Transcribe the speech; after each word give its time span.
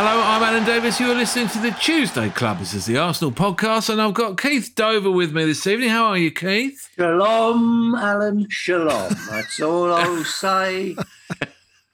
Hello, 0.00 0.22
I'm 0.22 0.44
Alan 0.44 0.64
Davies. 0.64 1.00
You're 1.00 1.16
listening 1.16 1.48
to 1.48 1.58
the 1.58 1.72
Tuesday 1.72 2.30
Club. 2.30 2.60
This 2.60 2.72
is 2.72 2.86
the 2.86 2.98
Arsenal 2.98 3.32
podcast, 3.32 3.90
and 3.90 4.00
I've 4.00 4.14
got 4.14 4.40
Keith 4.40 4.72
Dover 4.76 5.10
with 5.10 5.32
me 5.32 5.44
this 5.44 5.66
evening. 5.66 5.88
How 5.88 6.04
are 6.04 6.16
you, 6.16 6.30
Keith? 6.30 6.88
Shalom, 6.94 7.96
Alan, 7.96 8.46
shalom. 8.48 9.12
That's 9.28 9.60
all 9.60 9.92
I'll 9.92 10.22
say 10.22 10.94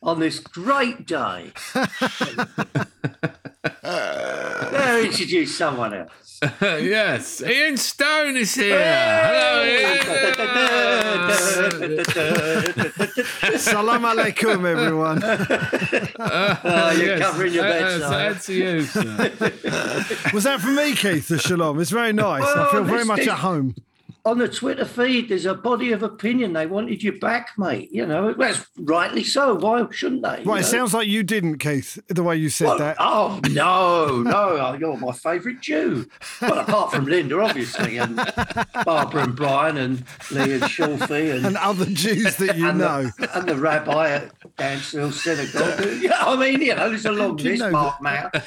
on 0.02 0.20
this 0.20 0.38
great 0.38 1.06
day. 1.06 1.52
Introduce 5.02 5.56
someone 5.56 5.94
else. 5.94 6.23
yes, 6.62 7.42
Ian 7.42 7.76
Stone 7.76 8.36
is 8.36 8.54
here. 8.54 8.78
Hello, 8.78 9.64
Ian. 9.64 10.00
Salam 13.58 14.02
alaikum, 14.02 14.64
everyone. 14.66 15.22
Oh, 16.66 16.90
you're 16.92 17.06
Yes, 17.16 17.20
covering 17.20 17.52
your 17.54 17.64
that's- 17.64 18.00
bedside. 18.00 18.34
That's 18.34 18.48
you, 18.48 18.82
sir. 18.82 20.30
Was 20.32 20.44
that 20.44 20.60
for 20.60 20.68
me, 20.68 20.94
Keith, 20.94 21.28
the 21.28 21.38
shalom? 21.38 21.80
It's 21.80 21.90
very 21.90 22.12
nice. 22.12 22.42
I 22.42 22.66
oh, 22.66 22.72
feel 22.72 22.84
very 22.84 23.04
much 23.04 23.20
at 23.26 23.38
home. 23.38 23.74
On 24.26 24.38
the 24.38 24.48
Twitter 24.48 24.86
feed, 24.86 25.28
there's 25.28 25.44
a 25.44 25.52
body 25.54 25.92
of 25.92 26.02
opinion. 26.02 26.54
They 26.54 26.64
wanted 26.64 27.02
you 27.02 27.18
back, 27.18 27.50
mate. 27.58 27.90
You 27.92 28.06
know, 28.06 28.32
that's 28.32 28.66
rightly 28.78 29.22
so. 29.22 29.54
Why 29.54 29.86
shouldn't 29.90 30.22
they? 30.22 30.38
you 30.40 30.44
Right, 30.50 30.60
it 30.60 30.62
know? 30.62 30.68
sounds 30.68 30.94
like 30.94 31.08
you 31.08 31.22
didn't, 31.22 31.58
Keith, 31.58 31.98
the 32.08 32.22
way 32.22 32.34
you 32.36 32.48
said 32.48 32.68
Well, 32.68 32.78
that. 32.78 32.96
Oh 32.98 33.38
no, 33.50 34.22
no! 34.30 34.72
You're 34.80 34.96
my 34.96 35.12
favourite 35.12 35.60
Jew. 35.60 36.08
Well, 36.40 36.58
apart 36.58 36.92
from 36.92 37.04
Linda, 37.04 37.38
obviously, 37.38 37.98
and 37.98 38.16
Barbara 38.86 39.24
and 39.24 39.36
Brian 39.36 39.76
and 39.76 39.98
Lee 40.30 40.54
and 40.54 40.62
Shulfi 40.62 41.34
and 41.36 41.44
And 41.54 41.56
other 41.58 41.84
Jews 41.84 42.36
that 42.36 42.56
you 42.56 42.70
and 42.70 42.78
know. 42.78 43.10
the, 43.18 43.38
and 43.38 43.46
the 43.46 43.56
rabbi 43.56 44.08
at 44.08 44.32
Dansville 44.56 45.12
Synagogue. 45.12 46.00
Yeah, 46.00 46.16
I 46.20 46.34
mean, 46.36 46.62
you 46.62 46.74
know, 46.74 46.88
there's 46.88 47.04
a 47.04 47.12
long 47.12 47.36
list, 47.36 47.60
know 47.60 47.70
Mark 47.72 48.00
Mount. 48.00 48.32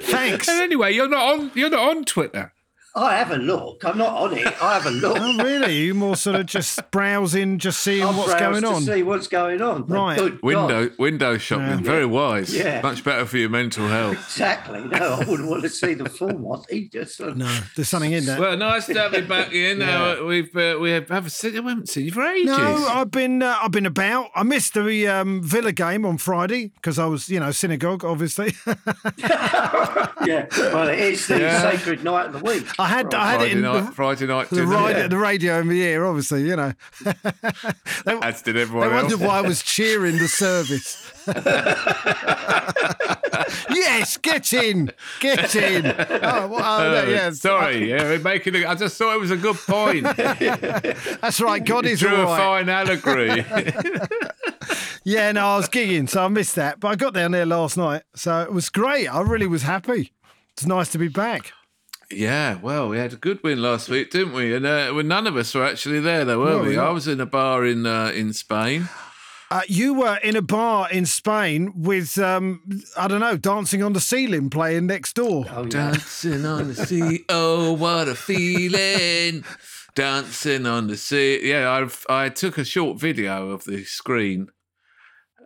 Thanks. 0.00 0.48
and 0.48 0.62
anyway, 0.62 0.92
you're 0.94 1.08
not 1.08 1.38
on. 1.38 1.50
You're 1.54 1.68
not 1.68 1.96
on 1.96 2.04
Twitter. 2.06 2.52
I 2.96 3.16
have 3.16 3.32
a 3.32 3.36
look. 3.36 3.84
I'm 3.84 3.98
not 3.98 4.16
on 4.16 4.38
it. 4.38 4.46
I 4.62 4.74
have 4.74 4.86
a 4.86 4.90
look. 4.92 5.16
Oh, 5.20 5.42
really? 5.42 5.74
You 5.78 5.94
more 5.94 6.14
sort 6.14 6.36
of 6.36 6.46
just 6.46 6.78
browsing, 6.92 7.58
just 7.58 7.80
seeing 7.80 8.04
I'll 8.04 8.12
what's 8.12 8.32
browse 8.34 8.60
going 8.60 8.64
on. 8.72 8.82
to 8.82 8.94
see 8.94 9.02
what's 9.02 9.26
going 9.26 9.60
on. 9.60 9.86
Right. 9.86 10.16
good 10.16 10.40
Window 10.42 10.88
God, 10.88 10.98
window 10.98 11.36
shopping. 11.38 11.82
Very 11.82 12.06
wise. 12.06 12.54
Yeah. 12.54 12.80
Much 12.82 13.02
better 13.02 13.26
for 13.26 13.36
your 13.38 13.48
mental 13.48 13.88
health. 13.88 14.14
exactly. 14.14 14.84
No, 14.84 15.14
I 15.20 15.24
wouldn't 15.24 15.48
want 15.48 15.62
to 15.64 15.68
see 15.70 15.94
the 15.94 16.08
full 16.08 16.36
one. 16.36 16.62
He 16.70 16.86
just 16.88 17.20
uh, 17.20 17.34
No, 17.34 17.52
there's 17.74 17.88
something 17.88 18.12
in 18.12 18.26
there. 18.26 18.38
Well, 18.40 18.56
nice 18.56 18.86
to 18.86 18.94
have 18.94 19.12
you 19.14 19.22
back, 19.22 19.52
Ian. 19.52 19.80
Yeah. 19.84 20.04
Uh, 20.20 20.24
we've 20.24 20.56
uh, 20.56 20.78
we 20.80 20.90
have 20.92 21.08
haven't 21.08 21.30
seen, 21.30 21.52
we 21.64 21.68
haven't 21.70 21.88
seen 21.88 22.04
you 22.06 22.12
for 22.12 22.22
ages. 22.24 22.46
No, 22.56 22.86
I've 22.88 23.10
been 23.10 23.42
uh, 23.42 23.58
I've 23.60 23.72
been 23.72 23.86
about. 23.86 24.30
I 24.36 24.44
missed 24.44 24.74
the 24.74 25.08
um, 25.08 25.42
Villa 25.42 25.72
game 25.72 26.06
on 26.06 26.16
Friday 26.18 26.68
because 26.68 26.98
I 27.00 27.06
was, 27.06 27.28
you 27.28 27.40
know, 27.40 27.50
synagogue, 27.50 28.04
obviously. 28.04 28.54
yeah. 29.18 30.46
Well, 30.72 30.88
it 30.88 30.98
is 31.00 31.26
the 31.26 31.40
Yeah. 31.40 31.70
sacred 31.72 32.04
night 32.04 32.26
of 32.26 32.32
the 32.34 32.38
week. 32.38 32.66
I 32.84 32.88
had 32.88 33.14
I 33.14 33.30
had 33.30 33.34
it 33.40 33.44
Friday 33.44 33.52
in 33.52 33.60
night, 33.62 33.80
the, 33.86 33.92
Friday 33.92 34.26
night 34.26 34.50
the, 34.50 34.66
radio, 34.66 35.08
the 35.08 35.16
radio 35.16 35.60
in 35.60 35.68
the 35.68 35.80
ear, 35.82 36.04
obviously, 36.04 36.46
you 36.46 36.54
know. 36.56 36.72
they, 38.04 38.12
As 38.22 38.42
did 38.42 38.56
they 38.56 38.62
everyone 38.62 38.92
else. 38.92 39.02
wondered 39.02 39.20
why 39.26 39.38
I 39.38 39.40
was 39.40 39.62
cheering 39.74 40.18
the 40.18 40.28
service. 40.28 41.10
yes, 43.70 44.16
get 44.18 44.52
in, 44.52 44.90
get 45.20 45.54
in. 45.56 45.86
Oh, 45.86 46.48
well, 46.48 46.54
oh, 46.54 46.92
no, 46.92 47.02
Uh, 47.02 47.06
yeah, 47.08 47.30
Sorry, 47.30 47.88
yeah, 47.90 48.02
we're 48.04 48.18
making. 48.18 48.54
A, 48.56 48.66
I 48.66 48.74
just 48.74 48.96
thought 48.98 49.14
it 49.14 49.20
was 49.20 49.30
a 49.30 49.36
good 49.36 49.56
point. 49.56 50.04
that's 51.20 51.40
right. 51.40 51.64
God 51.64 51.86
is 51.86 52.00
Drew 52.00 52.14
all 52.14 52.34
a 52.34 52.36
fine 52.36 52.68
allegory. 52.68 53.44
Yeah, 55.06 55.32
no, 55.32 55.46
I 55.46 55.56
was 55.56 55.68
gigging, 55.68 56.08
so 56.08 56.24
I 56.24 56.28
missed 56.28 56.54
that. 56.54 56.80
But 56.80 56.88
I 56.88 56.96
got 56.96 57.14
down 57.14 57.32
there 57.32 57.46
last 57.46 57.76
night, 57.76 58.02
so 58.14 58.40
it 58.42 58.52
was 58.52 58.68
great. 58.68 59.06
I 59.06 59.20
really 59.20 59.46
was 59.46 59.62
happy. 59.62 60.12
It's 60.52 60.66
nice 60.66 60.88
to 60.90 60.98
be 60.98 61.08
back. 61.08 61.52
Yeah, 62.10 62.56
well, 62.60 62.88
we 62.88 62.98
had 62.98 63.12
a 63.12 63.16
good 63.16 63.42
win 63.42 63.60
last 63.62 63.88
week, 63.88 64.10
didn't 64.10 64.32
we? 64.34 64.54
And 64.54 64.64
uh, 64.66 64.92
well, 64.94 65.04
none 65.04 65.26
of 65.26 65.36
us 65.36 65.54
were 65.54 65.64
actually 65.64 66.00
there, 66.00 66.24
though, 66.24 66.40
were 66.40 66.50
No, 66.50 66.58
we? 66.62 66.76
we're. 66.76 66.82
I 66.82 66.90
was 66.90 67.08
in 67.08 67.20
a 67.20 67.26
bar 67.26 67.64
in 67.64 67.86
uh, 67.86 68.12
in 68.14 68.32
Spain. 68.32 68.88
Uh, 69.50 69.60
you 69.68 69.94
were 69.94 70.16
in 70.24 70.34
a 70.36 70.42
bar 70.42 70.90
in 70.90 71.06
Spain 71.06 71.70
with, 71.76 72.18
um, 72.18 72.60
I 72.96 73.06
don't 73.06 73.20
know, 73.20 73.36
dancing 73.36 73.82
on 73.84 73.92
the 73.92 74.00
ceiling 74.00 74.50
playing 74.50 74.86
next 74.86 75.14
door. 75.14 75.44
Oh, 75.50 75.62
yeah. 75.62 75.68
Dancing 75.68 76.44
on 76.44 76.68
the 76.68 76.74
sea, 76.74 77.24
oh 77.28 77.72
what 77.74 78.08
a 78.08 78.14
feeling! 78.16 79.44
Dancing 79.94 80.66
on 80.66 80.88
the 80.88 80.96
sea. 80.96 81.48
Yeah, 81.48 81.70
I've, 81.70 82.04
I 82.08 82.30
took 82.30 82.58
a 82.58 82.64
short 82.64 82.98
video 82.98 83.50
of 83.50 83.62
the 83.64 83.84
screen. 83.84 84.48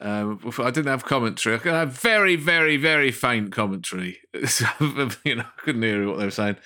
Um, 0.00 0.41
I 0.59 0.70
didn't 0.70 0.86
have 0.86 1.04
commentary. 1.04 1.56
I 1.56 1.59
could 1.59 1.72
have 1.72 1.91
very, 1.91 2.36
very, 2.36 2.76
very 2.76 3.10
faint 3.10 3.53
commentary. 3.53 4.19
So, 4.47 4.66
you 5.25 5.36
know, 5.36 5.42
I 5.42 5.60
couldn't 5.60 5.82
hear 5.82 6.06
what 6.06 6.19
they 6.19 6.25
were 6.25 6.31
saying. 6.31 6.56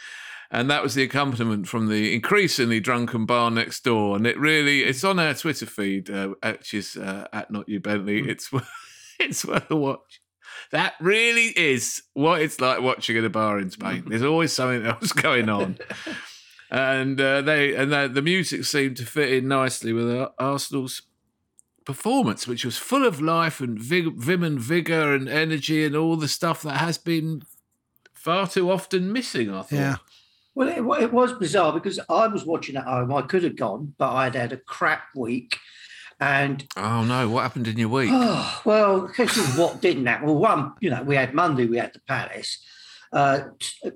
And 0.50 0.68
that 0.68 0.82
was 0.82 0.94
the 0.94 1.02
accompaniment 1.02 1.66
from 1.66 1.88
the 1.88 2.14
increasingly 2.14 2.78
drunken 2.78 3.24
bar 3.24 3.50
next 3.50 3.84
door. 3.84 4.16
And 4.16 4.26
it 4.26 4.38
really, 4.38 4.82
it's 4.82 5.02
on 5.02 5.18
our 5.18 5.32
Twitter 5.32 5.64
feed, 5.64 6.10
uh, 6.10 6.34
which 6.42 6.74
is 6.74 6.96
uh, 6.96 7.26
at 7.32 7.50
Not 7.50 7.70
You 7.70 7.80
Bentley. 7.80 8.28
It's 8.28 8.50
it's 9.18 9.46
worth 9.46 9.70
a 9.70 9.76
watch. 9.76 10.20
That 10.70 10.94
really 11.00 11.46
is 11.56 12.02
what 12.12 12.42
it's 12.42 12.60
like 12.60 12.82
watching 12.82 13.16
at 13.16 13.24
a 13.24 13.30
bar 13.30 13.58
in 13.58 13.70
Spain. 13.70 14.04
There's 14.08 14.22
always 14.22 14.52
something 14.52 14.86
else 14.86 15.12
going 15.12 15.48
on, 15.48 15.78
and 16.70 17.18
uh, 17.18 17.40
they 17.40 17.74
and 17.74 17.90
the, 17.90 18.10
the 18.12 18.22
music 18.22 18.64
seemed 18.64 18.98
to 18.98 19.06
fit 19.06 19.32
in 19.32 19.48
nicely 19.48 19.94
with 19.94 20.14
Ar- 20.14 20.32
Arsenal's 20.38 21.00
performance, 21.84 22.46
which 22.46 22.64
was 22.64 22.78
full 22.78 23.04
of 23.06 23.20
life 23.20 23.60
and 23.60 23.78
vig- 23.78 24.16
vim 24.16 24.42
and 24.42 24.58
vigor 24.58 25.14
and 25.14 25.28
energy 25.28 25.84
and 25.84 25.96
all 25.96 26.16
the 26.16 26.28
stuff 26.28 26.62
that 26.62 26.78
has 26.78 26.98
been 26.98 27.42
far 28.12 28.46
too 28.46 28.70
often 28.70 29.12
missing. 29.12 29.50
I 29.50 29.62
thought. 29.62 29.72
Yeah. 29.72 29.96
Well, 30.54 30.68
it, 30.68 31.02
it 31.02 31.12
was 31.12 31.32
bizarre 31.32 31.72
because 31.72 31.98
I 32.08 32.26
was 32.26 32.44
watching 32.44 32.76
at 32.76 32.84
home. 32.84 33.12
I 33.12 33.22
could 33.22 33.42
have 33.42 33.56
gone, 33.56 33.94
but 33.96 34.12
I'd 34.12 34.34
had 34.34 34.52
a 34.52 34.58
crap 34.58 35.04
week. 35.16 35.56
And 36.20 36.64
Oh 36.76 37.02
no! 37.04 37.28
What 37.28 37.42
happened 37.42 37.66
in 37.66 37.78
your 37.78 37.88
week? 37.88 38.10
oh, 38.12 38.60
well, 38.64 39.10
this 39.16 39.36
is 39.36 39.56
what 39.56 39.80
didn't 39.80 40.06
happen. 40.06 40.26
Well, 40.26 40.38
one, 40.38 40.74
you 40.80 40.90
know, 40.90 41.02
we 41.02 41.16
had 41.16 41.34
Monday, 41.34 41.66
we 41.66 41.78
had 41.78 41.92
the 41.94 42.00
Palace. 42.00 42.62
Uh, 43.12 43.40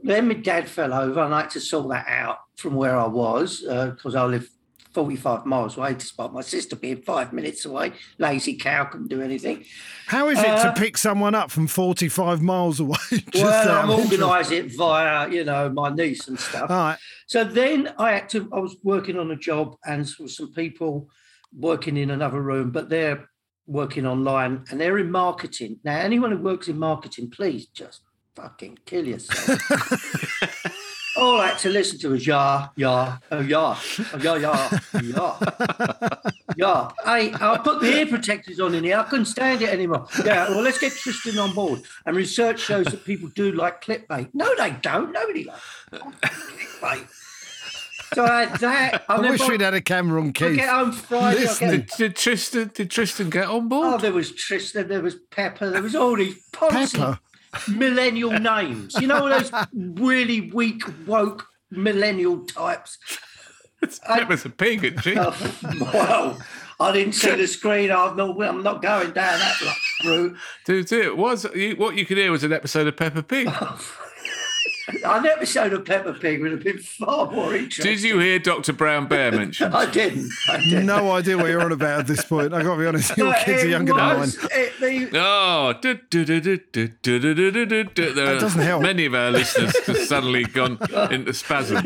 then 0.02 0.28
my 0.28 0.34
dad 0.34 0.68
fell 0.68 0.92
over, 0.92 1.20
and 1.20 1.34
I 1.34 1.42
had 1.42 1.50
to 1.50 1.60
sort 1.60 1.88
that 1.90 2.06
out 2.08 2.38
from 2.56 2.74
where 2.74 2.98
I 2.98 3.06
was 3.06 3.60
because 3.60 4.14
I 4.14 4.24
live 4.24 4.48
45 4.96 5.44
miles 5.44 5.76
away, 5.76 5.92
despite 5.92 6.32
my 6.32 6.40
sister 6.40 6.74
being 6.74 7.02
five 7.02 7.30
minutes 7.34 7.66
away. 7.66 7.92
Lazy 8.16 8.56
cow 8.56 8.84
couldn't 8.86 9.08
do 9.08 9.20
anything. 9.20 9.62
How 10.06 10.28
is 10.28 10.38
it 10.38 10.44
to 10.44 10.68
Uh, 10.68 10.72
pick 10.72 10.96
someone 10.96 11.34
up 11.34 11.50
from 11.50 11.66
45 11.66 12.40
miles 12.40 12.80
away? 12.80 12.96
Just 13.10 13.44
well, 13.44 13.70
I'm 13.82 13.90
organising 13.90 14.56
it 14.64 14.74
via, 14.74 15.28
you 15.28 15.44
know, 15.44 15.68
my 15.68 15.90
niece 15.90 16.28
and 16.28 16.40
stuff. 16.40 16.70
All 16.70 16.76
right. 16.78 16.98
So 17.26 17.44
then 17.44 17.92
I 17.98 18.12
had 18.12 18.30
to, 18.30 18.48
I 18.54 18.58
was 18.58 18.76
working 18.82 19.18
on 19.18 19.30
a 19.32 19.36
job 19.36 19.76
and 19.84 20.02
there 20.06 20.14
was 20.18 20.34
some 20.34 20.54
people 20.54 21.10
working 21.52 21.98
in 21.98 22.10
another 22.10 22.40
room, 22.40 22.70
but 22.70 22.88
they're 22.88 23.28
working 23.66 24.06
online 24.06 24.64
and 24.70 24.80
they're 24.80 24.96
in 24.96 25.10
marketing. 25.10 25.78
Now, 25.84 25.98
anyone 25.98 26.30
who 26.30 26.38
works 26.38 26.68
in 26.68 26.78
marketing, 26.78 27.28
please 27.28 27.66
just 27.66 28.00
fucking 28.34 28.78
kill 28.86 29.06
yourself. 29.06 29.60
All 31.18 31.40
I 31.40 31.48
had 31.48 31.58
to 31.60 31.68
listen 31.70 31.98
to 32.00 32.08
was 32.10 32.26
yeah, 32.26 32.68
yeah, 32.76 33.18
oh 33.30 33.40
yeah, 33.40 33.76
oh 34.12 34.18
yeah, 34.22 34.36
yeah, 34.36 34.78
yeah, 35.02 36.30
yeah. 36.56 36.90
Hey, 37.04 37.32
I 37.32 37.58
put 37.62 37.80
the 37.80 37.86
ear 37.98 38.06
protectors 38.06 38.60
on 38.60 38.74
in 38.74 38.84
here. 38.84 38.98
I 38.98 39.04
couldn't 39.04 39.24
stand 39.26 39.62
it 39.62 39.70
anymore. 39.70 40.06
Yeah, 40.24 40.48
well, 40.50 40.60
let's 40.62 40.78
get 40.78 40.92
Tristan 40.92 41.38
on 41.38 41.54
board. 41.54 41.80
And 42.04 42.16
research 42.16 42.60
shows 42.60 42.86
that 42.86 43.04
people 43.04 43.28
do 43.34 43.52
like 43.52 43.82
clickbait. 43.82 44.28
No, 44.34 44.54
they 44.56 44.72
don't. 44.82 45.12
Nobody 45.12 45.44
likes 45.44 45.60
clickbait. 45.92 47.06
So 48.14 48.24
uh, 48.24 48.28
I 48.30 48.40
had 48.44 48.60
that. 48.60 49.04
I 49.08 49.20
then 49.20 49.30
wish 49.32 49.40
by- 49.40 49.48
we'd 49.48 49.60
had 49.62 49.74
a 49.74 49.80
camera 49.80 50.20
on 50.20 50.28
I 50.28 50.32
Keith. 50.32 50.56
get 50.56 50.68
home 50.68 50.92
Friday. 50.92 51.38
I 51.38 51.42
Listening. 51.42 51.70
get, 51.80 51.88
Did, 51.88 51.96
did 51.96 52.16
Tristan 52.16 52.70
did 52.74 52.90
Tristan 52.90 53.30
get 53.30 53.48
on 53.48 53.68
board? 53.68 53.94
oh, 53.94 53.98
there 53.98 54.12
was 54.12 54.32
Tristan, 54.34 54.88
there 54.88 55.00
was 55.02 55.14
Pepper, 55.30 55.70
there 55.70 55.82
was 55.82 55.96
all 55.96 56.14
these 56.16 56.36
policy 56.52 56.98
Pepper. 56.98 57.18
Millennial 57.68 58.32
names. 58.32 58.94
You 59.00 59.06
know, 59.06 59.22
all 59.22 59.28
those 59.28 59.50
really 59.72 60.50
weak, 60.52 60.82
woke 61.06 61.46
millennial 61.70 62.44
types. 62.46 62.98
That 64.08 64.28
was 64.28 64.44
a 64.44 64.50
pig, 64.50 64.84
isn't 64.84 65.00
she? 65.00 65.16
Oh, 65.18 65.34
well, 65.92 66.38
I 66.80 66.92
didn't 66.92 67.14
see 67.14 67.34
the 67.34 67.46
screen. 67.46 67.90
I'm 67.90 68.16
not, 68.16 68.40
I'm 68.42 68.62
not 68.62 68.82
going 68.82 69.12
down 69.12 69.38
that 69.38 69.76
route. 70.04 70.36
Dude, 70.64 70.90
it 70.92 71.16
was 71.16 71.46
you, 71.54 71.76
what 71.76 71.96
you 71.96 72.04
could 72.06 72.16
hear 72.16 72.30
was 72.32 72.42
an 72.42 72.52
episode 72.52 72.86
of 72.86 72.96
Peppa 72.96 73.22
Pig. 73.22 73.48
Oh, 73.50 73.78
I 75.04 75.18
never 75.20 75.44
showed 75.44 75.72
a 75.72 75.80
Peppa 75.80 76.12
Pig 76.12 76.40
would 76.40 76.52
have 76.52 76.62
been 76.62 76.78
far 76.78 77.30
more 77.30 77.54
interesting. 77.54 77.92
Did 77.92 78.02
you 78.02 78.20
hear 78.20 78.38
Dr. 78.38 78.72
Brown 78.72 79.08
Bear 79.08 79.32
mentioned? 79.32 79.74
I, 79.74 79.90
didn't. 79.90 80.30
I 80.48 80.58
didn't. 80.58 80.86
No 80.86 81.10
idea 81.10 81.36
what 81.36 81.48
you're 81.48 81.62
on 81.62 81.72
about 81.72 82.00
at 82.00 82.06
this 82.06 82.24
point. 82.24 82.54
I've 82.54 82.64
gotta 82.64 82.80
be 82.80 82.86
honest, 82.86 83.16
your 83.16 83.32
but 83.32 83.44
kids 83.44 83.64
are 83.64 83.68
younger 83.68 83.94
was, 83.94 84.36
than 84.36 84.42
mine. 84.44 84.60
It, 84.60 85.10
the... 85.10 85.18
Oh, 85.18 85.74
do, 85.80 85.94
that 88.14 88.38
doesn't 88.40 88.62
help. 88.62 88.82
Many 88.82 89.06
of 89.06 89.14
our 89.14 89.30
listeners 89.32 89.76
have 89.86 89.98
suddenly 89.98 90.44
gone 90.44 90.78
into 91.10 91.34
spasm. 91.34 91.84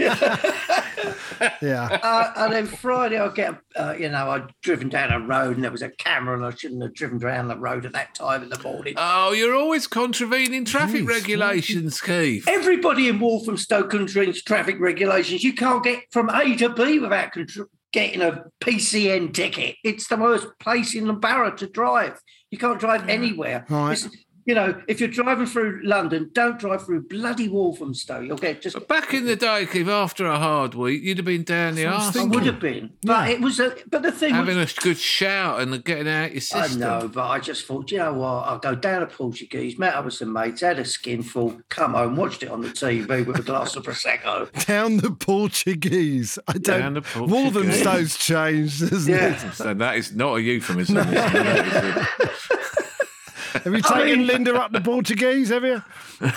Yeah. 1.63 1.99
uh, 2.03 2.33
and 2.37 2.53
then 2.53 2.67
Friday, 2.67 3.19
I 3.19 3.29
get, 3.29 3.55
uh, 3.77 3.95
you 3.99 4.09
know, 4.09 4.31
I'd 4.31 4.53
driven 4.63 4.89
down 4.89 5.13
a 5.13 5.21
road 5.27 5.57
and 5.57 5.65
there 5.65 5.71
was 5.71 5.83
a 5.83 5.91
camera 5.91 6.37
and 6.37 6.45
I 6.45 6.51
shouldn't 6.55 6.83
have 6.83 6.95
driven 6.95 7.19
down 7.19 7.49
the 7.49 7.57
road 7.57 7.85
at 7.87 7.93
that 7.93 8.15
time 8.15 8.43
in 8.43 8.49
the 8.49 8.59
morning. 8.63 8.95
Oh, 8.97 9.33
you're 9.33 9.55
always 9.55 9.87
contravening 9.87 10.65
traffic 10.65 11.03
Jeez, 11.03 11.09
regulations, 11.09 12.01
Keith. 12.01 12.47
Everybody 12.49 13.09
in 13.09 13.19
Walthamstow 13.21 13.85
controls 13.85 14.43
traffic 14.43 14.79
regulations. 14.81 15.45
You 15.45 15.53
can't 15.55 15.83
get 15.83 16.05
from 16.11 16.29
A 16.31 16.57
to 16.57 16.69
B 16.71 16.99
without 16.99 17.33
contr- 17.33 17.67
getting 17.93 18.23
a 18.23 18.45
PCN 18.61 19.33
ticket. 19.35 19.77
It's 19.85 20.09
the 20.09 20.17
worst 20.17 20.47
place 20.61 20.95
in 20.95 21.07
the 21.07 21.13
borough 21.13 21.57
to 21.57 21.67
drive. 21.67 22.21
You 22.51 22.59
can't 22.59 22.79
drive 22.81 23.09
anywhere. 23.09 23.65
Right. 23.69 23.93
It's- 23.93 24.17
you 24.47 24.55
know, 24.55 24.81
if 24.89 25.01
you're 25.01 25.09
driving 25.09 25.47
through 25.47 25.81
London, 25.85 26.31
don't 26.33 26.59
drive 26.59 26.85
through 26.85 27.03
bloody 27.09 27.49
Walthamstow. 27.49 28.21
You'll 28.21 28.37
get 28.39 28.63
just. 28.63 28.89
Back 28.89 29.13
in 29.15 29.27
the 29.27 29.37
day, 29.37 29.67
Keith, 29.67 29.89
after 29.89 30.27
a 30.27 30.39
hard 30.39 30.75
week, 30.75 31.03
you'd 31.03 31.19
have 31.19 31.25
been 31.25 31.45
down 31.45 31.75
the 31.75 31.87
I 31.87 31.95
was 31.97 32.07
arse 32.07 32.17
I 32.17 32.25
would 32.25 32.47
have 32.47 32.61
been, 32.61 32.91
but 33.03 33.29
Yeah. 33.29 33.35
it 33.35 33.41
was 33.41 33.61
a. 33.61 33.75
But 33.89 34.03
the 34.03 34.13
thing 34.13 34.35
having 34.35 34.57
was, 34.57 34.73
a 34.77 34.81
good 34.81 34.99
shout 34.99 35.61
and 35.61 35.85
getting 35.85 36.09
out 36.09 36.33
your 36.33 36.41
system. 36.41 36.83
I 36.83 36.87
know, 37.01 37.09
but 37.09 37.27
I 37.29 37.39
just 37.39 37.67
thought, 37.67 37.91
you 37.91 37.99
know 37.99 38.15
what? 38.15 38.47
I'll 38.47 38.59
go 38.59 38.75
down 38.75 39.01
to 39.01 39.07
Portuguese, 39.07 39.79
met 39.79 39.95
up 39.95 40.05
with 40.07 40.15
some 40.15 40.33
mates, 40.33 40.61
had 40.63 40.79
a 40.79 40.85
skinful, 40.85 41.61
come 41.69 41.95
home, 41.95 42.17
watched 42.17 42.43
it 42.43 42.51
on 42.51 42.61
the 42.63 42.69
TV 42.69 43.27
with 43.27 43.39
a 43.39 43.43
glass 43.43 43.77
of 43.77 43.85
prosecco. 43.85 44.51
Down 44.67 44.97
the 44.99 45.11
Portuguese. 45.11 46.39
I 46.49 46.53
don't. 46.55 46.81
Down 46.81 46.95
the 46.95 47.03
Portuguese. 47.03 47.53
Walthamstow's 47.55 48.17
changed, 48.17 48.81
hasn't 48.81 49.09
Yeah. 49.17 49.49
it? 49.49 49.55
So 49.55 49.75
that 49.75 49.97
is 49.97 50.15
not 50.15 50.37
a 50.37 50.43
euphemism. 50.43 50.97
is 50.99 51.07
it? 51.09 51.15
That 51.15 52.07
is 52.21 52.51
a- 52.55 52.71
Have 53.65 53.67
you 53.67 53.81
I 53.85 53.99
taken 54.05 54.19
mean- 54.21 54.27
Linda 54.27 54.55
up 54.55 54.73
the 54.73 54.81
Portuguese? 54.81 55.49
Have 55.51 55.65
you? 55.65 55.83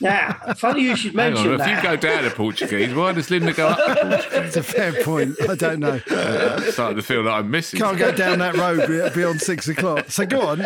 Now, 0.00 0.34
funny 0.56 0.82
you 0.82 0.94
should 0.94 1.14
Hang 1.14 1.32
mention 1.34 1.54
on, 1.54 1.60
if 1.60 1.66
you 1.66 1.82
go 1.82 1.96
down 1.96 2.22
to 2.22 2.30
Portuguese, 2.30 2.94
why 2.94 3.12
does 3.12 3.28
Linda 3.30 3.52
go 3.52 3.68
up 3.68 3.78
to 3.78 3.94
Portuguese? 4.06 4.46
It's 4.46 4.56
a 4.56 4.62
fair 4.62 4.92
point. 5.02 5.34
I 5.48 5.56
don't 5.56 5.80
know. 5.80 6.00
I'm 6.10 6.62
starting 6.70 6.96
to 6.96 7.02
feel 7.02 7.22
like 7.22 7.34
I'm 7.34 7.50
missing. 7.50 7.80
Can't 7.80 7.98
go 7.98 8.12
down 8.12 8.38
that 8.38 8.56
road 8.56 9.12
beyond 9.14 9.40
six 9.40 9.66
o'clock. 9.68 10.10
So 10.10 10.24
go 10.26 10.42
on. 10.42 10.64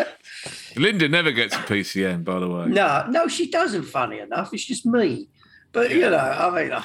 Linda 0.76 1.08
never 1.08 1.30
gets 1.32 1.54
a 1.54 1.58
PCN, 1.60 2.24
by 2.24 2.38
the 2.40 2.48
way. 2.48 2.66
No, 2.66 3.06
no, 3.08 3.28
she 3.28 3.50
doesn't. 3.50 3.84
Funny 3.84 4.18
enough, 4.18 4.52
it's 4.52 4.64
just 4.66 4.84
me. 4.84 5.28
But 5.72 5.90
you 5.90 6.02
know, 6.02 6.18
I 6.18 6.50
mean, 6.62 6.72
I, 6.72 6.82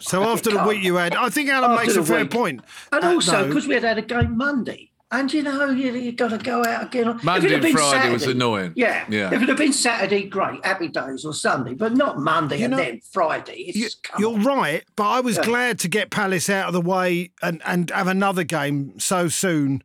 So 0.00 0.24
after 0.24 0.50
the 0.50 0.64
week 0.64 0.82
you 0.82 0.96
had, 0.96 1.14
I 1.14 1.28
think 1.28 1.48
Alan 1.50 1.70
After 1.72 1.82
makes 1.84 1.96
a 1.96 2.00
the 2.00 2.06
fair 2.06 2.20
week. 2.22 2.30
point. 2.32 2.60
and 2.90 3.04
Uh, 3.04 3.08
also 3.14 3.42
no. 3.42 3.46
because 3.46 3.68
we 3.68 3.74
had 3.74 3.84
had 3.84 3.98
a 3.98 4.02
game 4.02 4.36
Monday, 4.36 4.90
and 5.18 5.32
you 5.32 5.42
know, 5.42 5.70
you 5.70 5.92
you 5.94 6.12
got 6.12 6.28
to 6.30 6.38
go 6.38 6.64
out 6.64 6.84
again. 6.84 7.18
Monday 7.22 7.54
and 7.54 7.66
Friday 7.70 8.10
was 8.12 8.26
annoying. 8.26 8.72
Yeah, 8.76 9.04
Yeah. 9.08 9.32
If 9.34 9.42
it 9.42 9.48
had 9.48 9.56
been 9.56 9.72
Saturday, 9.72 10.24
great, 10.28 10.64
happy 10.64 10.88
days, 10.88 11.24
or 11.24 11.32
Sunday, 11.34 11.74
but 11.74 11.94
not 11.94 12.18
Monday 12.18 12.58
You 12.58 12.64
and 12.66 12.70
know, 12.72 12.76
then 12.78 13.00
Friday. 13.12 13.64
It's 13.68 13.96
you, 14.18 14.30
on. 14.34 14.42
right, 14.42 14.84
but 14.96 15.04
I 15.08 15.20
was 15.20 15.36
Yeah. 15.36 15.44
glad 15.44 15.78
to 15.80 15.88
get 15.88 16.10
Palace 16.10 16.48
out 16.50 16.66
of 16.68 16.72
the 16.74 16.80
way 16.80 17.30
and, 17.42 17.60
and 17.64 17.90
have 17.90 18.06
another 18.08 18.44
game 18.44 18.98
so 18.98 19.28
soon. 19.28 19.82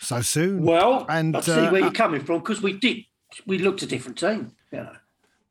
So 0.00 0.22
soon. 0.22 0.62
Well, 0.64 1.04
And, 1.08 1.36
I 1.36 1.40
see 1.40 1.52
uh, 1.52 1.70
where 1.70 1.82
you're 1.82 1.90
coming 1.92 2.22
from 2.24 2.38
because 2.40 2.62
we 2.62 2.72
did. 2.72 3.04
We 3.46 3.58
looked 3.58 3.82
a 3.82 3.86
different 3.86 4.18
team. 4.18 4.52
You 4.72 4.78
know. 4.78 4.92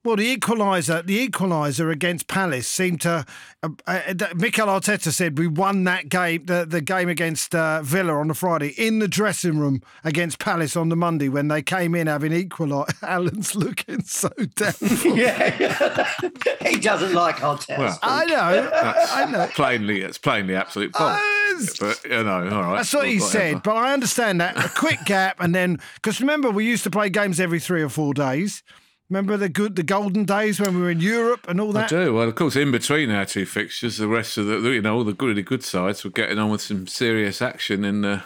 Well, 0.06 0.16
the 0.16 0.38
equaliser, 0.38 1.06
the 1.06 1.28
equaliser 1.28 1.92
against 1.92 2.28
Palace 2.28 2.70
seemed 2.70 3.02
to. 3.02 3.26
Uh, 3.62 3.70
uh, 3.86 4.14
Mikel 4.34 4.68
Arteta 4.68 5.12
said 5.12 5.38
we 5.38 5.46
won 5.46 5.84
that 5.84 6.08
game, 6.08 6.46
the, 6.46 6.66
the 6.66 6.80
game 6.80 7.10
against 7.10 7.54
uh, 7.54 7.82
Villa 7.82 8.14
on 8.14 8.30
the 8.30 8.34
Friday, 8.34 8.70
in 8.78 9.00
the 9.00 9.10
dressing 9.10 9.60
room 9.60 9.82
against 10.06 10.40
Palace 10.40 10.78
on 10.78 10.88
the 10.88 10.96
Monday 10.96 11.28
when 11.28 11.50
they 11.50 11.62
came 11.62 11.96
in 11.96 12.08
having 12.08 12.32
equalised. 12.32 12.96
Alan's 13.04 13.56
looking 13.56 14.02
so 14.04 14.30
down. 14.56 14.74
Yeah, 15.04 16.10
he 16.62 16.78
doesn't 16.78 17.14
like 17.14 17.44
our 17.44 17.58
test. 17.58 17.78
Well, 17.78 18.00
I 18.02 18.26
know, 18.26 18.72
I 18.74 19.26
know. 19.30 19.48
plainly, 19.48 20.02
it's 20.02 20.18
plainly 20.18 20.56
absolute 20.56 20.96
fault. 20.96 21.20
Uh, 21.22 21.66
but 21.80 22.02
you 22.06 22.24
know, 22.24 22.50
all 22.50 22.62
right. 22.64 22.76
That's 22.78 22.94
what 22.94 23.08
he 23.08 23.16
whatever. 23.16 23.32
said, 23.32 23.64
but 23.64 23.76
I 23.76 23.92
understand 23.92 24.40
that 24.40 24.56
a 24.64 24.70
quick 24.70 25.00
gap, 25.06 25.42
and 25.42 25.54
then 25.54 25.80
because 25.96 26.22
remember 26.22 26.52
we 26.52 26.66
used 26.66 26.84
to 26.84 26.90
play 26.90 27.10
games 27.10 27.40
every 27.42 27.60
three 27.60 27.82
or 27.82 27.90
four 27.90 28.14
days. 28.14 28.64
Remember 29.10 29.38
the 29.38 29.50
good, 29.50 29.76
the 29.76 29.84
golden 29.84 30.24
days 30.26 30.60
when 30.60 30.76
we 30.76 30.82
were 30.82 30.92
in 30.92 31.00
Europe 31.00 31.48
and 31.48 31.60
all 31.60 31.72
that. 31.74 31.92
I 31.92 32.04
do. 32.06 32.14
Well, 32.14 32.28
of 32.28 32.36
course, 32.36 32.56
in 32.56 32.72
between 32.72 33.10
our 33.10 33.26
two 33.26 33.46
fixtures, 33.46 33.98
the 33.98 34.08
rest 34.08 34.38
of 34.38 34.46
the, 34.46 34.58
you 34.70 34.82
know, 34.82 34.98
all 34.98 35.04
the 35.04 35.16
really 35.20 35.42
good 35.42 35.64
sides 35.64 36.04
were 36.04 36.12
getting 36.12 36.38
on 36.38 36.52
with 36.52 36.62
some 36.62 36.86
serious 36.86 37.42
action 37.42 37.84
in 37.84 38.02
the 38.02 38.22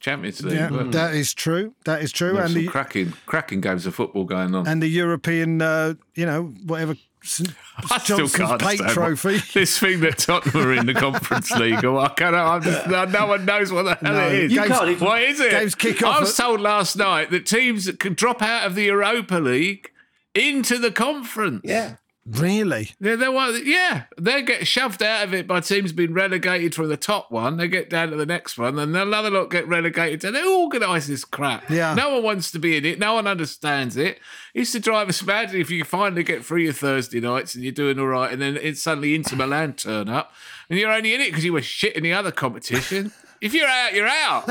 Champions 0.00 0.42
League. 0.42 0.54
Yeah, 0.54 0.68
that 0.70 1.14
is 1.14 1.34
true. 1.34 1.74
That 1.84 2.02
is 2.02 2.10
true, 2.10 2.38
and 2.38 2.50
some 2.50 2.54
the 2.62 2.68
cracking, 2.68 3.12
cracking 3.26 3.60
games 3.60 3.84
of 3.84 3.94
football 3.94 4.24
going 4.24 4.54
on. 4.54 4.66
and 4.66 4.82
the 4.82 4.88
European, 4.88 5.60
uh, 5.60 5.94
you 6.14 6.24
know, 6.24 6.44
whatever. 6.64 6.96
St. 7.22 7.50
I 7.90 7.98
still 7.98 8.28
can't 8.28 8.60
plate 8.60 8.80
trophy. 8.88 9.40
This 9.54 9.78
thing 9.78 10.00
that 10.00 10.18
Tottenham 10.18 10.66
are 10.66 10.72
in 10.74 10.86
the 10.86 10.94
Conference 10.94 11.50
League, 11.58 11.84
or 11.84 11.98
I 11.98 12.08
can't, 12.08 12.34
I'm 12.34 12.62
just, 12.62 12.86
no, 12.86 13.26
one 13.26 13.44
knows 13.44 13.72
what 13.72 13.82
the 13.84 13.94
hell 13.94 14.14
No, 14.14 14.28
it 14.28 14.44
is. 14.44 14.52
You 14.52 14.62
can't 14.62 14.88
even- 14.90 15.06
what 15.06 15.22
is 15.22 15.40
it? 15.40 15.50
games 15.50 15.74
kick 15.74 16.02
off 16.02 16.16
I 16.16 16.20
was 16.20 16.36
told 16.36 16.60
last 16.60 16.96
night 16.96 17.30
that 17.30 17.44
teams 17.46 17.84
that 17.86 17.98
can 17.98 18.14
drop 18.14 18.42
out 18.42 18.66
of 18.66 18.74
the 18.74 18.84
Europa 18.84 19.36
League 19.36 19.90
into 20.34 20.78
the 20.78 20.90
conference. 20.90 21.62
Yeah. 21.64 21.96
Really? 22.26 22.92
Yeah, 23.00 23.16
they 23.16 23.28
well, 23.28 23.54
yeah, 23.54 24.04
they 24.18 24.40
get 24.40 24.66
shoved 24.66 25.02
out 25.02 25.24
of 25.24 25.34
it 25.34 25.46
by 25.46 25.60
teams 25.60 25.92
being 25.92 26.14
relegated 26.14 26.74
from 26.74 26.88
the 26.88 26.96
top 26.96 27.30
one. 27.30 27.58
They 27.58 27.68
get 27.68 27.90
down 27.90 28.10
to 28.10 28.16
the 28.16 28.24
next 28.24 28.56
one, 28.56 28.78
and 28.78 28.96
another 28.96 29.30
lot 29.30 29.50
get 29.50 29.68
relegated. 29.68 30.24
And 30.24 30.34
they 30.34 30.42
organise 30.42 31.06
this 31.06 31.22
crap. 31.22 31.68
Yeah. 31.68 31.92
no 31.92 32.14
one 32.14 32.22
wants 32.22 32.50
to 32.52 32.58
be 32.58 32.78
in 32.78 32.86
it. 32.86 32.98
No 32.98 33.14
one 33.14 33.26
understands 33.26 33.98
it. 33.98 34.20
It 34.54 34.60
used 34.60 34.72
to 34.72 34.80
drive 34.80 35.10
us 35.10 35.22
mad 35.22 35.54
if 35.54 35.70
you 35.70 35.84
finally 35.84 36.22
get 36.22 36.46
through 36.46 36.62
your 36.62 36.72
Thursday 36.72 37.20
nights 37.20 37.54
and 37.54 37.62
you're 37.62 37.72
doing 37.72 37.98
all 37.98 38.06
right, 38.06 38.32
and 38.32 38.40
then 38.40 38.56
it's 38.56 38.82
suddenly 38.82 39.14
Inter 39.14 39.36
Milan 39.36 39.74
turn 39.74 40.08
up, 40.08 40.32
and 40.70 40.78
you're 40.78 40.92
only 40.92 41.12
in 41.12 41.20
it 41.20 41.26
because 41.26 41.44
you 41.44 41.52
were 41.52 41.60
shit 41.60 41.94
in 41.94 42.02
the 42.02 42.14
other 42.14 42.32
competition. 42.32 43.12
If 43.44 43.52
you're 43.52 43.68
out, 43.68 43.92
you're 43.92 44.08
out. 44.08 44.48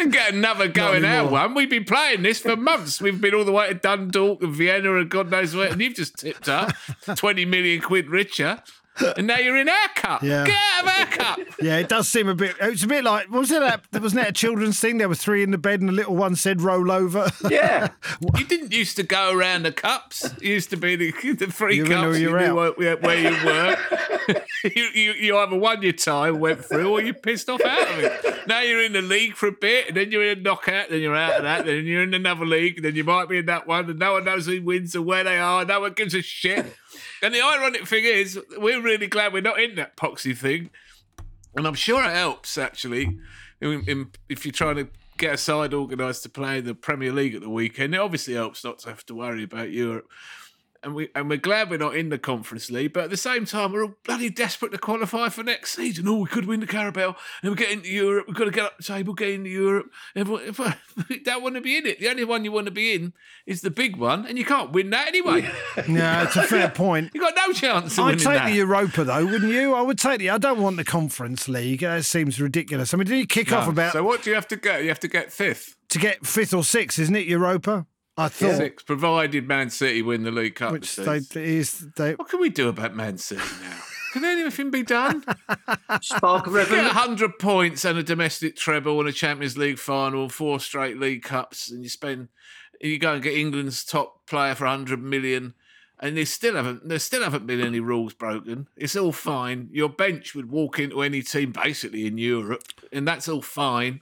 and 0.00 0.12
get 0.12 0.34
another 0.34 0.66
going 0.66 1.04
out 1.04 1.30
one. 1.30 1.54
We've 1.54 1.70
been 1.70 1.84
playing 1.84 2.22
this 2.22 2.40
for 2.40 2.56
months. 2.56 3.00
We've 3.00 3.20
been 3.20 3.32
all 3.32 3.44
the 3.44 3.52
way 3.52 3.68
to 3.68 3.74
Dundalk 3.74 4.42
and 4.42 4.52
Vienna 4.52 4.96
and 4.96 5.08
God 5.08 5.30
knows 5.30 5.54
where, 5.54 5.70
and 5.70 5.80
you've 5.80 5.94
just 5.94 6.16
tipped 6.18 6.48
up 6.48 6.72
20 7.14 7.44
million 7.44 7.80
quid 7.80 8.08
richer. 8.08 8.60
And 9.16 9.26
now 9.26 9.38
you're 9.38 9.56
in 9.56 9.68
our 9.68 9.88
cup. 9.94 10.22
Yeah. 10.22 10.44
Get 10.46 10.56
out 10.74 10.82
of 10.84 10.88
our 10.88 11.06
cup. 11.06 11.38
Yeah, 11.60 11.78
it 11.78 11.88
does 11.88 12.08
seem 12.08 12.28
a 12.28 12.34
bit. 12.34 12.54
It's 12.60 12.82
a 12.84 12.86
bit 12.86 13.04
like 13.04 13.30
was 13.30 13.50
it 13.50 13.60
that? 13.60 13.84
Wasn't 14.02 14.20
that 14.20 14.30
a 14.30 14.32
children's 14.32 14.78
thing? 14.80 14.98
There 14.98 15.08
were 15.08 15.14
three 15.14 15.42
in 15.42 15.50
the 15.50 15.58
bed, 15.58 15.80
and 15.80 15.88
the 15.88 15.92
little 15.92 16.16
one 16.16 16.36
said, 16.36 16.60
"Roll 16.62 16.90
over." 16.90 17.30
Yeah. 17.48 17.88
You 18.36 18.44
didn't 18.44 18.72
used 18.72 18.96
to 18.96 19.02
go 19.02 19.32
around 19.36 19.62
the 19.64 19.72
cups. 19.72 20.24
It 20.24 20.42
used 20.42 20.70
to 20.70 20.76
be 20.76 20.96
the, 20.96 21.12
the 21.34 21.46
three 21.46 21.76
You 21.76 21.84
knew 21.84 21.94
cups. 21.94 22.18
you 22.18 22.28
You 22.28 22.32
were 22.32 22.40
knew 22.40 22.60
out. 22.60 22.78
where, 22.78 22.96
where 22.96 23.18
you 23.18 23.46
were. 23.46 23.76
you, 24.64 24.82
you, 24.94 25.12
you 25.12 25.36
either 25.38 25.56
won 25.56 25.82
your 25.82 25.92
time, 25.92 26.38
went 26.40 26.64
through, 26.64 26.90
or 26.90 27.00
you 27.00 27.14
pissed 27.14 27.48
off 27.48 27.60
out 27.64 27.88
of 27.90 27.98
it. 28.00 28.46
Now 28.48 28.60
you're 28.60 28.82
in 28.82 28.92
the 28.92 29.02
league 29.02 29.34
for 29.34 29.48
a 29.48 29.52
bit, 29.52 29.88
and 29.88 29.96
then 29.96 30.10
you're 30.10 30.24
in 30.24 30.38
a 30.38 30.40
knockout, 30.42 30.88
then 30.90 31.00
you're 31.00 31.16
out 31.16 31.34
of 31.38 31.42
that, 31.42 31.66
then 31.66 31.84
you're 31.84 32.02
in 32.02 32.14
another 32.14 32.46
league, 32.46 32.76
and 32.76 32.84
then 32.84 32.94
you 32.94 33.04
might 33.04 33.28
be 33.28 33.38
in 33.38 33.46
that 33.46 33.66
one, 33.66 33.88
and 33.90 33.98
no 33.98 34.12
one 34.14 34.24
knows 34.24 34.46
who 34.46 34.60
wins 34.62 34.94
or 34.96 35.02
where 35.02 35.24
they 35.24 35.38
are. 35.38 35.64
No 35.64 35.80
one 35.80 35.92
gives 35.92 36.14
a 36.14 36.22
shit. 36.22 36.74
And 37.22 37.34
the 37.34 37.42
ironic 37.42 37.86
thing 37.86 38.04
is, 38.04 38.38
we're 38.56 38.80
really 38.80 39.06
glad 39.06 39.32
we're 39.32 39.42
not 39.42 39.60
in 39.60 39.74
that 39.76 39.96
poxy 39.96 40.36
thing. 40.36 40.70
And 41.54 41.66
I'm 41.66 41.74
sure 41.74 42.04
it 42.04 42.14
helps 42.14 42.56
actually, 42.56 43.18
in, 43.60 43.84
in, 43.86 44.10
if 44.28 44.44
you're 44.44 44.52
trying 44.52 44.76
to 44.76 44.88
get 45.18 45.34
a 45.34 45.36
side 45.36 45.74
organised 45.74 46.22
to 46.22 46.28
play 46.28 46.58
in 46.58 46.64
the 46.64 46.74
Premier 46.74 47.12
League 47.12 47.34
at 47.34 47.42
the 47.42 47.50
weekend. 47.50 47.94
It 47.94 48.00
obviously 48.00 48.34
helps 48.34 48.64
not 48.64 48.78
to 48.80 48.88
have 48.88 49.04
to 49.06 49.14
worry 49.14 49.42
about 49.42 49.70
Europe. 49.70 50.08
And 50.82 50.94
we 50.94 51.08
and 51.14 51.28
we're 51.28 51.38
glad 51.38 51.70
we're 51.70 51.78
not 51.78 51.96
in 51.96 52.08
the 52.08 52.18
Conference 52.18 52.70
League. 52.70 52.92
But 52.92 53.04
at 53.04 53.10
the 53.10 53.16
same 53.16 53.44
time, 53.44 53.72
we're 53.72 53.84
all 53.84 53.94
bloody 54.04 54.30
desperate 54.30 54.72
to 54.72 54.78
qualify 54.78 55.28
for 55.28 55.42
next 55.42 55.72
season. 55.74 56.06
Oh, 56.08 56.18
we 56.18 56.26
could 56.26 56.46
win 56.46 56.60
the 56.60 56.66
Carabao, 56.66 57.16
and 57.42 57.50
we 57.50 57.56
get 57.56 57.70
into 57.70 57.88
Europe. 57.88 58.26
We've 58.26 58.36
got 58.36 58.44
to 58.44 58.50
get 58.50 58.64
up 58.64 58.76
the 58.76 58.84
table, 58.84 59.14
get 59.14 59.30
into 59.30 59.50
Europe. 59.50 59.90
Everyone, 60.14 60.42
if 60.44 60.58
we 61.08 61.18
don't 61.24 61.42
want 61.42 61.56
to 61.56 61.60
be 61.60 61.76
in 61.76 61.86
it. 61.86 61.98
The 62.00 62.08
only 62.08 62.24
one 62.24 62.44
you 62.44 62.52
want 62.52 62.66
to 62.66 62.72
be 62.72 62.94
in 62.94 63.12
is 63.46 63.60
the 63.60 63.70
big 63.70 63.96
one, 63.96 64.26
and 64.26 64.38
you 64.38 64.44
can't 64.44 64.72
win 64.72 64.90
that 64.90 65.08
anyway. 65.08 65.42
no, 65.88 66.22
it's 66.22 66.36
a 66.36 66.42
fair 66.42 66.68
point. 66.68 67.10
You 67.14 67.20
got 67.20 67.34
no 67.36 67.52
chance 67.52 67.98
of 67.98 68.04
I'd 68.04 68.04
winning 68.06 68.18
take 68.18 68.34
that. 68.34 68.46
the 68.46 68.54
Europa 68.54 69.04
though, 69.04 69.24
wouldn't 69.24 69.52
you? 69.52 69.74
I 69.74 69.82
would 69.82 69.98
take 69.98 70.18
the. 70.18 70.30
I 70.30 70.38
don't 70.38 70.60
want 70.60 70.76
the 70.76 70.84
Conference 70.84 71.48
League. 71.48 71.80
That 71.80 72.04
seems 72.04 72.40
ridiculous. 72.40 72.94
I 72.94 72.96
mean, 72.96 73.06
did 73.06 73.18
you 73.18 73.26
kick 73.26 73.52
off 73.52 73.68
about 73.68 73.92
So 73.92 74.02
what 74.04 74.22
do 74.22 74.30
you 74.30 74.34
have 74.34 74.48
to 74.48 74.56
get? 74.56 74.82
You 74.82 74.88
have 74.88 75.00
to 75.00 75.08
get 75.08 75.32
fifth, 75.32 75.76
to 75.90 75.98
get 75.98 76.26
fifth 76.26 76.54
or 76.54 76.64
sixth, 76.64 76.98
isn't 76.98 77.16
it? 77.16 77.26
Europa. 77.26 77.86
I 78.18 78.28
thought, 78.28 78.56
sixth, 78.56 78.84
provided 78.84 79.46
Man 79.46 79.70
City 79.70 80.02
win 80.02 80.24
the 80.24 80.30
League 80.32 80.56
Cup. 80.56 80.72
which 80.72 80.96
this 80.96 81.28
they 81.28 81.44
is 81.44 81.86
they. 81.96 82.14
What 82.14 82.28
can 82.28 82.40
we 82.40 82.50
do 82.50 82.68
about 82.68 82.94
Man 82.94 83.16
City 83.16 83.42
now? 83.62 83.78
Can 84.12 84.24
anything 84.24 84.70
be 84.70 84.82
done? 84.82 85.22
Spark 86.00 86.46
of 86.46 86.54
Get 86.54 86.92
hundred 86.92 87.38
points 87.38 87.84
and 87.84 87.98
a 87.98 88.02
domestic 88.02 88.56
treble 88.56 88.98
and 89.00 89.08
a 89.08 89.12
Champions 89.12 89.58
League 89.58 89.78
final, 89.78 90.30
four 90.30 90.60
straight 90.60 90.98
League 90.98 91.22
Cups, 91.22 91.70
and 91.70 91.82
you 91.82 91.90
spend 91.90 92.28
you 92.80 92.98
go 92.98 93.12
and 93.12 93.22
get 93.22 93.34
England's 93.34 93.84
top 93.84 94.26
player 94.26 94.54
for 94.54 94.66
hundred 94.66 95.02
million, 95.02 95.52
and 96.00 96.16
they 96.16 96.24
still 96.24 96.54
haven't 96.54 96.88
there 96.88 96.98
still 96.98 97.22
haven't 97.22 97.46
been 97.46 97.60
any 97.60 97.80
rules 97.80 98.14
broken. 98.14 98.68
It's 98.76 98.96
all 98.96 99.12
fine. 99.12 99.68
Your 99.72 99.90
bench 99.90 100.34
would 100.34 100.50
walk 100.50 100.78
into 100.78 101.02
any 101.02 101.20
team 101.22 101.52
basically 101.52 102.06
in 102.06 102.16
Europe, 102.16 102.62
and 102.90 103.06
that's 103.06 103.28
all 103.28 103.42
fine. 103.42 104.00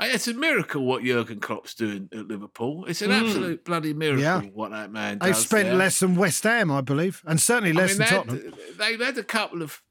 It's 0.00 0.28
a 0.28 0.34
miracle 0.34 0.84
what 0.84 1.02
Jurgen 1.02 1.40
Klopp's 1.40 1.74
doing 1.74 2.08
at 2.12 2.28
Liverpool. 2.28 2.84
It's 2.86 3.02
an 3.02 3.10
absolute 3.10 3.64
bloody 3.64 3.92
miracle 3.94 4.22
Yeah. 4.22 4.40
what 4.54 4.70
that 4.70 4.92
man 4.92 5.18
They've 5.18 5.36
spent 5.36 5.68
there. 5.68 5.76
less 5.76 5.98
than 5.98 6.14
West 6.14 6.44
Ham, 6.44 6.70
I 6.70 6.80
believe, 6.82 7.22
and 7.26 7.40
certainly 7.40 7.72
less 7.72 7.92
I 7.92 7.94
than 7.94 7.98
mean, 7.98 8.08
Tottenham. 8.08 8.54
they 8.78 8.90
had, 8.92 8.98
they 9.00 9.04
had 9.04 9.18
a 9.18 9.24
couple 9.24 9.60
of 9.62 9.82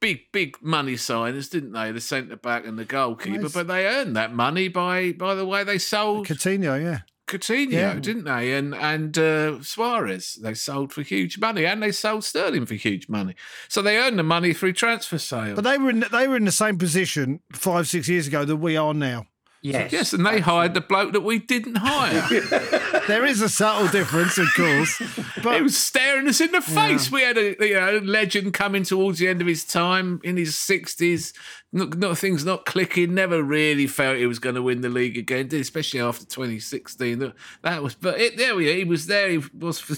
big, 0.00 0.30
big 0.32 0.56
money 0.60 0.96
signers, 0.96 1.48
didn't 1.48 1.72
they? 1.72 1.90
The 1.92 2.00
centre 2.00 2.36
back 2.36 2.66
and 2.66 2.78
the 2.78 2.84
goalkeeper, 2.84 3.42
Nice. 3.42 3.52
but 3.52 3.68
they 3.68 3.86
earned 3.86 4.14
that 4.16 4.34
money 4.34 4.68
by 4.68 5.12
by 5.12 5.34
the 5.34 5.46
way 5.46 5.64
they 5.64 5.78
sold 5.78 6.26
Coutinho, 6.26 6.80
yeah. 6.82 7.00
Coutinho, 7.26 7.72
Yeah. 7.72 7.94
didn't 7.94 8.24
they? 8.24 8.52
And 8.52 8.74
and 8.74 9.16
uh, 9.18 9.62
Suarez, 9.62 10.38
they 10.42 10.54
sold 10.54 10.92
for 10.92 11.02
huge 11.02 11.38
money, 11.38 11.64
and 11.66 11.82
they 11.82 11.90
sold 11.92 12.24
Sterling 12.24 12.66
for 12.66 12.74
huge 12.74 13.08
money. 13.08 13.34
So 13.68 13.80
they 13.82 13.96
earned 13.96 14.18
the 14.18 14.22
money 14.22 14.52
through 14.52 14.74
transfer 14.74 15.18
sales. 15.18 15.54
But 15.56 15.64
they 15.64 15.78
were 15.78 15.90
in, 15.90 16.04
they 16.12 16.28
were 16.28 16.36
in 16.36 16.44
the 16.44 16.52
same 16.52 16.76
position 16.78 17.40
five 17.52 17.88
six 17.88 18.08
years 18.08 18.26
ago 18.28 18.44
that 18.44 18.56
we 18.56 18.76
are 18.76 18.92
now. 18.94 19.26
Yes. 19.60 19.92
yes, 19.92 20.12
and 20.12 20.24
they 20.24 20.38
hired 20.38 20.74
the 20.74 20.80
bloke 20.80 21.12
that 21.12 21.22
we 21.22 21.38
didn't 21.40 21.76
hire. 21.76 22.22
There 23.08 23.24
is 23.24 23.40
a 23.40 23.48
subtle 23.48 23.88
difference, 23.88 24.36
of 24.36 24.46
course, 24.54 24.98
He 24.98 25.40
but 25.42 25.62
was 25.62 25.76
staring 25.78 26.28
us 26.28 26.40
in 26.42 26.52
the 26.52 26.60
face. 26.60 27.10
We 27.10 27.22
had 27.22 27.38
a 27.38 27.56
you 27.66 27.74
know 27.74 27.98
legend 28.04 28.52
coming 28.52 28.82
towards 28.82 29.18
the 29.18 29.28
end 29.28 29.40
of 29.40 29.46
his 29.46 29.64
time 29.64 30.20
in 30.22 30.36
his 30.36 30.56
sixties. 30.56 31.32
Not, 31.72 31.96
not 31.98 32.16
things 32.18 32.44
not 32.44 32.64
clicking. 32.66 33.14
Never 33.14 33.42
really 33.42 33.86
felt 33.86 34.16
he 34.18 34.26
was 34.26 34.38
going 34.38 34.54
to 34.56 34.62
win 34.62 34.80
the 34.82 34.88
league 34.88 35.18
again, 35.18 35.48
especially 35.52 36.00
after 36.00 36.24
2016. 36.24 37.18
That, 37.18 37.34
that 37.62 37.82
was, 37.82 37.94
but 37.94 38.18
it, 38.18 38.36
there 38.38 38.54
we 38.56 38.70
are. 38.70 38.74
He 38.74 38.84
was 38.84 39.06
there. 39.06 39.28
He 39.28 39.42
was 39.58 39.78
for, 39.78 39.94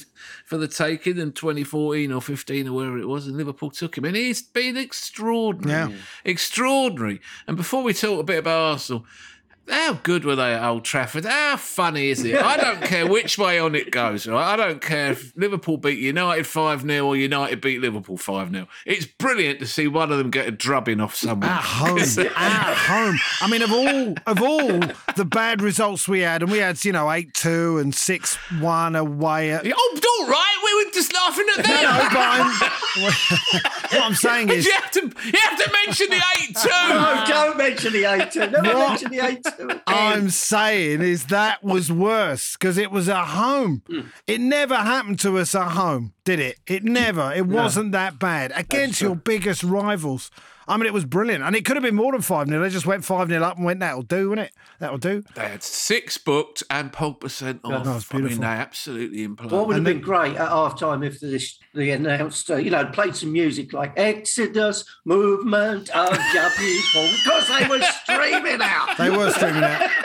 for 0.47 0.57
the 0.57 0.67
taking 0.67 1.19
in 1.19 1.31
2014 1.33 2.11
or 2.12 2.21
15 2.21 2.69
or 2.69 2.73
wherever 2.73 2.99
it 2.99 3.07
was, 3.09 3.26
and 3.29 3.37
Liverpool 3.37 3.71
took 3.71 3.97
him. 3.99 4.05
And 4.05 4.17
he's 4.17 4.43
been 4.43 4.76
extraordinary, 4.76 5.93
Yeah. 5.93 5.99
extraordinary. 6.25 7.21
And 7.47 7.57
before 7.57 7.83
we 7.83 7.93
talk 7.95 8.21
a 8.21 8.25
bit 8.25 8.38
about 8.38 8.73
Arsenal. 8.73 9.05
How 9.71 9.95
good 9.95 10.25
were 10.25 10.37
they 10.37 10.55
at 10.55 10.62
Old 10.69 10.85
Trafford? 10.85 11.25
How 11.25 11.57
funny 11.57 12.11
is 12.11 12.25
it? 12.25 12.37
I 12.37 12.57
don't 12.57 12.83
care 12.83 13.07
which 13.07 13.39
way 13.39 13.59
on 13.59 13.75
it 13.75 13.91
goes, 13.91 14.27
right? 14.27 14.53
I 14.53 14.57
don't 14.57 14.81
care 14.81 15.12
if 15.12 15.33
Liverpool 15.37 15.77
beat 15.77 15.99
United 15.99 16.47
5 16.47 16.83
0 16.83 17.07
or 17.07 17.17
United 17.17 17.61
beat 17.61 17.81
Liverpool 17.81 18.17
5 18.17 18.50
0. 18.50 18.67
It's 18.87 19.07
brilliant 19.07 19.61
to 19.61 19.67
see 19.67 19.87
one 19.89 20.11
of 20.12 20.19
them 20.19 20.31
get 20.31 20.47
a 20.49 20.50
drubbing 20.50 21.00
off 21.00 21.15
someone. 21.15 21.49
at 21.49 21.61
home, 21.62 21.99
at 22.37 22.75
home. 22.77 23.17
I 23.41 23.49
mean, 23.49 23.62
of 23.62 23.73
all 23.73 24.15
of 24.27 24.43
all 24.43 24.81
the 25.17 25.25
bad 25.25 25.62
results 25.62 26.07
we 26.09 26.21
had, 26.21 26.43
and 26.43 26.50
we 26.50 26.59
had 26.59 26.85
you 26.85 26.93
know 26.93 27.11
eight 27.11 27.33
two 27.35 27.79
and 27.79 27.95
six 27.95 28.35
one 28.61 28.97
away 28.97 29.53
at. 29.53 29.67
Oh, 29.67 30.00
all 30.21 30.27
right. 30.29 30.47
We 30.62 30.85
were 30.85 30.91
just 30.93 31.12
laughing 31.15 31.47
at 31.59 31.67
No, 31.67 32.09
but 32.12 32.19
I'm, 32.19 33.11
what 33.99 34.03
I'm 34.05 34.15
saying 34.15 34.50
is, 34.50 34.67
you, 34.67 34.73
have 34.73 34.91
to, 34.93 35.00
you 35.00 35.39
have 35.43 35.59
to 35.65 35.73
mention 35.73 36.09
the 36.11 36.23
8 36.43 36.57
2. 36.57 36.69
No, 36.69 37.25
don't 37.27 37.57
mention 37.57 37.93
the 37.93 38.05
8 38.05 38.31
2. 38.31 38.39
Never 38.41 38.62
What? 38.79 38.89
mention 38.91 39.11
the 39.11 39.19
A2. 39.19 39.55
again. 39.55 39.60
I'm 39.87 40.31
saying 40.31 41.02
is 41.02 41.26
that 41.26 41.62
was 41.62 41.90
worse 41.90 42.57
because 42.57 42.79
it 42.79 42.90
was 42.90 43.09
at 43.09 43.26
home. 43.26 43.83
Hmm. 43.87 44.00
It 44.26 44.40
never 44.40 44.76
happened 44.76 45.19
to 45.21 45.38
us 45.38 45.55
at 45.55 45.73
home, 45.73 46.12
did 46.25 46.40
it? 46.40 46.59
It 46.67 46.85
never. 46.85 47.33
It 47.33 47.47
wasn't 47.47 47.93
that 47.93 48.19
bad 48.19 48.52
against 48.55 49.00
your 49.00 49.17
biggest 49.17 49.62
rivals. 49.62 50.31
I 50.71 50.77
mean, 50.77 50.87
it 50.87 50.95
was 50.95 51.05
brilliant, 51.05 51.43
and 51.43 51.57
it 51.57 51.65
could 51.65 51.75
have 51.75 51.83
been 51.83 51.97
more 51.97 52.12
than 52.12 52.23
five 52.23 52.47
0 52.47 52.62
They 52.62 52.71
just 52.71 52.87
went 52.87 53.05
five 53.05 53.29
0 53.29 53.43
up 53.43 53.57
and 53.57 53.65
went, 53.65 53.81
"That'll 53.81 54.03
do, 54.03 54.29
won't 54.29 54.41
it? 54.41 54.53
That'll 54.79 54.99
do." 54.99 55.25
They 55.35 55.49
had 55.49 55.65
six 55.65 56.17
booked 56.17 56.62
and 56.71 56.93
Pogba 56.93 57.29
sent 57.29 57.65
off. 57.65 57.85
that 57.85 57.95
was 57.95 58.07
I 58.11 58.15
mean, 58.15 58.23
beautiful. 58.23 58.43
they 58.43 58.47
absolutely 58.49 59.27
imploded. 59.27 59.50
What 59.50 59.67
would 59.67 59.75
have 59.75 59.85
been 59.85 60.00
great 60.00 60.37
at 60.37 60.49
half 60.49 60.79
time 60.79 61.03
if 61.03 61.19
this, 61.19 61.59
they 61.75 61.91
announced, 61.91 62.50
uh, 62.53 62.57
you 62.57 62.71
know, 62.71 62.87
played 62.87 63.17
some 63.17 63.33
music 63.33 63.73
like 63.73 63.93
Exodus, 63.97 64.85
Movement 65.05 65.91
of 65.91 66.17
your 66.33 66.50
People, 66.50 67.09
because 67.17 67.49
they 67.49 67.67
were 67.67 67.81
streaming 68.05 68.62
out 68.62 68.97
They 68.97 69.11
were 69.11 69.31
streaming 69.31 69.65
out. 69.65 69.91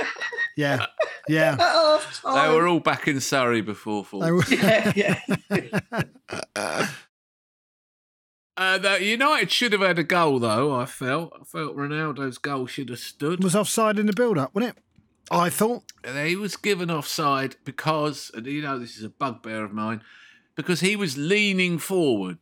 Yeah, 0.58 0.86
yeah. 1.28 1.52
at 1.54 1.60
half 1.60 2.22
They 2.24 2.56
were 2.56 2.66
all 2.66 2.80
back 2.80 3.10
in 3.10 3.20
Surrey 3.20 3.60
before 3.60 4.06
four. 4.06 4.42
They 4.42 4.56
yeah, 4.56 5.20
yeah. 5.52 6.88
Uh, 8.58 8.78
the 8.78 9.04
United 9.04 9.52
should 9.52 9.74
have 9.74 9.82
had 9.82 10.00
a 10.00 10.04
goal, 10.04 10.40
though. 10.40 10.74
I 10.74 10.86
felt. 10.86 11.34
I 11.40 11.44
felt 11.44 11.76
Ronaldo's 11.76 12.38
goal 12.38 12.68
should 12.68 12.90
have 12.90 13.00
stood. 13.00 13.44
was 13.44 13.56
offside 13.56 14.00
in 14.00 14.06
the 14.06 14.14
build-up, 14.14 14.56
wasn't 14.56 14.78
it? 14.78 14.84
I 15.30 15.50
thought. 15.50 15.84
He 16.06 16.36
was 16.36 16.56
given 16.56 16.90
offside 16.90 17.58
because, 17.66 18.32
and 18.34 18.46
you 18.46 18.62
know, 18.62 18.80
this 18.80 18.98
is 18.98 19.04
a 19.04 19.10
bugbear 19.10 19.66
of 19.66 19.74
mine, 19.74 20.02
because 20.56 20.80
he 20.80 20.96
was 20.96 21.18
leaning 21.18 21.80
forward, 21.80 22.40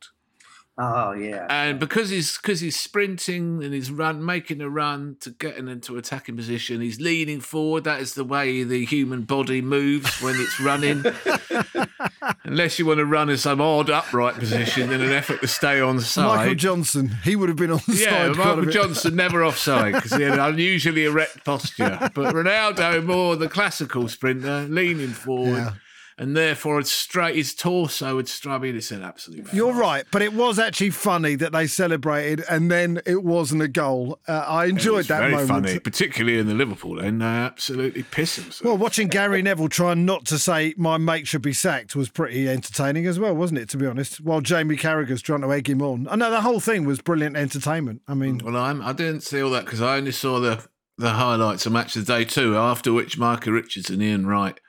Oh, 0.76 1.12
yeah. 1.14 1.46
and 1.52 1.80
because 1.80 2.10
he's 2.10 2.36
because 2.38 2.60
he's 2.60 2.80
sprinting 2.80 3.64
and 3.64 3.74
he's 3.76 3.92
run, 3.92 4.26
making 4.26 4.60
a 4.60 4.68
run 4.70 5.18
to 5.20 5.30
get 5.30 5.56
into 5.58 5.98
attacking 5.98 6.36
position. 6.36 6.82
He's 6.82 7.00
leaning 7.00 7.42
forward. 7.42 7.84
That 7.84 8.02
is 8.02 8.16
the 8.16 8.24
way 8.24 8.64
the 8.64 8.84
human 8.86 9.22
body 9.22 9.62
moves 9.62 10.20
when 10.20 10.34
it's 10.36 10.60
running. 10.60 11.04
Unless 12.46 12.80
you 12.80 12.86
want 12.86 12.98
to 13.00 13.06
run 13.06 13.30
in 13.30 13.38
some 13.38 13.62
odd 13.62 13.90
upright 13.90 14.36
position 14.36 14.92
in 14.92 15.02
an 15.02 15.12
effort 15.12 15.42
to 15.42 15.48
stay 15.48 15.80
on 15.80 16.00
side. 16.00 16.38
Michael 16.38 16.56
Johnson, 16.56 17.10
he 17.24 17.36
would 17.36 17.50
have 17.50 17.58
been 17.58 17.72
on 17.72 17.82
the 17.88 17.94
Yeah, 17.96 18.28
side. 18.28 18.36
quite 18.36 18.54
a 18.54 18.56
Michael. 18.58 18.72
Johnson 18.72 19.16
never 19.16 19.44
offside 19.44 19.94
because 19.94 20.14
he 20.14 20.24
had 20.24 20.34
an 20.34 20.40
unusually 20.40 21.06
erect 21.06 21.44
posture. 21.46 22.10
But 22.14 22.34
Ronaldo, 22.34 23.06
more 23.06 23.36
the 23.36 23.48
classical 23.50 24.08
sprinter, 24.08 24.66
leaning 24.70 25.10
forward, 25.10 25.50
Yeah. 25.58 25.74
And 26.18 26.36
therefore 26.36 26.80
it's 26.80 26.92
straight 26.92 27.36
his 27.36 27.54
torso 27.54 28.16
would 28.16 28.30
me. 28.62 28.70
It's 28.70 28.92
an 28.92 29.04
absolute. 29.04 29.54
You're 29.54 29.74
right, 29.74 30.06
but 30.12 30.22
it 30.22 30.34
was 30.34 30.60
actually 30.60 30.92
funny 30.92 31.36
that 31.36 31.52
they 31.52 31.68
celebrated 31.68 32.44
and 32.50 32.70
then 32.70 33.02
it 33.06 33.24
wasn't 33.24 33.62
a 33.62 33.68
goal. 33.68 34.20
Uh, 34.28 34.46
I 34.48 34.66
enjoyed 34.66 35.06
that 35.06 35.20
very 35.20 35.32
moment. 35.32 35.50
funny, 35.50 35.80
particularly 35.80 36.40
in 36.40 36.48
the 36.48 36.54
Liverpool 36.54 37.02
end. 37.02 37.22
They 37.22 37.26
absolutely 37.26 38.04
piss 38.04 38.36
themselves. 38.36 38.62
Well, 38.64 38.78
watching 38.78 39.08
Gary 39.08 39.42
Neville 39.42 39.70
try 39.70 39.94
not 39.94 40.26
to 40.26 40.40
say 40.40 40.74
my 40.78 40.98
mate 40.98 41.28
should 41.28 41.42
be 41.42 41.54
sacked 41.54 41.96
was 41.96 42.10
pretty 42.10 42.48
entertaining 42.50 43.06
as 43.08 43.20
well, 43.20 43.36
wasn't 43.36 43.60
it? 43.60 43.70
To 43.70 43.78
be 43.78 43.86
honest, 43.86 44.22
while 44.22 44.42
Jamie 44.42 44.78
Carragher's 44.78 45.22
trying 45.22 45.42
to 45.42 45.52
egg 45.52 45.70
him 45.70 45.82
on. 45.82 46.08
I 46.10 46.16
know 46.16 46.30
the 46.30 46.42
whole 46.42 46.60
thing 46.60 46.86
was 46.86 47.02
brilliant 47.02 47.36
entertainment. 47.38 48.02
I 48.08 48.14
mean, 48.14 48.40
Well, 48.44 48.58
I'm, 48.58 48.82
I 48.82 48.94
didn't 48.94 49.22
see 49.22 49.42
all 49.42 49.52
that 49.52 49.66
because 49.66 49.82
I 49.82 49.98
only 49.98 50.12
saw 50.12 50.40
the 50.40 50.66
the 50.98 51.12
highlights 51.12 51.66
of 51.66 51.72
match 51.72 51.96
of 51.96 52.06
the 52.06 52.14
day 52.14 52.24
two. 52.24 52.56
After 52.56 52.94
which, 52.94 53.18
Michael 53.18 53.54
Richards 53.54 53.90
and 53.90 54.02
Ian 54.02 54.28
Wright 54.28 54.60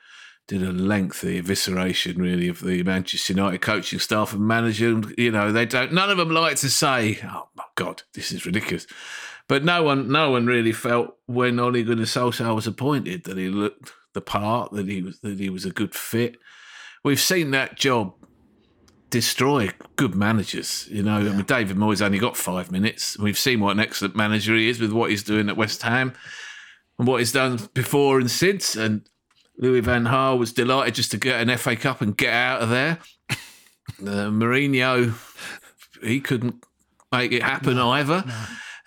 did 0.47 0.61
a 0.61 0.71
lengthy 0.71 1.41
evisceration, 1.41 2.17
really, 2.17 2.47
of 2.47 2.61
the 2.61 2.83
Manchester 2.83 3.33
United 3.33 3.61
coaching 3.61 3.99
staff 3.99 4.33
and 4.33 4.47
manager. 4.47 4.89
And, 4.89 5.13
You 5.17 5.31
know, 5.31 5.51
they 5.51 5.65
don't. 5.65 5.91
None 5.93 6.09
of 6.09 6.17
them 6.17 6.29
like 6.29 6.57
to 6.57 6.69
say, 6.69 7.19
"Oh 7.23 7.49
my 7.55 7.63
God, 7.75 8.03
this 8.13 8.31
is 8.31 8.45
ridiculous." 8.45 8.85
But 9.47 9.63
no 9.63 9.83
one, 9.83 10.11
no 10.11 10.31
one 10.31 10.47
really 10.47 10.71
felt 10.71 11.17
when 11.27 11.59
Ole 11.59 11.83
Gunnar 11.83 12.05
Solskjaer 12.05 12.55
was 12.55 12.67
appointed 12.67 13.25
that 13.25 13.37
he 13.37 13.47
looked 13.49 13.93
the 14.13 14.21
part, 14.21 14.71
that 14.71 14.87
he 14.87 15.01
was 15.01 15.19
that 15.19 15.39
he 15.39 15.49
was 15.49 15.65
a 15.65 15.71
good 15.71 15.93
fit. 15.93 16.37
We've 17.03 17.19
seen 17.19 17.51
that 17.51 17.75
job 17.75 18.13
destroy 19.11 19.69
good 19.95 20.15
managers. 20.15 20.87
You 20.89 21.03
know, 21.03 21.17
I 21.17 21.23
mean, 21.23 21.45
David 21.45 21.77
Moyes 21.77 22.01
only 22.01 22.17
got 22.17 22.35
five 22.35 22.71
minutes. 22.71 23.17
We've 23.19 23.37
seen 23.37 23.59
what 23.59 23.71
an 23.71 23.79
excellent 23.79 24.15
manager 24.15 24.55
he 24.55 24.69
is 24.69 24.79
with 24.79 24.91
what 24.91 25.09
he's 25.09 25.23
doing 25.23 25.47
at 25.47 25.57
West 25.57 25.83
Ham 25.83 26.13
and 26.97 27.07
what 27.07 27.19
he's 27.19 27.31
done 27.31 27.59
before 27.73 28.19
and 28.19 28.29
since. 28.29 28.75
And 28.75 29.07
Louis 29.57 29.79
Van 29.81 30.03
Gaal 30.05 30.37
was 30.37 30.53
delighted 30.53 30.95
just 30.95 31.11
to 31.11 31.17
get 31.17 31.39
an 31.47 31.55
FA 31.57 31.75
Cup 31.75 32.01
and 32.01 32.15
get 32.15 32.33
out 32.33 32.61
of 32.61 32.69
there. 32.69 32.99
Uh, 33.29 34.29
Mourinho, 34.29 35.13
he 36.03 36.19
couldn't 36.19 36.63
make 37.11 37.31
it 37.31 37.43
happen 37.43 37.77
either. 37.77 38.23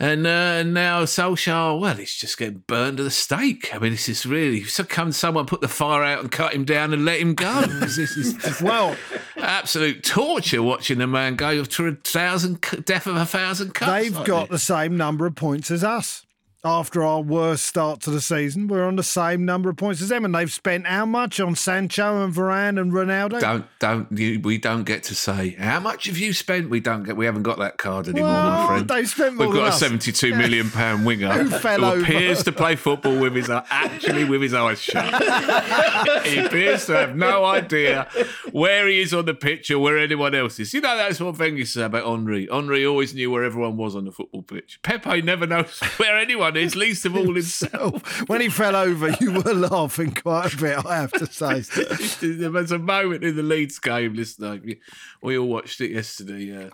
And 0.00 0.26
uh, 0.28 0.62
now 0.62 1.04
Solskjaer, 1.04 1.80
well, 1.80 1.96
he's 1.96 2.14
just 2.14 2.38
getting 2.38 2.62
burned 2.68 2.98
to 2.98 3.02
the 3.02 3.10
stake. 3.10 3.74
I 3.74 3.78
mean, 3.78 3.90
this 3.90 4.08
is 4.08 4.24
really, 4.24 4.62
so 4.62 4.84
come 4.84 5.10
someone 5.10 5.46
put 5.46 5.60
the 5.60 5.66
fire 5.68 6.04
out 6.04 6.20
and 6.20 6.30
cut 6.30 6.54
him 6.54 6.64
down 6.64 6.92
and 6.92 7.04
let 7.04 7.18
him 7.18 7.34
go. 7.34 7.62
this 7.66 7.98
is 7.98 8.60
Well, 8.62 8.96
absolute 9.36 10.04
torture 10.04 10.62
watching 10.62 10.98
the 10.98 11.08
man 11.08 11.34
go 11.34 11.64
to 11.64 11.86
a 11.86 11.92
thousand, 11.94 12.60
death 12.84 13.08
of 13.08 13.16
a 13.16 13.26
thousand 13.26 13.74
cuts. 13.74 13.90
they've 13.90 14.16
like 14.16 14.26
got 14.26 14.48
the 14.50 14.58
same 14.58 14.96
number 14.96 15.26
of 15.26 15.34
points 15.34 15.70
as 15.70 15.82
us. 15.82 16.24
After 16.64 17.04
our 17.04 17.20
worst 17.20 17.64
start 17.66 18.00
to 18.00 18.10
the 18.10 18.20
season, 18.20 18.66
we're 18.66 18.84
on 18.84 18.96
the 18.96 19.04
same 19.04 19.44
number 19.44 19.70
of 19.70 19.76
points 19.76 20.02
as 20.02 20.08
them, 20.08 20.24
and 20.24 20.34
they've 20.34 20.50
spent 20.52 20.88
how 20.88 21.06
much 21.06 21.38
on 21.38 21.54
Sancho 21.54 22.24
and 22.24 22.34
Varane 22.34 22.80
and 22.80 22.92
Ronaldo? 22.92 23.38
Don't 23.40 23.64
don't 23.78 24.10
you, 24.10 24.40
we 24.40 24.58
don't 24.58 24.82
get 24.82 25.04
to 25.04 25.14
say 25.14 25.50
how 25.50 25.78
much 25.78 26.06
have 26.06 26.18
you 26.18 26.32
spent? 26.32 26.68
We 26.68 26.80
don't 26.80 27.04
get. 27.04 27.16
We 27.16 27.26
haven't 27.26 27.44
got 27.44 27.58
that 27.60 27.78
card 27.78 28.08
anymore, 28.08 28.30
my 28.32 28.66
friend. 28.66 28.88
they've 28.88 29.08
spent 29.08 29.36
more 29.36 29.46
We've 29.46 29.56
got 29.56 29.68
a 29.68 29.72
seventy-two 29.72 30.34
million 30.34 30.68
pound 30.70 31.06
winger 31.06 31.32
Who 31.44 31.48
fell 31.48 31.84
over. 31.84 32.02
appears 32.02 32.42
to 32.42 32.50
play 32.50 32.74
football 32.74 33.16
with 33.16 33.36
his 33.36 33.48
uh, 33.48 33.64
actually 33.70 34.24
with 34.24 34.42
his 34.42 34.52
eyes 34.52 34.82
shut. 34.82 35.04
he 36.26 36.38
appears 36.38 36.86
to 36.86 36.96
have 36.96 37.14
no 37.14 37.44
idea 37.44 38.08
where 38.50 38.88
he 38.88 39.00
is 39.00 39.14
on 39.14 39.26
the 39.26 39.34
pitch 39.34 39.70
or 39.70 39.78
where 39.78 39.96
anyone 39.96 40.34
else 40.34 40.58
is. 40.58 40.74
You 40.74 40.80
know 40.80 40.96
that's 40.96 41.20
one 41.20 41.34
thing 41.34 41.56
you 41.56 41.64
say 41.64 41.84
about 41.84 42.04
Henri. 42.04 42.48
Henri 42.50 42.84
always 42.84 43.14
knew 43.14 43.30
where 43.30 43.44
everyone 43.44 43.76
was 43.76 43.94
on 43.94 44.06
the 44.06 44.12
football 44.12 44.42
pitch. 44.42 44.80
Pepe 44.82 45.22
never 45.22 45.46
knows 45.46 45.78
where 45.98 46.18
anyone 46.18 46.47
is, 46.56 46.76
least 46.76 47.04
of 47.06 47.16
all 47.16 47.34
himself. 47.34 48.20
when 48.28 48.40
he 48.40 48.48
fell 48.48 48.76
over, 48.76 49.10
you 49.20 49.32
were 49.32 49.54
laughing 49.54 50.12
quite 50.12 50.54
a 50.54 50.56
bit, 50.56 50.86
I 50.86 50.96
have 50.96 51.12
to 51.12 51.26
say. 51.26 51.60
there 52.26 52.50
was 52.50 52.72
a 52.72 52.78
moment 52.78 53.24
in 53.24 53.36
the 53.36 53.42
Leeds 53.42 53.78
game. 53.78 54.14
Listen, 54.14 54.62
we- 55.22 55.38
all 55.38 55.46
watched 55.48 55.80
it 55.80 55.90
yesterday 55.90 56.66
uh, 56.66 56.70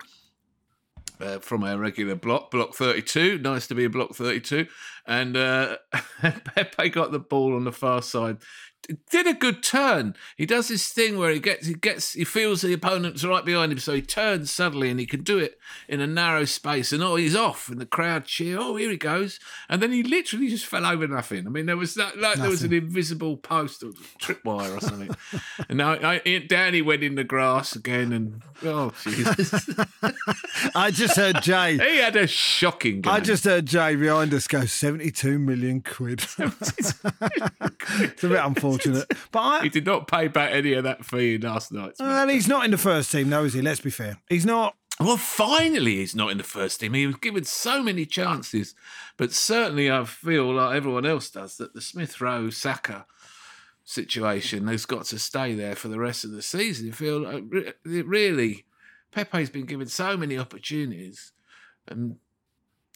uh, 1.25 1.39
from 1.39 1.65
our 1.65 1.79
regular 1.79 2.15
block, 2.15 2.51
block 2.51 2.75
thirty-two. 2.75 3.39
Nice 3.39 3.67
to 3.69 3.75
be 3.75 3.85
a 3.85 3.91
block 3.91 4.15
thirty-two, 4.15 4.67
and 5.07 5.37
uh, 5.37 5.77
Pepe 6.21 6.89
got 6.91 7.13
the 7.13 7.19
ball 7.19 7.55
on 7.55 7.65
the 7.65 7.73
far 7.73 8.03
side. 8.03 8.39
Did 9.11 9.27
a 9.27 9.35
good 9.35 9.63
turn. 9.63 10.15
He 10.37 10.47
does 10.47 10.69
this 10.69 10.89
thing 10.89 11.19
where 11.19 11.31
he 11.31 11.41
gets, 11.41 11.67
he 11.67 11.75
gets, 11.75 12.13
he 12.13 12.25
feels 12.25 12.61
the 12.61 12.73
opponent's 12.73 13.25
right 13.25 13.45
behind 13.45 13.73
him, 13.73 13.79
so 13.79 13.95
he 13.95 14.03
turns 14.03 14.51
suddenly, 14.51 14.91
and 14.91 15.01
he 15.01 15.07
can 15.07 15.23
do 15.23 15.39
it 15.39 15.59
in 15.89 16.01
a 16.01 16.07
narrow 16.07 16.45
space. 16.45 16.93
And 16.93 17.03
oh, 17.03 17.17
he's 17.17 17.37
off, 17.37 17.69
and 17.69 17.81
the 17.81 17.87
crowd 17.87 18.27
cheer. 18.27 18.59
Oh, 18.61 18.77
here 18.77 18.91
he 18.91 18.97
goes! 18.97 19.41
And 19.69 19.83
then 19.83 19.93
he 19.93 20.03
literally 20.03 20.49
just 20.49 20.67
fell 20.67 20.85
over 20.85 21.07
nothing. 21.09 21.47
I 21.47 21.51
mean, 21.51 21.67
there 21.67 21.77
was 21.77 21.95
that, 21.95 22.19
like 22.19 22.39
there 22.39 22.51
was 22.51 22.63
an 22.63 22.73
invisible 22.73 23.37
post 23.37 23.83
or 23.83 23.93
tripwire 24.21 24.77
or 24.77 24.81
something. 24.81 25.15
and 25.69 25.79
now 25.79 25.93
I, 25.93 26.45
Danny 26.47 26.83
went 26.83 27.03
in 27.03 27.15
the 27.15 27.25
grass 27.25 27.75
again, 27.75 28.13
and 28.13 28.43
oh 28.65 28.93
Jesus, 29.03 29.71
I 30.75 30.91
just 30.91 31.17
heard 31.17 31.43
Jay. 31.43 31.79
he 31.79 31.99
had 31.99 32.17
a 32.17 32.27
shocking 32.27 33.01
game. 33.01 33.13
I 33.13 33.21
just 33.21 33.45
heard 33.45 33.67
Jay 33.67 33.97
behind 33.97 34.35
us 34.35 34.47
go 34.47 34.67
72 34.67 35.39
million 35.39 35.81
quid. 35.81 36.25
it's 36.39 36.95
a 37.05 38.29
bit 38.29 38.41
unfortunate. 38.45 38.74
But 39.33 39.63
he 39.63 39.69
did 39.69 39.87
not 39.87 40.09
pay 40.09 40.29
back 40.29 40.53
any 40.53 40.73
of 40.75 40.85
that 40.85 41.05
fee 41.05 41.39
last 41.39 41.73
night. 41.73 41.95
well, 41.99 42.29
he's 42.29 42.49
not 42.49 42.65
in 42.65 42.71
the 42.71 42.79
first 42.79 43.11
team, 43.11 43.31
though, 43.31 43.45
is 43.45 43.55
he? 43.55 43.63
Let's 43.63 43.81
be 43.81 43.91
fair. 43.91 44.19
He's 44.29 44.47
not. 44.47 44.77
Well, 45.01 45.17
finally, 45.17 45.97
he's 45.97 46.15
not 46.15 46.31
in 46.31 46.39
the 46.39 46.45
first 46.45 46.79
team. 46.79 46.95
He 46.95 47.07
was 47.07 47.17
given 47.17 47.45
so 47.45 47.83
many 47.83 48.07
chances, 48.07 48.77
but 49.17 49.33
certainly 49.33 49.91
I 49.91 50.05
feel 50.05 50.55
like 50.55 50.77
everyone 50.77 51.05
else 51.05 51.31
does 51.31 51.57
that 51.57 51.75
the 51.75 51.81
Smith 51.81 52.21
Rowe 52.21 52.51
Saka 52.51 53.07
situation 53.85 54.69
has 54.69 54.87
got 54.87 55.05
to 55.07 55.19
stay 55.19 55.55
there 55.55 55.75
for 55.75 55.89
the 55.89 55.99
rest 55.99 56.25
of 56.25 56.31
the 56.31 56.43
season. 56.43 56.89
I 56.89 56.93
feel 56.93 57.21
like 57.21 57.45
it 57.53 58.07
really, 58.07 58.67
Pepe's 59.11 59.51
been 59.51 59.67
given 59.67 59.89
so 59.89 60.17
many 60.17 60.39
opportunities, 60.39 61.33
and 61.89 62.17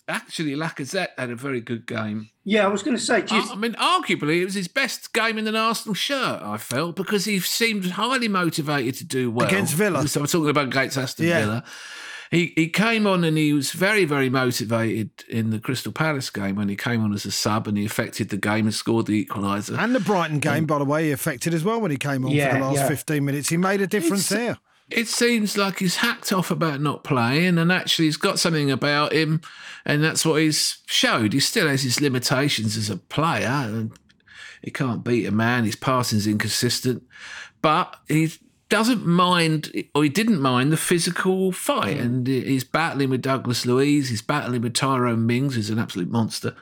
actually 0.08 0.52
Lacazette 0.52 1.08
had 1.16 1.30
a 1.30 1.36
very 1.36 1.60
good 1.60 1.86
game. 1.86 2.30
Yeah, 2.44 2.64
I 2.64 2.68
was 2.68 2.82
going 2.82 2.96
to 2.96 3.02
say, 3.02 3.18
you, 3.30 3.42
I 3.52 3.54
mean, 3.56 3.74
arguably, 3.74 4.40
it 4.40 4.46
was 4.46 4.54
his 4.54 4.68
best 4.68 5.12
game 5.12 5.36
in 5.38 5.46
an 5.46 5.54
Arsenal 5.56 5.94
shirt. 5.94 6.40
I 6.42 6.56
felt 6.56 6.96
because 6.96 7.26
he 7.26 7.38
seemed 7.40 7.84
highly 7.90 8.28
motivated 8.28 8.94
to 8.96 9.04
do 9.04 9.30
well 9.30 9.46
Against 9.46 9.74
Villa. 9.74 10.08
So 10.08 10.20
I'm 10.22 10.26
talking 10.26 10.48
about 10.48 10.68
against 10.68 10.96
Aston 10.96 11.26
Yeah. 11.26 11.40
Villa. 11.40 11.64
He 12.30 12.52
he 12.56 12.68
came 12.68 13.06
on 13.06 13.24
and 13.24 13.38
he 13.38 13.54
was 13.54 13.72
very 13.72 14.04
very 14.04 14.28
motivated 14.28 15.10
in 15.30 15.48
the 15.48 15.58
Crystal 15.58 15.92
Palace 15.92 16.28
game 16.28 16.56
when 16.56 16.68
he 16.68 16.76
came 16.76 17.02
on 17.02 17.14
as 17.14 17.24
a 17.24 17.30
sub 17.30 17.66
and 17.66 17.78
he 17.78 17.86
affected 17.86 18.28
the 18.28 18.36
game 18.36 18.66
and 18.66 18.74
scored 18.74 19.06
the 19.06 19.24
equaliser. 19.24 19.78
And 19.78 19.94
the 19.94 20.00
Brighton 20.00 20.38
game, 20.38 20.66
by 20.66 20.78
the 20.78 20.84
way, 20.84 21.04
he 21.06 21.12
affected 21.12 21.54
as 21.54 21.64
well 21.64 21.80
when 21.80 21.90
he 21.90 21.96
came 21.96 22.26
on 22.26 22.30
for 22.30 22.36
the 22.36 22.58
last 22.60 22.76
yeah. 22.76 22.88
15 22.88 23.24
minutes. 23.24 23.48
He 23.48 23.56
made 23.56 23.80
a 23.80 23.86
difference 23.86 24.30
It's- 24.30 24.46
there. 24.46 24.58
It 24.90 25.06
seems 25.06 25.58
like 25.58 25.80
he's 25.80 25.96
hacked 25.96 26.32
off 26.32 26.50
about 26.50 26.80
not 26.80 27.04
playing, 27.04 27.58
and 27.58 27.70
actually 27.70 28.06
he's 28.06 28.16
got 28.16 28.38
something 28.38 28.70
about 28.70 29.12
him, 29.12 29.42
and 29.84 30.02
that's 30.02 30.24
what 30.24 30.40
he's 30.40 30.78
showed. 30.86 31.34
He 31.34 31.40
still 31.40 31.68
has 31.68 31.82
his 31.82 32.00
limitations 32.00 32.76
as 32.76 32.88
a 32.88 32.96
player, 32.96 33.48
and 33.48 33.92
he 34.62 34.70
can't 34.70 35.04
beat 35.04 35.26
a 35.26 35.30
man. 35.30 35.64
His 35.64 35.76
passing's 35.76 36.26
inconsistent, 36.26 37.02
but 37.60 37.96
he 38.08 38.32
doesn't 38.70 39.06
mind, 39.06 39.72
or 39.94 40.04
he 40.04 40.08
didn't 40.08 40.40
mind 40.40 40.72
the 40.72 40.78
physical 40.78 41.52
fight, 41.52 41.96
hmm. 41.96 42.02
and 42.02 42.26
he's 42.26 42.64
battling 42.64 43.10
with 43.10 43.22
Douglas 43.22 43.66
Luiz. 43.66 44.08
He's 44.08 44.22
battling 44.22 44.62
with 44.62 44.74
Tyrone 44.74 45.26
Mings, 45.26 45.54
who's 45.54 45.70
an 45.70 45.78
absolute 45.78 46.10
monster, 46.10 46.56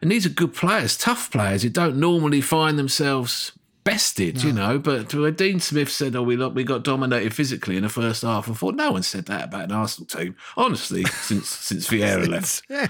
and 0.00 0.10
these 0.10 0.24
are 0.24 0.30
good 0.30 0.54
players, 0.54 0.96
tough 0.96 1.30
players 1.30 1.62
who 1.62 1.68
don't 1.68 1.96
normally 1.96 2.40
find 2.40 2.78
themselves 2.78 3.52
bested, 3.86 4.42
you 4.42 4.52
know. 4.52 4.78
But 4.78 5.08
Dean 5.36 5.60
Smith 5.60 5.90
said, 5.90 6.16
"Oh, 6.16 6.22
we 6.22 6.36
look, 6.36 6.54
we 6.54 6.64
got 6.64 6.82
dominated 6.82 7.32
physically 7.32 7.76
in 7.76 7.84
the 7.84 7.88
first 7.88 8.22
half," 8.22 8.50
I 8.50 8.52
thought 8.52 8.74
no 8.74 8.90
one 8.90 9.04
said 9.04 9.26
that 9.26 9.44
about 9.44 9.64
an 9.64 9.72
Arsenal 9.72 10.06
team, 10.06 10.36
honestly, 10.56 11.04
since 11.04 11.48
since 11.68 11.88
Vieira 11.88 12.28
left. 12.28 12.62
Yeah. 12.68 12.88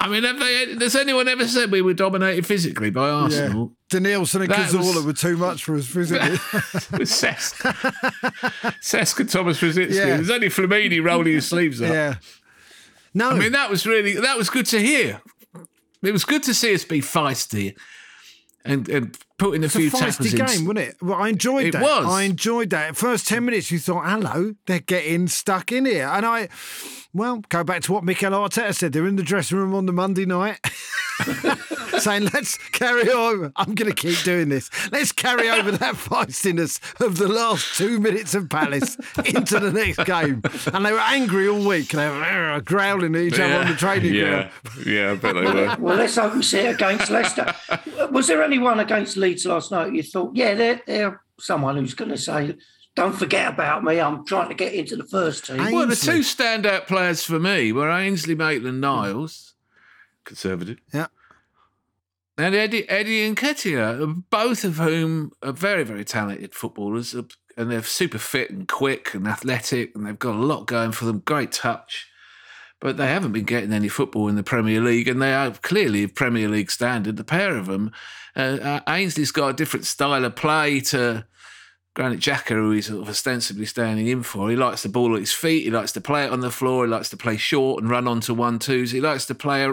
I 0.00 0.08
mean, 0.08 0.24
have 0.24 0.40
they, 0.40 0.74
has 0.84 0.96
anyone 0.96 1.28
ever 1.28 1.46
said 1.46 1.70
we 1.70 1.82
were 1.82 1.94
dominated 1.94 2.44
physically 2.44 2.90
by 2.90 3.08
Arsenal? 3.08 3.74
Danielson 3.88 4.42
and 4.42 4.50
Cazorla 4.50 5.06
were 5.06 5.12
too 5.12 5.36
much 5.36 5.62
for 5.62 5.76
us 5.76 5.86
physically. 5.86 6.30
With 6.98 7.08
Cesc, 7.08 7.54
Cesc 8.82 9.20
and 9.20 9.30
Thomas 9.30 9.60
Rosicky. 9.60 9.94
Yeah. 9.94 10.16
There's 10.16 10.30
only 10.30 10.48
Flamini 10.48 11.00
rolling 11.02 11.34
his 11.34 11.46
sleeves 11.46 11.80
up. 11.80 11.92
yeah. 11.92 12.16
No. 13.14 13.30
I 13.30 13.38
mean, 13.38 13.52
that 13.52 13.70
was 13.70 13.86
really 13.86 14.14
that 14.14 14.36
was 14.36 14.50
good 14.50 14.66
to 14.66 14.80
hear. 14.80 15.22
It 16.02 16.12
was 16.12 16.24
good 16.24 16.42
to 16.44 16.54
see 16.54 16.74
us 16.74 16.84
be 16.84 17.00
feisty 17.00 17.76
and, 18.64 18.88
and 18.88 19.16
putting 19.38 19.62
a 19.62 19.66
It's 19.66 19.74
a 19.76 19.78
few 19.78 19.90
feisty 19.90 20.30
tackles 20.30 20.32
in. 20.32 20.36
game, 20.38 20.66
wasn't 20.66 20.78
it? 20.78 20.96
Well, 21.00 21.18
I 21.20 21.28
enjoyed 21.28 21.66
It 21.66 21.72
that. 21.72 21.82
was. 21.82 22.06
I 22.06 22.22
enjoyed 22.22 22.70
that. 22.70 22.96
First 22.96 23.28
10 23.28 23.44
minutes, 23.44 23.70
you 23.70 23.78
thought, 23.78 24.04
hello, 24.06 24.54
they're 24.66 24.80
getting 24.80 25.28
stuck 25.28 25.70
in 25.72 25.86
here. 25.86 26.08
And 26.08 26.26
I, 26.26 26.48
well, 27.14 27.42
go 27.48 27.62
back 27.64 27.82
to 27.82 27.92
what 27.92 28.04
Mikel 28.04 28.32
Arteta 28.32 28.74
said. 28.74 28.92
They're 28.92 29.06
in 29.06 29.16
the 29.16 29.22
dressing 29.22 29.58
room 29.58 29.74
on 29.74 29.86
the 29.86 29.92
Monday 29.92 30.26
night 30.26 30.58
saying, 31.98 32.28
let's 32.34 32.56
carry 32.72 33.08
on. 33.10 33.52
I'm 33.56 33.74
going 33.74 33.90
to 33.90 33.94
keep 33.96 34.22
doing 34.22 34.48
this. 34.48 34.70
Let's 34.92 35.12
carry 35.12 35.48
over 35.50 35.70
that 35.72 35.94
feistiness 35.96 36.80
of 37.04 37.18
the 37.18 37.28
last 37.28 37.76
two 37.76 37.98
minutes 37.98 38.34
of 38.34 38.48
Palace 38.48 38.96
into 39.24 39.58
the 39.60 39.72
next 39.72 40.04
game. 40.04 40.42
And 40.72 40.84
they 40.84 40.92
were 40.92 41.00
angry 41.00 41.48
all 41.48 41.64
week. 41.66 41.88
They 41.90 42.08
were 42.08 42.22
uh, 42.52 42.60
growling 42.60 43.14
at 43.16 43.22
each 43.22 43.38
other 43.40 43.54
on 43.54 43.68
the 43.68 43.74
training 43.74 44.14
yeah, 44.14 44.50
ground. 44.64 44.86
yeah, 44.86 45.10
I 45.12 45.14
bet 45.16 45.34
they 45.34 45.40
were. 45.42 45.76
well, 45.78 45.96
let's 45.96 46.16
hope 46.16 46.34
we 46.34 46.42
see 46.42 46.58
it 46.58 46.74
against 46.74 47.10
Leicester. 47.10 47.54
Was 48.10 48.26
there 48.28 48.42
anyone 48.42 48.80
against 48.80 49.16
Leeds 49.16 49.27
last 49.36 49.70
night 49.70 49.92
you 49.94 50.02
thought, 50.02 50.34
yeah, 50.36 50.54
they're, 50.54 50.80
they're 50.86 51.20
someone 51.40 51.76
who's 51.76 51.94
going 51.94 52.10
to 52.10 52.16
say, 52.18 52.56
don't 52.96 53.16
forget 53.16 53.52
about 53.52 53.84
me. 53.84 54.00
I'm 54.00 54.24
trying 54.26 54.48
to 54.48 54.54
get 54.54 54.74
into 54.74 54.96
the 54.96 55.04
first 55.04 55.46
team. 55.46 55.60
Ainsley. 55.60 55.72
Well, 55.74 55.86
the 55.86 55.96
two 55.96 56.20
standout 56.20 56.86
players 56.86 57.22
for 57.22 57.38
me 57.38 57.70
were 57.72 57.88
Ainsley 57.90 58.34
Maitland 58.34 58.80
Niles, 58.80 59.54
conservative, 60.24 60.78
Yeah. 60.92 61.06
and 62.36 62.54
Eddie 62.54 62.88
Eddie 62.88 63.32
Nketiah, 63.34 64.24
both 64.30 64.64
of 64.64 64.76
whom 64.78 65.32
are 65.42 65.52
very 65.52 65.84
very 65.84 66.04
talented 66.04 66.54
footballers, 66.54 67.14
and 67.14 67.70
they're 67.70 67.82
super 67.82 68.18
fit 68.18 68.50
and 68.50 68.66
quick 68.68 69.14
and 69.14 69.26
athletic, 69.28 69.94
and 69.94 70.06
they've 70.06 70.18
got 70.18 70.34
a 70.34 70.38
lot 70.38 70.66
going 70.66 70.92
for 70.92 71.04
them. 71.04 71.20
Great 71.24 71.52
touch, 71.52 72.08
but 72.80 72.96
they 72.96 73.06
haven't 73.06 73.32
been 73.32 73.44
getting 73.44 73.72
any 73.72 73.88
football 73.88 74.28
in 74.28 74.36
the 74.36 74.42
Premier 74.42 74.80
League, 74.80 75.08
and 75.08 75.22
they 75.22 75.34
are 75.34 75.50
clearly 75.52 76.02
of 76.04 76.14
Premier 76.14 76.48
League 76.48 76.70
standard. 76.70 77.16
The 77.16 77.24
pair 77.24 77.56
of 77.56 77.66
them, 77.66 77.92
uh, 78.38 78.80
Ainsley's 78.88 79.32
got 79.32 79.48
a 79.48 79.52
different 79.52 79.86
style 79.86 80.24
of 80.24 80.36
play 80.36 80.80
to. 80.80 81.26
Granit 81.94 82.20
Xhaka, 82.20 82.50
who 82.50 82.70
he's 82.70 82.86
sort 82.86 83.02
of 83.02 83.08
ostensibly 83.08 83.66
standing 83.66 84.06
in 84.06 84.22
for, 84.22 84.50
he 84.50 84.54
likes 84.54 84.84
the 84.84 84.88
ball 84.88 85.14
at 85.14 85.20
his 85.20 85.32
feet. 85.32 85.64
He 85.64 85.70
likes 85.72 85.90
to 85.92 86.00
play 86.00 86.26
it 86.26 86.30
on 86.30 86.38
the 86.38 86.50
floor. 86.50 86.84
He 86.84 86.90
likes 86.92 87.10
to 87.10 87.16
play 87.16 87.36
short 87.36 87.82
and 87.82 87.90
run 87.90 88.06
onto 88.06 88.32
one 88.34 88.60
twos. 88.60 88.92
He 88.92 89.00
likes 89.00 89.26
to 89.26 89.34
play 89.34 89.68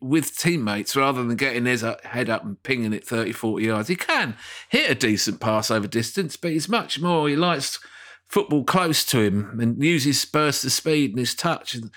with 0.00 0.34
teammates 0.34 0.96
rather 0.96 1.22
than 1.22 1.36
getting 1.36 1.66
his 1.66 1.84
head 2.04 2.30
up 2.30 2.42
and 2.42 2.62
pinging 2.62 2.94
it 2.94 3.06
30, 3.06 3.32
40 3.32 3.66
yards. 3.66 3.88
He 3.88 3.96
can 3.96 4.34
hit 4.70 4.90
a 4.90 4.94
decent 4.94 5.40
pass 5.40 5.70
over 5.70 5.86
distance, 5.86 6.38
but 6.38 6.52
he's 6.52 6.70
much 6.70 7.02
more. 7.02 7.28
He 7.28 7.36
likes 7.36 7.78
football 8.28 8.64
close 8.64 9.04
to 9.04 9.20
him 9.20 9.60
and 9.60 9.84
uses 9.84 10.24
bursts 10.24 10.64
of 10.64 10.72
speed 10.72 11.10
and 11.10 11.18
his 11.18 11.34
touch. 11.34 11.74
And 11.74 11.90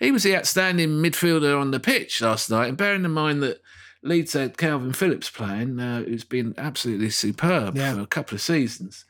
he 0.00 0.10
was 0.10 0.24
the 0.24 0.36
outstanding 0.36 0.90
midfielder 0.90 1.58
on 1.58 1.70
the 1.70 1.80
pitch 1.80 2.20
last 2.20 2.50
night. 2.50 2.68
And 2.68 2.76
bearing 2.76 3.06
in 3.06 3.10
mind 3.10 3.42
that 3.42 3.62
Leeds 4.04 4.34
had 4.34 4.56
Kalvin 4.56 4.94
Phillips 4.94 5.30
playing, 5.30 5.80
uh, 5.80 6.02
who's 6.02 6.24
been 6.24 6.54
absolutely 6.58 7.10
superb 7.10 7.76
Yeah. 7.76 7.94
for 7.94 8.00
a 8.00 8.06
couple 8.06 8.34
of 8.36 8.42
seasons. 8.42 9.04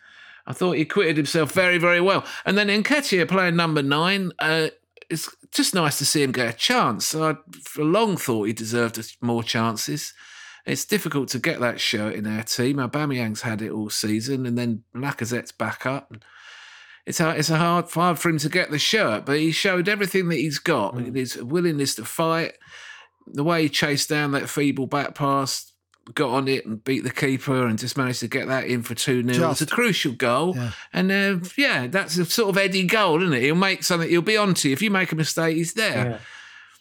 I 0.47 0.53
thought 0.53 0.73
he 0.77 0.83
acquitted 0.83 1.17
himself 1.17 1.53
very, 1.53 1.79
very 1.79 2.01
well. 2.01 2.25
And 2.45 2.57
then 2.57 2.69
Nketiah 2.69 3.27
playing 3.29 3.57
number 3.57 3.83
nine, 3.83 4.33
uh, 4.39 4.69
it's 5.11 5.35
just 5.51 5.75
nice 5.75 5.99
to 5.99 6.05
see 6.05 6.23
him 6.23 6.33
get 6.33 6.55
a 6.55 6.57
chance. 6.57 7.15
I 7.15 7.37
for 7.63 7.85
long 7.85 8.17
thought 8.17 8.45
he 8.45 8.53
deserved 8.53 8.99
more 9.21 9.43
chances. 9.43 10.15
It's 10.67 10.85
difficult 10.85 11.29
to 11.31 11.39
get 11.39 11.61
that 11.61 11.81
shirt 11.81 12.15
in 12.15 12.27
our 12.27 12.43
team. 12.43 12.77
Aubameyang's 12.77 13.43
had 13.43 13.61
it 13.63 13.71
all 13.71 13.91
season, 13.91 14.47
and 14.47 14.57
then 14.57 14.85
Lacazette's 14.95 15.53
back 15.53 15.85
up. 15.85 16.15
It's 17.07 17.21
a, 17.21 17.31
it's 17.37 17.51
a 17.51 17.59
hard 17.59 17.91
hard 17.91 18.19
for 18.19 18.31
him 18.31 18.39
to 18.39 18.49
get 18.49 18.71
the 18.71 18.79
shirt, 18.79 19.27
but 19.27 19.39
he 19.39 19.53
showed 19.53 19.89
everything 19.91 20.29
that 20.31 20.37
he's 20.37 20.59
got. 20.59 20.95
Mm. 20.95 21.15
His 21.15 21.37
willingness 21.37 21.95
to 21.97 22.05
fight, 22.07 22.55
the 23.27 23.45
way 23.45 23.63
he 23.63 23.69
chased 23.69 24.09
down 24.09 24.33
that 24.33 24.49
feeble 24.49 24.87
back 24.87 25.15
pass, 25.15 25.73
got 26.15 26.31
on 26.31 26.49
it 26.49 26.67
and 26.67 26.85
beat 26.85 27.03
the 27.05 27.11
keeper, 27.11 27.67
and 27.67 27.79
just 27.79 27.97
managed 27.97 28.21
to 28.21 28.29
get 28.29 28.47
that 28.49 28.67
in 28.67 28.83
for 28.83 28.95
two 28.95 29.23
0 29.27 29.51
It's 29.51 29.61
a 29.63 29.67
crucial 29.67 30.13
goal, 30.13 30.55
Yeah. 30.57 30.71
and 30.93 31.11
uh, 31.11 31.39
yeah, 31.57 31.87
that's 31.87 32.17
a 32.19 32.25
sort 32.27 32.51
of 32.51 32.59
Eddie 32.59 32.87
goal, 32.87 33.23
isn't 33.23 33.33
it? 33.35 33.43
He'll 33.43 33.55
make 33.55 33.83
something. 33.85 34.09
He'll 34.09 34.21
be 34.23 34.37
on 34.37 34.55
to 34.55 34.69
you 34.69 34.73
if 34.75 34.83
you 34.83 34.91
make 34.91 35.13
a 35.13 35.17
mistake. 35.17 35.57
He's 35.57 35.73
there. 35.75 36.07
Yeah. 36.11 36.19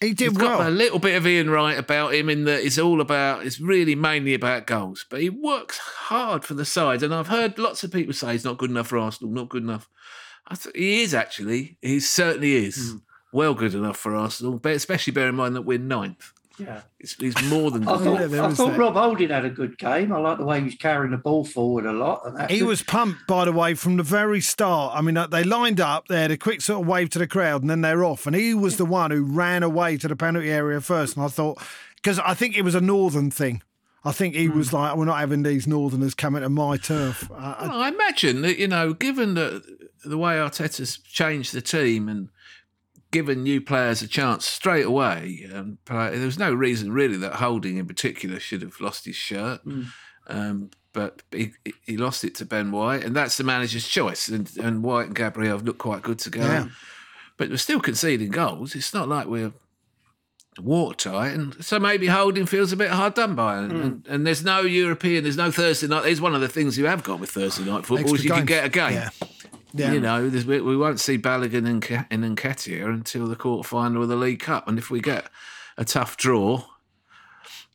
He 0.02 0.08
He's 0.10 0.16
did 0.18 0.36
got 0.38 0.68
a 0.68 0.70
little 0.70 1.00
bit 1.00 1.16
of 1.16 1.26
Ian 1.26 1.50
Wright 1.50 1.78
about 1.78 2.14
him 2.14 2.28
in 2.30 2.44
that 2.44 2.66
it's 2.66 2.78
all 2.78 3.00
about, 3.00 3.46
it's 3.46 3.62
really 3.62 3.96
mainly 3.96 4.34
about 4.34 4.68
goals. 4.68 5.06
But 5.10 5.22
he 5.22 5.30
works 5.30 5.78
hard 5.78 6.44
for 6.44 6.56
the 6.56 6.66
side. 6.66 7.02
And 7.04 7.16
I've 7.16 7.28
heard 7.30 7.58
lots 7.58 7.86
of 7.86 7.92
people 7.94 8.12
say 8.14 8.34
he's 8.34 8.44
not 8.44 8.58
good 8.58 8.70
enough 8.70 8.88
for 8.88 8.98
Arsenal, 8.98 9.32
not 9.32 9.48
good 9.48 9.64
enough. 9.64 9.88
I 10.46 10.56
th- 10.56 10.76
he 10.76 11.04
is 11.04 11.14
actually. 11.14 11.78
He 11.82 12.02
certainly 12.02 12.54
is. 12.66 12.96
Well 13.32 13.54
good 13.54 13.74
enough 13.74 13.96
for 13.96 14.14
Arsenal, 14.14 14.60
but 14.60 14.74
especially 14.76 15.14
bear 15.14 15.30
in 15.30 15.36
mind 15.36 15.56
that 15.56 15.62
we're 15.62 15.80
ninth. 15.80 16.33
Yeah. 16.60 16.82
it's, 17.00 17.14
he's 17.16 17.42
more 17.50 17.72
than 17.72 17.84
I 17.88 17.98
thought, 17.98 18.20
Yeah, 18.22 18.28
there 18.28 18.44
I 18.44 18.48
was 18.48 18.58
thought. 18.58 18.78
Rob 18.78 18.94
Holding 18.94 19.30
had 19.30 19.44
a 19.44 19.50
good 19.50 19.78
game. 19.78 20.12
I 20.14 20.20
like 20.20 20.38
the 20.38 20.46
way 20.46 20.60
he 20.60 20.66
was 20.66 20.76
carrying 20.76 21.12
the 21.12 21.18
ball 21.18 21.44
forward 21.46 21.86
a 21.86 21.92
lot. 21.94 22.22
And 22.26 22.38
that 22.38 22.52
He 22.52 22.62
was 22.62 22.84
pumped, 22.84 23.26
by 23.28 23.46
the 23.46 23.52
way, 23.52 23.74
from 23.74 23.98
the 23.98 24.04
very 24.04 24.40
start. 24.40 24.96
I 24.96 25.02
mean, 25.02 25.18
uh, 25.18 25.28
they 25.28 25.44
lined 25.44 25.80
up, 25.82 26.08
they 26.08 26.22
had 26.22 26.30
a 26.32 26.38
quick 26.38 26.62
sort 26.62 26.82
of 26.82 26.88
wave 26.88 27.10
to 27.12 27.20
the 27.20 27.28
crowd, 27.28 27.62
and 27.62 27.70
then 27.70 27.82
they're 27.82 28.04
off. 28.06 28.28
And 28.28 28.36
he 28.36 28.54
was 28.54 28.78
the 28.78 28.86
one 28.86 29.10
who 29.12 29.24
ran 29.24 29.64
away 29.64 29.98
to 29.98 30.08
the 30.08 30.16
penalty 30.16 30.52
area 30.52 30.80
first. 30.80 31.16
And 31.18 31.26
I 31.26 31.30
thought, 31.30 31.60
because 31.96 32.20
I 32.20 32.34
think 32.36 32.56
it 32.56 32.62
was 32.64 32.76
a 32.76 32.82
northern 32.82 33.32
thing. 33.32 33.64
I 34.06 34.12
think 34.12 34.36
he 34.36 34.50
was 34.50 34.74
like, 34.74 34.96
we're 34.98 35.06
not 35.06 35.20
having 35.20 35.44
these 35.44 35.66
northerners 35.66 36.14
coming 36.14 36.42
to 36.44 36.50
my 36.50 36.78
turf. 36.78 37.28
Uh, 37.32 37.56
I- 37.58 37.68
Well, 37.68 37.82
I 37.82 37.88
imagine 37.88 38.42
that, 38.42 38.60
you 38.60 38.68
know, 38.68 38.94
given 38.94 39.34
the, 39.36 39.64
the 40.06 40.18
way 40.18 40.34
Arteta's 40.36 40.98
changed 40.98 41.54
the 41.54 41.62
team 41.62 42.10
and 42.10 42.28
given 43.14 43.44
new 43.44 43.62
players 43.62 44.02
a 44.02 44.08
chance 44.08 44.46
straight 44.46 44.86
away, 44.86 45.48
um, 45.54 45.78
play, 45.86 46.18
there 46.18 46.26
was 46.26 46.38
no 46.38 46.54
reason 46.54 46.92
really 46.92 47.16
that 47.18 47.36
Holding 47.36 47.78
in 47.78 47.86
particular 47.86 48.40
should 48.40 48.62
have 48.62 48.82
lost 48.82 49.06
his 49.06 49.16
shirt. 49.16 49.62
Um, 50.28 50.72
but 50.92 51.22
he, 51.32 51.54
he 51.82 51.96
lost 51.96 52.24
it 52.24 52.36
to 52.36 52.46
Ben 52.46 52.72
White, 52.72 53.04
and 53.04 53.16
that's 53.16 53.38
the 53.38 53.44
manager's 53.44 53.88
choice. 53.88 54.28
And, 54.28 54.50
and 54.58 54.84
White 54.84 55.08
and 55.08 55.16
Gabriel 55.16 55.58
have 55.58 55.66
looked 55.66 55.80
quite 55.80 56.02
good 56.02 56.20
together. 56.20 56.54
Yeah. 56.54 56.68
But 57.38 57.50
we're 57.50 57.58
still 57.58 57.80
conceding 57.80 58.30
goals. 58.30 58.76
It's 58.76 58.94
not 58.94 59.08
like 59.08 59.28
we're 59.28 59.54
watertight. 60.60 61.34
And 61.34 61.64
so 61.64 61.80
maybe 61.80 62.08
Holding 62.08 62.46
feels 62.46 62.72
a 62.72 62.78
bit 62.78 62.92
hard 62.92 63.14
done 63.16 63.36
by. 63.36 63.58
And, 63.58 63.72
and, 63.72 64.08
and 64.08 64.28
there's 64.28 64.44
no 64.44 64.62
European, 64.62 65.24
there's 65.24 65.38
no 65.38 65.52
Thursday 65.52 65.88
night. 65.88 66.04
There's 66.04 66.22
one 66.22 66.36
of 66.36 66.42
the 66.42 66.48
things 66.48 66.78
you 66.78 66.86
have 66.86 67.04
got 67.04 67.20
with 67.20 67.32
Thursday 67.32 67.64
night 67.64 67.86
football 67.86 68.00
Extra 68.00 68.18
is 68.18 68.26
you 68.26 68.32
can 68.32 68.46
get 68.46 68.66
a 68.66 68.70
game. 68.70 68.94
Yeah. 68.94 69.10
Yeah. 69.74 69.94
You 69.94 70.00
know, 70.00 70.30
we, 70.30 70.62
we 70.62 70.78
won't 70.78 71.00
see 71.00 71.18
Balogun 71.18 71.68
and, 71.68 72.06
and 72.12 72.38
Nketiah 72.38 72.86
until 72.86 73.28
the 73.28 73.36
quarter 73.36 73.68
final 73.68 74.04
of 74.04 74.10
the 74.10 74.16
League 74.16 74.40
Cup. 74.40 74.68
And 74.68 74.78
if 74.78 74.92
we 74.92 75.02
get 75.02 75.26
a 75.78 75.84
tough 75.84 76.16
draw, 76.16 76.64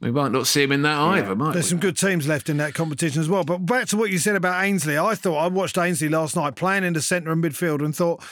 we 0.00 0.12
might 0.12 0.30
not 0.30 0.46
see 0.46 0.62
him 0.62 0.70
in 0.70 0.82
that 0.82 0.96
either, 0.96 1.34
might 1.34 1.54
There's 1.54 1.66
we? 1.66 1.70
some 1.70 1.80
good 1.80 1.96
teams 1.96 2.28
left 2.28 2.48
in 2.48 2.56
that 2.58 2.72
competition 2.72 3.20
as 3.20 3.28
well. 3.28 3.42
But 3.42 3.66
back 3.66 3.88
to 3.88 3.96
what 3.96 4.10
you 4.10 4.18
said 4.18 4.36
about 4.36 4.62
Ainsley, 4.62 4.96
I 4.96 5.16
thought 5.16 5.38
I 5.38 5.48
watched 5.48 5.76
Ainsley 5.76 6.08
last 6.08 6.36
night 6.36 6.54
playing 6.54 6.84
in 6.84 6.92
the 6.92 7.02
centre 7.02 7.32
and 7.32 7.42
midfield 7.42 7.84
and 7.84 7.94
thought, 7.94 8.22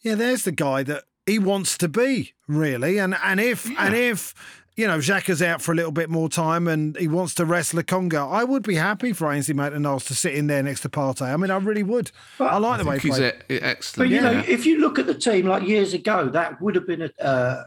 yeah, 0.00 0.14
there's 0.14 0.44
the 0.44 0.52
guy 0.52 0.82
that 0.84 1.04
he 1.26 1.38
wants 1.38 1.76
to 1.78 1.88
be, 1.88 2.32
really. 2.48 2.98
And 2.98 3.14
and 3.22 3.40
if 3.40 3.70
and 3.78 3.94
if 3.94 4.34
you 4.76 4.86
know 4.86 4.98
Xhaka's 4.98 5.42
out 5.42 5.60
for 5.60 5.72
a 5.72 5.74
little 5.74 5.92
bit 5.92 6.08
more 6.10 6.28
time 6.28 6.66
and 6.68 6.96
he 6.96 7.08
wants 7.08 7.34
to 7.34 7.44
rest 7.44 7.74
Lokonga, 7.74 8.30
I 8.30 8.44
would 8.44 8.62
be 8.62 8.74
happy 8.76 9.12
for 9.12 9.30
Ainsley 9.32 9.54
Maitland-Niles 9.54 10.04
to 10.06 10.14
sit 10.14 10.34
in 10.34 10.46
there 10.46 10.62
next 10.62 10.80
to 10.82 10.88
Partey. 10.88 11.22
I 11.32 11.36
mean, 11.36 11.50
I 11.50 11.56
really 11.58 11.82
would. 11.82 12.10
But 12.38 12.52
I 12.52 12.56
like 12.58 12.80
the 12.80 12.86
way 12.86 12.98
he 12.98 13.08
He's 13.08 13.18
plays. 13.18 13.32
e- 13.32 13.58
But 13.58 13.62
excellent. 13.62 14.10
you 14.12 14.20
know, 14.20 14.42
if 14.48 14.64
you 14.66 14.80
look 14.80 14.98
at 14.98 15.06
the 15.06 15.14
team 15.14 15.46
like 15.46 15.62
years 15.66 15.92
ago, 15.94 16.28
that 16.30 16.60
would 16.62 16.74
have 16.74 16.86
been 16.86 17.02
a, 17.02 17.22
uh, 17.24 17.64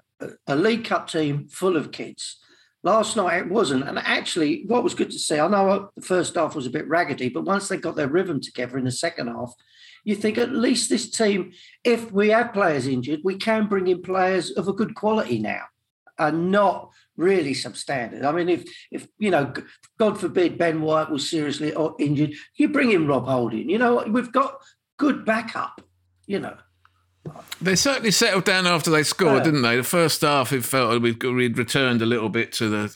a 0.47 0.55
League 0.55 0.85
Cup 0.85 1.09
team 1.09 1.47
full 1.47 1.77
of 1.77 1.91
kids. 1.91 2.37
Last 2.83 3.15
night 3.17 3.37
it 3.39 3.49
wasn't, 3.49 3.87
and 3.87 3.97
actually, 3.97 4.63
what 4.67 4.83
was 4.83 4.93
good 4.93 5.09
to 5.09 5.17
see. 5.17 5.39
I 5.39 5.47
know 5.47 5.89
the 5.95 6.01
first 6.03 6.35
half 6.35 6.55
was 6.55 6.67
a 6.67 6.69
bit 6.69 6.87
raggedy, 6.87 7.29
but 7.29 7.43
once 7.43 7.67
they 7.67 7.77
got 7.77 7.95
their 7.95 8.07
rhythm 8.07 8.39
together 8.39 8.77
in 8.77 8.85
the 8.85 8.91
second 8.91 9.27
half, 9.27 9.53
you 10.03 10.13
think 10.15 10.37
at 10.37 10.51
least 10.51 10.91
this 10.91 11.09
team, 11.09 11.51
if 11.83 12.11
we 12.11 12.29
have 12.29 12.53
players 12.53 12.85
injured, 12.85 13.21
we 13.23 13.37
can 13.37 13.65
bring 13.65 13.87
in 13.87 14.03
players 14.03 14.51
of 14.51 14.67
a 14.67 14.73
good 14.73 14.93
quality 14.93 15.39
now, 15.39 15.63
and 16.17 16.51
not 16.51 16.91
really 17.17 17.53
substandard. 17.53 18.23
I 18.23 18.31
mean, 18.31 18.49
if 18.49 18.63
if 18.91 19.07
you 19.17 19.31
know, 19.31 19.53
God 19.97 20.19
forbid 20.19 20.57
Ben 20.57 20.81
White 20.81 21.09
was 21.09 21.29
seriously 21.29 21.73
injured, 21.99 22.33
you 22.55 22.69
bring 22.69 22.91
in 22.91 23.07
Rob 23.07 23.25
Holding. 23.25 23.69
You 23.69 23.77
know, 23.77 24.03
we've 24.07 24.31
got 24.31 24.59
good 24.97 25.25
backup. 25.25 25.81
You 26.27 26.39
know. 26.39 26.57
They 27.59 27.75
certainly 27.75 28.11
settled 28.11 28.43
down 28.43 28.67
after 28.67 28.91
they 28.91 29.01
scored, 29.01 29.37
Yeah. 29.37 29.43
didn't 29.45 29.61
they? 29.63 29.77
The 29.77 29.83
first 29.83 30.21
half, 30.21 30.53
it 30.53 30.63
felt 30.63 31.01
we've 31.01 31.21
we'd 31.23 31.57
returned 31.57 32.01
a 32.01 32.05
little 32.05 32.29
bit 32.29 32.51
to 32.53 32.69
the 32.69 32.95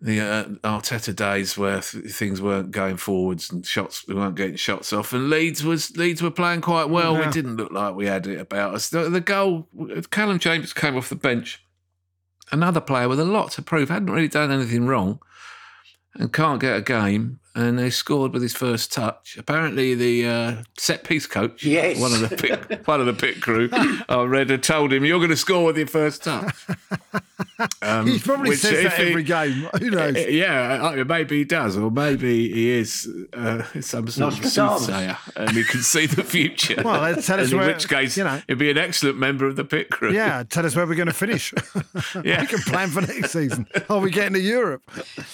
the 0.00 0.20
uh, 0.20 0.44
Arteta 0.62 1.14
days 1.14 1.58
where 1.58 1.80
th- 1.80 2.12
things 2.12 2.40
weren't 2.40 2.70
going 2.70 2.96
forwards 2.96 3.50
and 3.50 3.66
shots 3.66 4.06
we 4.06 4.14
weren't 4.14 4.36
getting 4.36 4.56
shots 4.56 4.92
off, 4.92 5.12
and 5.12 5.28
Leeds 5.28 5.64
was 5.64 5.96
Leeds 5.96 6.22
were 6.22 6.30
playing 6.30 6.60
quite 6.60 6.88
well. 6.88 7.14
Yeah. 7.14 7.26
We 7.26 7.32
didn't 7.32 7.56
look 7.56 7.72
like 7.72 7.94
we 7.94 8.06
had 8.06 8.26
it 8.26 8.40
about 8.40 8.74
us. 8.74 8.90
The, 8.90 9.08
the 9.10 9.20
goal, 9.20 9.68
Calum 10.10 10.38
Chambers 10.38 10.72
came 10.72 10.96
off 10.96 11.08
the 11.08 11.16
bench, 11.16 11.60
another 12.52 12.80
player 12.80 13.08
with 13.08 13.20
a 13.20 13.24
lot 13.24 13.50
to 13.52 13.62
prove, 13.62 13.88
hadn't 13.88 14.10
really 14.10 14.28
done 14.28 14.50
anything 14.50 14.86
wrong, 14.86 15.20
and 16.14 16.32
can't 16.32 16.60
get 16.60 16.76
a 16.76 16.82
game. 16.82 17.40
And 17.58 17.76
they 17.76 17.90
scored 17.90 18.32
with 18.34 18.42
his 18.42 18.54
first 18.54 18.92
touch. 18.92 19.36
Apparently, 19.36 19.94
the 19.96 20.26
uh, 20.28 20.62
set 20.76 21.02
piece 21.02 21.26
coach, 21.26 21.64
Yes. 21.64 21.98
one 22.00 22.12
of 22.12 22.20
the 22.20 22.36
pit, 22.36 22.82
one 22.86 23.00
of 23.00 23.06
the 23.06 23.12
pit 23.12 23.40
crew, 23.42 23.68
I 24.08 24.22
read, 24.22 24.48
had 24.50 24.62
told 24.62 24.92
him, 24.92 25.04
"You're 25.04 25.18
going 25.18 25.30
to 25.30 25.36
score 25.36 25.64
with 25.64 25.76
your 25.76 25.88
first 25.88 26.22
touch." 26.22 26.54
Um, 27.82 28.06
He 28.06 28.18
probably 28.20 28.50
which 28.50 28.60
says 28.60 28.84
if 28.84 28.90
that 28.96 29.00
he- 29.00 29.08
every 29.10 29.22
game. 29.24 29.52
Who 29.80 29.90
knows? 29.90 30.14
uh, 30.14 30.20
Yeah, 30.28 30.80
I- 30.90 31.02
maybe 31.02 31.38
he 31.38 31.44
does, 31.44 31.76
or 31.76 31.90
maybe 31.90 32.48
he 32.52 32.70
is 32.70 33.08
uh, 33.32 33.62
some 33.80 34.06
sort 34.08 34.32
of 34.34 34.40
Nostradamus. 34.42 34.52
soothsayer, 34.86 35.16
and 35.36 35.50
he 35.50 35.64
can 35.64 35.80
see 35.82 36.06
the 36.06 36.22
future. 36.22 36.80
Well, 36.84 37.00
let's 37.00 37.26
tell 37.26 37.40
us 37.40 37.46
And 37.46 37.54
in 37.54 37.58
where- 37.58 37.68
which 37.74 37.88
case, 37.88 38.16
you 38.16 38.22
know. 38.24 38.40
he'd 38.46 38.58
be 38.58 38.70
an 38.70 38.78
excellent 38.78 39.18
member 39.18 39.46
of 39.46 39.56
the 39.56 39.64
pit 39.64 39.90
crew. 39.90 40.12
Yeah, 40.12 40.44
tell 40.48 40.64
us 40.66 40.76
where 40.76 40.86
we're 40.86 40.94
going 40.94 41.08
to 41.08 41.12
finish. 41.12 41.52
Yeah. 42.24 42.40
we 42.42 42.46
can 42.46 42.58
plan 42.60 42.88
for 42.90 43.00
next 43.00 43.32
season. 43.32 43.66
Are 43.90 43.98
we 44.00 44.10
getting 44.12 44.34
to 44.34 44.40
Europe? 44.40 44.82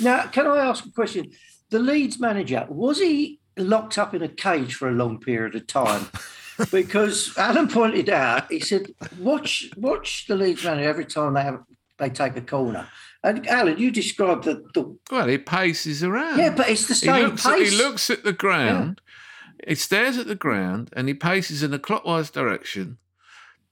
Now, 0.01 0.27
can 0.29 0.47
I 0.47 0.59
ask 0.59 0.85
a 0.87 0.91
question? 0.91 1.31
The 1.75 1.81
Leeds 1.81 2.21
manager, 2.21 2.67
was 2.69 3.01
he 3.01 3.41
locked 3.57 3.99
up 3.99 4.15
in 4.15 4.23
a 4.23 4.29
cage 4.29 4.77
for 4.77 4.89
a 4.89 4.93
long 4.93 5.19
period 5.19 5.57
of 5.57 5.67
time? 5.67 6.07
because 6.71 7.37
Alan 7.37 7.67
pointed 7.67 8.09
out, 8.09 8.49
he 8.49 8.61
said, 8.61 8.95
watch 9.19 9.69
watch 9.77 10.29
the 10.29 10.37
Leeds 10.37 10.63
manager 10.63 10.89
every 10.89 11.05
time 11.05 11.35
they 11.35 11.43
have 11.43 11.65
they 11.99 12.11
take 12.11 12.37
a 12.37 12.43
corner. 12.43 12.87
And 13.25 13.45
Alan, 13.49 13.77
you 13.79 13.91
described 13.91 14.45
the, 14.45 14.63
the 14.73 14.97
Well, 15.11 15.27
he 15.27 15.37
paces 15.37 16.05
around. 16.05 16.39
yeah, 16.39 16.55
but 16.55 16.69
it's 16.69 16.87
the 16.87 16.95
he 16.95 17.01
same 17.07 17.25
looks, 17.25 17.45
at, 17.45 17.59
pace. 17.59 17.71
he 17.73 17.77
looks 17.77 18.09
at 18.09 18.23
the 18.23 18.33
ground, 18.33 19.01
he 19.67 19.75
stares 19.75 20.17
at 20.17 20.29
the 20.29 20.37
ground, 20.37 20.91
and 20.93 21.09
he 21.09 21.15
paces 21.15 21.65
in 21.65 21.75
a 21.75 21.81
clockwise 21.81 22.31
direction 22.31 22.99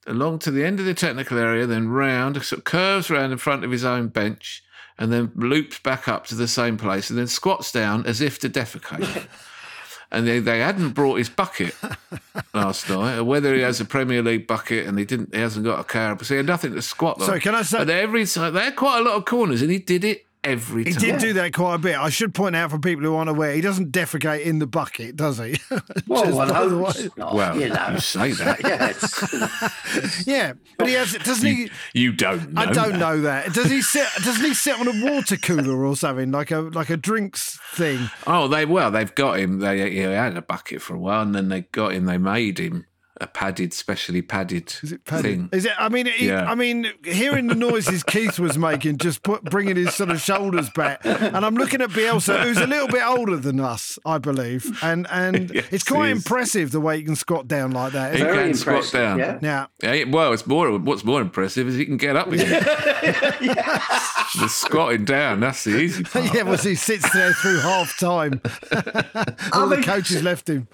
along 0.09 0.41
to 0.41 0.51
the 0.51 0.65
end 0.65 0.81
of 0.81 0.87
the 0.87 0.95
technical 0.95 1.39
area, 1.39 1.67
then 1.67 1.89
round, 1.89 2.35
sort 2.43 2.59
of 2.59 2.65
curves 2.65 3.11
round 3.11 3.31
in 3.31 3.39
front 3.39 3.63
of 3.63 3.71
his 3.71 3.85
own 3.85 4.09
bench, 4.09 4.65
and 4.99 5.13
then 5.13 5.33
loops 5.35 5.79
back 5.79 6.09
up 6.09 6.27
to 6.29 6.35
the 6.35 6.49
same 6.49 6.77
place, 6.77 7.11
and 7.11 7.19
then 7.19 7.27
squats 7.27 7.73
down 7.73 8.07
as 8.07 8.21
if 8.21 8.39
to 8.41 8.49
defecate. 8.49 9.27
And 10.15 10.29
they, 10.29 10.41
they 10.41 10.59
hadn't 10.61 10.91
brought 10.91 11.15
his 11.17 11.31
bucket 11.31 11.75
last 12.53 12.91
night, 12.91 13.23
whether 13.23 13.55
he 13.55 13.63
has 13.63 13.81
a 13.81 13.87
Premier 13.87 14.23
League 14.23 14.47
bucket 14.47 14.87
and 14.87 14.99
he 14.99 15.07
didn't, 15.07 15.35
he 15.35 15.41
hasn't 15.41 15.65
got 15.65 15.81
a 15.81 15.85
car, 15.85 16.19
so 16.23 16.35
he 16.35 16.37
had 16.37 16.45
nothing 16.45 16.75
to 16.75 16.83
squat 16.83 17.19
on. 17.23 17.27
So 17.27 17.39
can 17.39 17.55
I 17.55 17.63
say- 17.63 17.79
But 17.79 17.89
every 17.89 18.27
time, 18.27 18.53
they 18.53 18.61
had 18.65 18.77
quite 18.77 18.99
a 18.99 19.03
lot 19.03 19.15
of 19.17 19.25
corners, 19.25 19.63
and 19.63 19.71
he 19.71 19.79
did 19.79 20.05
it 20.05 20.27
every 20.45 20.85
He 20.85 20.93
did 20.93 21.19
do 21.21 21.33
that 21.35 21.53
quite 21.53 21.77
a 21.77 21.79
bit. 21.79 21.97
I 21.97 22.09
should 22.11 22.35
point 22.35 22.57
out 22.57 22.71
for 22.71 22.79
people 22.79 23.05
who 23.05 23.15
aren't 23.15 23.31
aware, 23.31 23.55
he 23.55 23.61
doesn't 23.61 23.93
defecate 23.93 24.43
in 24.43 24.59
the 24.59 24.67
bucket, 24.67 25.17
does 25.17 25.39
he? 25.39 25.57
well, 26.07 26.25
Just 26.25 26.37
one 26.37 26.49
hopes 26.49 27.09
not, 27.17 27.33
oh, 27.33 27.37
Well, 27.37 27.61
you 27.61 27.69
know. 27.69 27.89
you 27.93 28.01
say 28.01 28.33
that. 28.33 28.61
yes. 28.65 30.27
Yeah, 30.27 30.55
but 30.79 30.89
he 30.89 30.95
has. 30.95 31.13
Doesn't 31.13 31.47
he? 31.47 31.71
You 31.93 32.13
don't 32.13 32.53
know. 32.53 32.63
I 32.63 32.67
don't 32.73 32.93
that. 32.93 32.99
know 32.99 33.21
that. 33.23 33.53
Does 33.53 33.71
he 33.71 33.83
sit? 33.83 34.07
Doesn't 34.25 34.45
he 34.45 34.55
sit 34.55 34.79
on 34.79 34.89
a 34.89 35.05
water 35.05 35.37
cooler 35.37 35.85
or 35.85 35.97
something 35.97 36.31
like 36.31 36.51
a 36.51 36.61
like 36.61 36.91
a 36.91 36.97
drinks 36.97 37.59
thing? 37.73 38.11
Oh, 38.27 38.49
they 38.49 38.65
well, 38.65 38.91
they've 38.91 39.15
got 39.15 39.39
him. 39.39 39.59
They 39.59 39.91
he 39.91 39.99
had 39.99 40.37
a 40.37 40.43
bucket 40.43 40.81
for 40.83 40.95
a 40.95 40.99
while, 40.99 41.23
and 41.23 41.35
then 41.35 41.49
they 41.49 41.63
got 41.63 41.93
him. 41.93 42.07
They 42.07 42.19
made 42.19 42.59
him 42.59 42.87
a 43.23 43.27
padded, 43.27 43.73
specially 43.73 44.21
padded 44.21 44.75
Is 44.83 44.93
it 44.93 45.05
padded? 45.05 45.23
thing. 45.25 45.49
Is 45.53 45.65
it? 45.65 45.73
I 45.79 45.89
mean, 45.89 46.07
it, 46.09 46.21
Yeah. 46.21 46.51
I 46.51 46.55
mean, 46.55 46.91
hearing 47.05 47.47
the 47.47 47.55
noises 47.55 48.03
Keith 48.03 48.39
was 48.39 48.59
making, 48.59 48.99
just 48.99 49.23
put, 49.23 49.45
bringing 49.45 49.77
his 49.77 49.95
sort 49.95 50.11
of 50.11 50.21
shoulders 50.21 50.69
back, 50.71 51.01
and 51.05 51.45
I'm 51.47 51.55
looking 51.55 51.81
at 51.81 51.91
Bielsa, 51.91 52.43
who's 52.43 52.59
a 52.59 52.67
little 52.67 52.89
bit 52.89 53.03
older 53.07 53.37
than 53.37 53.61
us, 53.61 53.99
I 54.05 54.19
believe, 54.19 54.79
and 54.83 55.07
and 55.11 55.51
Yes, 55.55 55.65
it's 55.71 55.85
quite 55.85 56.11
impressive 56.11 56.71
the 56.73 56.81
way 56.81 56.99
he 56.99 57.05
can 57.05 57.17
squat 57.17 57.47
down 57.49 57.71
like 57.73 57.93
that. 57.93 58.15
He? 58.17 58.21
Very 58.23 58.45
can 58.49 58.55
squat 58.55 58.91
down. 58.93 59.19
yeah. 59.19 59.39
Yeah. 59.41 59.67
Yeah, 59.83 60.05
well, 60.11 60.33
it's 60.33 60.47
more. 60.47 60.79
What's 60.79 61.05
more 61.05 61.21
impressive 61.21 61.69
is 61.69 61.77
he 61.77 61.85
can 61.87 61.97
get 61.97 62.17
up 62.17 62.27
again. 62.31 62.63
the 64.39 64.49
squatting 64.49 65.05
down, 65.05 65.41
that's 65.41 65.65
the 65.65 65.79
easy 65.79 66.03
part. 66.05 66.33
Yeah, 66.35 66.43
well, 66.43 66.57
he 66.57 66.75
sits 66.75 67.11
there 67.13 67.33
through 67.35 67.61
half 67.61 67.99
time. 67.99 68.41
All 69.53 69.69
the 69.69 69.77
mean- 69.77 69.85
coaches 69.85 70.23
left 70.23 70.49
him. 70.49 70.69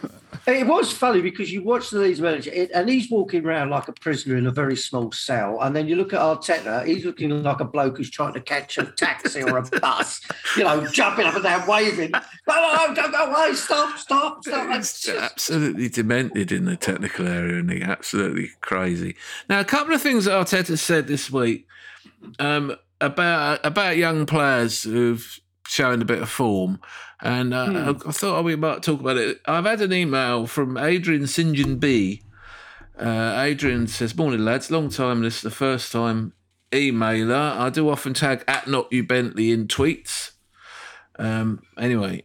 It 0.47 0.67
was 0.67 0.93
funny 0.93 1.21
because 1.21 1.53
you 1.53 1.63
watch 1.63 1.91
these 1.91 2.21
Leeds 2.21 2.38
manager 2.39 2.51
it- 2.63 2.71
and 2.75 2.89
he's 2.89 3.11
walking 3.11 3.45
around 3.45 3.71
like 3.71 3.89
a 3.89 3.93
prisoner 3.93 4.37
in 4.37 4.47
a 4.47 4.51
very 4.51 4.77
small 4.77 5.11
cell. 5.13 5.59
And 5.61 5.75
then 5.75 5.89
you 5.89 5.97
look 5.97 6.13
at 6.13 6.21
Arteta, 6.21 6.87
he's 6.87 7.05
looking 7.05 7.43
like 7.43 7.61
a 7.61 7.65
bloke 7.65 7.97
who's 7.97 8.11
trying 8.11 8.35
to 8.35 8.41
catch 8.41 8.79
a 8.79 8.85
taxi 8.87 9.43
or 9.43 9.59
a 9.59 9.63
bus, 9.81 10.21
you 10.57 10.65
know, 10.65 10.87
jumping 10.87 11.27
up 11.27 11.35
and 11.35 11.45
down, 11.45 11.67
waving. 11.67 12.11
No, 12.13 12.21
no, 12.49 12.87
no, 12.87 12.95
don't 12.95 13.13
go 13.13 13.25
away, 13.33 13.55
stop, 13.55 13.99
stop, 13.99 14.45
stop. 14.45 14.77
It's 14.77 15.03
just- 15.03 15.19
absolutely 15.19 15.89
demented 15.89 16.53
in 16.53 16.65
the 16.65 16.77
technical 16.77 17.27
area, 17.27 17.59
and 17.59 17.71
absolutely 17.83 18.51
crazy. 18.61 19.17
Now, 19.49 19.61
a 19.61 19.65
couple 19.65 19.95
of 19.95 20.03
things 20.03 20.25
that 20.25 20.33
Arteta 20.33 20.79
said 20.79 21.07
this 21.07 21.31
week 21.31 21.67
um, 22.39 22.75
about 23.01 23.65
about 23.65 23.97
young 23.97 24.27
players 24.27 24.83
who've 24.83 25.41
shown 25.67 26.01
a 26.03 26.05
bit 26.05 26.23
of 26.23 26.29
form, 26.31 26.81
and 27.21 27.53
uh, 27.55 27.95
I, 28.05 28.09
I 28.09 28.13
thought 28.13 28.45
we 28.45 28.57
might 28.57 28.83
talk 28.83 29.01
about 29.01 29.17
it. 29.17 29.41
I've 29.47 29.65
had 29.67 29.81
an 29.83 29.93
email 29.93 30.47
from 30.47 30.77
Adrian 30.77 31.27
St 31.27 31.55
John 31.55 31.77
B. 31.77 32.23
Uh, 32.99 33.35
Adrian 33.39 33.87
says, 33.87 34.17
"Morning 34.17 34.45
lads, 34.45 34.71
long 34.71 34.89
time 34.91 35.23
listener, 35.23 35.51
first 35.51 35.93
time 35.93 36.33
emailer. 36.73 37.57
I 37.57 37.71
do 37.71 37.89
often 37.89 38.15
tag 38.15 38.45
at 38.49 38.67
not 38.69 38.93
you 38.93 39.03
Bentley 39.03 39.53
in 39.53 39.69
tweets. 39.69 40.33
Um, 41.19 41.63
anyway, 41.77 42.25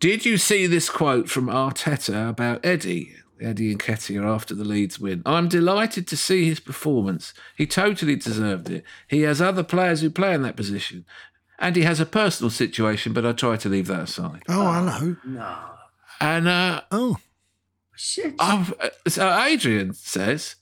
did 0.00 0.24
you 0.24 0.36
see 0.36 0.66
this 0.66 0.90
quote 0.90 1.28
from 1.28 1.46
Arteta 1.46 2.28
about 2.30 2.64
Eddie? 2.64 3.14
Eddie 3.40 3.70
and 3.70 3.80
Nketiah 3.80 4.24
after 4.24 4.52
the 4.52 4.64
Leeds 4.64 4.98
win. 4.98 5.22
I'm 5.24 5.48
delighted 5.48 6.08
to 6.08 6.16
see 6.16 6.44
his 6.46 6.58
performance. 6.58 7.32
He 7.56 7.68
totally 7.68 8.16
deserved 8.16 8.68
it. 8.68 8.82
He 9.06 9.22
has 9.22 9.40
other 9.40 9.62
players 9.62 10.00
who 10.00 10.10
play 10.10 10.34
in 10.34 10.42
that 10.42 10.56
position. 10.56 11.04
And 11.60 11.76
he 11.76 11.82
has 11.82 12.00
a 12.00 12.06
personal 12.06 12.50
situation, 12.50 13.12
but 13.12 13.24
I 13.24 13.30
try 13.32 13.56
to 13.56 13.68
leave 13.68 13.86
that 13.86 14.02
aside. 14.02 14.42
Oh, 14.48 14.72
hello. 14.72 15.16
no. 15.24 15.56
And 16.20 16.48
uh, 16.48 16.82
Oh, 16.90 17.18
Shit. 17.98 18.36
I've, 18.38 18.72
uh, 18.80 18.90
so 19.08 19.36
Adrian 19.44 19.92
says, 19.92 20.54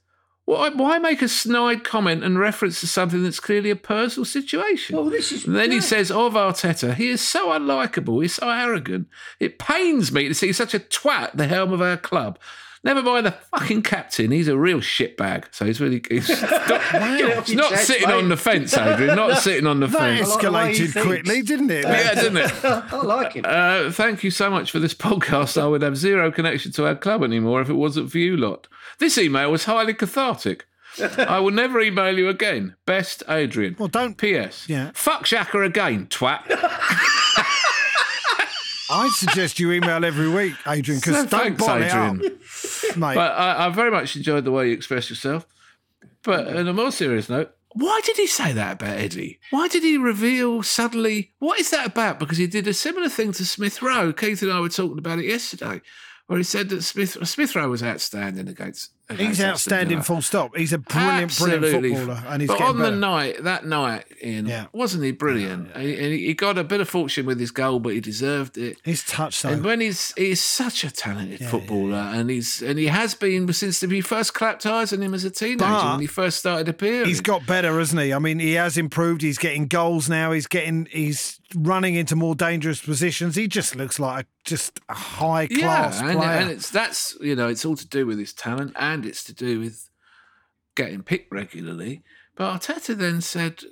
why, 0.47 0.71
why 0.71 0.99
make 0.99 1.23
a 1.23 1.29
snide 1.29 1.85
comment 1.85 2.25
and 2.25 2.39
reference 2.39 2.81
to 2.81 2.87
something 2.87 3.23
that's 3.23 3.41
clearly 3.41 3.71
a 3.71 3.77
personal 3.77 4.25
situation? 4.25 4.97
Well, 4.97 5.11
this 5.11 5.33
is. 5.33 5.45
And 5.45 5.57
then 5.57 5.71
he 5.71 5.81
says 5.81 6.11
of 6.11 6.33
Arteta, 6.35 6.95
he 6.95 7.11
is 7.11 7.21
so 7.21 7.49
unlikable, 7.49 8.23
he's 8.23 8.35
so 8.35 8.49
arrogant. 8.49 9.09
It 9.39 9.59
pains 9.59 10.13
me 10.13 10.29
to 10.29 10.35
see 10.35 10.53
such 10.53 10.73
a 10.73 10.79
twat 10.79 11.23
at 11.25 11.37
the 11.37 11.47
helm 11.47 11.73
of 11.73 11.83
our 11.83 11.97
club. 11.97 12.39
Never 12.87 13.03
mind 13.03 13.27
the 13.27 13.33
fucking 13.33 13.83
captain, 13.83 14.31
he's 14.31 14.49
a 14.49 14.57
real 14.57 14.79
shitbag. 14.79 15.45
So 15.51 15.67
he's 15.67 15.81
really 15.81 16.03
he's 16.09 16.27
Get 16.41 16.41
it 16.41 17.39
off 17.39 17.47
he's 17.47 17.57
not 17.57 17.71
chest, 17.73 17.87
sitting 17.89 18.09
mate. 18.09 18.15
on 18.15 18.29
the 18.31 18.37
fence, 18.37 18.77
Adrian. 18.79 19.15
Not 19.17 19.43
sitting 19.43 19.67
on 19.67 19.81
the 19.81 19.87
that 19.89 19.99
fence. 19.99 20.29
like 20.31 20.41
the 20.41 20.53
way 20.53 20.75
he 20.75 20.85
escalated 20.85 20.93
thinks. 20.93 21.07
quickly, 21.07 21.43
didn't 21.43 21.71
it? 21.71 21.85
Yeah, 21.85 22.15
didn't 22.15 22.37
it? 22.39 22.65
I 22.65 22.97
like 23.03 23.33
him. 23.35 23.45
Uh, 23.47 23.91
thank 23.91 24.25
you 24.25 24.31
so 24.31 24.49
much 24.49 24.71
for 24.71 24.79
this 24.79 24.95
podcast. 25.07 25.61
I 25.61 25.67
would 25.67 25.83
have 25.83 25.97
zero 25.97 26.31
connection 26.33 26.73
to 26.73 26.87
our 26.87 26.95
club 26.95 27.23
anymore 27.23 27.61
if 27.61 27.69
it 27.69 27.75
wasn't 27.75 28.11
for 28.11 28.19
you 28.19 28.37
lot. 28.37 28.69
This 28.99 29.19
email 29.19 29.51
was 29.51 29.65
highly 29.65 29.93
cathartic. 29.93 30.67
I 31.19 31.41
will 31.41 31.51
never 31.51 31.79
email 31.81 32.17
you 32.17 32.29
again. 32.31 32.75
Best 32.87 33.23
Adrian. 33.29 33.77
Well, 33.79 33.89
don't. 33.89 34.17
P.S. 34.17 34.65
Yeah. 34.67 34.93
Fuck 34.95 35.27
Xhaka 35.27 35.67
again, 35.67 36.07
twat. 36.07 36.41
I'd 38.91 39.11
suggest 39.13 39.59
you 39.59 39.73
email 39.73 40.05
every 40.05 40.29
week, 40.29 40.55
Adrian, 40.67 41.01
because 41.01 41.27
don't 41.31 41.59
Thanks, 41.59 41.69
Adrian. 41.69 42.21
it 42.25 42.97
mate. 42.97 43.15
But 43.15 43.33
I, 43.33 43.67
I 43.67 43.69
very 43.71 43.91
much 43.91 44.17
enjoyed 44.17 44.45
the 44.45 44.53
way 44.53 44.69
you 44.69 44.75
expressed 44.75 45.11
yourself. 45.11 45.47
But 46.23 46.49
on 46.49 46.67
a 46.67 46.73
more 46.73 46.91
serious 46.91 47.29
note, 47.29 47.53
why 47.75 48.01
did 48.05 48.17
he 48.17 48.27
say 48.27 48.53
that 48.53 48.75
about 48.75 48.97
Eddie? 48.97 49.39
Why 49.51 49.69
did 49.69 49.83
he 49.83 49.99
reveal 49.99 50.63
suddenly? 50.63 51.33
What 51.39 51.61
is 51.61 51.71
that 51.71 51.87
about? 51.87 52.19
Because 52.19 52.39
he 52.39 52.47
did 52.47 52.67
a 52.67 52.73
similar 52.73 53.09
thing 53.09 53.33
to 53.33 53.45
Smith 53.45 53.83
Rowe. 53.83 54.13
Keith 54.13 54.41
and 54.43 54.51
I 54.51 54.61
were 54.61 54.69
talking 54.71 54.99
about 54.99 55.19
it 55.19 55.27
yesterday, 55.27 55.83
where 56.27 56.39
he 56.39 56.43
said 56.43 56.71
that 56.71 56.83
Smith 56.83 57.19
Smith 57.29 57.55
Rowe 57.55 57.69
was 57.69 57.83
outstanding 57.83 58.49
against. 58.49 58.93
He's 59.15 59.41
outstanding, 59.41 60.03
full 60.03 60.21
stop. 60.21 60.57
He's 60.57 60.73
a 60.73 60.79
brilliant, 60.79 61.37
brilliant 61.39 61.65
footballer, 61.65 62.25
and 62.27 62.43
he's 62.43 62.49
but 62.51 62.61
on 62.61 62.79
the 62.79 62.91
night, 62.91 63.45
that 63.45 63.65
night, 63.65 64.05
Ian, 64.23 64.47
Yeah. 64.47 64.67
wasn't 64.73 65.05
he 65.05 65.13
brilliant? 65.13 65.71
And 65.75 65.83
he, 65.85 65.95
and 65.95 66.13
he 66.13 66.35
got 66.35 66.59
a 66.59 66.65
bit 66.65 66.81
of 66.81 66.89
fortune 66.89 67.25
with 67.25 67.39
his 67.39 67.53
goal, 67.53 67.79
but 67.79 67.93
he 67.93 68.01
deserved 68.01 68.59
it. 68.59 68.79
His 68.83 69.05
touch, 69.05 69.43
though. 69.43 69.51
And 69.51 69.65
when 69.65 69.81
he's 69.81 70.13
he's 70.17 70.41
such 70.43 70.83
a 70.83 70.91
talented 70.91 71.41
footballer, 71.49 71.95
and 71.95 72.31
he's 72.31 72.61
and 72.63 72.81
he 72.81 72.87
has 72.87 73.15
been 73.15 73.53
since 73.53 73.81
he 73.81 74.01
first 74.01 74.35
clapped 74.35 74.67
eyes 74.67 74.93
on 74.93 75.01
him 75.03 75.15
as 75.15 75.23
a 75.25 75.31
teenager 75.31 75.59
But 75.59 75.93
when 75.93 76.01
he 76.01 76.07
first 76.09 76.39
started 76.41 76.69
appearing. 76.69 77.07
He's 77.07 77.21
got 77.21 77.47
better, 77.47 77.79
hasn't 77.79 78.03
he? 78.03 78.13
I 78.13 78.19
mean, 78.19 78.41
he 78.41 78.55
has 78.55 78.77
improved. 78.77 79.23
He's 79.23 79.39
getting 79.39 79.69
goals 79.69 80.09
now. 80.09 80.33
He's 80.33 80.49
getting. 80.49 80.89
He's 80.91 81.39
running 81.55 81.95
into 81.95 82.17
more 82.17 82.35
dangerous 82.35 82.81
positions. 82.81 83.37
He 83.37 83.49
just 83.49 83.77
looks 83.77 83.99
like 83.99 84.25
a, 84.25 84.29
just 84.45 84.81
a 84.89 84.95
high 84.95 85.47
class 85.47 86.01
yeah, 86.01 86.09
and, 86.09 86.19
player. 86.19 86.31
and 86.31 86.51
it's 86.51 86.71
that's 86.71 87.17
you 87.21 87.37
know 87.37 87.49
it's 87.49 87.65
all 87.65 87.77
to 87.77 87.87
do 87.87 88.07
with 88.07 88.19
his 88.19 88.33
talent, 88.33 88.73
and 88.77 89.05
it's 89.05 89.25
to 89.25 89.35
do 89.35 89.61
with 89.61 89.89
getting 90.75 91.03
picked 91.03 91.33
regularly. 91.33 92.03
But 92.35 92.61
Arteta 92.61 92.97
then 92.97 93.21
said 93.21 93.63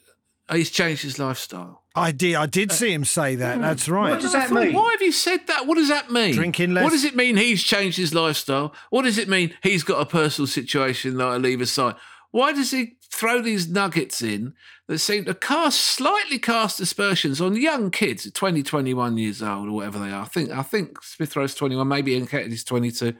oh, 0.48 0.56
he's 0.56 0.70
changed 0.70 1.02
his 1.02 1.18
lifestyle. 1.18 1.82
I 1.94 2.10
did. 2.10 2.34
I 2.34 2.46
did 2.46 2.72
uh, 2.72 2.74
see 2.74 2.92
him 2.92 3.04
say 3.04 3.36
that. 3.36 3.60
That's 3.60 3.88
right. 3.88 4.10
What 4.10 4.20
does 4.20 4.32
that 4.32 4.48
thought, 4.48 4.64
mean? 4.64 4.72
Why 4.72 4.92
have 4.92 5.02
you 5.02 5.12
said 5.12 5.46
that? 5.46 5.66
What 5.66 5.76
does 5.76 5.88
that 5.88 6.10
mean? 6.10 6.34
Drinking 6.34 6.74
less. 6.74 6.84
What 6.84 6.90
does 6.90 7.04
it 7.04 7.14
mean 7.14 7.36
he's 7.36 7.62
changed 7.62 7.98
his 7.98 8.14
lifestyle? 8.14 8.74
What 8.90 9.02
does 9.02 9.18
it 9.18 9.28
mean 9.28 9.54
he's 9.62 9.84
got 9.84 10.00
a 10.00 10.06
personal 10.06 10.46
situation 10.46 11.18
that 11.18 11.26
I 11.26 11.36
leave 11.36 11.60
aside? 11.60 11.94
Why 12.30 12.52
does 12.52 12.72
he 12.72 12.96
throw 13.14 13.40
these 13.40 13.68
nuggets 13.68 14.22
in 14.22 14.54
that 14.88 14.98
seem 14.98 15.24
to 15.24 15.34
cast 15.34 15.80
slightly 15.80 16.38
cast 16.38 16.80
aspersions 16.80 17.40
on 17.40 17.56
young 17.56 17.90
kids, 17.90 18.30
20, 18.30 18.62
21 18.62 19.16
years 19.16 19.42
old 19.42 19.68
or 19.68 19.72
whatever 19.72 19.98
they 19.98 20.10
are? 20.10 20.22
I 20.22 20.26
think 20.26 20.50
I 20.50 20.62
think 20.62 21.02
Smith 21.02 21.36
Rowe's 21.36 21.54
21, 21.54 21.86
maybe 21.86 22.20
Nketiah's 22.20 22.64
22. 22.64 23.14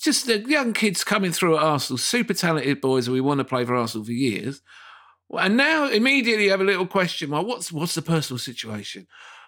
Just 0.00 0.26
the 0.26 0.40
young 0.40 0.72
kids 0.72 1.02
coming 1.02 1.32
through 1.32 1.56
at 1.56 1.62
Arsenal, 1.62 1.98
super 1.98 2.34
talented 2.34 2.80
boys 2.80 3.06
who 3.06 3.12
we 3.12 3.20
want 3.20 3.38
to 3.38 3.44
play 3.44 3.64
for 3.64 3.74
Arsenal 3.74 4.04
for 4.04 4.12
years. 4.12 4.60
And 5.30 5.56
now 5.56 5.88
immediately 5.88 6.48
have 6.48 6.60
a 6.60 6.64
little 6.64 6.86
question 6.86 7.30
mark. 7.30 7.46
What's 7.46 7.72
what's 7.72 7.94
the 7.94 8.02
personal 8.02 8.38
situation? 8.38 9.06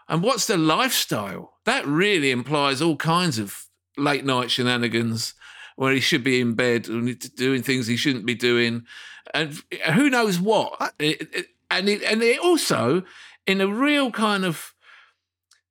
And 0.09 0.23
what's 0.23 0.47
the 0.47 0.57
lifestyle? 0.57 1.55
That 1.65 1.87
really 1.87 2.31
implies 2.31 2.83
all 2.83 2.97
kinds 2.97 3.39
of 3.39 3.67
late 3.97 4.25
night 4.25 4.51
shenanigans 4.51 5.35
where 5.77 5.93
he 5.93 6.01
should 6.01 6.25
be 6.25 6.41
in 6.41 6.55
bed 6.55 6.89
and 6.89 7.19
doing 7.37 7.63
things 7.63 7.87
he 7.87 7.97
shouldn't 7.97 8.27
be 8.27 8.35
doing. 8.35 8.85
And 9.33 9.63
who 9.95 10.11
knows 10.11 10.39
what? 10.41 10.95
It- 10.99 11.29
it- 11.35 11.49
and 11.71 11.89
it, 11.89 12.03
and 12.03 12.23
it 12.23 12.39
also, 12.41 13.03
in 13.47 13.61
a 13.61 13.67
real 13.67 14.11
kind 14.13 14.45
of 14.45 14.73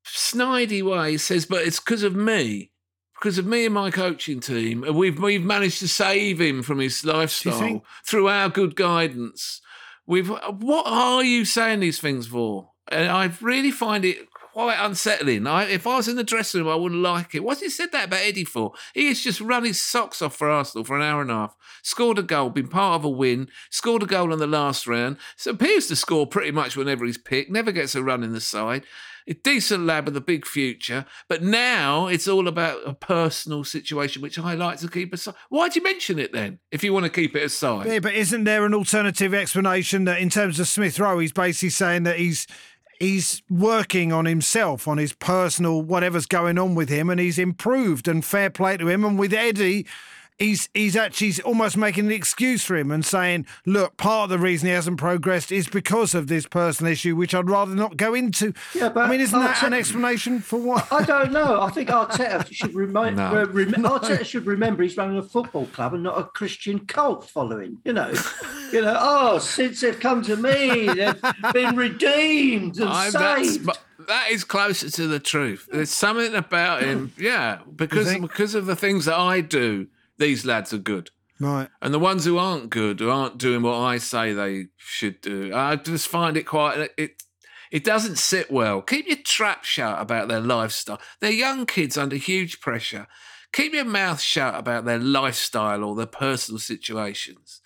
snidey 0.06 0.84
way, 0.84 1.18
says, 1.18 1.46
but 1.46 1.62
it's 1.66 1.80
because 1.80 2.04
of 2.04 2.16
me. 2.16 2.72
Because 3.20 3.38
of 3.38 3.46
me 3.46 3.66
and 3.66 3.74
my 3.74 3.92
coaching 3.92 4.42
team, 4.42 4.84
and 4.84 4.94
we've 4.96 5.18
we've 5.18 5.44
managed 5.44 5.80
to 5.80 5.88
save 5.88 6.40
him 6.42 6.62
from 6.62 6.80
his 6.80 7.04
lifestyle 7.06 7.58
think? 7.60 7.84
through 8.06 8.28
our 8.28 8.50
good 8.50 8.76
guidance. 8.76 9.62
We've 10.06 10.28
what 10.28 10.86
are 10.86 11.24
you 11.24 11.46
saying 11.46 11.80
these 11.80 12.00
things 12.00 12.28
for? 12.28 12.72
And 12.92 13.10
I 13.10 13.32
really 13.42 13.72
find 13.72 14.04
it 14.04 14.28
quite 14.56 14.78
unsettling. 14.80 15.46
I, 15.46 15.66
if 15.66 15.86
I 15.86 15.98
was 15.98 16.08
in 16.08 16.16
the 16.16 16.24
dressing 16.24 16.62
room, 16.62 16.72
I 16.72 16.76
wouldn't 16.76 17.02
like 17.02 17.36
it. 17.36 17.44
What's 17.44 17.60
he 17.60 17.70
said 17.70 17.92
that 17.92 18.06
about 18.06 18.22
Eddie 18.22 18.46
for? 18.46 18.72
He 18.94 19.10
has 19.10 19.20
just 19.20 19.42
run 19.42 19.66
his 19.66 19.82
socks 19.82 20.22
off 20.22 20.38
for 20.38 20.50
Arsenal 20.50 20.86
for 20.86 20.96
an 20.96 21.02
hour 21.02 21.22
and 21.22 21.30
a 21.30 21.34
half, 21.34 21.58
scored 21.84 22.20
a 22.20 22.24
goal, 22.24 22.52
been 22.52 22.70
part 22.70 22.96
of 22.96 23.04
a 23.04 23.10
win, 23.10 23.50
scored 23.70 24.04
a 24.04 24.06
goal 24.06 24.32
in 24.32 24.40
the 24.40 24.48
last 24.48 24.88
round. 24.88 25.18
So 25.36 25.52
appears 25.52 25.88
to 25.88 25.98
score 25.98 26.26
pretty 26.26 26.52
much 26.52 26.78
whenever 26.78 27.04
he's 27.04 27.18
picked. 27.18 27.52
Never 27.52 27.74
gets 27.74 27.96
a 27.96 28.02
run 28.02 28.24
in 28.24 28.32
the 28.32 28.40
side. 28.40 28.86
A 29.28 29.34
decent 29.34 29.86
lad 29.86 30.06
with 30.06 30.16
a 30.16 30.22
big 30.22 30.46
future, 30.46 31.06
but 31.28 31.42
now 31.44 32.08
it's 32.08 32.28
all 32.28 32.48
about 32.48 32.78
a 32.86 32.94
personal 32.94 33.66
situation, 33.66 34.22
which 34.22 34.40
I 34.40 34.54
like 34.54 34.78
to 34.80 34.88
keep 34.88 35.14
aside. 35.14 35.34
Why'd 35.50 35.76
you 35.76 35.84
mention 35.84 36.18
it 36.18 36.32
then? 36.32 36.60
If 36.72 36.82
you 36.82 36.94
want 36.94 37.06
to 37.06 37.10
keep 37.10 37.36
it 37.36 37.44
aside, 37.44 37.88
Yeah, 37.88 38.00
but 38.00 38.14
isn't 38.14 38.46
there 38.46 38.66
an 38.66 38.74
alternative 38.76 39.34
explanation 39.34 40.06
that 40.06 40.20
in 40.22 40.30
terms 40.30 40.62
of 40.62 40.68
Smith 40.70 40.98
Rowe, 40.98 41.20
he's 41.20 41.34
basically 41.34 41.72
saying 41.72 42.04
that 42.04 42.20
he's 42.20 42.46
he's 43.00 43.42
working 43.50 44.12
on 44.12 44.26
himself, 44.26 44.88
on 44.88 44.98
his 44.98 45.14
personal 45.14 45.82
whatever's 45.82 46.26
going 46.26 46.58
on 46.58 46.76
with 46.76 46.90
him, 46.90 47.10
and 47.10 47.20
he's 47.20 47.40
improved 47.40 48.08
and 48.08 48.24
fair 48.24 48.50
play 48.50 48.78
to 48.78 48.88
him. 48.88 49.04
And 49.04 49.18
with 49.20 49.34
Eddie, 49.34 49.86
he's 50.38 50.70
he's 50.74 50.96
actually 50.96 51.34
almost 51.44 51.78
making 51.78 52.06
an 52.06 52.12
excuse 52.12 52.64
for 52.64 52.76
him 52.76 52.92
and 52.92 53.06
saying, 53.06 53.46
"Look, 53.66 53.98
part 53.98 54.26
of 54.26 54.30
the 54.30 54.40
reason 54.40 54.68
he 54.68 54.74
hasn't 54.74 54.98
progressed 54.98 55.52
is 55.52 55.68
because 55.68 56.14
of 56.14 56.28
this 56.28 56.46
personal 56.46 56.92
issue, 56.92 57.16
which 57.16 57.34
I'd 57.34 57.50
rather 57.50 57.76
not 57.76 57.98
go 57.98 58.14
into." 58.14 58.54
Yeah, 58.74 58.90
but 58.90 59.06
I 59.06 59.10
mean, 59.10 59.22
isn't 59.22 59.40
that 59.40 59.64
an 59.64 59.74
explanation 59.74 60.40
for 60.40 60.60
what? 60.60 60.92
I 60.92 61.04
don't 61.04 61.32
know. 61.32 61.62
I 61.62 61.70
think 61.72 61.90
Arteta 61.96 62.52
should 62.54 62.74
remind. 62.74 63.18
No. 63.18 63.28
uh, 63.28 63.46
rem- 63.46 63.72
Arteta 63.74 64.26
should 64.26 64.46
remember 64.46 64.84
he's 64.84 64.98
running 64.98 65.18
a 65.18 65.24
football 65.24 65.66
club 65.68 65.94
and 65.94 66.04
not 66.04 66.18
a 66.20 66.24
Christian 66.24 66.80
cult 66.86 67.30
following. 67.30 67.78
You 67.86 67.94
know, 67.94 68.14
you 68.72 68.82
know. 68.82 68.98
Oh, 69.00 69.40
since 69.40 69.82
they've 69.82 70.00
come 70.00 70.22
to 70.24 70.36
me, 70.36 70.88
they've 70.88 71.22
been 71.54 71.76
redeemed 71.76 72.80
and 72.80 72.90
I, 72.90 73.10
that's, 73.10 73.54
saved. 73.54 73.70
that 74.08 74.32
is 74.32 74.44
closer 74.44 74.90
to 74.90 75.08
the 75.08 75.20
truth. 75.20 75.68
There's 75.72 75.90
something 75.92 76.34
about 76.36 76.84
him, 76.84 77.14
yeah, 77.18 77.60
because 77.76 78.18
because 78.18 78.56
of 78.56 78.66
the 78.66 78.76
things 78.76 79.06
that 79.06 79.18
I 79.18 79.42
do. 79.42 79.88
These 80.18 80.46
lads 80.46 80.74
are 80.74 80.78
good, 80.78 81.10
Right. 81.40 81.70
and 81.82 81.94
the 81.94 82.00
ones 82.00 82.26
who 82.26 82.38
aren't 82.38 82.70
good, 82.70 83.00
who 83.00 83.10
aren't 83.10 83.38
doing 83.38 83.62
what 83.62 83.78
I 83.80 83.98
say 83.98 84.32
they 84.34 84.68
should 84.78 85.20
do, 85.22 85.52
I 85.54 85.76
just 85.76 86.08
find 86.08 86.38
it 86.38 86.44
quite 86.44 86.92
it. 86.98 87.22
It 87.72 87.84
doesn't 87.84 88.18
sit 88.18 88.50
well. 88.52 88.82
Keep 88.82 89.08
your 89.08 89.18
trap 89.18 89.66
shut 89.66 90.00
about 90.00 90.28
their 90.30 90.40
lifestyle. 90.40 91.02
They're 91.20 91.32
young 91.32 91.66
kids 91.66 91.98
under 91.98 92.16
huge 92.16 92.62
pressure. 92.62 93.08
Keep 93.52 93.74
your 93.74 93.86
mouth 93.86 94.22
shut 94.22 94.56
about 94.56 94.86
their 94.86 95.00
lifestyle 95.00 95.84
or 95.84 95.96
their 95.96 96.06
personal 96.06 96.60
situations. 96.60 97.62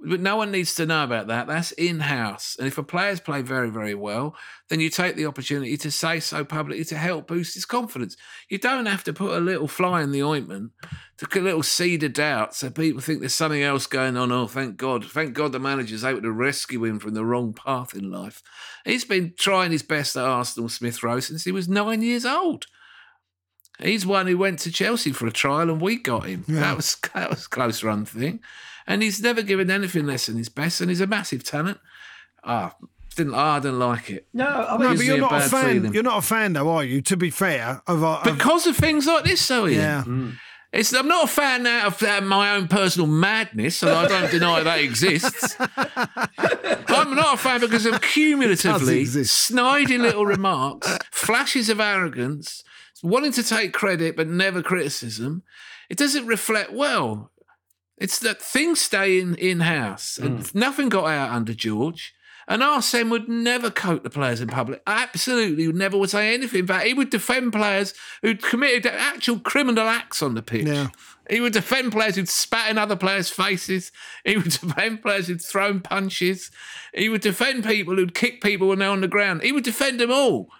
But 0.00 0.20
no 0.20 0.36
one 0.36 0.52
needs 0.52 0.76
to 0.76 0.86
know 0.86 1.02
about 1.02 1.26
that. 1.26 1.48
That's 1.48 1.72
in 1.72 2.00
house. 2.00 2.54
And 2.56 2.68
if 2.68 2.78
a 2.78 2.84
player's 2.84 3.18
play 3.18 3.42
very, 3.42 3.68
very 3.68 3.96
well, 3.96 4.36
then 4.68 4.78
you 4.78 4.90
take 4.90 5.16
the 5.16 5.26
opportunity 5.26 5.76
to 5.76 5.90
say 5.90 6.20
so 6.20 6.44
publicly 6.44 6.84
to 6.84 6.96
help 6.96 7.26
boost 7.26 7.54
his 7.54 7.64
confidence. 7.64 8.16
You 8.48 8.58
don't 8.58 8.86
have 8.86 9.02
to 9.04 9.12
put 9.12 9.36
a 9.36 9.40
little 9.40 9.66
fly 9.66 10.02
in 10.02 10.12
the 10.12 10.22
ointment, 10.22 10.70
to 11.16 11.40
a 11.40 11.42
little 11.42 11.64
seed 11.64 12.04
of 12.04 12.12
doubt, 12.12 12.54
so 12.54 12.70
people 12.70 13.00
think 13.00 13.18
there's 13.18 13.34
something 13.34 13.62
else 13.62 13.88
going 13.88 14.16
on. 14.16 14.30
Oh, 14.30 14.46
thank 14.46 14.76
God. 14.76 15.04
Thank 15.04 15.34
God 15.34 15.50
the 15.50 15.58
manager's 15.58 16.04
able 16.04 16.22
to 16.22 16.30
rescue 16.30 16.84
him 16.84 17.00
from 17.00 17.14
the 17.14 17.24
wrong 17.24 17.52
path 17.52 17.92
in 17.92 18.08
life. 18.08 18.40
He's 18.84 19.04
been 19.04 19.34
trying 19.36 19.72
his 19.72 19.82
best 19.82 20.16
at 20.16 20.24
Arsenal 20.24 20.68
Smith 20.68 21.02
Rowe 21.02 21.18
since 21.18 21.42
he 21.42 21.50
was 21.50 21.68
nine 21.68 22.02
years 22.02 22.24
old. 22.24 22.66
He's 23.80 24.06
one 24.06 24.26
who 24.26 24.38
went 24.38 24.60
to 24.60 24.72
Chelsea 24.72 25.12
for 25.12 25.26
a 25.26 25.32
trial 25.32 25.70
and 25.70 25.80
we 25.80 25.96
got 25.96 26.26
him. 26.26 26.44
That 26.48 26.76
was 26.76 26.96
that 27.14 27.30
was 27.30 27.46
a 27.46 27.48
close 27.48 27.82
run 27.82 28.04
thing. 28.04 28.40
And 28.88 29.02
he's 29.02 29.20
never 29.22 29.42
given 29.42 29.70
anything 29.70 30.06
less 30.06 30.26
than 30.26 30.36
his 30.38 30.48
best, 30.48 30.80
and 30.80 30.88
he's 30.90 31.00
a 31.02 31.06
massive 31.06 31.44
talent. 31.44 31.78
Ah, 32.42 32.74
didn't 33.14 33.34
ah, 33.34 33.56
I 33.56 33.60
didn't 33.60 33.78
like 33.78 34.08
it. 34.10 34.26
no, 34.32 34.46
I 34.46 34.78
No, 34.78 34.88
but 34.96 35.04
you're 35.04 35.14
me 35.18 35.18
a 35.18 35.20
not 35.20 35.32
a 35.34 35.48
fan. 35.48 35.74
feeling. 35.74 35.92
You're 35.94 36.02
not 36.02 36.18
a 36.18 36.22
fan, 36.22 36.54
though, 36.54 36.68
are 36.70 36.82
you? 36.84 37.02
To 37.02 37.16
be 37.16 37.28
fair, 37.30 37.82
of, 37.86 38.02
of 38.02 38.24
Because 38.24 38.66
of 38.66 38.76
things 38.76 39.06
like 39.06 39.24
this, 39.24 39.40
so 39.42 39.66
Ian. 39.68 39.74
yeah. 39.78 40.30
It's, 40.70 40.92
I'm 40.92 41.08
not 41.08 41.24
a 41.24 41.28
fan 41.28 41.62
now 41.62 41.86
of 41.86 42.02
uh, 42.02 42.20
my 42.20 42.54
own 42.54 42.68
personal 42.68 43.06
madness, 43.06 43.82
and 43.82 43.90
I 43.92 44.06
don't 44.06 44.30
deny 44.38 44.62
that 44.62 44.78
exists. 44.80 45.56
I'm 45.58 47.14
not 47.14 47.34
a 47.34 47.36
fan 47.36 47.60
because 47.60 47.86
of 47.86 48.00
cumulatively 48.02 49.04
snidey 49.04 49.98
little 49.98 50.26
remarks, 50.26 50.96
flashes 51.10 51.68
of 51.68 51.80
arrogance, 51.80 52.64
wanting 53.02 53.32
to 53.32 53.42
take 53.42 53.72
credit 53.72 54.16
but 54.16 54.28
never 54.28 54.62
criticism. 54.62 55.42
It 55.88 55.96
doesn't 55.98 56.26
reflect 56.26 56.72
well. 56.72 57.30
It's 58.00 58.18
that 58.20 58.40
things 58.40 58.80
stay 58.80 59.18
in 59.18 59.34
in 59.34 59.60
house, 59.60 60.18
and 60.18 60.40
hmm. 60.40 60.58
nothing 60.58 60.88
got 60.88 61.06
out 61.06 61.30
under 61.30 61.54
George. 61.54 62.14
And 62.50 62.62
Arsene 62.62 63.10
would 63.10 63.28
never 63.28 63.70
coat 63.70 64.04
the 64.04 64.10
players 64.10 64.40
in 64.40 64.48
public. 64.48 64.80
Absolutely, 64.86 65.66
would 65.66 65.76
never 65.76 65.98
would 65.98 66.08
say 66.08 66.32
anything 66.32 66.64
bad. 66.64 66.86
He 66.86 66.94
would 66.94 67.10
defend 67.10 67.52
players 67.52 67.92
who'd 68.22 68.42
committed 68.42 68.86
actual 68.86 69.38
criminal 69.38 69.86
acts 69.86 70.22
on 70.22 70.34
the 70.34 70.40
pitch. 70.40 70.66
Yeah. 70.66 70.88
He 71.28 71.42
would 71.42 71.52
defend 71.52 71.92
players 71.92 72.16
who'd 72.16 72.28
spat 72.28 72.70
in 72.70 72.78
other 72.78 72.96
players' 72.96 73.28
faces. 73.28 73.92
He 74.24 74.38
would 74.38 74.50
defend 74.60 75.02
players 75.02 75.26
who'd 75.26 75.42
thrown 75.42 75.80
punches. 75.80 76.50
He 76.94 77.10
would 77.10 77.20
defend 77.20 77.64
people 77.64 77.96
who'd 77.96 78.14
kick 78.14 78.40
people 78.40 78.68
when 78.68 78.78
they're 78.78 78.88
on 78.88 79.02
the 79.02 79.08
ground. 79.08 79.42
He 79.42 79.52
would 79.52 79.64
defend 79.64 80.00
them 80.00 80.10
all 80.10 80.50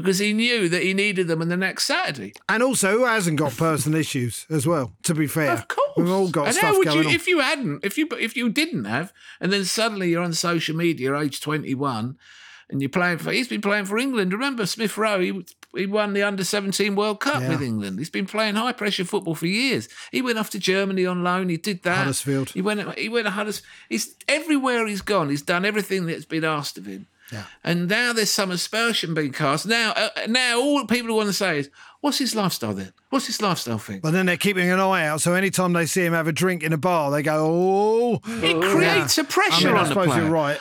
because 0.00 0.18
he 0.18 0.32
knew 0.32 0.68
that 0.68 0.82
he 0.82 0.94
needed 0.94 1.28
them 1.28 1.40
on 1.42 1.48
the 1.48 1.56
next 1.56 1.84
Saturday. 1.84 2.32
And 2.48 2.62
also, 2.62 2.90
who 2.98 3.04
hasn't 3.04 3.38
got 3.38 3.56
personal 3.56 3.98
issues 3.98 4.46
as 4.50 4.66
well? 4.66 4.92
To 5.04 5.14
be 5.14 5.26
fair, 5.26 5.52
Of 5.52 5.68
course, 5.68 5.92
we've 5.96 6.10
all 6.10 6.28
got 6.30 6.46
and 6.46 6.54
stuff 6.56 6.70
how 6.70 6.76
would 6.78 6.84
going 6.86 7.02
you, 7.04 7.08
on. 7.08 7.14
if 7.14 7.26
you 7.26 7.40
hadn't, 7.40 7.84
if 7.84 7.98
you 7.98 8.08
if 8.18 8.36
you 8.36 8.48
didn't 8.48 8.84
have, 8.84 9.12
and 9.40 9.52
then 9.52 9.64
suddenly 9.64 10.10
you're 10.10 10.22
on 10.22 10.32
social 10.32 10.76
media, 10.76 11.16
age 11.18 11.40
twenty 11.40 11.74
one, 11.74 12.16
and 12.70 12.80
you're 12.82 12.88
playing 12.88 13.18
for. 13.18 13.32
He's 13.32 13.48
been 13.48 13.60
playing 13.60 13.86
for 13.86 13.98
England. 13.98 14.32
Remember 14.32 14.66
Smith 14.66 14.96
Rowe? 14.98 15.20
He 15.20 15.44
he 15.76 15.86
won 15.86 16.14
the 16.14 16.22
under 16.22 16.44
seventeen 16.44 16.94
World 16.96 17.20
Cup 17.20 17.42
Yeah. 17.42 17.50
with 17.50 17.62
England. 17.62 17.98
He's 17.98 18.10
been 18.10 18.26
playing 18.26 18.54
high 18.54 18.72
pressure 18.72 19.04
football 19.04 19.34
for 19.34 19.46
years. 19.46 19.88
He 20.10 20.22
went 20.22 20.38
off 20.38 20.50
to 20.50 20.58
Germany 20.58 21.04
on 21.06 21.22
loan. 21.22 21.48
He 21.50 21.56
did 21.58 21.82
that. 21.82 21.98
Huddersfield. 21.98 22.50
He 22.50 22.62
went. 22.62 22.98
He 22.98 23.08
went 23.08 23.26
to 23.26 23.30
Huddersfield. 23.32 23.68
He's 23.88 24.14
everywhere 24.28 24.86
he's 24.86 25.02
gone. 25.02 25.28
He's 25.28 25.42
done 25.42 25.64
everything 25.64 26.06
that's 26.06 26.24
been 26.24 26.44
asked 26.44 26.78
of 26.78 26.86
him. 26.86 27.06
Yeah. 27.32 27.44
And 27.62 27.88
now 27.88 28.12
there's 28.12 28.30
some 28.30 28.50
aspersion 28.50 29.12
being 29.14 29.32
cast. 29.32 29.66
Now, 29.66 29.92
uh, 29.92 30.08
now 30.28 30.58
all 30.60 30.86
people 30.86 31.14
want 31.14 31.28
to 31.28 31.32
say 31.34 31.58
is, 31.58 31.70
"What's 32.00 32.18
his 32.18 32.34
lifestyle 32.34 32.72
then? 32.72 32.92
What's 33.10 33.26
his 33.26 33.42
lifestyle 33.42 33.78
thing?" 33.78 34.00
But 34.00 34.12
then 34.12 34.26
they're 34.26 34.36
keeping 34.38 34.68
an 34.70 34.80
eye 34.80 35.06
out, 35.06 35.20
so 35.20 35.34
anytime 35.34 35.74
they 35.74 35.84
see 35.86 36.04
him 36.04 36.14
have 36.14 36.26
a 36.26 36.32
drink 36.32 36.62
in 36.62 36.72
a 36.72 36.78
bar, 36.78 37.10
they 37.10 37.22
go, 37.22 37.36
"Oh." 37.46 38.20
It 38.42 38.60
creates 38.62 39.18
a 39.18 39.24
pressure 39.24 39.68
mean, 39.68 39.76
I 39.76 39.80
on 39.80 39.84
the 39.84 39.88
suppose 39.90 40.06
player. 40.06 40.22
you're 40.22 40.30
right. 40.30 40.58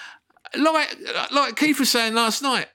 Like 0.55 0.97
like 1.31 1.55
Keith 1.55 1.79
was 1.79 1.89
saying 1.89 2.13
last 2.13 2.41
night, 2.41 2.67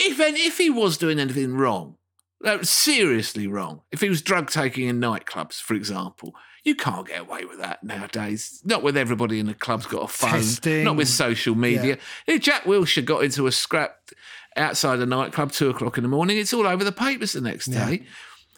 if 0.00 0.18
if 0.18 0.58
he 0.58 0.70
was 0.70 0.96
doing 0.98 1.20
anything 1.20 1.54
wrong, 1.54 1.96
like, 2.40 2.64
seriously 2.64 3.46
wrong, 3.46 3.82
if 3.92 4.00
he 4.00 4.08
was 4.08 4.22
drug 4.22 4.50
taking 4.50 4.88
in 4.88 5.00
nightclubs, 5.00 5.60
for 5.60 5.74
example, 5.74 6.34
you 6.64 6.74
can't 6.74 7.06
get 7.06 7.20
away 7.20 7.44
with 7.44 7.58
that 7.58 7.82
nowadays. 7.82 8.60
Not 8.64 8.82
with 8.82 8.96
everybody 8.96 9.38
in 9.38 9.46
the 9.46 9.54
club's 9.54 9.86
got 9.86 10.04
a 10.04 10.08
phone. 10.08 10.30
Testing. 10.30 10.84
Not 10.84 10.96
with 10.96 11.08
social 11.08 11.54
media. 11.54 11.98
Yeah, 12.26 12.36
Jack 12.36 12.64
Wilshere 12.64 13.04
got 13.04 13.24
into 13.24 13.46
a 13.46 13.52
scrap 13.52 14.10
outside 14.56 15.00
a 15.00 15.06
nightclub 15.06 15.52
two 15.52 15.70
o'clock 15.70 15.96
in 15.96 16.02
the 16.02 16.08
morning. 16.08 16.38
It's 16.38 16.52
all 16.52 16.66
over 16.66 16.84
the 16.84 16.92
papers 16.92 17.32
the 17.32 17.40
next 17.40 17.66
day. 17.66 18.04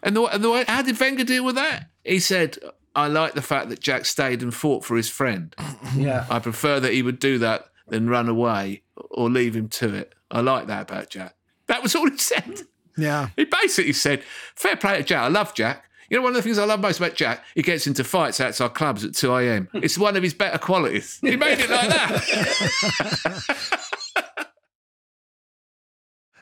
And 0.02 0.16
the, 0.16 0.22
and 0.24 0.42
the 0.42 0.50
way, 0.50 0.64
how 0.66 0.82
did 0.82 0.98
Wenger 0.98 1.24
deal 1.24 1.44
with 1.44 1.54
that? 1.54 1.90
He 2.04 2.18
said, 2.18 2.58
"I 2.96 3.06
like 3.06 3.34
the 3.34 3.42
fact 3.42 3.68
that 3.68 3.78
Jack 3.78 4.04
stayed 4.04 4.42
and 4.42 4.52
fought 4.52 4.84
for 4.84 4.96
his 4.96 5.08
friend." 5.08 5.54
yeah. 5.96 6.26
I 6.28 6.40
prefer 6.40 6.80
that 6.80 6.92
he 6.92 7.02
would 7.02 7.20
do 7.20 7.38
that 7.38 7.66
than 7.88 8.10
run 8.10 8.28
away 8.28 8.82
or 9.10 9.30
leave 9.30 9.54
him 9.54 9.68
to 9.68 9.94
it. 9.94 10.12
I 10.30 10.40
like 10.40 10.66
that 10.66 10.90
about 10.90 11.10
Jack. 11.10 11.36
That 11.66 11.82
was 11.82 11.94
all 11.94 12.10
he 12.10 12.18
said. 12.18 12.62
Yeah. 12.96 13.28
He 13.36 13.44
basically 13.44 13.92
said, 13.92 14.22
fair 14.54 14.76
play 14.76 14.98
to 14.98 15.02
Jack. 15.02 15.22
I 15.22 15.28
love 15.28 15.54
Jack. 15.54 15.84
You 16.10 16.18
know, 16.18 16.24
one 16.24 16.32
of 16.32 16.36
the 16.36 16.42
things 16.42 16.58
I 16.58 16.64
love 16.64 16.80
most 16.80 16.98
about 16.98 17.14
Jack, 17.14 17.42
he 17.54 17.62
gets 17.62 17.86
into 17.86 18.04
fights 18.04 18.38
outside 18.38 18.74
clubs 18.74 19.02
at 19.04 19.14
2 19.14 19.34
a.m. 19.34 19.68
Hmm. 19.72 19.78
It's 19.82 19.96
one 19.96 20.14
of 20.14 20.22
his 20.22 20.34
better 20.34 20.58
qualities. 20.58 21.18
He 21.22 21.36
made 21.36 21.58
it 21.58 21.70
like 21.70 21.88
that. 21.88 23.78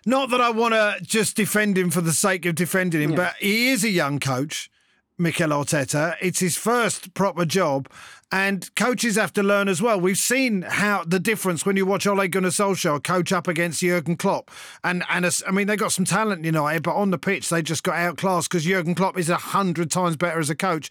Not 0.07 0.31
that 0.31 0.41
I 0.41 0.51
want 0.51 0.75
to 0.75 0.97
just 1.03 1.37
defend 1.37 1.77
him 1.77 1.91
for 1.91 2.01
the 2.01 2.13
sake 2.13 2.47
of 2.47 2.55
defending 2.55 3.03
him, 3.03 3.15
but 3.15 3.35
he 3.39 3.69
is 3.69 3.85
a 3.85 3.91
young 3.91 4.19
coach, 4.19 4.71
Mikel 5.19 5.51
Arteta. 5.51 6.17
It's 6.21 6.41
his 6.41 6.57
first 6.57 7.13
proper 7.15 7.45
job, 7.45 7.89
and 8.33 8.73
coaches 8.77 9.17
have 9.17 9.33
to 9.33 9.43
learn 9.43 9.69
as 9.69 9.83
well. 9.83 10.01
We've 10.01 10.17
seen 10.19 10.63
how 10.63 11.05
the 11.05 11.19
difference 11.19 11.67
when 11.67 11.77
you 11.77 11.85
watch 11.85 12.07
Ole 12.07 12.29
Gunnar 12.29 12.51
Solskjaer 12.51 13.03
coach 13.03 13.33
up 13.33 13.49
against 13.49 13.81
Jurgen 13.81 14.17
Klopp, 14.17 14.51
and 14.85 15.03
and 15.11 15.25
as- 15.25 15.43
I 15.47 15.51
mean 15.51 15.67
they 15.67 15.77
got 15.77 15.93
some 15.93 16.05
talent 16.05 16.45
United, 16.45 16.83
but 16.83 16.95
on 16.95 17.11
the 17.11 17.19
pitch 17.19 17.49
they 17.49 17.63
just 17.63 17.83
got 17.83 17.97
outclassed 17.97 18.49
because 18.49 18.65
Jurgen 18.65 18.95
Klopp 18.95 19.19
is 19.19 19.29
a 19.29 19.37
hundred 19.37 19.91
times 19.91 20.17
better 20.17 20.39
as 20.39 20.51
a 20.51 20.55
coach, 20.55 20.91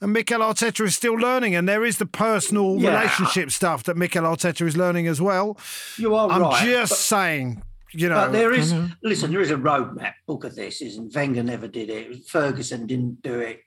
and 0.00 0.12
Mikel 0.12 0.40
Arteta 0.40 0.84
is 0.86 0.96
still 0.96 1.14
learning, 1.14 1.54
and 1.54 1.68
there 1.68 1.84
is 1.84 1.98
the 1.98 2.06
personal 2.06 2.78
Yeah. 2.78 2.98
relationship 2.98 3.50
stuff 3.50 3.84
that 3.84 3.96
Mikel 3.96 4.22
Arteta 4.24 4.66
is 4.66 4.76
learning 4.76 5.06
as 5.06 5.20
well. 5.20 5.58
You 5.96 6.14
are 6.14 6.28
right. 6.28 6.34
I'm 6.36 6.42
right. 6.42 6.64
just 6.66 7.00
saying, 7.02 7.62
you 7.92 8.08
know, 8.08 8.16
But 8.16 8.32
there 8.32 8.52
is, 8.52 8.74
listen, 9.02 9.30
there 9.30 9.40
is 9.40 9.50
a 9.50 9.56
roadmap 9.56 10.12
book 10.26 10.44
of 10.44 10.54
this, 10.54 10.82
isn't 10.82 11.14
Wenger 11.14 11.42
never 11.42 11.68
did 11.68 11.90
it. 11.90 12.26
Ferguson 12.26 12.86
didn't 12.86 13.22
do 13.22 13.40
it. 13.40 13.62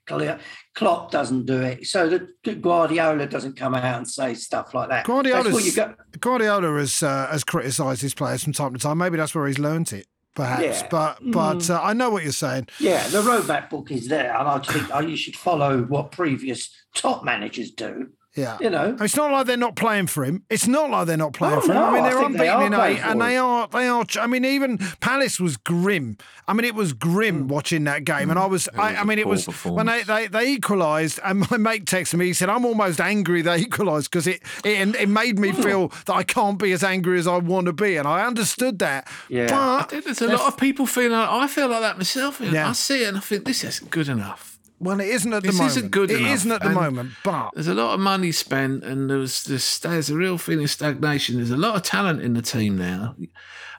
Klopp 0.74 1.10
doesn't 1.10 1.46
do 1.46 1.60
it. 1.60 1.86
So 1.86 2.08
that 2.08 2.62
Guardiola 2.62 3.26
doesn't 3.26 3.56
come 3.56 3.74
out 3.74 3.96
and 3.96 4.08
say 4.08 4.34
stuff 4.34 4.74
like 4.74 4.88
that. 4.90 5.06
That's 5.06 5.08
what 5.08 5.24
Guardiola's, 5.24 5.66
you 5.66 5.72
got. 5.72 5.96
Guardiola 6.20 6.78
has 6.78 7.02
uh, 7.02 7.26
has 7.28 7.44
criticised 7.44 8.02
his 8.02 8.14
players 8.14 8.44
from 8.44 8.52
time 8.52 8.74
to 8.74 8.78
time. 8.78 8.98
Maybe 8.98 9.16
that's 9.16 9.34
where 9.34 9.46
he's 9.46 9.58
learnt 9.58 9.92
it, 9.92 10.06
perhaps. 10.34 10.62
Yeah. 10.62 10.88
But 10.90 11.18
but 11.32 11.68
uh, 11.68 11.80
I 11.82 11.92
know 11.92 12.10
what 12.10 12.22
you're 12.22 12.32
saying. 12.32 12.68
Yeah, 12.78 13.06
the 13.08 13.22
roadmap 13.22 13.70
book 13.70 13.90
is 13.90 14.08
there, 14.08 14.36
and 14.36 14.48
I 14.48 14.58
think 14.58 14.88
oh, 14.92 15.00
you 15.00 15.16
should 15.16 15.36
follow 15.36 15.82
what 15.82 16.12
previous 16.12 16.70
top 16.94 17.24
managers 17.24 17.70
do. 17.72 18.10
Yeah. 18.34 18.56
You 18.60 18.70
know, 18.70 18.96
It's 18.98 19.14
not 19.16 19.30
like 19.30 19.46
they're 19.46 19.56
not 19.58 19.76
playing 19.76 20.06
for 20.06 20.24
him. 20.24 20.44
It's 20.48 20.66
not 20.66 20.90
like 20.90 21.06
they're 21.06 21.16
not 21.18 21.34
playing 21.34 21.58
Oh, 21.58 21.60
for 21.60 21.72
him. 21.72 21.78
I 21.78 21.80
no, 21.80 21.90
mean, 21.92 22.04
I 22.04 22.10
they're 22.10 22.18
think 22.18 22.38
they 22.38 22.48
unbeaten 22.48 22.74
are 22.74 22.88
in 22.88 22.96
eight, 22.96 23.04
and 23.04 23.20
they 23.20 23.36
are. 23.36 23.68
They 23.68 23.88
are. 23.88 24.06
I 24.20 24.26
mean, 24.26 24.44
even 24.44 24.78
Palace 25.00 25.38
was 25.38 25.58
grim. 25.58 26.16
I 26.48 26.54
mean, 26.54 26.64
it 26.64 26.74
was 26.74 26.94
grim 26.94 27.42
hmm. 27.42 27.48
watching 27.48 27.84
that 27.84 28.04
game, 28.04 28.30
and 28.30 28.38
I 28.38 28.46
was. 28.46 28.68
I, 28.68 28.92
was 28.92 28.98
I 28.98 29.02
a 29.02 29.04
mean, 29.04 29.18
it 29.18 29.28
was 29.28 29.46
when 29.64 29.86
they 29.86 30.02
they, 30.02 30.28
they 30.28 30.50
equalised, 30.50 31.20
and 31.22 31.44
my 31.50 31.58
mate 31.58 31.84
texted 31.84 32.14
me. 32.14 32.26
He 32.26 32.32
said, 32.32 32.48
"I'm 32.48 32.64
almost 32.64 33.00
angry 33.00 33.42
they 33.42 33.56
equalised 33.58 34.10
because 34.10 34.26
it, 34.26 34.42
it 34.64 34.94
it 34.96 35.08
made 35.08 35.38
me 35.38 35.50
hmm. 35.50 35.62
feel 35.62 35.88
that 36.06 36.14
I 36.14 36.22
can't 36.22 36.58
be 36.58 36.72
as 36.72 36.82
angry 36.82 37.18
as 37.18 37.26
I 37.26 37.36
want 37.36 37.66
to 37.66 37.72
be," 37.72 37.96
and 37.96 38.08
I 38.08 38.24
understood 38.24 38.78
that. 38.78 39.08
Yeah. 39.28 39.48
But 39.90 40.04
There's 40.04 40.22
a 40.22 40.28
lot 40.28 40.48
of 40.48 40.56
people 40.56 40.86
feeling 40.86 41.12
like 41.12 41.28
I 41.28 41.46
feel 41.48 41.68
like 41.68 41.82
that 41.82 41.98
myself. 41.98 42.40
Yeah. 42.40 42.68
I 42.68 42.72
see 42.72 43.04
it 43.04 43.08
and 43.08 43.16
I 43.16 43.20
think 43.20 43.44
this 43.44 43.64
isn't 43.64 43.90
good 43.90 44.08
enough. 44.08 44.51
Well, 44.82 45.00
it 45.00 45.06
isn't 45.08 45.32
at 45.32 45.42
the 45.42 45.48
This 45.48 45.56
moment. 45.58 45.76
isn't 45.76 45.90
good 45.90 46.10
It 46.10 46.18
enough, 46.20 46.32
isn't 46.34 46.50
at 46.52 46.60
the 46.60 46.66
and- 46.66 46.74
moment, 46.74 47.10
but 47.22 47.50
There's 47.54 47.68
a 47.68 47.74
lot 47.74 47.94
of 47.94 48.00
money 48.00 48.32
spent, 48.32 48.82
and 48.84 49.08
there's 49.08 49.44
there's, 49.44 49.78
there's 49.78 50.10
a 50.10 50.16
real 50.16 50.38
feeling 50.38 50.64
of 50.64 50.70
stagnation. 50.70 51.36
There's 51.36 51.50
a 51.50 51.56
lot 51.56 51.76
of 51.76 51.82
talent 51.82 52.20
in 52.22 52.34
the 52.34 52.42
team 52.42 52.76
now. 52.76 53.14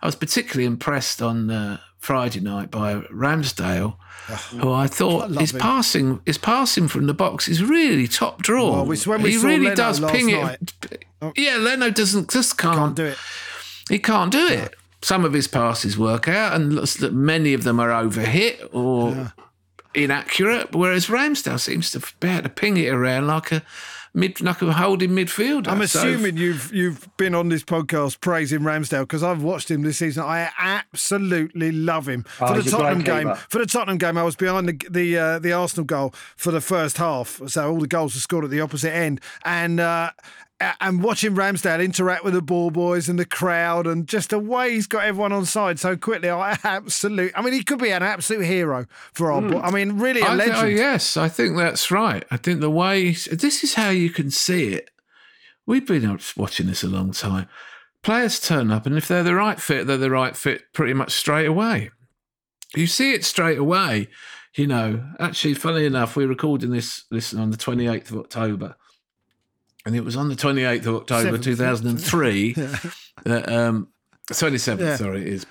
I 0.02 0.06
was 0.06 0.16
particularly 0.16 0.66
impressed 0.66 1.22
on 1.22 1.50
uh, 1.50 1.78
Friday 1.98 2.40
night 2.40 2.72
by 2.72 2.96
Ramsdale, 3.12 3.98
who 4.52 4.72
I 4.72 4.88
thought 4.88 5.30
love 5.32 5.42
his 5.42 5.54
him. 5.54 5.60
passing 5.60 6.20
his 6.26 6.38
passing 6.38 6.88
from 6.88 7.06
the 7.08 7.14
box 7.14 7.48
is 7.48 7.62
really 7.64 8.08
top 8.08 8.42
draw. 8.42 8.72
Well, 8.72 8.86
we- 8.86 8.98
when 9.00 9.22
we 9.22 9.32
he 9.32 9.38
really 9.38 9.64
Leno 9.66 9.76
does 9.76 10.00
ping 10.00 10.32
night- 10.32 10.74
it. 10.90 11.06
Yeah, 11.36 11.58
Leno 11.58 11.90
doesn't 11.90 12.30
just 12.32 12.58
can't, 12.58 12.76
can't 12.78 12.96
do 12.96 13.06
it. 13.06 13.18
He 13.90 14.00
can't 14.00 14.32
do 14.32 14.46
it. 14.48 14.76
Some 15.02 15.26
of 15.26 15.34
his 15.34 15.48
passes 15.50 15.98
work 15.98 16.30
out, 16.30 16.54
and 16.54 16.80
many 17.14 17.54
of 17.54 17.64
them 17.64 17.80
are 17.82 17.90
overhit 17.90 18.70
or 18.74 19.34
inaccurate. 19.96 20.76
Whereas 20.76 21.08
Ramsdale 21.08 21.60
seems 21.60 21.92
to 21.92 22.02
be 22.20 22.28
able 22.30 22.44
to 22.44 22.50
ping 22.50 22.78
it 22.78 22.88
around 22.90 23.28
like 23.28 23.52
a 23.52 23.64
mid, 24.14 24.40
like 24.42 24.62
a 24.62 24.74
holding 24.74 25.12
midfielder. 25.12 25.68
I'm 25.68 25.86
So- 25.88 26.00
assuming 26.00 26.38
you've 26.38 26.72
you've 26.74 27.08
been 27.18 27.34
on 27.36 27.50
this 27.50 27.64
podcast 27.64 28.20
praising 28.22 28.60
Ramsdale 28.60 29.02
because 29.02 29.24
I've 29.24 29.42
watched 29.42 29.70
him 29.72 29.82
this 29.82 29.98
season. 29.98 30.24
I 30.24 30.50
absolutely 30.60 31.72
love 31.72 32.08
him 32.08 32.24
for 32.24 32.50
Oh, 32.50 32.62
the 32.62 32.70
Tottenham 32.70 33.02
game. 33.04 33.28
keeper. 33.30 33.40
For 33.50 33.58
the 33.60 33.66
Tottenham 33.66 33.98
game, 33.98 34.18
I 34.18 34.24
was 34.24 34.36
behind 34.36 34.68
the 34.70 34.80
the 34.90 35.18
uh, 35.18 35.40
the 35.40 35.54
Arsenal 35.54 35.86
goal 35.86 36.14
for 36.36 36.52
the 36.52 36.62
first 36.62 36.98
half, 36.98 37.42
so 37.48 37.72
all 37.72 37.80
the 37.80 37.88
goals 37.88 38.14
were 38.16 38.22
scored 38.22 38.46
at 38.46 38.52
the 38.52 38.62
opposite 38.62 38.94
end, 38.94 39.22
and. 39.46 39.80
Uh, 39.80 40.12
a- 40.12 40.22
and 40.82 41.04
watching 41.04 41.36
Ramsdale 41.36 41.84
interact 41.84 42.24
with 42.24 42.34
the 42.34 42.42
ball 42.42 42.72
boys 42.72 43.10
and 43.10 43.18
the 43.20 43.26
crowd, 43.26 43.88
and 43.88 44.08
just 44.08 44.30
the 44.32 44.40
way 44.40 44.72
he's 44.72 44.88
got 44.88 45.04
everyone 45.06 45.32
on 45.32 45.46
side 45.46 45.80
so 45.80 45.96
quickly, 45.98 46.30
I 46.30 46.58
absolutely. 46.64 47.36
I 47.36 47.42
mean, 47.42 47.54
he 47.54 47.64
could 47.64 47.80
be 47.80 47.92
an 47.92 48.04
absolute 48.04 48.46
hero 48.46 48.86
for 49.14 49.32
our. 49.32 49.42
Hmm. 49.42 49.52
bo- 49.52 49.62
I 49.62 49.72
mean, 49.72 50.00
really 50.00 50.22
a 50.22 50.26
I 50.26 50.38
think- 50.38 50.42
oh, 50.42 50.58
legend. 50.58 50.58
oh, 50.58 50.68
yes, 50.68 51.18
I 51.18 51.30
think 51.30 51.58
that's 51.58 51.92
right. 51.92 52.24
I 52.32 52.38
think 52.38 52.62
the 52.62 52.70
way 52.70 53.12
this 53.12 53.64
is 53.64 53.74
how 53.76 53.90
you 53.90 54.10
can 54.10 54.32
see 54.32 54.70
it. 54.74 54.90
We've 55.66 55.88
been 55.88 56.20
watching 56.36 56.68
this 56.68 56.84
a 56.84 56.88
long 56.88 57.12
time. 57.12 57.48
Players 58.02 58.40
turn 58.40 58.70
up, 58.70 58.86
and 58.86 58.98
if 58.98 59.08
they're 59.08 59.24
the 59.24 59.34
right 59.36 59.60
fit, 59.60 59.88
they're 59.88 59.98
the 59.98 60.12
right 60.12 60.36
fit 60.36 60.64
pretty 60.74 60.94
much 60.94 61.14
straight 61.14 61.46
away. 61.46 61.90
You 62.76 62.86
see 62.88 63.14
it 63.14 63.24
straight 63.24 63.58
away. 63.58 64.10
You 64.56 64.68
know, 64.68 65.04
actually, 65.20 65.54
funny 65.54 65.86
enough, 65.86 66.16
we're 66.16 66.28
recording 66.28 66.72
this 66.72 67.06
this 67.10 67.34
on 67.34 67.50
the 67.52 67.58
twenty 67.58 67.88
eighth 67.88 68.12
of 68.12 68.18
October, 68.18 68.76
and 69.86 69.96
it 69.96 70.04
was 70.04 70.16
on 70.16 70.30
the 70.30 70.36
twenty 70.36 70.64
eighth 70.64 70.86
of 70.86 70.96
October 70.96 71.24
Seventh. 71.24 71.44
two 71.44 71.56
thousand 71.56 71.88
and 71.88 72.02
three. 72.02 72.54
that 73.26 73.50
um, 73.50 73.90
twenty 74.32 74.58
seventh. 74.58 74.88
Yeah. 74.90 74.96
Sorry, 74.96 75.22
it 75.22 75.28
is 75.28 75.46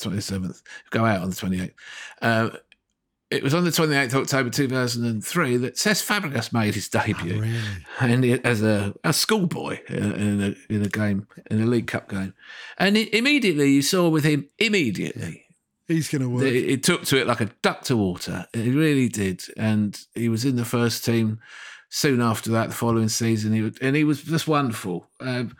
twenty 0.00 0.20
seventh. 0.20 0.62
Go 0.90 1.04
out 1.04 1.22
on 1.22 1.30
the 1.30 1.36
twenty 1.36 1.60
eighth. 1.60 1.74
Uh, 2.22 2.50
it 3.30 3.42
was 3.42 3.54
on 3.54 3.64
the 3.64 3.70
28th 3.70 4.14
of 4.14 4.22
October 4.22 4.50
2003 4.50 5.56
that 5.56 5.74
Cesc 5.74 6.04
Fabregas 6.06 6.52
made 6.52 6.74
his 6.74 6.88
debut, 6.88 7.42
and 7.98 8.22
he, 8.22 8.34
as 8.44 8.62
a, 8.62 8.94
a 9.02 9.12
schoolboy 9.12 9.80
in, 9.88 10.12
in 10.12 10.42
a 10.42 10.72
in 10.72 10.82
a 10.82 10.88
game 10.88 11.26
in 11.50 11.60
a 11.60 11.66
League 11.66 11.88
Cup 11.88 12.08
game, 12.08 12.34
and 12.78 12.96
it, 12.96 13.12
immediately 13.12 13.72
you 13.72 13.82
saw 13.82 14.08
with 14.08 14.24
him 14.24 14.48
immediately 14.58 15.44
He's 15.88 16.08
going 16.08 16.22
to 16.22 16.28
work. 16.30 16.44
it, 16.44 16.54
it 16.54 16.82
took 16.82 17.04
to 17.06 17.20
it 17.20 17.26
like 17.26 17.40
a 17.40 17.50
duck 17.60 17.82
to 17.84 17.96
water. 17.96 18.46
It 18.54 18.74
really 18.74 19.08
did, 19.08 19.42
and 19.56 19.98
he 20.14 20.28
was 20.28 20.44
in 20.44 20.56
the 20.56 20.64
first 20.64 21.04
team 21.04 21.40
soon 21.94 22.20
after 22.20 22.50
that. 22.50 22.70
The 22.70 22.74
following 22.74 23.08
season, 23.08 23.52
he 23.52 23.62
was, 23.62 23.78
and 23.80 23.94
he 23.94 24.02
was 24.02 24.22
just 24.22 24.48
wonderful. 24.48 25.08
Um, 25.20 25.56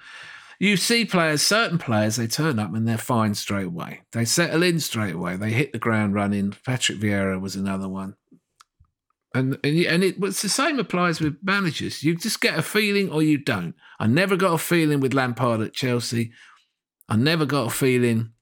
you 0.58 0.76
see 0.76 1.04
players, 1.04 1.42
certain 1.42 1.78
players, 1.78 2.16
they 2.16 2.26
turn 2.26 2.58
up 2.58 2.74
and 2.74 2.88
they're 2.88 2.98
fine 2.98 3.34
straight 3.34 3.66
away. 3.66 4.02
They 4.12 4.24
settle 4.24 4.62
in 4.64 4.80
straight 4.80 5.14
away. 5.14 5.36
They 5.36 5.52
hit 5.52 5.72
the 5.72 5.78
ground 5.78 6.14
running. 6.14 6.54
Patrick 6.66 6.98
Vieira 6.98 7.40
was 7.40 7.54
another 7.54 7.88
one. 7.88 8.16
And 9.32 9.58
and, 9.64 9.78
and 9.86 10.04
it 10.04 10.18
was 10.18 10.42
the 10.42 10.48
same 10.48 10.78
applies 10.78 11.20
with 11.20 11.36
managers. 11.42 12.02
You 12.02 12.16
just 12.16 12.40
get 12.40 12.58
a 12.58 12.62
feeling 12.62 13.10
or 13.10 13.22
you 13.22 13.38
don't. 13.38 13.74
I 14.00 14.08
never 14.08 14.36
got 14.36 14.54
a 14.54 14.58
feeling 14.58 15.00
with 15.00 15.14
Lampard 15.14 15.60
at 15.60 15.72
Chelsea. 15.72 16.32
I 17.08 17.16
never 17.16 17.46
got 17.46 17.68
a 17.68 17.70
feeling 17.70 18.32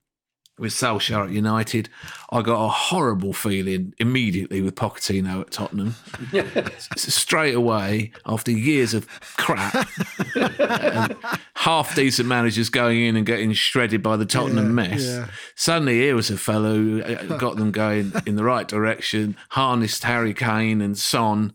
with 0.63 0.73
Solskjaer 0.73 1.25
at 1.27 1.31
United. 1.33 1.89
I 2.31 2.41
got 2.41 2.65
a 2.65 2.69
horrible 2.69 3.33
feeling 3.33 3.95
immediately 3.99 4.63
with 4.63 4.77
Pochettino 4.77 5.41
at 5.41 5.51
Tottenham. 5.51 5.97
Straight 6.97 7.55
away, 7.55 8.13
after 8.25 8.53
years 8.53 8.95
of 8.95 9.09
crap, 9.37 9.89
and 10.37 11.17
half 11.57 11.97
decent 11.97 12.29
managers 12.29 12.71
going 12.71 13.03
in 13.03 13.17
and 13.17 13.27
getting 13.27 13.53
shredded 13.53 14.05
by 14.05 14.17
the 14.17 14.25
Tottenham 14.25 14.73
mess. 14.75 15.03
yeah. 15.05 15.29
Suddenly, 15.57 15.99
here 15.99 16.15
was 16.15 16.31
a 16.31 16.39
fellow 16.39 16.75
who 16.75 17.03
uh, 17.03 17.37
got 17.39 17.57
them 17.57 17.73
going 17.73 18.13
in 18.25 18.37
the 18.37 18.45
right 18.45 18.69
direction, 18.69 19.37
harnessed 19.51 20.05
Harry 20.05 20.33
Kane 20.33 20.81
and 20.81 20.97
Son. 20.97 21.53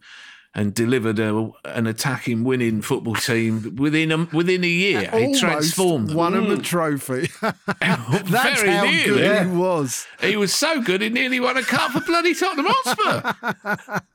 And 0.57 0.73
delivered 0.73 1.19
a, 1.19 1.51
an 1.65 1.85
attacking, 1.85 2.43
winning 2.43 2.81
football 2.81 3.13
team 3.13 3.75
within 3.75 4.11
a, 4.11 4.17
within 4.33 4.63
a 4.63 4.67
year. 4.67 5.07
He 5.11 5.39
transformed 5.39 6.09
them. 6.09 6.17
won 6.17 6.33
him 6.33 6.51
a 6.51 6.55
mm. 6.55 6.63
trophy. 6.63 7.29
That's 7.79 8.61
Very 8.61 8.71
how 8.71 8.83
nearly. 8.85 9.21
good 9.21 9.45
he 9.45 9.55
was. 9.55 10.07
He 10.19 10.35
was 10.35 10.53
so 10.53 10.81
good, 10.81 11.01
he 11.01 11.09
nearly 11.09 11.39
won 11.39 11.57
a 11.57 11.61
cup 11.61 11.91
for 11.91 12.01
bloody 12.01 12.33
Tottenham 12.33 12.65
Hotspur. 12.69 13.33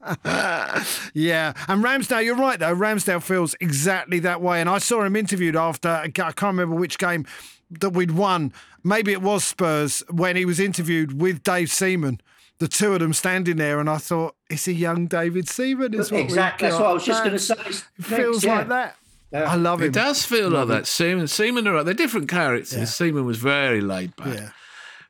Yeah, 1.15 1.53
and 1.69 1.85
Ramsdale, 1.85 2.25
you're 2.25 2.35
right 2.35 2.59
though. 2.59 2.75
Ramsdale 2.75 3.23
feels 3.23 3.55
exactly 3.61 4.19
that 4.21 4.41
way, 4.41 4.61
and 4.61 4.69
I 4.69 4.79
saw 4.79 5.05
him 5.05 5.15
interviewed 5.15 5.55
after 5.55 5.89
I 5.89 6.09
can't 6.09 6.43
remember 6.43 6.75
which 6.75 6.99
game 6.99 7.25
that 7.71 7.91
we'd 7.91 8.13
won. 8.13 8.53
Maybe 8.85 9.13
it 9.13 9.23
was 9.23 9.45
Spurs 9.45 10.03
when 10.11 10.37
he 10.37 10.45
was 10.45 10.59
interviewed 10.59 11.21
with 11.21 11.43
Dave 11.43 11.71
Seaman. 11.71 12.21
The 12.63 12.69
two 12.69 12.93
of 12.93 13.01
them 13.01 13.13
standing 13.13 13.57
there, 13.57 13.81
and 13.81 13.91
I 13.91 13.97
thought 13.99 14.37
it's 14.49 14.69
a 14.69 14.73
young 14.73 15.09
David 15.09 15.49
Seaman. 15.49 15.95
Is 15.95 16.13
what 16.13 16.21
exactly. 16.21 16.69
That's 16.69 16.81
what 16.81 16.91
I 16.91 16.93
was 16.93 17.05
just 17.05 17.25
going 17.25 17.33
to 17.33 17.39
say. 17.41 17.57
It 17.59 18.05
feels 18.05 18.45
like 18.45 18.69
that. 18.69 18.95
I 19.35 19.57
love 19.57 19.81
him. 19.81 19.89
It 19.89 19.95
does 19.95 20.25
feel 20.25 20.49
like 20.49 20.69
that. 20.69 20.87
Seaman, 20.87 21.27
Seaman 21.27 21.67
arrived. 21.67 21.89
They're 21.89 21.95
different 21.95 22.29
characters. 22.29 22.95
Seaman 22.95 23.27
was 23.27 23.39
very 23.39 23.81
laid 23.81 24.15
back. 24.15 24.39
Yeah. 24.39 24.51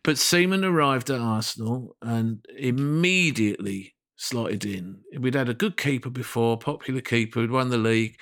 But 0.02 0.16
Seaman 0.16 0.64
arrived 0.64 1.10
at 1.10 1.20
Arsenal 1.20 1.94
and 2.00 2.42
immediately 2.56 3.96
slotted 4.16 4.64
in. 4.64 5.02
We'd 5.20 5.34
had 5.34 5.50
a 5.50 5.54
good 5.54 5.76
keeper 5.76 6.08
before, 6.08 6.56
popular 6.56 7.02
keeper, 7.02 7.40
who'd 7.40 7.50
won 7.50 7.68
the 7.68 7.76
league. 7.76 8.16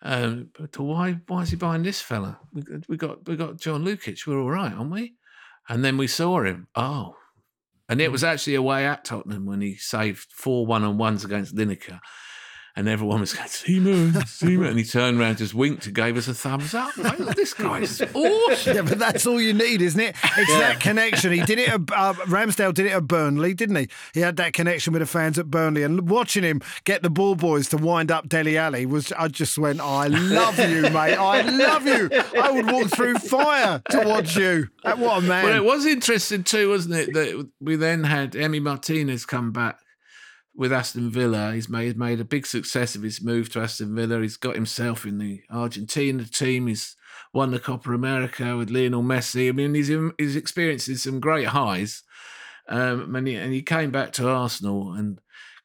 Um, 0.00 0.50
but 0.56 0.78
why 0.78 1.18
why 1.26 1.42
is 1.42 1.50
he 1.50 1.56
buying 1.56 1.82
this 1.82 2.00
fella? 2.00 2.38
We, 2.52 2.62
we 2.88 2.96
got 2.96 3.26
we 3.26 3.34
got 3.34 3.56
John 3.56 3.84
Lukic. 3.84 4.28
We're 4.28 4.40
all 4.40 4.48
right, 4.48 4.72
aren't 4.72 4.92
we? 4.92 5.14
And 5.68 5.84
then 5.84 5.96
we 5.96 6.06
saw 6.06 6.44
him. 6.44 6.68
Oh, 6.76 7.16
and 7.90 8.00
it 8.00 8.08
mm. 8.08 8.12
was 8.12 8.24
actually 8.24 8.54
away 8.54 8.86
at 8.86 9.04
Tottenham 9.04 9.44
when 9.44 9.60
he 9.60 9.74
saved 9.74 10.32
four 10.32 10.64
one 10.64 10.84
on 10.84 10.96
ones 10.96 11.24
against 11.24 11.54
Lineker. 11.56 11.98
And 12.76 12.88
everyone 12.88 13.20
was 13.20 13.32
going, 13.32 13.48
Seaman, 13.48 14.26
Seaman. 14.26 14.68
And 14.68 14.78
he 14.78 14.84
turned 14.84 15.20
around, 15.20 15.38
just 15.38 15.54
winked 15.54 15.86
and 15.86 15.94
gave 15.94 16.16
us 16.16 16.28
a 16.28 16.34
thumbs 16.34 16.72
up. 16.72 16.96
Like, 16.96 17.18
this 17.34 17.52
guy's 17.52 18.00
awesome. 18.14 18.76
Yeah, 18.76 18.82
but 18.82 18.98
that's 18.98 19.26
all 19.26 19.40
you 19.40 19.52
need, 19.52 19.82
isn't 19.82 20.00
it? 20.00 20.14
It's 20.36 20.52
that 20.52 20.78
connection. 20.80 21.32
He 21.32 21.42
did 21.42 21.58
it. 21.58 21.68
At, 21.68 21.80
uh, 21.92 22.14
Ramsdale 22.26 22.72
did 22.72 22.86
it 22.86 22.92
at 22.92 23.08
Burnley, 23.08 23.54
didn't 23.54 23.76
he? 23.76 23.88
He 24.14 24.20
had 24.20 24.36
that 24.36 24.52
connection 24.52 24.92
with 24.92 25.00
the 25.00 25.06
fans 25.06 25.38
at 25.38 25.50
Burnley, 25.50 25.82
and 25.82 26.08
watching 26.08 26.44
him 26.44 26.60
get 26.84 27.02
the 27.02 27.10
ball 27.10 27.34
boys 27.34 27.68
to 27.70 27.76
wind 27.76 28.10
up 28.10 28.28
Dele 28.28 28.56
Alli 28.56 28.86
was. 28.86 29.12
I 29.12 29.28
just 29.28 29.58
went, 29.58 29.80
I 29.80 30.06
love 30.06 30.58
you, 30.58 30.82
mate. 30.82 31.16
I 31.16 31.42
love 31.42 31.86
you. 31.86 32.08
I 32.40 32.50
would 32.50 32.70
walk 32.70 32.88
through 32.90 33.16
fire 33.16 33.82
to 33.90 34.00
watch 34.06 34.36
you. 34.36 34.68
What 34.84 35.18
a 35.18 35.26
man! 35.26 35.44
Well, 35.44 35.56
it 35.56 35.64
was 35.64 35.86
interesting 35.86 36.44
too, 36.44 36.70
wasn't 36.70 36.94
it, 36.94 37.14
that 37.14 37.48
we 37.60 37.76
then 37.76 38.04
had 38.04 38.32
Emi 38.32 38.62
Martinez 38.62 39.26
come 39.26 39.50
back 39.52 39.78
with 40.60 40.74
Aston 40.74 41.08
Villa. 41.08 41.54
He's 41.54 41.70
made 41.70 41.96
made 41.96 42.20
a 42.20 42.24
big 42.24 42.46
success 42.46 42.94
of 42.94 43.02
his 43.02 43.22
move 43.22 43.48
to 43.50 43.60
Aston 43.60 43.94
Villa. 43.94 44.20
He's 44.20 44.36
got 44.36 44.54
himself 44.54 45.06
in 45.06 45.16
the 45.16 45.40
Argentina 45.50 46.22
team. 46.24 46.66
He's 46.66 46.96
won 47.32 47.50
the 47.50 47.58
Copa 47.58 47.94
America 47.94 48.58
with 48.58 48.68
Lionel 48.68 49.02
Messi. 49.02 49.48
I 49.48 49.52
mean, 49.52 49.72
he's 49.72 49.88
he's 50.18 50.36
experiencing 50.36 50.96
some 50.96 51.18
great 51.18 51.46
highs. 51.46 52.02
Um, 52.68 53.16
and, 53.16 53.26
he, 53.26 53.36
and 53.36 53.54
he 53.54 53.62
came 53.62 53.90
back 53.90 54.12
to 54.12 54.28
Arsenal 54.28 54.92
and 54.92 55.18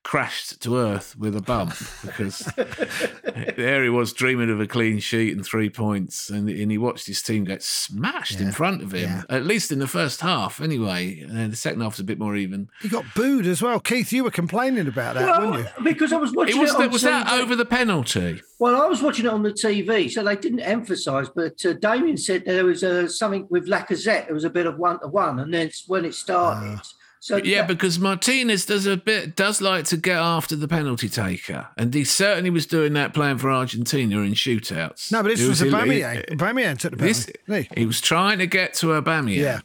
crashed 0.06 0.62
to 0.62 0.78
earth 0.78 1.18
with 1.18 1.36
a 1.36 1.42
bump 1.42 1.74
because 2.04 2.40
there 3.58 3.84
he 3.84 3.90
was 3.90 4.14
dreaming 4.14 4.52
of 4.52 4.62
a 4.62 4.68
clean 4.68 5.00
sheet 5.00 5.36
and 5.36 5.44
three 5.44 5.68
points, 5.68 6.30
and, 6.30 6.48
and 6.48 6.70
he 6.72 6.78
watched 6.78 7.08
his 7.08 7.24
team 7.24 7.44
get 7.44 7.64
smashed 7.64 8.40
in 8.40 8.52
front 8.52 8.84
of 8.84 8.94
him. 8.94 9.26
At 9.30 9.46
least 9.48 9.72
in 9.72 9.80
the 9.80 9.88
first 9.88 10.22
half, 10.22 10.62
anyway. 10.62 11.20
And 11.22 11.52
the 11.52 11.58
second 11.58 11.82
half 11.82 11.94
was 11.94 12.00
a 12.00 12.04
bit 12.04 12.20
more 12.20 12.36
even. 12.36 12.70
he 12.82 12.88
got 12.88 13.04
booed 13.16 13.48
as 13.48 13.64
well. 13.64 13.80
Keith, 13.80 14.14
you 14.14 14.24
were 14.24 14.32
complaining 14.32 14.88
about 14.88 15.16
that, 15.16 15.26
Well, 15.26 15.52
weren't 15.52 15.68
you? 15.78 15.84
because 15.84 16.14
I 16.14 16.18
was 16.18 16.32
watching 16.32 16.56
It 16.56 16.62
was 16.62 16.70
it 16.70 16.76
on 16.76 16.82
that 16.84 16.92
was 16.92 17.02
that 17.02 17.32
over 17.34 17.56
the 17.56 17.66
penalty. 17.66 18.42
Well, 18.60 18.80
I 18.80 18.86
was 18.86 19.02
watching 19.02 19.26
it 19.26 19.32
on 19.32 19.42
the 19.42 19.52
TV, 19.52 20.10
so 20.12 20.24
they 20.24 20.36
didn't 20.36 20.60
emphasise. 20.62 21.30
But 21.36 21.66
uh, 21.66 21.74
Damien 21.74 22.18
said 22.18 22.46
there 22.46 22.66
was 22.66 22.84
uh, 22.84 23.08
something 23.08 23.48
with 23.50 23.68
Lacazette. 23.68 24.26
There 24.28 24.36
was 24.36 24.46
a 24.46 24.52
bit 24.52 24.68
of 24.68 24.78
one 24.78 25.00
to 25.00 25.08
one, 25.08 25.40
and 25.40 25.52
then 25.52 25.72
when 25.88 26.06
it 26.06 26.14
started. 26.14 26.80
So 27.26 27.38
Yeah, 27.38 27.62
that- 27.62 27.68
because 27.70 27.98
Martinez 27.98 28.66
does 28.68 28.86
a 28.86 28.98
bit 28.98 29.36
does 29.36 29.60
like 29.60 29.86
to 29.86 29.98
get 29.98 30.18
after 30.18 30.56
the 30.56 30.68
penalty 30.68 31.10
taker, 31.10 31.68
and 31.76 31.92
he 31.92 32.04
certainly 32.04 32.52
was 32.52 32.68
doing 32.68 32.94
that 32.94 33.16
playing 33.16 33.40
for 33.40 33.50
Argentina 33.50 34.20
in 34.20 34.34
shootouts. 34.34 35.12
No, 35.12 35.24
but 35.24 35.30
this 35.30 35.42
It 35.42 35.48
was 35.50 35.60
he- 35.62 35.70
Aubameyang. 35.70 36.30
Aubameyang 36.38 36.78
took 36.78 36.92
the 36.92 36.98
This, 36.98 37.26
penalty. 37.48 37.70
he? 37.74 37.80
he 37.82 37.86
was 37.88 38.00
trying 38.00 38.38
to 38.38 38.46
get 38.46 38.76
to 38.76 38.88
Aubameyang. 38.88 39.38
Yeah. 39.38 39.60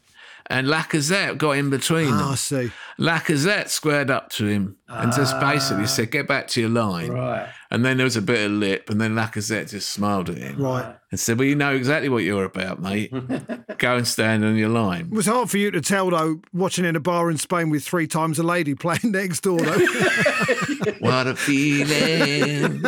And 0.50 0.66
Lacazette 0.66 1.38
got 1.38 1.52
in 1.52 1.70
between 1.70 2.08
Oh, 2.08 2.16
them. 2.18 2.28
I 2.30 2.34
see. 2.34 2.72
Lacazette 2.98 3.68
squared 3.68 4.10
up 4.10 4.30
to 4.30 4.46
him 4.46 4.76
and 4.88 5.12
just 5.12 5.36
ah. 5.36 5.40
basically 5.40 5.86
said, 5.86 6.10
"Get 6.10 6.26
back 6.26 6.48
to 6.48 6.60
your 6.60 6.68
line." 6.70 7.08
Right. 7.10 7.48
And 7.70 7.84
then 7.84 7.96
there 7.96 8.04
was 8.04 8.16
a 8.16 8.20
bit 8.22 8.44
of 8.44 8.50
lip, 8.50 8.90
and 8.90 9.00
then 9.00 9.14
Lacazette 9.14 9.70
just 9.70 9.90
smiled 9.90 10.28
at 10.28 10.36
him 10.38 10.60
Right. 10.60 10.92
and 11.12 11.20
said, 11.20 11.38
"Well, 11.38 11.46
you 11.46 11.54
know 11.54 11.72
exactly 11.74 12.08
what 12.08 12.24
you're 12.24 12.44
about, 12.44 12.82
mate. 12.82 13.12
Go 13.78 13.96
and 13.96 14.06
stand 14.06 14.44
on 14.44 14.56
your 14.56 14.68
line." 14.70 15.06
It 15.06 15.14
was 15.14 15.26
hard 15.26 15.48
for 15.48 15.56
you 15.56 15.70
to 15.70 15.80
tell, 15.80 16.10
though, 16.10 16.40
watching 16.52 16.84
in 16.84 16.96
a 16.96 17.00
bar 17.00 17.30
in 17.30 17.38
Spain 17.38 17.70
with 17.70 17.84
three 17.84 18.08
times 18.08 18.38
a 18.40 18.42
lady 18.42 18.74
playing 18.74 19.00
next 19.12 19.40
door, 19.42 19.60
though. 19.60 19.78
What 21.00 21.26
a 21.26 21.36
feeling, 21.36 22.82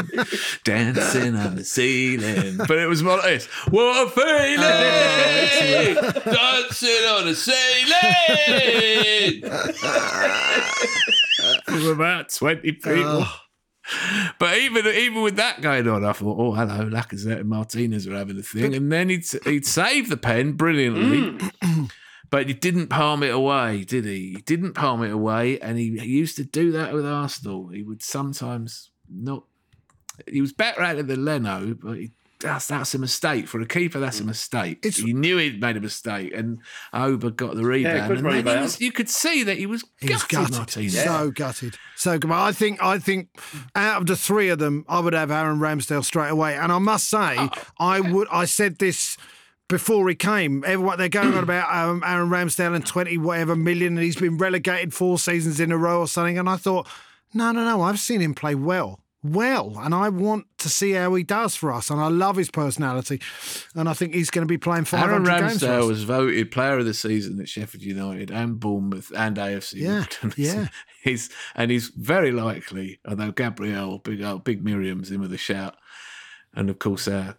dancing 0.65 1.37
on 1.37 1.57
the 1.57 1.65
ceiling. 1.65 2.57
But 2.57 2.79
it 2.79 2.89
was 2.89 3.03
more 3.03 3.17
like 3.17 3.27
this. 3.27 3.47
What 3.71 4.07
a 4.07 4.11
feeling, 4.11 5.95
dancing 6.25 7.05
on 7.09 7.27
the 7.27 7.35
ceiling. 7.35 7.83
From 11.65 11.87
about 11.89 12.29
20 12.31 12.73
people. 12.73 12.93
Oh. 12.97 13.39
But 14.39 14.59
even 14.59 14.87
even 14.87 15.23
with 15.23 15.37
that 15.37 15.61
going 15.61 15.89
on, 15.89 16.05
I 16.05 16.13
thought, 16.13 16.39
oh, 16.39 16.53
hello, 16.53 16.89
Lacazette 16.89 17.41
and 17.41 17.49
Martinez 17.49 18.07
are 18.07 18.15
having 18.15 18.39
a 18.39 18.43
thing. 18.43 18.75
And 18.75 18.93
then 18.93 19.09
he'd, 19.09 19.27
he'd 19.45 19.67
save 19.67 20.09
the 20.09 20.17
pen 20.17 20.53
brilliantly. 20.53 21.39
Mm. 21.63 21.91
But 22.33 22.49
he 22.49 22.55
didn't 22.55 22.89
palm 22.89 23.23
it 23.23 23.33
away, 23.33 23.85
did 23.85 24.05
he? 24.07 24.31
He 24.31 24.41
didn't 24.45 24.73
palm 24.73 25.03
it 25.05 25.13
away, 25.13 25.61
and 25.61 25.79
he, 25.79 25.99
he 25.99 26.07
used 26.07 26.35
to 26.37 26.45
do 26.45 26.73
that 26.73 26.93
with 26.95 27.07
Arsenal. 27.07 27.69
He 27.69 27.83
would 27.83 28.03
sometimes 28.03 28.91
not. 29.09 29.45
He 30.27 30.41
was 30.41 30.53
better 30.53 30.81
at 30.83 30.97
it 30.99 31.07
than 31.09 31.25
Leno, 31.27 31.75
but 31.75 31.99
he, 31.99 32.11
that's 32.41 32.67
that's 32.69 32.95
a 32.95 32.99
mistake 32.99 33.47
for 33.49 33.61
a 33.61 33.67
keeper. 33.67 34.01
That's 34.01 34.19
a 34.21 34.25
mistake. 34.25 34.79
It's- 34.85 34.97
he 35.05 35.13
knew 35.13 35.37
he'd 35.37 35.61
made 35.61 35.77
a 35.77 35.81
mistake, 35.81 36.33
and 36.35 36.59
Oba 36.95 37.33
got 37.33 37.55
the 37.55 37.65
rebound. 37.65 38.09
good 38.09 38.19
and 38.19 38.27
rebound. 38.27 38.63
was, 38.63 38.81
you 38.81 38.93
could 38.93 39.11
see 39.11 39.43
that 39.43 39.59
he 39.59 39.67
was 39.67 39.85
He 40.01 40.11
was 40.13 40.23
gutted. 40.25 40.55
gutted. 40.55 40.57
Martinez. 40.57 41.05
So 41.05 41.31
gutted. 41.33 41.77
So 41.97 42.19
good. 42.19 42.31
I 42.33 42.51
think 42.53 42.83
I 42.83 42.99
think 42.99 43.29
out 43.77 44.01
of 44.01 44.07
the 44.07 44.17
three 44.17 44.49
of 44.49 44.59
them, 44.59 44.87
I 44.89 45.01
would 45.01 45.13
have 45.13 45.31
Aaron 45.31 45.59
Ramsdale 45.59 46.03
straight 46.05 46.31
away. 46.31 46.57
And 46.57 46.73
I 46.73 46.79
must 46.79 47.11
say, 47.11 47.37
Oh, 47.39 47.51
I 47.79 48.01
would. 48.01 48.27
I 48.33 48.47
said 48.47 48.79
this 48.79 49.19
before 49.69 50.09
he 50.09 50.15
came. 50.15 50.65
Everyone 50.65 50.99
they're 50.99 51.09
going 51.09 51.35
on 51.35 51.45
about 51.45 51.75
um, 51.75 52.03
Aaron 52.07 52.29
Ramsdale 52.29 52.75
and 52.75 52.87
twenty 52.87 53.19
whatever 53.19 53.57
million, 53.57 53.97
and 53.97 54.05
he's 54.05 54.17
been 54.17 54.37
relegated 54.37 54.95
four 54.95 55.19
seasons 55.19 55.61
in 55.61 55.73
a 55.73 55.77
row 55.77 56.01
or 56.01 56.09
something. 56.09 56.39
And 56.39 56.49
I 56.49 56.57
thought, 56.57 56.89
no, 57.35 57.53
no, 57.53 57.65
no. 57.65 57.83
I've 57.83 58.01
seen 58.01 58.21
him 58.21 58.35
play 58.35 58.55
well. 58.55 59.01
Well, 59.25 59.79
and 59.79 59.95
I 59.95 60.09
want 60.09 60.47
to 60.59 60.69
see 60.69 60.93
how 60.93 61.15
he 61.15 61.23
does 61.23 61.55
for 61.55 61.73
us, 61.73 61.91
and 61.91 62.01
I 62.01 62.09
love 62.09 62.35
his 62.35 62.51
personality, 62.51 63.21
and 63.73 63.89
I 63.89 63.93
think 63.93 64.15
he's 64.15 64.31
going 64.31 64.43
to 64.43 64.51
be 64.51 64.59
playing 64.59 64.85
five 64.85 65.09
Aaron 65.09 65.23
games 65.23 65.61
for 65.61 65.67
Ramsdale 65.67 65.83
us. 65.83 65.87
was 65.87 66.03
voted 66.03 66.51
Player 66.51 66.79
of 66.79 66.87
the 66.87 66.95
Season 66.95 67.39
at 67.39 67.49
Sheffield 67.49 67.85
United 67.85 68.33
and 68.33 68.59
Bournemouth 68.59 69.13
and 69.17 69.37
AFC. 69.37 69.75
Yeah, 69.75 70.07
yeah. 70.37 70.69
he's 71.05 71.31
and 71.55 71.71
he's 71.71 71.89
very 71.91 72.33
likely. 72.33 72.99
Although 73.07 73.31
Gabriel, 73.31 73.99
big 73.99 74.23
old 74.23 74.43
big 74.43 74.65
Miriam's 74.65 75.13
in 75.13 75.21
with 75.21 75.33
a 75.33 75.39
shout, 75.39 75.77
and 76.53 76.69
of 76.69 76.81
course 76.81 77.07
our 77.07 77.37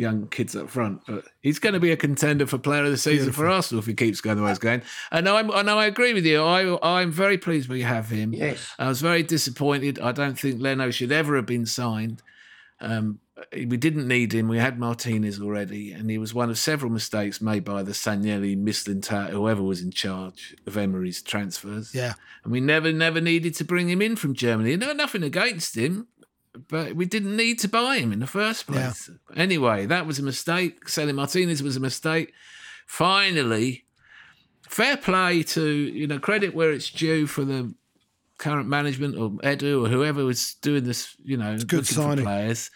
young 0.00 0.26
kids 0.28 0.56
up 0.56 0.70
front. 0.70 1.02
But 1.06 1.24
he's 1.40 1.58
going 1.58 1.74
to 1.74 1.80
be 1.80 1.92
a 1.92 1.96
contender 1.96 2.46
for 2.46 2.58
Player 2.58 2.84
of 2.84 2.90
the 2.90 2.98
Season 2.98 3.32
for 3.32 3.46
Arsenal 3.46 3.80
if 3.80 3.86
he 3.86 3.94
keeps 3.94 4.20
going 4.20 4.36
the 4.36 4.42
way 4.42 4.50
he's 4.50 4.58
going. 4.58 4.82
And 5.12 5.28
I'm 5.28 5.50
and 5.50 5.70
I 5.70 5.86
agree 5.86 6.14
with 6.14 6.26
you. 6.26 6.42
I 6.42 6.78
I'm 6.82 7.12
very 7.12 7.38
pleased 7.38 7.68
we 7.68 7.82
have 7.82 8.08
him. 8.08 8.32
Yes. 8.32 8.74
I 8.78 8.88
was 8.88 9.00
very 9.00 9.22
disappointed. 9.22 9.98
I 10.00 10.12
don't 10.12 10.38
think 10.38 10.60
Leno 10.60 10.90
should 10.90 11.12
ever 11.12 11.36
have 11.36 11.46
been 11.46 11.66
signed. 11.66 12.22
Um, 12.80 13.20
we 13.52 13.76
didn't 13.76 14.08
need 14.08 14.32
him. 14.32 14.48
We 14.48 14.58
had 14.58 14.78
Martinez 14.78 15.40
already, 15.40 15.92
and 15.92 16.10
he 16.10 16.18
was 16.18 16.34
one 16.34 16.50
of 16.50 16.58
several 16.58 16.90
mistakes 16.90 17.40
made 17.40 17.64
by 17.64 17.82
the 17.82 17.92
Sanllehi, 17.92 18.56
Mislintat, 18.56 19.30
whoever 19.30 19.62
was 19.62 19.82
in 19.82 19.90
charge 19.90 20.54
of 20.66 20.76
Emery's 20.76 21.22
transfers. 21.22 21.94
Yeah. 21.94 22.14
And 22.44 22.52
we 22.52 22.60
never, 22.60 22.92
never 22.92 23.20
needed 23.20 23.54
to 23.56 23.64
bring 23.64 23.88
him 23.88 24.02
in 24.02 24.16
from 24.16 24.34
Germany. 24.34 24.76
No, 24.76 24.92
nothing 24.92 25.22
against 25.22 25.76
him, 25.76 26.08
but 26.68 26.94
we 26.94 27.06
didn't 27.06 27.36
need 27.36 27.58
to 27.60 27.68
buy 27.68 27.98
him 27.98 28.12
in 28.12 28.18
the 28.18 28.26
first 28.26 28.66
place. 28.66 29.10
Anyway, 29.36 29.86
that 29.86 30.06
was 30.06 30.18
a 30.18 30.22
mistake. 30.22 30.88
Selling 30.88 31.14
Martinez 31.16 31.62
was 31.62 31.76
a 31.76 31.80
mistake. 31.80 32.32
Finally, 32.86 33.84
fair 34.68 34.96
play 34.96 35.42
to, 35.44 35.68
you 35.70 36.06
know, 36.06 36.18
credit 36.18 36.54
where 36.54 36.72
it's 36.72 36.90
due 36.90 37.26
for 37.26 37.44
the 37.44 37.74
current 38.38 38.68
management 38.68 39.16
or 39.16 39.30
Edu 39.42 39.84
or 39.84 39.88
whoever 39.88 40.24
was 40.24 40.54
doing 40.62 40.84
this, 40.84 41.14
you 41.22 41.36
know, 41.36 41.56
good 41.56 41.72
looking 41.72 41.84
for 41.84 41.94
signing. 41.94 42.24
players. 42.24 42.70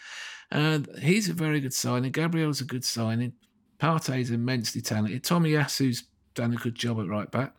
And 0.51 0.87
he's 1.01 1.27
a 1.27 1.33
very 1.33 1.59
good 1.59 1.73
signing. 1.73 2.11
Gabriel's 2.11 2.61
a 2.61 2.65
good 2.65 2.85
signing. 2.85 3.33
Partey's 3.79 4.31
immensely 4.31 4.81
talented. 4.81 5.23
Tomiyasu's 5.23 6.03
done 6.33 6.53
a 6.53 6.57
good 6.57 6.75
job 6.75 6.99
at 6.99 7.07
right 7.07 7.29
back. 7.29 7.53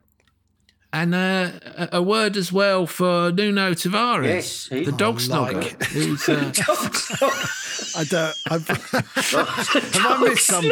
And 0.96 1.14
uh, 1.14 1.50
a, 1.76 1.88
a 1.98 2.02
word 2.02 2.38
as 2.38 2.50
well 2.50 2.86
for 2.86 3.30
Nuno 3.30 3.72
Tavares, 3.74 4.24
Yes, 4.24 4.66
he- 4.68 4.84
the 4.84 4.92
dog 4.92 5.20
I 5.30 5.36
like 5.38 5.56
snogger, 5.78 5.84
who's 5.92 6.26
uh, 6.26 6.52
I 8.00 8.04
don't. 8.04 8.34
I've, 8.50 8.66
have 9.94 10.06
I 10.06 10.20
missed 10.26 10.46
something? 10.46 10.70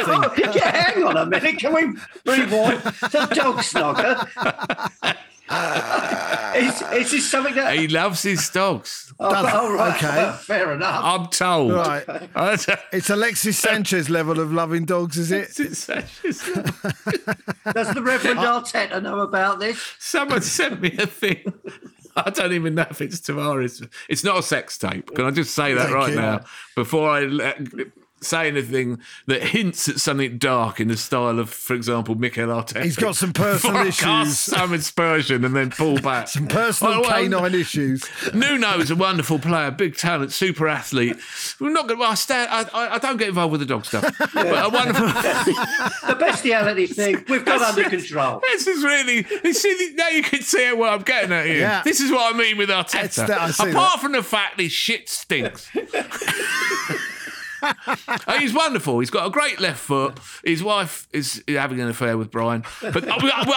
yeah, 0.54 0.76
hang 0.92 1.04
on 1.04 1.16
a 1.18 1.26
minute. 1.26 1.58
Can 1.58 1.74
we 1.74 1.82
rewind? 2.24 2.80
The 2.82 3.28
dog 3.34 3.56
snogger. 3.58 5.14
is, 6.56 6.82
is 6.92 7.10
this 7.10 7.30
something 7.30 7.54
that? 7.54 7.76
he 7.76 7.88
loves 7.88 8.22
his 8.22 8.48
dogs. 8.48 9.12
oh, 9.20 9.30
Does- 9.30 9.50
oh, 9.52 9.74
right. 9.74 9.96
okay. 9.96 10.36
Fair 10.40 10.72
enough. 10.72 11.04
I'm 11.04 11.26
told. 11.28 11.72
Right. 11.72 12.04
It's 12.92 13.10
Alexis 13.10 13.58
Sanchez 13.58 14.08
level 14.08 14.40
of 14.40 14.52
loving 14.52 14.84
dogs, 14.84 15.18
is 15.18 15.32
it? 15.32 15.54
Does 15.54 15.86
the 15.86 16.04
Reverend 18.02 18.38
Arteta 18.38 19.02
know 19.02 19.20
about 19.20 19.60
this? 19.60 19.78
Someone 19.98 20.42
sent 20.42 20.80
me 20.80 20.94
a 20.98 21.06
thing. 21.06 21.52
I 22.16 22.30
don't 22.30 22.52
even 22.52 22.76
know 22.76 22.86
if 22.88 23.00
it's 23.00 23.20
Tavares. 23.20 23.86
It's 24.08 24.24
not 24.24 24.38
a 24.38 24.42
sex 24.42 24.78
tape. 24.78 25.14
Can 25.14 25.24
I 25.24 25.30
just 25.30 25.54
say 25.54 25.74
that 25.74 25.84
Thank 25.84 25.94
right 25.94 26.10
you. 26.10 26.16
now 26.16 26.40
before 26.76 27.10
I 27.10 27.24
let, 27.24 27.58
say 28.20 28.48
anything 28.48 28.98
that 29.26 29.42
hints 29.42 29.86
at 29.88 30.00
something 30.00 30.38
dark 30.38 30.80
in 30.80 30.88
the 30.88 30.96
style 30.96 31.38
of, 31.38 31.50
for 31.50 31.74
example, 31.74 32.14
Mikel 32.14 32.46
Arteta? 32.46 32.82
He's 32.82 32.96
got 32.96 33.16
some 33.16 33.32
personal 33.34 33.84
Before 33.84 34.20
issues. 34.22 34.38
some 34.38 34.72
aspersion 34.72 35.44
and 35.44 35.54
then 35.54 35.70
pull 35.70 36.00
back. 36.00 36.28
Some 36.34 36.46
personal 36.46 37.00
Well, 37.00 37.02
well, 37.02 37.22
canine 37.22 37.54
issues. 37.54 38.02
Nuno's 38.32 38.90
a 38.90 38.96
wonderful 38.96 39.38
player, 39.38 39.70
big 39.70 39.96
talent, 39.96 40.32
super 40.32 40.66
athlete. 40.68 41.16
We're 41.60 41.70
not 41.70 41.86
going. 41.86 42.00
to 42.00 42.06
I, 42.06 42.14
stand, 42.14 42.48
I, 42.50 42.62
I, 42.72 42.94
I 42.94 42.98
don't 42.98 43.16
get 43.18 43.28
involved 43.28 43.52
with 43.52 43.60
the 43.60 43.66
dog 43.66 43.84
stuff, 43.84 44.02
but 44.34 44.46
a 44.46 44.68
wonderful. 44.70 45.04
The 46.08 46.14
bestiality 46.18 46.86
thing 46.86 47.24
we've 47.28 47.44
got 47.44 47.60
under 47.60 47.88
control. 47.88 48.40
This 48.46 48.66
is 48.66 48.82
really. 48.84 49.26
You 49.44 49.52
see, 49.52 49.92
now 49.96 50.08
you 50.08 50.22
can 50.22 50.42
see 50.42 50.72
what 50.72 50.92
I'm 50.92 51.02
getting 51.02 51.32
at 51.32 51.46
here. 51.46 51.58
Yeah. 51.58 51.82
This 51.82 52.00
is 52.00 52.10
what 52.10 52.34
I 52.34 52.38
mean 52.38 52.56
with 52.58 52.70
It's 52.70 52.94
Arteta. 52.94 53.26
that- 53.26 53.50
Apart 53.60 53.74
that. 53.74 54.00
from 54.00 54.12
the 54.12 54.22
fact 54.22 54.60
his 54.60 54.72
shit 54.72 55.08
stinks. 55.08 55.70
He's 58.38 58.52
wonderful. 58.52 59.00
He's 59.00 59.10
got 59.10 59.26
a 59.26 59.30
great 59.30 59.60
left 59.60 59.80
foot. 59.80 60.18
His 60.44 60.62
wife 60.62 61.08
is 61.12 61.42
having 61.48 61.80
an 61.80 61.88
affair 61.88 62.16
with 62.18 62.30
Brian, 62.30 62.64
but 62.80 63.08
I, 63.08 63.16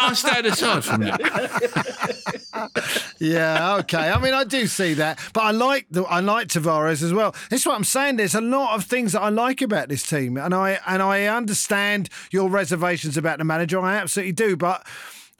I, 0.09 0.13
stand 0.13 0.45
aside 0.45 0.83
from 0.83 1.01
that. 1.01 2.33
Yeah, 3.19 3.77
okay. 3.77 4.09
I 4.09 4.19
mean, 4.19 4.33
I 4.33 4.43
do 4.43 4.67
see 4.67 4.93
that, 4.95 5.19
but 5.33 5.41
I 5.41 5.51
like 5.51 5.87
the 5.89 6.03
I 6.03 6.19
like 6.19 6.47
Tavares 6.47 7.01
as 7.01 7.13
well. 7.13 7.35
That's 7.49 7.65
what 7.65 7.75
I'm 7.75 7.83
saying. 7.83 8.17
There's 8.17 8.35
a 8.35 8.41
lot 8.41 8.75
of 8.75 8.85
things 8.85 9.13
that 9.13 9.21
I 9.21 9.29
like 9.29 9.61
about 9.61 9.89
this 9.89 10.07
team, 10.07 10.37
and 10.37 10.53
I 10.53 10.79
and 10.85 11.01
I 11.01 11.25
understand 11.25 12.09
your 12.31 12.49
reservations 12.49 13.17
about 13.17 13.39
the 13.39 13.43
manager. 13.43 13.79
I 13.79 13.95
absolutely 13.95 14.33
do, 14.33 14.55
but 14.55 14.85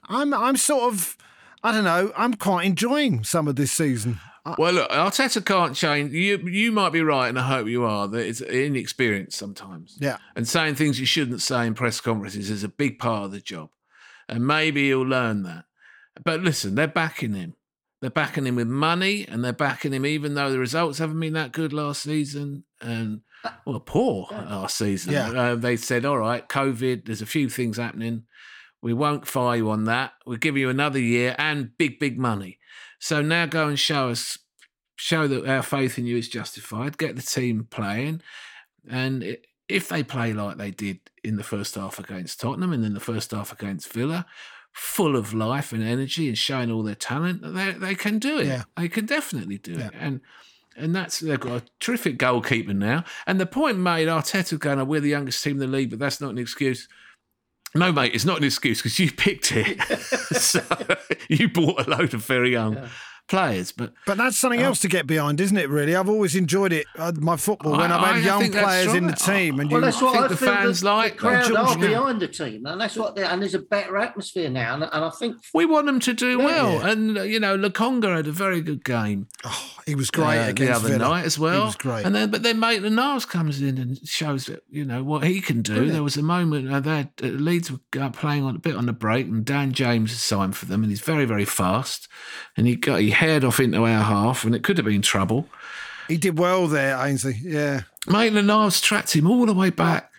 I'm 0.08 0.34
I'm 0.34 0.56
sort 0.56 0.92
of 0.92 1.16
I 1.62 1.72
don't 1.72 1.84
know. 1.84 2.12
I'm 2.16 2.34
quite 2.34 2.66
enjoying 2.66 3.24
some 3.24 3.48
of 3.48 3.56
this 3.56 3.72
season. 3.72 4.20
Well, 4.56 4.72
look, 4.72 4.90
Arteta 4.90 5.44
can't 5.44 5.74
change. 5.74 6.12
You 6.12 6.38
you 6.38 6.72
might 6.72 6.90
be 6.90 7.02
right, 7.02 7.28
and 7.28 7.38
I 7.38 7.46
hope 7.46 7.66
you 7.66 7.84
are. 7.84 8.08
That 8.08 8.26
it's 8.26 8.40
inexperience 8.40 9.36
sometimes. 9.36 9.96
Yeah. 10.00 10.18
And 10.36 10.48
saying 10.48 10.76
things 10.76 11.00
you 11.00 11.06
shouldn't 11.06 11.42
say 11.42 11.66
in 11.66 11.74
press 11.74 12.00
conferences 12.00 12.50
is 12.50 12.64
a 12.64 12.68
big 12.68 12.98
part 12.98 13.24
of 13.24 13.32
the 13.32 13.40
job, 13.40 13.70
and 14.28 14.46
maybe 14.46 14.88
he'll 14.88 15.02
learn 15.02 15.42
that. 15.42 15.64
But 16.24 16.40
listen, 16.40 16.74
they're 16.74 16.88
backing 16.88 17.34
him. 17.34 17.54
They're 18.00 18.10
backing 18.10 18.46
him 18.46 18.56
with 18.56 18.68
money, 18.68 19.26
and 19.26 19.44
they're 19.44 19.52
backing 19.52 19.92
him 19.92 20.06
even 20.06 20.34
though 20.34 20.50
the 20.50 20.58
results 20.58 20.98
haven't 20.98 21.18
been 21.18 21.32
that 21.32 21.52
good 21.52 21.72
last 21.72 22.02
season, 22.02 22.64
and 22.80 23.22
well, 23.66 23.80
poor 23.80 24.28
last 24.30 24.78
season. 24.78 25.12
Yeah. 25.12 25.30
Uh, 25.30 25.54
they 25.56 25.76
said, 25.76 26.04
"All 26.04 26.18
right, 26.18 26.48
COVID. 26.48 27.06
There's 27.06 27.22
a 27.22 27.26
few 27.26 27.48
things 27.48 27.76
happening. 27.76 28.24
We 28.80 28.92
won't 28.92 29.26
fire 29.26 29.56
you 29.56 29.70
on 29.70 29.84
that. 29.84 30.12
We'll 30.24 30.38
give 30.38 30.56
you 30.56 30.68
another 30.68 31.00
year 31.00 31.34
and 31.38 31.76
big, 31.76 31.98
big 31.98 32.18
money." 32.18 32.58
So 32.98 33.22
now 33.22 33.46
go 33.46 33.68
and 33.68 33.78
show 33.78 34.08
us, 34.10 34.38
show 34.96 35.26
that 35.28 35.46
our 35.46 35.62
faith 35.62 35.98
in 35.98 36.06
you 36.06 36.16
is 36.16 36.28
justified. 36.28 36.98
Get 36.98 37.16
the 37.16 37.22
team 37.22 37.66
playing, 37.70 38.22
and 38.90 39.36
if 39.68 39.88
they 39.88 40.02
play 40.02 40.32
like 40.32 40.56
they 40.56 40.70
did 40.70 41.00
in 41.22 41.36
the 41.36 41.44
first 41.44 41.74
half 41.74 41.98
against 41.98 42.40
Tottenham 42.40 42.72
and 42.72 42.82
then 42.82 42.94
the 42.94 43.00
first 43.00 43.30
half 43.32 43.52
against 43.52 43.92
Villa, 43.92 44.24
full 44.72 45.14
of 45.16 45.34
life 45.34 45.72
and 45.72 45.82
energy 45.82 46.28
and 46.28 46.38
showing 46.38 46.70
all 46.70 46.82
their 46.82 46.94
talent, 46.94 47.42
they 47.42 47.72
they 47.72 47.94
can 47.94 48.18
do 48.18 48.38
it. 48.38 48.46
Yeah. 48.46 48.62
They 48.76 48.88
can 48.88 49.06
definitely 49.06 49.58
do 49.58 49.72
Yeah. 49.72 49.88
it. 49.88 49.94
And 49.98 50.20
and 50.76 50.94
that's 50.94 51.20
they've 51.20 51.38
got 51.40 51.62
a 51.62 51.66
terrific 51.80 52.18
goalkeeper 52.18 52.72
now. 52.72 53.04
And 53.26 53.40
the 53.40 53.46
point 53.46 53.78
made, 53.78 54.08
Arteta 54.08 54.58
going, 54.58 54.78
"Oh, 54.80 54.84
"We're 54.84 55.00
the 55.00 55.08
youngest 55.08 55.42
team 55.42 55.54
in 55.54 55.58
the 55.58 55.66
league," 55.66 55.90
but 55.90 55.98
that's 55.98 56.20
not 56.20 56.30
an 56.30 56.38
excuse. 56.38 56.88
No, 57.74 57.92
mate, 57.92 58.14
it's 58.14 58.24
not 58.24 58.38
an 58.38 58.44
excuse 58.44 58.78
because 58.78 58.98
you 58.98 59.10
picked 59.12 59.52
it. 59.52 59.80
so 60.36 60.62
you 61.28 61.48
bought 61.48 61.86
a 61.86 61.90
load 61.90 62.14
of 62.14 62.24
very 62.24 62.52
young 62.52 62.88
players, 63.28 63.72
but 63.72 63.92
But 64.06 64.16
that's 64.16 64.36
something 64.38 64.60
else 64.60 64.80
to 64.80 64.88
get 64.88 65.06
behind, 65.06 65.40
isn't 65.40 65.56
it? 65.56 65.68
Really, 65.68 65.94
I've 65.94 66.08
always 66.08 66.34
enjoyed 66.34 66.72
it. 66.72 66.86
Uh, 66.96 67.12
my 67.20 67.36
football 67.36 67.72
when 67.72 67.92
I- 67.92 67.96
I've 67.98 68.06
had 68.06 68.16
I 68.16 68.18
young 68.26 68.50
players 68.50 68.94
in 68.94 69.06
the 69.06 69.12
team, 69.12 69.60
and 69.60 69.70
Well, 69.70 69.80
you. 69.80 69.86
that's 69.86 70.00
what 70.02 70.12
think 70.12 70.24
I 70.24 70.28
the 70.28 70.36
feel 70.36 70.48
fans 70.54 70.80
the, 70.80 70.86
like 70.86 71.12
the 71.14 71.18
crowd 71.18 71.52
are 71.52 71.78
behind 71.78 72.20
the 72.20 72.28
team, 72.28 72.66
and 72.66 72.80
that's 72.80 72.96
what. 72.96 73.18
And 73.18 73.42
there's 73.42 73.54
a 73.54 73.58
better 73.58 73.96
atmosphere 73.98 74.48
now, 74.50 74.74
and, 74.74 74.82
and 74.84 75.04
I 75.04 75.10
think 75.10 75.36
we 75.54 75.66
want 75.66 75.86
them 75.86 76.00
to 76.00 76.12
do 76.14 76.38
well. 76.38 76.72
Yeah. 76.72 76.88
And 76.90 77.18
uh, 77.18 77.22
you 77.22 77.38
know, 77.40 77.56
Lokonga 77.56 78.16
had 78.16 78.26
a 78.26 78.32
very 78.32 78.60
good 78.60 78.84
game. 78.84 79.28
Oh, 79.44 79.70
he 79.86 79.94
was 79.94 80.10
great 80.10 80.38
uh, 80.38 80.52
the 80.52 80.70
other 80.74 80.88
Villa. 80.88 80.98
night 80.98 81.24
as 81.24 81.38
well. 81.38 81.60
He 81.60 81.66
was 81.66 81.76
great. 81.76 82.04
And 82.06 82.14
then, 82.14 82.30
but 82.30 82.42
then 82.42 82.58
Maitland 82.58 82.96
Niles 82.96 83.24
comes 83.24 83.60
in 83.62 83.78
and 83.78 83.98
shows 84.08 84.50
you 84.70 84.84
know 84.84 85.02
what 85.04 85.24
he 85.24 85.40
can 85.40 85.62
do. 85.62 85.90
There 85.90 86.02
was 86.02 86.16
a 86.16 86.22
moment 86.22 86.70
uh, 86.72 86.80
there 86.80 87.10
uh, 87.22 87.26
Leeds 87.26 87.70
were 87.70 87.80
uh, 88.00 88.10
playing 88.10 88.44
on 88.44 88.56
a 88.56 88.58
bit 88.58 88.74
on 88.74 88.86
the 88.86 88.92
break, 88.92 89.26
and 89.26 89.44
Dan 89.44 89.72
James 89.72 90.12
signed 90.20 90.56
for 90.56 90.64
them, 90.66 90.82
and 90.82 90.90
he's 90.90 91.00
very 91.00 91.24
very 91.26 91.44
fast, 91.44 92.08
and 92.56 92.66
he 92.66 92.76
got 92.76 93.00
he 93.00 93.10
haired 93.18 93.44
off 93.44 93.60
into 93.60 93.84
our 93.84 94.02
half, 94.02 94.44
and 94.44 94.54
it 94.54 94.62
could 94.64 94.76
have 94.78 94.86
been 94.86 95.02
trouble. 95.02 95.48
he 96.08 96.16
did 96.16 96.38
well 96.38 96.66
there, 96.66 96.96
Ainsley. 97.04 97.36
Yeah. 97.42 97.82
Maitland 98.06 98.46
Niles 98.46 98.80
tracked 98.80 99.14
him 99.14 99.26
all 99.30 99.44
the 99.46 99.54
way 99.54 99.70
back. 99.70 100.10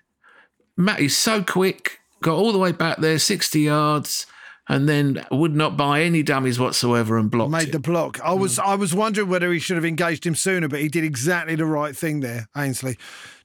Matt, 0.78 1.00
he's 1.00 1.18
so 1.18 1.43
quick, 1.43 2.00
got 2.22 2.36
all 2.36 2.52
the 2.52 2.58
way 2.60 2.72
back 2.72 2.97
there, 3.00 3.20
sixty 3.20 3.62
yards. 3.62 4.26
And 4.72 4.88
then 4.88 5.26
would 5.32 5.56
not 5.56 5.76
buy 5.78 6.04
any 6.04 6.22
dummies 6.22 6.60
whatsoever 6.60 7.18
and 7.18 7.32
blocked 7.32 7.50
Made 7.50 7.70
it. 7.70 7.72
the 7.72 7.80
block. 7.80 8.20
I 8.24 8.34
was 8.34 8.60
I 8.60 8.76
was 8.76 8.93
wondering 8.93 9.28
whether 9.28 9.52
he 9.52 9.58
should 9.58 9.78
have 9.78 9.86
engaged 9.86 10.28
him 10.28 10.36
sooner, 10.36 10.68
but 10.68 10.80
he 10.80 10.88
did 10.89 11.04
exactly 11.04 11.56
the 11.56 11.66
right 11.66 11.97
thing 11.97 12.20
there, 12.20 12.47
Ainsley. 12.56 12.95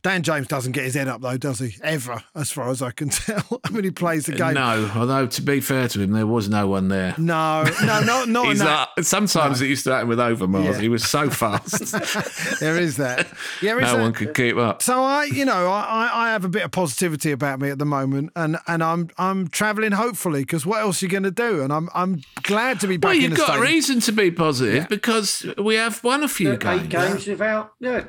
Dan 0.04 0.22
James 0.22 0.46
doesn't 0.46 0.72
get 0.72 0.84
his 0.84 0.94
head 0.94 1.08
up 1.08 1.22
though, 1.22 1.38
does 1.38 1.58
he? 1.60 1.74
Ever, 1.82 2.22
as 2.34 2.52
far 2.52 2.68
as 2.68 2.82
I 2.82 2.90
can 2.90 3.08
tell. 3.10 3.60
I 3.64 3.70
mean, 3.70 3.84
he 3.84 3.90
plays 3.90 4.26
the 4.26 4.32
game. 4.32 4.52
No, 4.52 4.90
although 4.94 5.26
to 5.26 5.42
be 5.42 5.60
fair 5.60 5.88
to 5.88 6.00
him, 6.02 6.12
there 6.12 6.26
was 6.26 6.46
no 6.50 6.66
one 6.68 6.88
there. 6.88 7.14
no, 7.16 7.64
no, 7.82 8.00
not 8.04 8.28
not 8.28 8.46
He's 8.48 8.58
that. 8.58 8.90
like, 8.96 9.06
sometimes 9.06 9.62
it 9.62 9.66
used 9.68 9.84
to 9.84 9.92
happen 9.94 10.08
with 10.08 10.18
Overmars. 10.18 10.74
Yeah. 10.74 10.80
He 10.80 10.88
was 10.90 11.04
so 11.08 11.30
fast, 11.30 11.92
There 12.60 12.76
is 12.78 12.98
that. 12.98 13.26
Yeah, 13.62 13.76
is 13.76 13.80
no 13.82 13.92
that- 13.96 14.00
one 14.02 14.12
could 14.12 14.34
keep 14.34 14.56
up. 14.56 14.82
So 14.82 15.02
I, 15.02 15.24
you 15.24 15.46
know, 15.46 15.68
I, 15.68 15.80
I, 15.80 16.26
I 16.26 16.32
have 16.32 16.44
a 16.44 16.48
bit 16.50 16.62
of 16.64 16.70
positivity 16.70 17.32
about 17.32 17.58
me 17.60 17.70
at 17.70 17.78
the 17.78 17.86
moment, 17.86 18.30
and, 18.36 18.58
and 18.66 18.84
I'm 18.84 19.08
I'm 19.16 19.48
travelling 19.48 19.92
hopefully 19.92 20.40
because 20.42 20.66
what 20.66 20.82
else 20.82 21.02
are 21.02 21.06
you 21.06 21.10
going 21.10 21.22
to 21.22 21.30
do? 21.30 21.62
And 21.62 21.72
I'm 21.72 21.88
I'm 21.94 22.20
glad 22.42 22.78
to 22.80 22.86
be 22.86 22.98
back 22.98 23.08
Well, 23.08 23.16
you've 23.16 23.30
the 23.30 23.36
got 23.38 23.48
a 23.48 23.52
stadium. 23.54 23.72
reason 23.74 24.00
to 24.00 24.12
be 24.12 24.30
positive 24.30 24.86
because 24.90 25.46
we 25.56 25.76
have 25.76 26.04
won 26.04 26.22
a 26.22 26.28
few 26.28 26.58
games. 26.58 26.82
eight 26.82 26.88
games. 26.90 27.12
games 27.14 27.26
without. 27.26 27.72
Yeah, 27.80 27.98
eight 27.98 28.04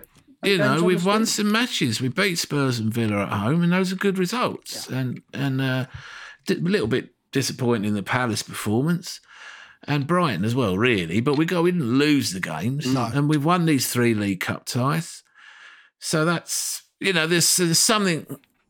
You 0.45 0.57
know, 0.57 0.83
we've 0.83 1.05
won 1.05 1.25
some 1.25 1.51
matches. 1.51 2.01
We 2.01 2.07
beat 2.09 2.37
Spurs 2.37 2.79
and 2.79 2.93
Villa 2.93 3.23
at 3.23 3.29
home, 3.29 3.63
and 3.63 3.71
those 3.73 3.91
are 3.91 3.95
good 3.95 4.17
results. 4.17 4.87
And 4.89 5.21
and 5.33 5.61
uh, 5.61 5.85
a 6.49 6.53
little 6.55 6.87
bit 6.87 7.09
disappointing 7.31 7.85
in 7.89 7.93
the 7.95 8.03
Palace 8.03 8.43
performance. 8.43 9.19
And 9.87 10.07
Brighton 10.07 10.43
as 10.45 10.55
well, 10.55 10.77
really. 10.79 11.19
But 11.21 11.35
we 11.37 11.45
go, 11.45 11.61
we 11.61 11.71
didn't 11.71 11.99
lose 11.99 12.31
the 12.31 12.39
games. 12.39 12.87
And 13.13 13.29
we've 13.29 13.45
won 13.45 13.65
these 13.65 13.87
three 13.87 14.15
League 14.15 14.39
Cup 14.39 14.65
ties. 14.65 15.21
So 15.99 16.25
that's, 16.25 16.81
you 16.99 17.13
know, 17.13 17.27
there's, 17.27 17.55
there's 17.57 17.77
something 17.77 18.25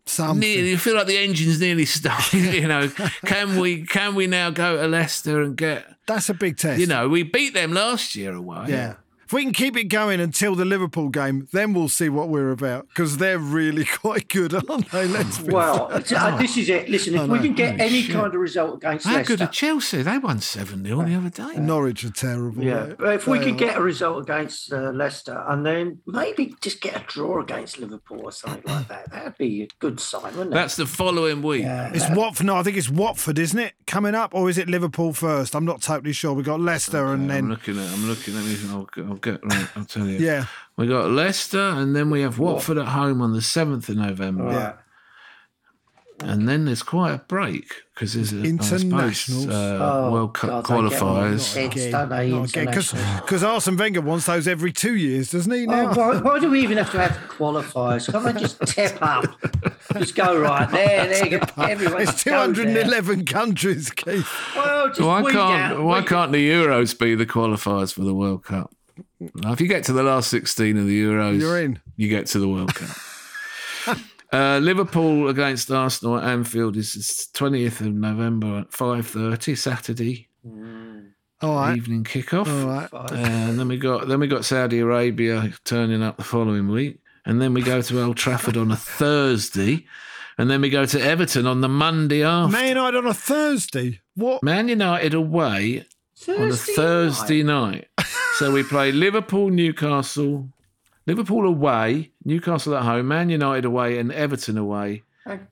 Something. 0.08 0.40
nearly 0.42 0.70
you 0.72 0.78
feel 0.78 0.94
like 0.96 1.08
the 1.08 1.18
engine's 1.18 1.60
nearly 1.60 1.86
started 2.00 2.54
you 2.62 2.68
know 2.68 2.90
can 3.26 3.60
we 3.60 3.86
can 3.88 4.14
we 4.14 4.28
now 4.28 4.52
go 4.52 4.78
to 4.80 4.88
leicester 4.88 5.42
and 5.42 5.58
get 5.58 5.84
That's 6.06 6.30
a 6.30 6.36
big 6.36 6.58
test. 6.58 6.80
you 6.80 6.86
know 6.86 7.10
we 7.10 7.24
beat 7.24 7.56
them 7.56 7.74
last 7.74 8.16
year 8.16 8.34
away 8.36 8.66
Yeah. 8.68 8.96
If 9.26 9.34
we 9.34 9.44
can 9.44 9.54
keep 9.54 9.76
it 9.76 9.86
going 9.86 10.20
until 10.20 10.56
the 10.56 10.66
Liverpool 10.66 11.10
game, 11.10 11.48
then 11.52 11.74
we'll 11.74 11.90
see 11.90 12.10
what 12.10 12.30
we're 12.30 12.52
about 12.52 12.88
because 12.90 13.18
they're 13.18 13.40
really 13.40 13.86
quite 14.02 14.28
good, 14.28 14.54
aren't 14.54 14.92
they? 14.92 15.08
Let's 15.08 15.40
be 15.40 15.52
Well, 15.52 15.88
it's- 15.90 16.12
uh, 16.12 16.38
this 16.38 16.58
is 16.58 16.70
it. 16.70 16.90
Listen, 16.90 17.16
if 17.16 17.28
we 17.30 17.40
can 17.40 17.54
get 17.54 17.80
any 17.80 18.04
kind 18.08 18.28
of 18.28 18.36
result 18.40 18.78
against 18.78 19.06
how 19.08 19.16
Leicester, 19.16 19.38
good 19.38 19.42
are 19.48 19.52
chelsea 19.52 20.02
they 20.04 20.18
won 20.18 20.38
7-0 20.40 20.84
the 21.08 21.16
other 21.16 21.30
day 21.30 21.60
Norwich 21.60 22.04
are 22.06 22.12
terrible. 22.12 22.64
Yeah, 22.64 22.86
mate. 22.88 22.98
but 23.00 23.14
if 23.16 23.28
we 23.28 23.40
They 23.40 23.46
could 23.46 23.54
are. 23.56 23.58
get 23.58 23.78
a 23.78 23.82
result 23.82 24.22
against 24.24 24.72
uh, 24.72 24.92
Leicester 24.92 25.44
and 25.48 25.66
then 25.66 26.00
maybe 26.06 26.56
just 26.62 26.82
get 26.82 26.96
a 26.96 27.04
draw 27.08 27.42
against 27.42 27.80
Liverpool 27.80 28.22
or 28.24 28.32
something 28.32 28.62
like 28.66 28.88
that, 28.90 29.12
that'd 29.12 29.38
be 29.38 29.64
a 29.64 29.68
good 29.80 30.00
sign, 30.00 30.22
wouldn't 30.38 30.52
it? 30.52 30.54
that's 30.54 30.76
the 30.76 30.86
following 30.86 31.42
week 31.42 31.64
It's 31.66 32.10
Watford. 32.12 32.46
No, 32.46 32.58
I 32.58 32.64
think 32.64 32.78
it's 32.78 32.90
Watford, 32.90 33.40
isn't 33.40 33.60
it? 33.60 33.74
Coming 33.88 34.14
up, 34.16 34.34
or 34.36 34.50
is 34.50 34.58
it 34.58 34.68
Liverpool 34.70 35.14
first? 35.14 35.56
I'm 35.56 35.66
not 35.66 35.82
totally 35.82 36.14
sure. 36.14 36.34
We've 36.34 36.46
got 36.46 36.60
Leicester 36.60 37.06
and 37.08 37.30
then 37.30 37.46
i'm 37.46 37.50
then 37.50 37.50
looking 37.50 37.80
at 37.80 37.92
i'm 37.92 38.06
looking 38.08 38.38
at 38.38 38.44
me 38.44 38.56
I'll, 39.16 39.32
I'll 39.32 39.38
get 39.40 39.44
right 39.46 39.68
i'll 39.76 39.86
tell 39.86 40.06
you 40.08 40.18
yeah, 40.18 40.46
we 40.78 40.88
got 40.88 41.10
leicester 41.10 41.60
and 41.60 41.96
then 41.96 42.10
we 42.10 42.22
have 42.22 42.40
watford 42.40 42.78
at 42.78 42.88
home 42.88 43.22
on 43.22 43.34
the 43.34 43.40
7th 43.40 43.90
of 43.90 43.96
november 43.98 44.44
Right. 44.46 44.76
and 46.22 46.48
then 46.48 46.66
there's 46.66 46.82
quite 46.84 47.12
a 47.14 47.18
break 47.18 47.74
because 47.94 48.14
there's 48.14 48.32
a, 48.34 48.38
I 48.38 48.40
suppose, 48.58 48.84
Internationals. 48.84 49.48
uh, 49.48 49.78
Oh, 49.82 50.12
world 50.12 50.34
cup 50.34 50.64
God, 50.66 50.86
they 50.86 50.90
get 50.90 51.02
on 51.02 51.16
qualifiers 51.32 51.58
it. 51.58 51.76
It's 51.76 51.92
done, 51.92 52.10
because 52.10 52.94
international. 52.94 53.52
Arsene 53.52 53.78
Wenger 53.78 54.02
wants 54.02 54.26
those 54.26 54.48
every 54.48 54.72
two 54.74 54.96
years, 54.96 55.32
doesn't 55.32 55.52
he? 55.52 55.64
Oh, 55.68 55.72
Now 55.72 55.94
why, 55.94 56.18
why 56.22 56.40
do 56.40 56.50
we 56.50 56.62
even 56.62 56.78
have 56.78 56.92
to 56.92 57.00
have 57.00 57.12
qualifiers? 57.30 58.10
Can't 58.12 58.24
they 58.34 58.40
just 58.42 58.62
tip 58.68 58.98
up? 59.02 59.26
Just 59.98 60.16
go 60.16 60.40
right 60.40 60.70
there, 60.72 61.08
there 61.10 61.26
you 61.28 61.40
go. 61.40 61.46
Everyone 61.64 62.02
it's 62.02 62.12
just 62.12 62.26
goes 62.26 62.56
there. 62.56 62.66
211 62.66 63.26
countries, 63.26 63.90
Keith. 63.92 64.30
Well, 64.56 64.88
just 64.90 65.02
Why 65.02 65.22
can't 65.24 65.36
out, 65.74 65.84
Why 65.84 66.02
can't 66.02 66.32
the 66.32 66.50
Euros 66.50 66.98
be 66.98 67.16
the 67.16 67.26
qualifiers 67.26 67.94
for 67.94 68.02
the 68.04 68.14
World 68.14 68.44
Cup? 68.46 68.74
Now, 69.20 69.54
if 69.54 69.62
you 69.62 69.68
get 69.68 69.84
to 69.86 69.94
the 69.94 70.04
last 70.04 70.30
sixteen 70.30 70.78
of 70.78 70.86
the 70.88 71.04
Euros, 71.04 71.40
You're 71.40 71.62
in. 71.62 71.80
You 71.96 72.10
get 72.10 72.28
to 72.28 72.40
the 72.40 72.48
World 72.48 72.74
Cup. 72.76 72.98
uh, 74.34 74.58
Liverpool 74.60 75.30
against 75.30 75.72
Arsenal 75.72 76.18
at 76.18 76.26
Anfield 76.26 76.76
is 76.76 77.30
twentieth 77.34 77.80
of 77.82 77.94
November 77.94 78.60
at 78.60 78.74
five 78.74 79.08
thirty 79.08 79.56
Saturday 79.56 80.28
All 81.42 81.56
right, 81.56 81.78
evening 81.78 82.04
kickoff. 82.04 82.48
all 82.48 82.68
right. 82.68 83.12
And 83.14 83.58
then 83.60 83.68
we 83.68 83.78
got 83.78 84.08
then 84.08 84.20
we 84.20 84.28
got 84.28 84.44
Saudi 84.46 84.80
Arabia 84.80 85.54
turning 85.64 86.04
up 86.04 86.18
the 86.18 86.24
following 86.24 86.68
week, 86.70 87.00
and 87.26 87.42
then 87.42 87.54
we 87.54 87.62
go 87.62 87.82
to 87.82 88.04
Old 88.04 88.18
Trafford 88.18 88.58
on 88.58 88.70
a 88.72 88.76
Thursday, 88.76 89.86
and 90.38 90.50
then 90.50 90.60
we 90.60 90.70
go 90.70 90.86
to 90.86 91.02
Everton 91.02 91.48
on 91.48 91.62
the 91.62 91.70
Monday 91.70 92.22
after. 92.24 92.52
Man 92.52 92.68
United 92.70 92.98
on 92.98 93.08
a 93.08 93.14
Thursday. 93.14 94.02
What? 94.16 94.44
Man 94.44 94.68
United 94.68 95.14
away 95.14 95.86
on 96.28 96.36
a 96.36 96.52
Thursday 96.52 96.74
Thursday 96.76 97.44
night. 97.44 97.88
So 98.38 98.52
we 98.52 98.64
play 98.64 98.92
Liverpool, 98.92 99.50
Newcastle, 99.50 100.50
Liverpool 101.08 101.48
away, 101.48 102.12
Newcastle 102.26 102.76
at 102.76 102.84
home, 102.84 103.08
Man 103.08 103.30
United 103.30 103.64
away, 103.64 103.98
and 103.98 104.12
Everton 104.12 104.58
away 104.58 105.04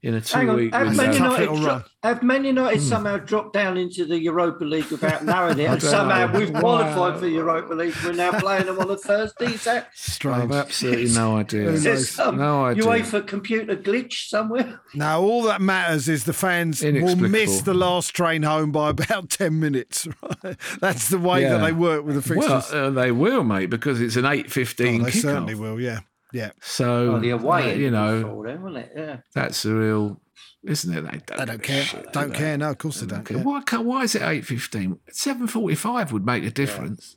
in 0.03 0.13
a 0.13 0.19
Hang 0.21 0.49
on, 0.49 0.55
two-week 0.57 0.74
have 0.74 0.88
window. 0.88 1.03
Man, 1.03 1.13
United 1.13 1.45
dro- 1.61 1.84
have 2.03 2.21
Man 2.24 2.45
United 2.45 2.82
somehow 2.82 3.17
dropped 3.17 3.53
down 3.53 3.76
into 3.78 4.05
the 4.05 4.19
Europa 4.19 4.63
League 4.63 4.86
without 4.91 5.26
knowing 5.26 5.57
it, 5.57 5.65
and 5.69 5.82
somehow 5.82 6.28
know. 6.28 6.39
we've 6.39 6.53
qualified 6.53 7.19
for 7.19 7.28
Europa 7.28 7.74
League? 7.74 7.95
We're 8.03 8.13
now 8.13 8.39
playing 8.39 8.67
them 8.67 8.78
on 8.80 8.91
a 8.91 8.97
Thursday. 8.97 9.45
Is 9.53 9.63
that 9.63 9.89
Strange. 9.95 10.43
I've 10.43 10.51
absolutely 10.51 11.11
no 11.15 11.38
idea. 11.38 11.63
Who 11.63 11.69
is 11.69 11.84
there 11.84 11.95
knows? 11.95 12.09
some 12.09 12.38
No 12.38 12.65
idea. 12.65 12.84
UEFA 12.84 13.26
computer 13.26 13.76
glitch 13.76 14.28
somewhere? 14.30 14.80
Now, 14.93 15.21
all 15.21 15.41
that 15.43 15.59
matters 15.61 16.07
is 16.07 16.26
the 16.26 16.34
fans 16.34 16.84
will 16.84 17.15
miss 17.15 17.61
the 17.61 17.74
last 17.74 18.13
train 18.15 18.43
home 18.43 18.71
by 18.71 18.91
about 18.91 19.30
10 19.32 19.59
minutes. 19.59 20.07
Right? 20.43 20.55
That's 20.82 21.09
the 21.09 21.17
way 21.17 21.43
that 21.45 21.59
they 21.65 21.71
work 21.71 22.05
with 22.05 22.24
the 22.24 22.36
Well, 22.36 22.59
fixtures. 22.61 22.74
uh, 22.76 22.89
they 22.91 23.11
will, 23.11 23.43
mate, 23.43 23.71
because 23.71 23.99
it's 24.01 24.15
an 24.17 24.26
eight 24.26 24.45
Oh, 24.47 24.49
fifteen 24.49 25.01
they 25.01 25.09
kickoff. 25.09 25.21
certainly 25.21 25.55
will, 25.55 25.80
yeah. 25.80 26.01
Yeah. 26.34 26.51
So 26.61 27.13
Oh, 27.15 27.19
the 27.19 27.29
away, 27.29 27.71
uh, 27.71 27.75
you 27.75 27.91
know, 27.91 28.23
before 28.23 28.47
then, 28.47 28.61
wasn't 28.63 28.86
it? 28.86 28.91
Yeah. 28.95 29.17
that's 29.34 29.63
a 29.65 29.73
real, 29.73 30.19
isn't 30.63 30.93
it? 30.97 31.01
They 31.01 31.17
don't, 31.25 31.38
They 31.38 31.45
don't 31.45 31.63
care. 31.63 31.84
shit, 31.84 32.11
Don't 32.11 32.31
do 32.31 32.38
care. 32.38 32.57
No, 32.57 32.71
of 32.71 32.77
course 32.79 32.99
they 32.99 33.05
they? 33.05 33.11
don't 33.11 33.19
Okay, 33.21 33.36
care. 33.36 33.43
Why, 33.43 33.61
why 33.79 34.03
is 34.03 34.15
it 34.15 34.23
eight 34.23 34.43
fifteen? 34.45 34.99
Seven 35.11 35.47
forty-five 35.47 36.11
would 36.11 36.25
make 36.25 36.43
a 36.43 36.51
difference. 36.51 37.15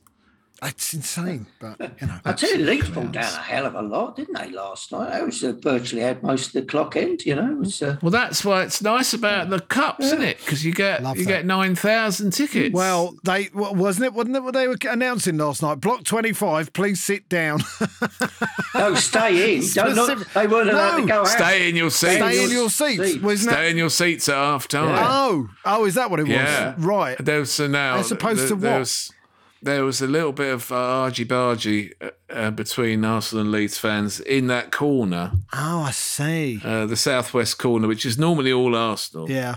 It's 0.63 0.93
insane, 0.93 1.45
but, 1.59 1.79
you 2.01 2.07
know. 2.07 2.19
I 2.25 2.33
tell 2.33 2.49
you, 2.57 2.65
Leeds 2.65 2.89
pulled 2.89 3.11
down 3.11 3.25
a 3.31 3.41
hell 3.43 3.67
of 3.67 3.75
a 3.75 3.81
lot, 3.81 4.15
didn't 4.15 4.35
they, 4.37 4.49
last 4.49 4.91
night? 4.91 5.11
I 5.13 5.21
was 5.21 5.43
uh, 5.43 5.51
virtually 5.51 6.01
had 6.01 6.23
most 6.23 6.47
of 6.47 6.53
the 6.53 6.61
clock 6.63 6.95
end, 6.95 7.23
you 7.25 7.35
know. 7.35 7.55
Was, 7.57 7.79
uh, 7.83 7.97
Well, 8.01 8.09
that's 8.09 8.43
why 8.43 8.63
it's 8.63 8.81
nice 8.81 9.13
about 9.13 9.49
the 9.51 9.59
cups, 9.59 10.05
isn't 10.05 10.23
it? 10.23 10.39
Because 10.39 10.65
you 10.65 10.73
get 10.73 11.03
Love 11.03 11.17
you 11.17 11.25
that. 11.25 11.31
get 11.31 11.45
nine 11.45 11.75
thousand 11.75 12.31
tickets. 12.31 12.73
Well, 12.73 13.15
they 13.23 13.49
wa- 13.53 13.71
wasn't 13.73 14.07
it? 14.07 14.13
Wasn't 14.13 14.35
it 14.35 14.41
what 14.41 14.55
they 14.55 14.67
were 14.67 14.77
announcing 14.89 15.37
last 15.37 15.61
night? 15.61 15.79
Block 15.79 16.03
twenty-five. 16.03 16.73
Please 16.73 17.03
sit 17.03 17.29
down. 17.29 17.59
no, 18.73 18.95
stay 18.95 19.57
in. 19.57 19.63
Don't, 19.73 19.95
not, 19.95 20.27
they 20.33 20.47
weren't 20.47 20.69
allowed 20.69 20.97
No. 20.97 21.01
to 21.01 21.07
go 21.07 21.19
out. 21.21 21.27
stay 21.27 21.69
in 21.69 21.75
your 21.75 21.91
seats. 21.91 22.15
Stay 22.15 22.43
in 22.43 22.49
your 22.49 22.59
your 22.61 22.69
seats. 22.69 23.03
seats. 23.11 23.23
Wasn't 23.23 23.51
Stay 23.53 23.67
it? 23.67 23.71
in 23.71 23.77
your 23.77 23.89
seats 23.89 24.27
at 24.29 24.35
half 24.35 24.67
time. 24.67 24.87
Oh, 24.99 25.49
oh, 25.65 25.85
is 25.85 25.93
that 25.95 26.09
what 26.09 26.19
it 26.19 26.23
was? 26.23 26.31
Yeah, 26.31 26.73
Right. 26.79 27.17
There 27.19 27.39
was 27.41 27.51
so 27.51 27.67
now 27.67 27.97
As 27.97 28.11
opposed 28.11 28.39
th- 28.39 28.49
to 28.49 28.55
what? 28.55 29.09
There 29.61 29.83
was 29.83 30.01
a 30.01 30.07
little 30.07 30.31
bit 30.33 30.53
of 30.53 30.71
uh, 30.71 30.75
argy 30.75 31.25
bargy 31.25 31.91
uh, 32.01 32.09
uh, 32.29 32.51
between 32.51 33.03
Arsenal 33.03 33.43
and 33.43 33.51
Leeds 33.51 33.77
fans 33.77 34.19
in 34.19 34.47
that 34.47 34.71
corner, 34.71 35.31
Oh, 35.53 35.81
I 35.81 35.91
see. 35.91 36.61
uh, 36.63 36.85
the 36.85 36.95
southwest 36.95 37.57
corner, 37.57 37.87
which 37.87 38.05
is 38.05 38.17
normally 38.17 38.51
all 38.53 38.75
Arsenal. 38.75 39.29
Yeah. 39.29 39.55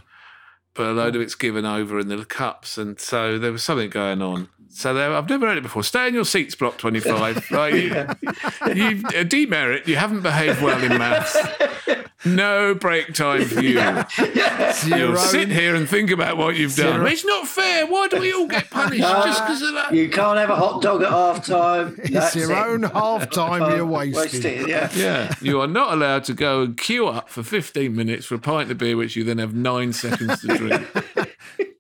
but 0.75 0.87
a 0.87 0.93
load 0.93 1.17
of 1.17 1.23
it's 1.23 1.35
given 1.35 1.67
over 1.67 1.99
in 1.99 2.09
the 2.09 2.25
cups, 2.25 2.79
and 2.79 2.99
so 2.99 3.39
there 3.39 3.53
was 3.53 3.63
something 3.63 3.91
going 3.91 4.23
on. 4.23 4.49
So 4.73 4.97
I've 5.17 5.29
never 5.29 5.47
heard 5.49 5.59
it 5.59 5.63
before. 5.63 5.83
Stay 5.83 6.09
in 6.09 6.15
your 6.15 6.25
seats, 6.25 6.55
block 6.55 6.79
twenty-five. 6.79 7.51
right, 7.51 7.75
you, 7.75 8.07
you 8.75 9.03
uh, 9.09 9.25
demerit. 9.25 9.87
You 9.89 9.97
haven't 9.97 10.23
behaved 10.23 10.63
well 10.63 10.83
in 10.83 10.97
maths. 10.97 11.37
No 12.25 12.75
break 12.75 13.15
time 13.15 13.45
for 13.47 13.63
you. 13.63 13.81
You'll 14.87 15.17
sit 15.17 15.49
here 15.49 15.75
and 15.75 15.89
think 15.89 16.11
about 16.11 16.37
what 16.37 16.57
you've 16.57 16.77
done. 16.77 17.07
It's 17.07 17.25
not 17.25 17.49
fair. 17.49 17.87
Why 17.87 18.09
do 18.09 18.21
we 18.21 18.33
all 18.33 18.47
get 18.47 18.71
punished 18.71 19.01
just 19.03 19.43
because 19.43 19.63
of 19.63 19.75
that? 19.75 19.93
You 19.95 20.09
can't 20.11 20.39
have 20.39 20.51
a 20.51 20.57
hot 20.57 20.83
dog 20.83 21.03
at 21.03 21.11
half 21.11 21.45
time. 21.47 21.97
It's 21.99 22.37
your 22.37 22.55
own 22.55 22.83
half 22.85 23.31
time 23.31 23.75
you're 23.75 23.87
wasting. 23.87 24.69
yeah. 24.69 24.91
Yeah, 24.95 25.35
you 25.41 25.61
are 25.61 25.67
not 25.67 25.95
allowed 25.95 26.25
to 26.25 26.35
go 26.35 26.63
and 26.63 26.77
queue 26.77 27.09
up 27.09 27.29
for 27.31 27.43
15 27.43 27.95
minutes 27.95 28.27
for 28.27 28.35
a 28.35 28.39
pint 28.39 28.71
of 28.71 28.79
beer, 28.79 28.97
which 28.97 29.17
you 29.17 29.25
then 29.25 29.39
have 29.39 29.55
nine 29.55 29.93
seconds 29.93 30.43
to 30.43 30.49
drink. 30.57 30.87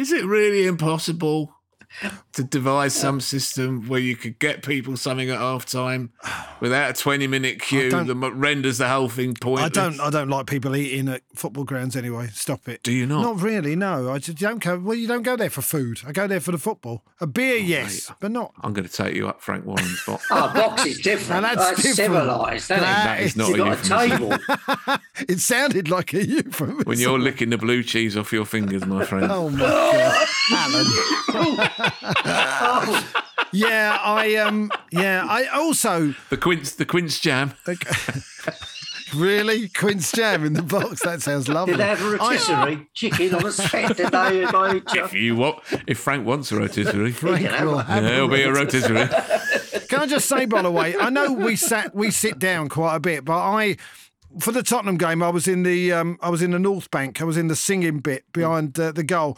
Is 0.00 0.12
it 0.12 0.24
really 0.24 0.64
impossible 0.64 1.54
to 2.32 2.44
devise 2.44 2.94
some 2.94 3.20
system 3.20 3.86
where 3.88 4.00
you 4.00 4.16
could 4.16 4.38
get 4.38 4.62
people 4.62 4.96
something 4.96 5.30
at 5.30 5.38
half 5.38 5.66
time 5.66 6.10
without 6.60 6.90
a 6.90 6.92
20 6.92 7.26
minute 7.26 7.60
queue 7.60 7.90
that 7.90 8.32
renders 8.34 8.78
the 8.78 8.88
whole 8.88 9.08
thing 9.08 9.34
pointless? 9.34 9.64
I 9.66 9.68
don't. 9.68 10.00
I 10.00 10.10
don't 10.10 10.28
like 10.28 10.46
people 10.46 10.76
eating 10.76 11.08
at 11.08 11.22
football 11.34 11.64
grounds 11.64 11.96
anyway. 11.96 12.28
Stop 12.32 12.68
it. 12.68 12.82
Do 12.82 12.92
you 12.92 13.06
not? 13.06 13.22
Not 13.22 13.40
really. 13.42 13.76
No. 13.76 14.10
I 14.10 14.18
just 14.18 14.38
don't 14.38 14.62
go. 14.62 14.78
Well, 14.78 14.94
you 14.96 15.08
don't 15.08 15.22
go 15.22 15.36
there 15.36 15.50
for 15.50 15.62
food. 15.62 16.00
I 16.06 16.12
go 16.12 16.26
there 16.26 16.40
for 16.40 16.52
the 16.52 16.58
football. 16.58 17.04
A 17.20 17.26
beer, 17.26 17.56
oh, 17.56 17.58
yes, 17.58 18.10
but 18.20 18.30
not. 18.30 18.52
I'm 18.62 18.72
going 18.72 18.86
to 18.88 18.92
take 18.92 19.14
you 19.14 19.28
up 19.28 19.42
Frank 19.42 19.66
Warren's 19.66 20.02
box. 20.06 20.26
Oh, 20.32 20.52
box 20.54 20.86
is 20.86 21.00
different. 21.00 21.42
Now 21.42 21.54
that's 21.54 21.82
that's 21.82 21.96
different. 21.96 22.14
civilised, 22.22 22.70
isn't 22.70 22.80
That 22.80 23.20
it? 23.20 23.20
That 23.20 23.20
is 23.26 23.36
not 23.36 23.48
You've 23.48 23.56
a 23.56 23.58
got 23.58 23.66
a 23.66 24.08
euphemism. 24.08 24.38
table. 24.38 24.96
It 25.28 25.38
sounded 25.40 25.90
like 25.90 26.14
a 26.14 26.24
euphemism. 26.26 26.84
When 26.84 26.98
you're 26.98 27.18
licking 27.18 27.50
the 27.50 27.58
blue 27.58 27.82
cheese 27.82 28.16
off 28.16 28.32
your 28.32 28.46
fingers, 28.46 28.86
my 28.86 29.04
friend. 29.04 29.26
Oh 29.30 29.50
my 29.50 29.58
god, 29.58 30.28
Alan. 30.52 31.70
Yeah, 33.52 33.98
I 34.02 34.36
um, 34.36 34.70
yeah, 34.92 35.24
I 35.28 35.46
also 35.46 36.14
The 36.30 36.36
quince, 36.36 36.74
the 36.74 36.84
quince 36.84 37.18
jam. 37.20 37.54
really 39.14 39.68
quince 39.68 40.12
jam 40.12 40.44
in 40.44 40.52
the 40.52 40.62
box. 40.62 41.02
That 41.02 41.22
sounds 41.22 41.48
lovely. 41.48 41.72
Did 41.74 41.80
they 41.80 41.86
have 41.88 42.02
a 42.02 42.10
rotisserie 42.10 42.86
chicken 42.94 43.34
on 43.34 43.46
a 43.46 43.52
set? 43.52 43.96
Did 43.96 44.12
they? 44.12 44.44
If 45.00 45.12
you 45.14 45.36
want, 45.36 45.58
if 45.86 45.98
Frank 45.98 46.26
wants 46.26 46.52
a 46.52 46.56
rotisserie, 46.58 47.12
Frank 47.12 47.46
can 47.46 47.66
will 47.66 47.74
one. 47.76 47.86
have 47.86 48.04
yeah, 48.04 48.10
it'll 48.16 48.28
be 48.28 48.42
a 48.42 48.52
rotisserie. 48.52 49.00
rotisserie. 49.02 49.86
Can 49.88 50.00
I 50.00 50.06
just 50.06 50.28
say, 50.28 50.44
by 50.46 50.62
the 50.62 50.70
way, 50.70 50.96
I 50.96 51.10
know 51.10 51.32
we 51.32 51.56
sat, 51.56 51.94
we 51.94 52.10
sit 52.10 52.38
down 52.38 52.68
quite 52.68 52.96
a 52.96 53.00
bit, 53.00 53.24
but 53.24 53.38
I, 53.38 53.76
for 54.38 54.52
the 54.52 54.62
Tottenham 54.62 54.96
game, 54.96 55.22
I 55.22 55.28
was 55.28 55.48
in 55.48 55.62
the, 55.62 55.92
um, 55.92 56.18
I 56.22 56.30
was 56.30 56.42
in 56.42 56.52
the 56.52 56.58
North 56.58 56.90
Bank. 56.90 57.20
I 57.20 57.24
was 57.24 57.36
in 57.36 57.48
the 57.48 57.56
singing 57.56 57.98
bit 57.98 58.24
behind 58.32 58.78
uh, 58.78 58.92
the 58.92 59.02
goal. 59.02 59.36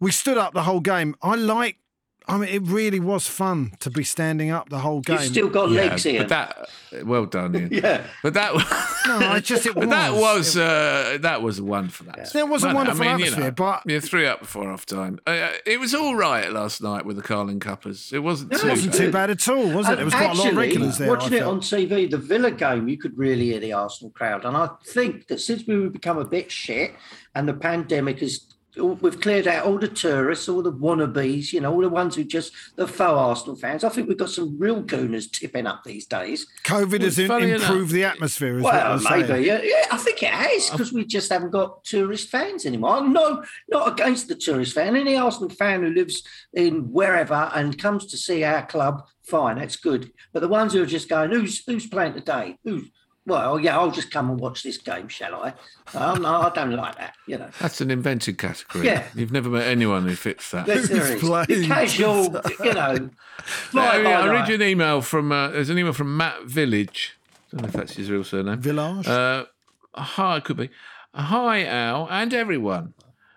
We 0.00 0.10
stood 0.10 0.38
up 0.38 0.54
the 0.54 0.64
whole 0.64 0.80
game. 0.80 1.14
I 1.22 1.36
like. 1.36 1.78
I 2.26 2.38
mean, 2.38 2.48
it 2.48 2.62
really 2.62 3.00
was 3.00 3.28
fun 3.28 3.72
to 3.80 3.90
be 3.90 4.02
standing 4.02 4.50
up 4.50 4.70
the 4.70 4.78
whole 4.78 5.00
game. 5.02 5.18
You've 5.18 5.26
still 5.30 5.48
got 5.50 5.70
Yeah, 5.70 5.82
legs 5.82 6.04
here. 6.04 6.20
but 6.26 6.28
that, 6.30 7.06
well 7.06 7.26
done, 7.26 7.54
Ian. 7.54 7.68
yeah. 7.72 8.06
But 8.22 8.32
that, 8.32 8.54
no, 9.06 9.18
I 9.18 9.40
just 9.40 9.66
it 9.66 9.74
but 9.74 9.80
was. 9.86 9.88
that 9.90 10.12
was, 10.14 10.56
uh, 10.56 11.18
that 11.20 11.42
was 11.42 11.58
a 11.58 11.64
wonderful. 11.64 12.06
That 12.06 12.32
There 12.32 12.46
was 12.46 12.62
a 12.64 12.68
Well, 12.68 12.76
wonderful 12.76 13.02
I 13.02 13.08
mean, 13.10 13.18
you 13.18 13.24
atmosphere, 13.26 13.44
know, 13.44 13.50
but- 13.50 13.82
yeah, 13.86 14.00
three 14.00 14.26
up 14.26 14.40
before 14.40 14.64
half 14.70 14.86
time. 14.86 15.20
Uh, 15.26 15.50
it 15.66 15.78
was 15.78 15.94
all 15.94 16.16
right 16.16 16.50
last 16.50 16.80
night 16.82 17.04
with 17.04 17.16
the 17.16 17.22
Carling 17.22 17.60
Cuppers. 17.60 18.10
It 18.10 18.20
wasn't 18.22 18.54
It 18.54 18.60
too. 18.60 18.68
It 18.68 18.70
wasn't 18.70 18.94
too 18.94 19.12
bad 19.12 19.28
at 19.28 19.46
all, 19.48 19.68
was 19.70 19.86
it? 19.86 19.90
And 19.90 19.98
There 19.98 20.04
was 20.06 20.14
quite 20.14 20.30
a 20.30 20.38
lot 20.38 20.48
of 20.50 20.56
regulars 20.56 20.96
there. 20.96 21.08
I 21.08 21.10
Watching 21.10 21.34
it 21.34 21.42
on 21.42 21.60
TV, 21.60 22.10
the 22.10 22.16
Villa 22.16 22.50
game, 22.50 22.88
you 22.88 22.96
could 22.96 23.18
really 23.18 23.44
hear 23.50 23.60
the 23.60 23.74
Arsenal 23.74 24.10
crowd. 24.12 24.46
And 24.46 24.56
I 24.56 24.70
think 24.86 25.26
that 25.26 25.40
since 25.40 25.66
we've 25.66 25.92
become 25.92 26.16
a 26.16 26.24
bit 26.24 26.50
shit 26.50 26.92
and 27.34 27.46
the 27.46 27.52
pandemic 27.54 28.20
has, 28.20 28.46
we've 28.76 29.20
cleared 29.20 29.46
out 29.46 29.64
all 29.66 29.78
the 29.78 29.88
tourists, 29.88 30.48
all 30.48 30.62
the 30.62 30.72
wannabes, 30.72 31.52
you 31.52 31.60
know, 31.60 31.72
all 31.72 31.80
the 31.80 31.88
ones 31.88 32.16
who 32.16 32.24
just, 32.24 32.52
the 32.76 32.86
faux 32.86 33.00
Arsenal 33.00 33.56
fans. 33.56 33.84
I 33.84 33.88
think 33.88 34.08
we've 34.08 34.18
got 34.18 34.30
some 34.30 34.58
real 34.58 34.82
gooners 34.82 35.30
tipping 35.30 35.66
up 35.66 35.84
these 35.84 36.06
days. 36.06 36.46
COVID 36.64 37.00
has 37.02 37.18
in- 37.18 37.28
funny 37.28 37.50
enough- 37.50 37.62
improved 37.70 37.92
the 37.92 38.04
atmosphere. 38.04 38.58
Is 38.58 38.64
Well, 38.64 39.00
maybe. 39.10 39.26
saying. 39.28 39.44
Yeah, 39.44 39.60
yeah, 39.62 39.86
I 39.90 39.96
think 39.96 40.22
it 40.22 40.30
has 40.30 40.70
because 40.70 40.92
we 40.92 41.04
just 41.04 41.30
haven't 41.32 41.50
got 41.50 41.84
tourist 41.84 42.28
fans 42.30 42.66
anymore. 42.66 42.96
I'm 42.96 43.12
no, 43.12 43.42
not 43.68 43.92
against 43.92 44.28
the 44.28 44.34
tourist 44.34 44.74
fan. 44.74 44.96
Any 44.96 45.16
Arsenal 45.16 45.50
fan 45.50 45.82
who 45.82 45.90
lives 45.90 46.22
in 46.52 46.90
wherever 46.92 47.50
and 47.54 47.78
comes 47.78 48.06
to 48.06 48.16
see 48.16 48.44
our 48.44 48.66
club, 48.66 49.06
fine, 49.22 49.58
that's 49.58 49.76
good. 49.76 50.12
But 50.32 50.40
the 50.40 50.48
ones 50.48 50.72
who 50.72 50.82
are 50.82 50.86
just 50.86 51.08
going, 51.08 51.30
who's 51.30 51.62
who's 51.66 51.86
playing 51.86 52.14
today? 52.14 52.58
Who's 52.64 52.90
well, 53.26 53.58
yeah, 53.58 53.78
I'll 53.78 53.90
just 53.90 54.10
come 54.10 54.30
and 54.30 54.38
watch 54.38 54.62
this 54.62 54.76
game, 54.76 55.08
shall 55.08 55.34
I? 55.34 55.54
Oh, 55.94 56.14
no, 56.14 56.42
I 56.42 56.50
don't 56.50 56.72
like 56.72 56.98
that. 56.98 57.14
You 57.26 57.38
know, 57.38 57.48
That's 57.58 57.80
an 57.80 57.90
invented 57.90 58.36
category. 58.38 58.86
Yeah. 58.86 59.04
You've 59.14 59.32
never 59.32 59.48
met 59.48 59.66
anyone 59.66 60.06
who 60.06 60.14
fits 60.14 60.50
that. 60.50 60.68
Let's 60.68 60.88
Who's 60.88 60.90
there 60.90 61.14
is. 61.14 61.20
The 61.20 61.66
casual, 61.66 62.40
you 62.62 62.74
know. 62.74 63.10
Fly 63.38 63.98
yeah, 64.02 64.20
I 64.20 64.28
read 64.28 64.48
you 64.48 64.54
an 64.56 64.62
email 64.62 65.00
from 65.00 65.32
uh, 65.32 65.48
there's 65.48 65.70
an 65.70 65.78
email 65.78 65.92
from 65.92 66.16
Matt 66.16 66.44
Village. 66.44 67.16
I 67.52 67.56
don't 67.56 67.62
know 67.62 67.68
if 67.68 67.74
that's 67.74 67.96
his 67.96 68.10
real 68.10 68.24
surname. 68.24 68.60
Village? 68.60 69.06
Uh, 69.06 69.46
hi, 69.94 70.36
it 70.36 70.44
could 70.44 70.56
be. 70.56 70.70
Hi, 71.14 71.64
Al, 71.64 72.08
and 72.10 72.34
everyone. 72.34 72.94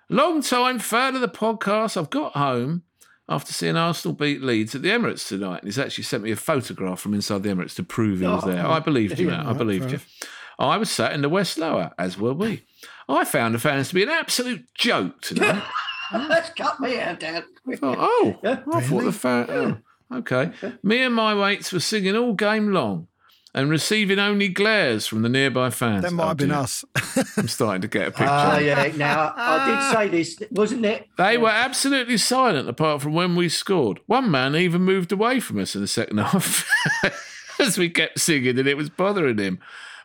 Long 0.10 0.42
time 0.42 0.80
fan 0.80 1.16
of 1.16 1.22
the 1.22 1.28
podcast. 1.28 1.98
I've 1.98 2.10
got 2.10 2.34
home 2.34 2.84
after 3.30 3.54
seeing 3.54 3.76
Arsenal 3.76 4.16
beat 4.16 4.42
Leeds 4.42 4.76
at 4.76 4.82
the 4.82 4.90
Emirates 4.90 5.28
tonight. 5.28 5.60
And 5.60 5.68
he's 5.68 5.80
actually 5.80 6.06
sent 6.06 6.24
me 6.24 6.32
a 6.32 6.36
photograph 6.36 7.00
from 7.00 7.14
inside 7.14 7.44
the 7.44 7.50
Emirates 7.50 7.76
to 7.76 7.84
prove 7.84 8.20
he 8.20 8.26
was 8.26 8.44
oh, 8.44 8.50
there. 8.50 8.66
I 8.66 8.80
believed 8.80 9.20
you, 9.20 9.28
Matt. 9.28 9.46
I 9.46 9.54
believed 9.54 9.92
you. 9.92 10.00
I 10.60 10.78
was 10.78 10.90
sat 10.90 11.14
in 11.14 11.22
the 11.22 11.30
West 11.30 11.58
Lower, 11.58 11.92
as 12.00 12.18
were 12.18 12.34
we. 12.34 12.64
I 13.10 13.26
found 13.26 13.56
the 13.56 13.60
fans 13.60 13.90
to 13.90 13.96
be 13.96 14.04
an 14.04 14.10
absolute 14.10 14.66
joke 14.74 15.22
tonight. 15.22 15.64
Let's 16.14 16.50
cut 16.52 16.80
me 16.80 17.00
out, 17.00 17.20
Dad. 17.20 17.44
thought, 17.76 17.98
oh, 18.00 18.40
oh, 18.44 18.64
I 18.74 18.82
thought 18.82 19.04
the 19.04 19.12
fan. 19.12 19.46
Oh, 19.50 20.18
okay. 20.18 20.52
Me 20.84 21.02
and 21.04 21.14
my 21.14 21.34
mates 21.34 21.72
were 21.72 21.80
singing 21.80 22.16
all 22.16 22.34
game 22.34 22.72
long 22.72 23.08
and 23.58 23.70
receiving 23.70 24.20
only 24.20 24.48
glares 24.48 25.08
from 25.08 25.24
the 25.24 25.30
nearby 25.30 25.70
fans. 25.70 26.04
That 26.04 26.14
might 26.14 26.24
Oh, 26.24 26.28
have 26.30 26.38
been 26.38 26.50
dear. 26.50 26.58
us. 26.60 26.86
I'm 27.38 27.48
starting 27.48 27.82
to 27.82 27.88
get 27.88 28.08
a 28.08 28.12
picture. 28.12 28.26
Ah, 28.30 28.58
yeah. 28.60 28.92
Now, 28.96 29.34
I 29.36 29.66
did 29.68 29.98
say 29.98 30.08
this, 30.10 30.40
wasn't 30.52 30.86
it? 30.86 31.08
They 31.18 31.38
were 31.38 31.50
absolutely 31.50 32.18
silent 32.18 32.70
apart 32.70 33.02
from 33.02 33.14
when 33.14 33.36
we 33.36 33.50
scored. 33.50 34.00
One 34.06 34.30
man 34.30 34.56
even 34.56 34.82
moved 34.84 35.12
away 35.12 35.40
from 35.40 35.60
us 35.60 35.76
in 35.76 35.82
the 35.82 35.88
second 35.88 36.18
half 36.32 36.70
as 37.60 37.78
we 37.78 37.90
kept 37.90 38.20
singing 38.20 38.60
and 38.60 38.68
it 38.68 38.78
was 38.78 38.90
bothering 38.90 39.38
him. 39.40 39.60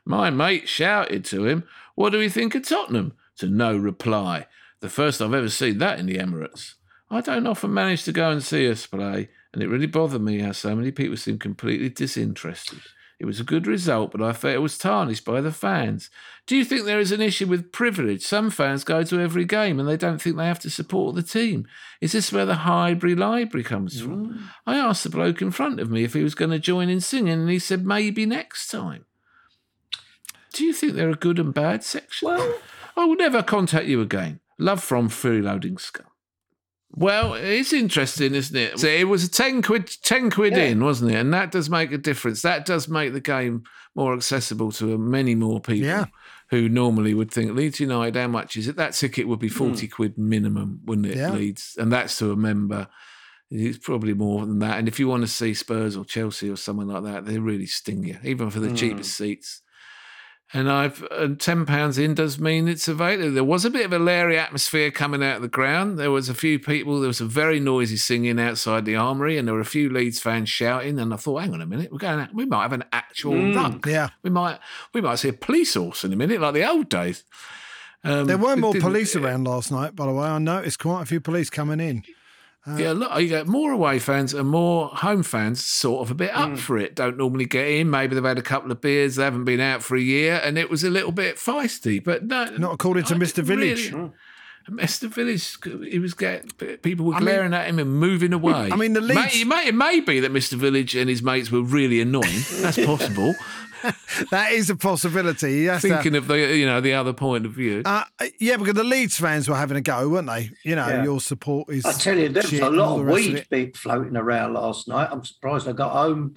My 0.05 0.31
mate 0.31 0.69
shouted 0.69 1.25
to 1.27 1.45
him, 1.47 1.65
What 1.95 2.11
do 2.11 2.19
we 2.19 2.29
think 2.29 2.55
of 2.55 2.67
Tottenham? 2.67 3.13
To 3.39 3.47
no 3.49 3.77
reply. 3.77 4.47
The 4.81 4.89
first 4.89 5.21
I've 5.23 5.35
ever 5.35 5.49
seen 5.49 5.79
that 5.79 5.99
in 6.01 6.07
the 6.07 6.17
Emirates. 6.19 6.75
I 7.11 7.21
don't 7.21 7.47
often 7.47 7.73
manage 7.75 8.05
to 8.05 8.13
go 8.13 8.31
and 8.31 8.43
see 8.43 8.69
us 8.71 8.87
play, 8.87 9.29
and 9.53 9.63
it 9.63 9.69
really 9.69 9.87
bothered 9.87 10.23
me 10.23 10.39
how 10.41 10.53
so 10.53 10.75
many 10.75 10.91
people 10.91 11.17
seemed 11.19 11.41
completely 11.41 11.91
disinterested. 11.91 12.81
It 13.23 13.27
was 13.27 13.39
a 13.39 13.45
good 13.45 13.69
result, 13.69 14.11
but 14.11 14.21
I 14.21 14.33
felt 14.33 14.57
it 14.57 14.59
was 14.59 14.77
tarnished 14.77 15.25
by 15.25 15.41
the 15.41 15.53
fans. 15.53 16.11
Do 16.49 16.57
you 16.57 16.65
think 16.65 16.85
there 16.85 16.99
is 16.99 17.13
an 17.13 17.21
issue 17.21 17.47
with 17.47 17.71
privilege? 17.71 18.25
Some 18.25 18.51
fans 18.51 18.83
go 18.83 19.05
to 19.05 19.21
every 19.21 19.45
game 19.45 19.79
and 19.79 19.89
they 19.89 19.97
don't 19.97 20.21
think 20.21 20.37
they 20.37 20.47
have 20.47 20.59
to 20.59 20.71
support 20.71 21.15
the 21.15 21.23
team. 21.23 21.69
Is 22.01 22.11
this 22.11 22.33
where 22.33 22.45
the 22.45 22.57
Highbury 22.57 23.15
Library 23.15 23.63
comes 23.63 24.01
from? 24.01 24.27
Mm. 24.27 24.43
I 24.67 24.77
asked 24.77 25.05
the 25.05 25.09
bloke 25.09 25.41
in 25.41 25.53
front 25.53 25.79
of 25.79 25.89
me 25.89 26.03
if 26.03 26.15
he 26.15 26.25
was 26.25 26.35
going 26.35 26.51
to 26.51 26.59
join 26.59 26.89
in 26.89 27.01
singing, 27.01 27.35
and 27.35 27.49
he 27.49 27.61
said 27.61 27.87
maybe 27.87 28.27
next 28.27 28.67
time. 28.67 29.05
Do 30.53 30.65
you 30.65 30.73
think 30.73 30.95
there 30.95 31.09
are 31.09 31.15
good 31.15 31.39
and 31.39 31.55
bad 31.55 31.85
sections? 31.85 32.23
Well, 32.27 32.55
I 32.97 33.05
will 33.05 33.15
never 33.15 33.41
contact 33.45 33.87
you 33.87 34.01
again. 34.01 34.41
Love 34.59 34.83
from 34.83 35.09
Freeloading 35.09 35.79
Scum. 35.79 36.07
Well, 36.95 37.35
it's 37.35 37.73
interesting, 37.73 38.35
isn't 38.35 38.57
it? 38.57 38.79
So 38.79 38.87
it 38.87 39.09
was 39.09 39.25
a 39.25 39.31
ten 39.31 39.63
quid, 39.63 39.91
ten 40.03 40.31
quid 40.31 40.53
Yeah. 40.53 40.65
in, 40.65 40.85
wasn't 40.85 41.13
it? 41.13 41.17
And 41.17 41.33
that 41.33 41.51
does 41.51 41.71
make 41.71 41.91
a 41.91 41.99
difference. 41.99 42.43
That 42.43 42.67
does 42.67 42.87
make 42.87 43.13
the 43.13 43.21
game 43.21 43.65
more 43.95 44.15
accessible 44.15 44.73
to 44.73 44.95
uh, 44.95 44.99
many 44.99 45.35
more 45.35 45.61
people 45.61 45.87
Yeah. 45.87 46.07
who 46.51 46.69
normally 46.69 47.15
would 47.15 47.31
think 47.31 47.53
Leeds 47.53 47.81
United. 47.81 48.17
How 48.17 48.29
much 48.29 48.57
is 48.57 48.69
it? 48.69 48.77
That 48.77 48.93
ticket 48.93 49.27
would 49.27 49.39
be 49.39 49.49
hmm. 49.49 49.55
forty 49.55 49.89
quid 49.89 50.19
minimum, 50.19 50.81
wouldn't 50.85 51.07
it? 51.07 51.17
Yeah. 51.17 51.33
Leeds, 51.33 51.77
and 51.79 51.91
that's 51.91 52.19
to 52.19 52.31
a 52.31 52.37
member. 52.37 52.89
It's 53.51 53.79
probably 53.79 54.15
more 54.15 54.45
than 54.47 54.59
that. 54.61 54.79
And 54.79 54.89
if 54.89 54.99
you 54.99 55.09
want 55.09 55.23
to 55.23 55.29
see 55.29 55.53
Spurs 55.55 55.97
or 55.97 56.05
Chelsea 56.05 56.49
or 56.49 56.57
someone 56.57 56.89
like 56.89 57.05
that, 57.05 57.27
they 57.27 57.39
really 57.39 57.67
sting 57.67 58.05
you, 58.05 58.19
even 58.23 58.51
for 58.51 58.61
the 58.61 58.69
hmm. 58.69 58.75
cheapest 58.75 59.17
seats. 59.17 59.62
And 60.55 60.71
I've 60.71 61.03
and 61.11 61.41
ten 61.41 61.65
pounds 61.65 61.97
in 61.97 62.15
does 62.15 62.39
mean 62.39 62.69
it's 62.69 62.87
available. 62.87 63.33
There 63.33 63.43
was 63.43 63.65
a 63.65 63.71
bit 63.71 63.87
of 63.87 63.93
a 63.93 63.99
leery 63.99 64.39
atmosphere 64.39 64.91
coming 64.91 65.23
out 65.23 65.37
of 65.37 65.43
the 65.43 65.49
ground. 65.49 65.99
There 65.99 66.11
was 66.11 66.29
a 66.29 66.35
few 66.35 66.59
people. 66.59 67.01
There 67.01 67.09
was 67.09 67.23
a 67.23 67.25
very 67.25 67.59
noisy 67.59 67.97
singing 67.97 68.39
outside 68.39 68.85
the 68.85 68.97
armory, 68.97 69.39
and 69.39 69.49
there 69.49 69.55
were 69.55 69.61
a 69.63 69.65
few 69.65 69.89
Leeds 69.89 70.21
fans 70.21 70.51
shouting. 70.51 70.99
And 70.99 71.15
I 71.15 71.17
thought, 71.17 71.41
hang 71.41 71.55
on 71.55 71.63
a 71.63 71.67
minute, 71.67 71.91
we're 71.91 71.99
going. 71.99 72.21
Out, 72.21 72.35
we 72.35 72.45
might 72.45 72.63
have 72.63 72.75
an 72.75 72.85
actual 72.93 73.55
ruck. 73.55 73.87
Yeah. 73.87 74.11
we 74.23 74.29
might 74.29 74.59
we 74.93 75.01
might 75.01 75.17
see 75.17 75.31
a 75.31 75.33
police 75.33 75.73
horse 75.73 76.05
in 76.05 76.13
a 76.13 76.17
minute, 76.17 76.41
like 76.41 76.53
the 76.53 76.69
old 76.69 76.91
days. 76.91 77.25
Um, 78.05 78.27
There 78.27 78.37
were 78.37 78.53
it 78.53 78.59
more 78.59 78.75
police 78.75 79.17
around 79.17 79.45
last 79.45 79.73
night, 79.73 79.97
by 79.97 80.07
the 80.07 80.13
way. 80.13 80.27
I 80.27 80.39
noticed 80.39 80.79
quite 80.81 81.03
a 81.03 81.07
few 81.07 81.21
police 81.21 81.49
coming 81.49 81.81
in. 81.81 82.03
Yeah, 82.65 82.93
look, 82.93 83.21
you 83.21 83.27
get 83.29 83.49
more 83.49 83.73
away 83.73 83.99
fans 83.99 84.33
and 84.35 84.49
more 84.49 84.87
home 84.89 85.25
fans 85.25 85.65
sort 85.65 86.03
of 86.03 86.13
a 86.13 86.15
bit 86.15 86.31
Mm. 86.31 86.53
up 86.53 86.59
for 86.61 86.79
it. 86.79 86.95
Don't 86.95 87.17
normally 87.19 87.45
get 87.45 87.67
in. 87.67 87.91
Maybe 87.91 88.15
they've 88.15 88.23
had 88.23 88.39
a 88.39 88.43
couple 88.43 88.71
of 88.71 88.81
beers. 88.81 89.17
They 89.17 89.25
haven't 89.25 89.45
been 89.45 89.59
out 89.59 89.83
for 89.83 89.97
a 89.97 90.01
year, 90.01 90.41
and 90.45 90.57
it 90.57 90.71
was 90.71 90.85
a 90.85 90.91
little 90.91 91.11
bit 91.11 91.37
feisty. 91.39 92.03
But 92.03 92.25
no, 92.27 92.45
Not 92.59 92.73
according 92.75 93.05
to 93.07 93.15
I 93.17 93.19
Mr. 93.19 93.43
Village. 93.43 93.91
really- 93.93 94.11
Mr. 94.71 95.09
Village, 95.09 95.57
he 95.91 95.99
was 95.99 96.15
getting 96.15 96.49
people 96.83 97.05
were 97.07 97.19
glaring 97.19 97.53
at 97.53 97.67
him 97.67 97.81
and 97.81 97.93
moving 97.99 98.33
away. 98.33 98.71
I 98.71 98.77
mean, 98.77 98.93
the 98.93 99.01
May- 99.01 99.27
it, 99.33 99.47
may, 99.49 99.67
it 99.67 99.75
may 99.75 99.99
be 99.99 100.21
that 100.21 100.33
Mr. 100.33 100.53
Village 100.53 100.95
and 100.95 101.11
his 101.11 101.21
mates 101.21 101.51
were 101.51 101.63
really 101.63 102.01
annoying. 102.01 102.45
That's 102.61 102.79
possible. 102.87 103.35
That 104.31 104.53
is 104.53 104.71
a 104.71 104.77
possibility. 104.77 105.61
He 105.61 105.65
has 105.67 105.83
to- 105.83 105.89
Thinking 105.89 106.15
of 106.17 106.27
the 106.27 106.57
you 106.57 106.67
know 106.67 106.81
the 106.81 106.95
other 106.95 107.13
point 107.13 107.47
of 107.47 107.53
view. 107.53 107.83
Uh, 107.85 108.05
yeah, 108.39 108.57
because 108.57 108.75
the 108.75 108.85
Leeds 108.85 109.19
fans 109.19 109.49
were 109.49 109.57
having 109.57 109.77
a 109.77 109.81
go, 109.81 110.09
weren't 110.09 110.29
they? 110.29 110.51
You 110.65 110.77
know, 110.77 110.87
Yeah. 110.89 111.05
your 111.05 111.21
support 111.21 111.69
is. 111.71 111.85
I 111.85 111.93
tell 111.93 112.19
you, 112.19 112.29
there 112.29 112.43
was 112.43 112.53
a 112.53 112.71
lot 112.71 112.99
of 112.99 113.07
rest 113.07 113.19
of 113.29 113.35
weed 113.35 113.47
being 113.51 113.73
floating 113.73 114.17
around 114.17 114.55
last 114.55 114.89
night. 114.89 115.09
I'm 115.11 115.25
surprised 115.25 115.69
I 115.69 115.73
got 115.73 115.93
home, 115.93 116.35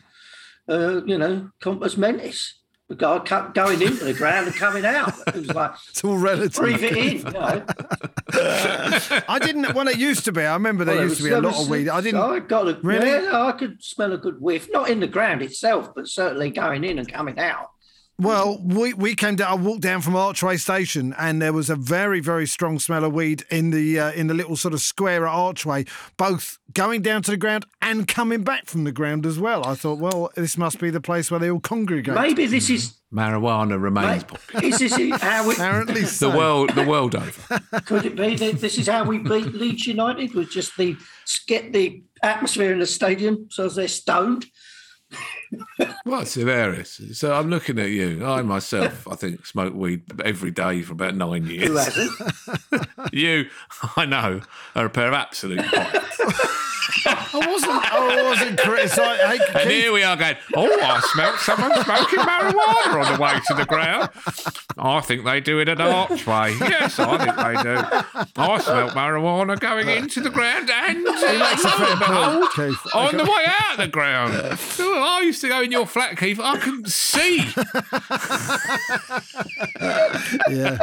uh, 0.70 1.04
you 1.06 1.18
know, 1.18 1.50
compos 1.62 1.98
mentis. 1.98 2.56
The 2.88 2.96
guy 2.96 3.18
kept 3.20 3.56
going 3.56 3.82
into 3.82 4.04
the 4.06 4.14
ground 4.14 4.46
and 4.46 4.56
coming 4.56 4.86
out. 4.86 5.12
It 5.28 5.36
was 5.36 5.54
like, 5.54 5.72
It's 5.90 6.04
all 6.04 6.18
relative. 6.20 6.54
breathe 6.54 6.84
it 6.84 6.96
in, 6.96 7.18
you 7.18 7.24
know. 7.32 7.66
I 9.28 9.40
didn't. 9.42 9.74
When 9.74 9.88
it 9.88 9.98
used 9.98 10.26
to 10.26 10.32
be, 10.32 10.42
I 10.44 10.54
remember 10.54 10.86
there 10.86 10.96
Well, 10.98 11.06
used 11.06 11.18
to 11.18 11.24
be 11.24 11.32
a 11.32 11.42
lot 11.42 11.60
of 11.60 11.68
weed. 11.70 11.90
I 11.90 12.02
didn't. 12.02 12.22
I 12.22 12.40
got 12.40 12.68
a 12.68 12.78
Really? 12.84 13.10
Yeah, 13.10 13.44
I 13.46 13.54
could 13.54 13.84
smell 13.84 14.14
a 14.14 14.18
good 14.18 14.40
whiff, 14.40 14.68
not 14.72 14.90
in 14.90 15.00
the 15.00 15.08
ground 15.08 15.42
itself, 15.42 15.94
but 15.96 16.08
certainly 16.08 16.52
going 16.52 16.84
in 16.84 17.00
and 17.00 17.12
coming 17.12 17.40
out. 17.40 17.72
Well, 18.18 18.62
we, 18.64 18.94
we 18.94 19.14
came 19.14 19.36
down. 19.36 19.52
I 19.52 19.56
walked 19.56 19.82
down 19.82 20.00
from 20.00 20.16
Archway 20.16 20.56
Station, 20.56 21.14
and 21.18 21.42
there 21.42 21.52
was 21.52 21.70
a 21.70 21.76
very 21.76 22.22
very 22.22 22.48
strong 22.48 22.80
smell 22.80 23.04
of 23.04 23.12
weed 23.12 23.44
in 23.52 23.72
the 23.72 24.00
uh, 24.00 24.12
in 24.14 24.28
the 24.28 24.34
little 24.34 24.56
sort 24.56 24.74
of 24.74 24.80
square 24.80 25.28
at 25.28 25.34
Archway, 25.34 25.84
both 26.16 26.58
going 26.76 27.02
down 27.02 27.24
to 27.24 27.32
the 27.32 27.38
ground 27.38 27.66
and 27.82 28.08
coming 28.08 28.44
back 28.44 28.68
from 28.68 28.84
the 28.84 28.92
ground 28.92 29.26
as 29.26 29.40
well. 29.40 29.66
I 29.66 29.74
thought, 29.74 29.98
well, 29.98 30.30
this 30.36 30.58
must 30.58 30.80
be 30.80 30.92
the 30.92 31.02
place 31.02 31.32
where 31.32 31.40
they 31.40 31.50
all 31.50 31.60
congregate. 31.60 32.14
Maybe 32.14 32.46
this 32.46 32.70
is. 32.70 32.94
Marijuana 33.14 33.82
remains 33.82 34.24
Mate, 34.24 34.28
popular. 34.28 34.66
is 34.66 34.80
this 34.80 35.22
how 35.22 35.48
we, 35.48 35.54
Apparently, 35.54 36.02
The 36.02 36.30
world, 36.30 36.70
the 36.76 36.84
world 36.86 37.16
over. 37.16 37.60
could 37.86 38.06
it 38.06 38.16
be 38.16 38.36
that 38.36 38.60
this 38.60 38.78
is 38.78 38.88
how 38.88 39.06
we 39.06 39.18
beat 39.20 39.54
Leeds 39.54 39.88
United? 39.88 40.34
Was 40.36 40.50
just 40.50 40.76
the 40.78 40.96
get 41.48 41.72
the 41.72 42.04
atmosphere 42.22 42.74
in 42.74 42.80
the 42.80 42.86
stadium 42.86 43.48
so 43.50 43.66
as 43.66 43.76
they're 43.76 43.88
stoned. 43.88 44.46
Well, 46.06 46.22
it's 46.22 46.34
hilarious. 46.34 47.02
So 47.14 47.34
I'm 47.34 47.50
looking 47.50 47.80
at 47.80 47.90
you. 47.90 48.26
I 48.26 48.42
myself, 48.42 49.08
I 49.08 49.16
think, 49.16 49.46
smoke 49.46 49.74
weed 49.74 50.04
every 50.24 50.52
day 50.52 50.82
for 50.82 50.94
about 50.94 51.16
nine 51.16 51.46
years. 51.46 51.72
You, 53.14 53.46
I 53.96 54.06
know, 54.06 54.42
are 54.76 54.86
a 54.86 54.90
pair 54.90 55.08
of 55.08 55.14
absolute. 55.14 55.64
I 57.06 57.48
wasn't. 57.48 57.94
I 57.94 58.24
wasn't 58.24 58.60
criticising. 58.60 59.28
Hey, 59.28 59.38
And 59.48 59.56
Keith, 59.58 59.72
here 59.72 59.94
we 59.94 60.04
are 60.04 60.16
going, 60.16 60.36
oh, 60.56 60.80
I 60.82 61.00
smelt 61.14 61.40
someone 61.40 61.72
smoking 61.84 62.20
marijuana 62.20 63.06
on 63.06 63.14
the 63.16 63.22
way 63.22 63.40
to 63.48 63.54
the 63.54 63.66
ground. 63.66 64.10
I 64.78 65.02
think 65.02 65.24
they 65.26 65.40
do 65.42 65.60
it 65.60 65.70
at 65.70 65.80
an 65.80 65.88
Archway. 65.88 66.56
Yes, 66.60 67.00
I 67.00 67.18
think 67.18 67.36
they 67.36 67.64
do. 67.64 67.78
I 68.38 68.58
smelt 68.60 68.92
marijuana 68.92 69.60
going 69.60 69.90
into 69.90 70.22
the 70.22 70.30
ground 70.30 70.70
and 70.70 71.04
makes 71.04 71.64
a 71.64 71.70
fair 71.72 71.96
behold, 71.98 72.52
point, 72.52 72.54
Keith. 72.56 72.96
on 72.96 73.18
the 73.18 73.24
way 73.24 73.44
out 73.60 73.72
of 73.74 73.78
the 73.78 73.88
ground. 73.88 74.60
So 74.60 74.84
I 75.02 75.22
used 75.24 75.42
to 75.42 75.48
go 75.48 75.62
in 75.62 75.72
your 75.72 75.86
flat, 75.86 76.18
Keith. 76.18 76.40
I 76.42 76.58
couldn't 76.58 76.90
see. 76.90 77.38
yeah, 80.50 80.78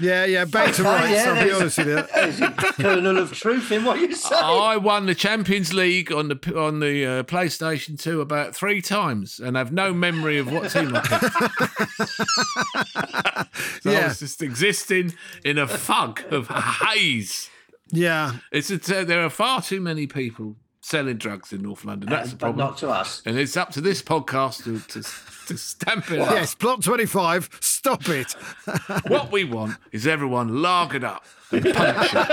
yeah, 0.00 0.24
yeah. 0.24 0.44
Back 0.44 0.74
to 0.74 0.82
Oh, 0.82 1.04
yeah, 1.06 1.34
I'll 1.36 1.44
be 1.44 1.52
honest 1.52 1.78
with 1.78 1.86
you. 1.88 2.02
There's 2.14 2.40
a 2.40 2.50
kernel 2.50 3.18
of 3.18 3.32
truth 3.32 3.70
in 3.72 3.84
what 3.84 3.98
you 4.00 4.14
say. 4.14 4.34
I 4.36 4.76
won 4.76 5.06
the 5.12 5.16
Champions 5.18 5.74
League 5.74 6.10
on 6.10 6.28
the 6.28 6.58
on 6.58 6.80
the 6.80 7.04
uh, 7.04 7.22
PlayStation 7.24 8.00
2 8.00 8.22
about 8.22 8.56
three 8.56 8.80
times 8.80 9.38
and 9.40 9.58
have 9.58 9.70
no 9.70 9.92
memory 9.92 10.38
of 10.38 10.50
what 10.50 10.70
team 10.70 10.96
I 10.96 11.00
picked. 11.00 11.22
so 13.82 13.90
I 13.90 14.04
was 14.06 14.20
just 14.20 14.40
existing 14.40 15.12
in 15.44 15.58
a 15.58 15.66
fog 15.66 16.22
of 16.30 16.48
haze. 16.48 17.50
Yeah, 17.90 18.36
It's 18.52 18.70
a, 18.70 18.78
there 19.04 19.22
are 19.22 19.28
far 19.28 19.60
too 19.60 19.82
many 19.82 20.06
people 20.06 20.56
selling 20.80 21.18
drugs 21.18 21.52
in 21.52 21.60
North 21.60 21.84
London. 21.84 22.08
That's 22.08 22.30
the 22.30 22.36
but 22.36 22.46
problem. 22.46 22.66
not 22.68 22.78
to 22.78 22.88
us. 22.88 23.20
and 23.26 23.38
it's 23.38 23.54
up 23.54 23.70
to 23.72 23.82
this 23.82 24.00
podcast 24.00 24.64
to, 24.64 24.80
to, 24.80 25.02
to 25.48 25.58
stamp 25.58 26.10
it 26.10 26.20
up. 26.20 26.30
yes. 26.30 26.54
Plot 26.54 26.82
twenty-five. 26.82 27.50
Stop 27.60 28.08
it. 28.08 28.34
What 29.08 29.30
we 29.30 29.44
want 29.44 29.76
is 29.90 30.06
everyone 30.06 30.48
lagered 30.52 31.04
up 31.04 31.26
and 31.50 31.64
punctured. 31.74 32.28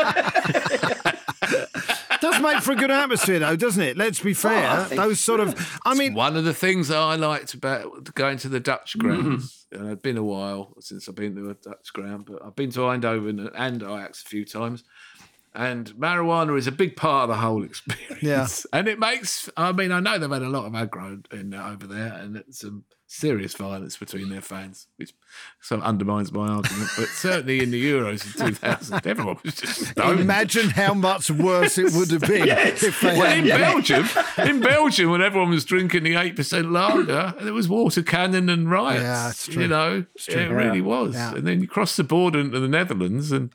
Does 2.22 2.42
make 2.42 2.62
for 2.62 2.72
a 2.72 2.76
good 2.76 2.92
atmosphere, 2.92 3.40
though, 3.40 3.56
doesn't 3.56 3.82
it? 3.82 3.98
Let's 3.98 4.20
be 4.20 4.34
fair. 4.34 4.86
think 4.86 5.00
Those 5.00 5.20
sort 5.20 5.40
of. 5.40 5.80
I 5.86 5.94
mean, 5.94 6.14
One 6.14 6.36
of 6.36 6.44
the 6.44 6.54
things 6.54 6.92
I 6.92 7.16
liked 7.16 7.54
about 7.54 8.14
going 8.16 8.38
to 8.40 8.50
the 8.50 8.60
Dutch 8.60 8.98
mm-hmm. 8.98 9.08
grounds, 9.08 9.68
and 9.72 9.92
it's 9.92 10.02
been 10.02 10.18
a 10.18 10.24
while 10.24 10.74
since 10.80 11.08
I've 11.08 11.16
been 11.16 11.36
to 11.36 11.50
a 11.50 11.54
Dutch 11.54 11.94
ground, 11.94 12.26
but 12.26 12.44
I've 12.44 12.56
been 12.56 12.72
to 12.72 12.82
Eindhoven 12.82 13.52
and 13.56 13.82
Ajax 13.82 14.24
a 14.24 14.30
few 14.30 14.46
times. 14.46 14.84
And 15.56 15.92
marijuana 15.96 16.58
is 16.58 16.68
a 16.68 16.72
big 16.72 16.96
part 16.96 17.24
of 17.24 17.30
the 17.30 17.42
whole 17.42 17.64
experience. 17.64 18.22
Yeah. 18.22 18.48
And 18.78 18.88
it 18.88 19.00
makes, 19.00 19.50
I 19.58 19.72
mean, 19.72 19.92
I 19.92 20.00
know 20.00 20.20
they've 20.20 20.30
had 20.30 20.44
a 20.44 20.50
lot 20.50 20.66
of 20.66 20.74
aggro 20.74 21.32
in, 21.34 21.54
over 21.56 21.88
there 21.88 22.14
and 22.14 22.38
it's 22.38 22.60
some 22.60 22.84
serious 23.12 23.56
violence 23.56 23.98
between 23.98 24.30
their 24.30 24.40
fans, 24.40 24.86
which 24.98 25.14
sort 25.62 25.82
of 25.82 25.88
undermines 25.88 26.32
my 26.32 26.48
argument. 26.48 26.90
But 26.96 27.08
certainly 27.08 27.60
in 27.64 27.72
the 27.72 27.84
Euros 27.92 28.24
in 28.40 28.48
2000, 28.54 29.08
everyone 29.08 29.38
was 29.44 29.56
just 29.56 29.88
stoned. 29.88 30.20
imagine 30.20 30.70
how 30.70 30.94
much 30.94 31.32
worse 31.32 31.80
it 31.80 31.92
would 31.94 32.12
have 32.12 32.22
been 32.22 32.48
if 32.48 33.02
they 33.02 33.18
Well, 33.18 33.26
had. 33.28 33.38
in 33.40 33.46
Belgium, 33.48 34.06
in 34.38 34.60
Belgium, 34.60 35.10
when 35.10 35.24
everyone 35.24 35.50
was 35.50 35.66
drinking 35.66 36.04
the 36.04 36.16
eight 36.18 36.36
percent 36.36 36.72
lager, 36.72 37.34
there 37.42 37.52
was 37.54 37.68
water 37.68 38.04
cannon 38.04 38.48
and 38.48 38.70
riots. 38.70 39.48
Yeah. 39.48 39.60
You 39.60 39.68
know, 39.68 40.06
it 40.28 40.36
really 40.52 40.82
was. 40.82 41.16
Yeah. 41.16 41.34
And 41.34 41.48
then 41.48 41.62
you 41.62 41.68
cross 41.68 41.96
the 41.96 42.04
border 42.04 42.40
into 42.40 42.60
the 42.60 42.68
Netherlands, 42.68 43.32
and 43.32 43.52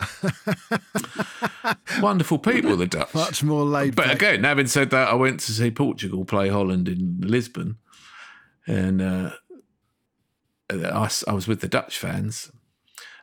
wonderful 2.01 2.39
people, 2.39 2.77
the 2.77 2.87
Dutch. 2.87 3.15
Much 3.15 3.43
more 3.45 3.65
laid 3.65 3.95
But 3.95 4.07
back. 4.07 4.17
again, 4.17 4.45
having 4.45 4.67
said 4.67 4.91
that, 4.91 5.09
I 5.09 5.15
went 5.15 5.41
to 5.41 5.53
see 5.53 5.71
Portugal 5.71 6.25
play 6.25 6.49
Holland 6.49 6.89
in 6.89 7.19
Lisbon, 7.21 7.77
and 8.67 9.01
uh, 9.03 9.31
I, 10.71 11.05
s- 11.05 11.25
I 11.29 11.33
was 11.33 11.47
with 11.49 11.61
the 11.61 11.69
Dutch 11.69 11.99
fans. 11.99 12.51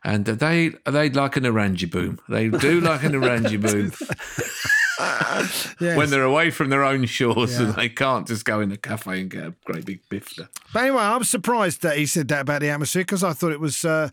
And 0.03 0.25
they 0.25 0.69
they 0.85 1.09
like 1.11 1.35
an 1.37 1.43
Oranjeboom. 1.43 2.17
They 2.27 2.49
do 2.49 2.81
like 2.81 3.03
an 3.03 3.13
orange 3.15 3.61
boom 3.61 3.91
Yes. 4.99 5.97
when 5.97 6.09
they're 6.09 6.23
away 6.23 6.49
from 6.51 6.69
their 6.69 6.83
own 6.83 7.05
shores 7.05 7.53
Yeah. 7.59 7.67
and 7.67 7.75
they 7.75 7.89
can't 7.89 8.27
just 8.27 8.45
go 8.45 8.61
in 8.61 8.71
a 8.71 8.77
cafe 8.77 9.21
and 9.21 9.29
get 9.29 9.43
a 9.43 9.53
great 9.65 9.85
big 9.85 10.01
bifter. 10.09 10.47
But 10.73 10.83
anyway, 10.83 11.01
I 11.01 11.17
was 11.17 11.29
surprised 11.29 11.81
that 11.83 11.97
he 11.97 12.05
said 12.05 12.27
that 12.29 12.41
about 12.41 12.61
the 12.61 12.69
atmosphere 12.69 13.03
because 13.03 13.23
I 13.23 13.33
thought 13.33 13.51
it 13.51 13.59
was 13.59 13.83
uh, 13.85 14.09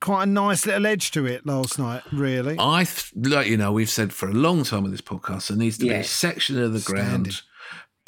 quite 0.00 0.24
a 0.24 0.26
nice 0.26 0.66
little 0.66 0.86
edge 0.86 1.10
to 1.12 1.26
it 1.26 1.44
last 1.46 1.78
night, 1.78 2.02
really. 2.12 2.56
I, 2.58 2.84
th- 2.84 3.12
like 3.16 3.46
you 3.48 3.56
know, 3.56 3.72
we've 3.72 3.90
said 3.90 4.12
for 4.12 4.28
a 4.28 4.34
long 4.34 4.64
time 4.64 4.84
on 4.84 4.90
this 4.90 5.00
podcast, 5.02 5.48
there 5.48 5.56
needs 5.58 5.78
to 5.78 5.84
be 5.86 5.90
a 5.90 6.04
section 6.04 6.58
of 6.62 6.72
the 6.72 6.80
Standing. 6.80 7.06
ground, 7.06 7.42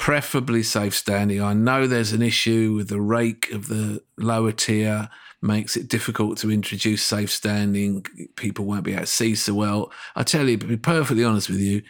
preferably 0.03 0.61
safe 0.61 0.93
standing. 0.93 1.41
I 1.41 1.53
know 1.53 1.87
there's 1.87 2.11
an 2.11 2.21
issue 2.21 2.73
with 2.75 2.89
the 2.89 2.99
rake 2.99 3.49
of 3.53 3.69
the 3.69 4.03
lower 4.17 4.51
tier, 4.51 5.07
makes 5.41 5.77
it 5.77 5.87
difficult 5.87 6.37
to 6.39 6.51
introduce 6.51 7.01
safe 7.01 7.31
standing. 7.31 8.05
People 8.35 8.65
won't 8.65 8.83
be 8.83 8.91
able 8.91 9.03
to 9.03 9.07
see 9.07 9.33
so 9.33 9.53
well. 9.53 9.93
I 10.13 10.23
tell 10.23 10.49
you, 10.49 10.57
to 10.57 10.65
be 10.65 10.75
perfectly 10.75 11.23
honest 11.23 11.49
with 11.49 11.61
you, 11.61 11.83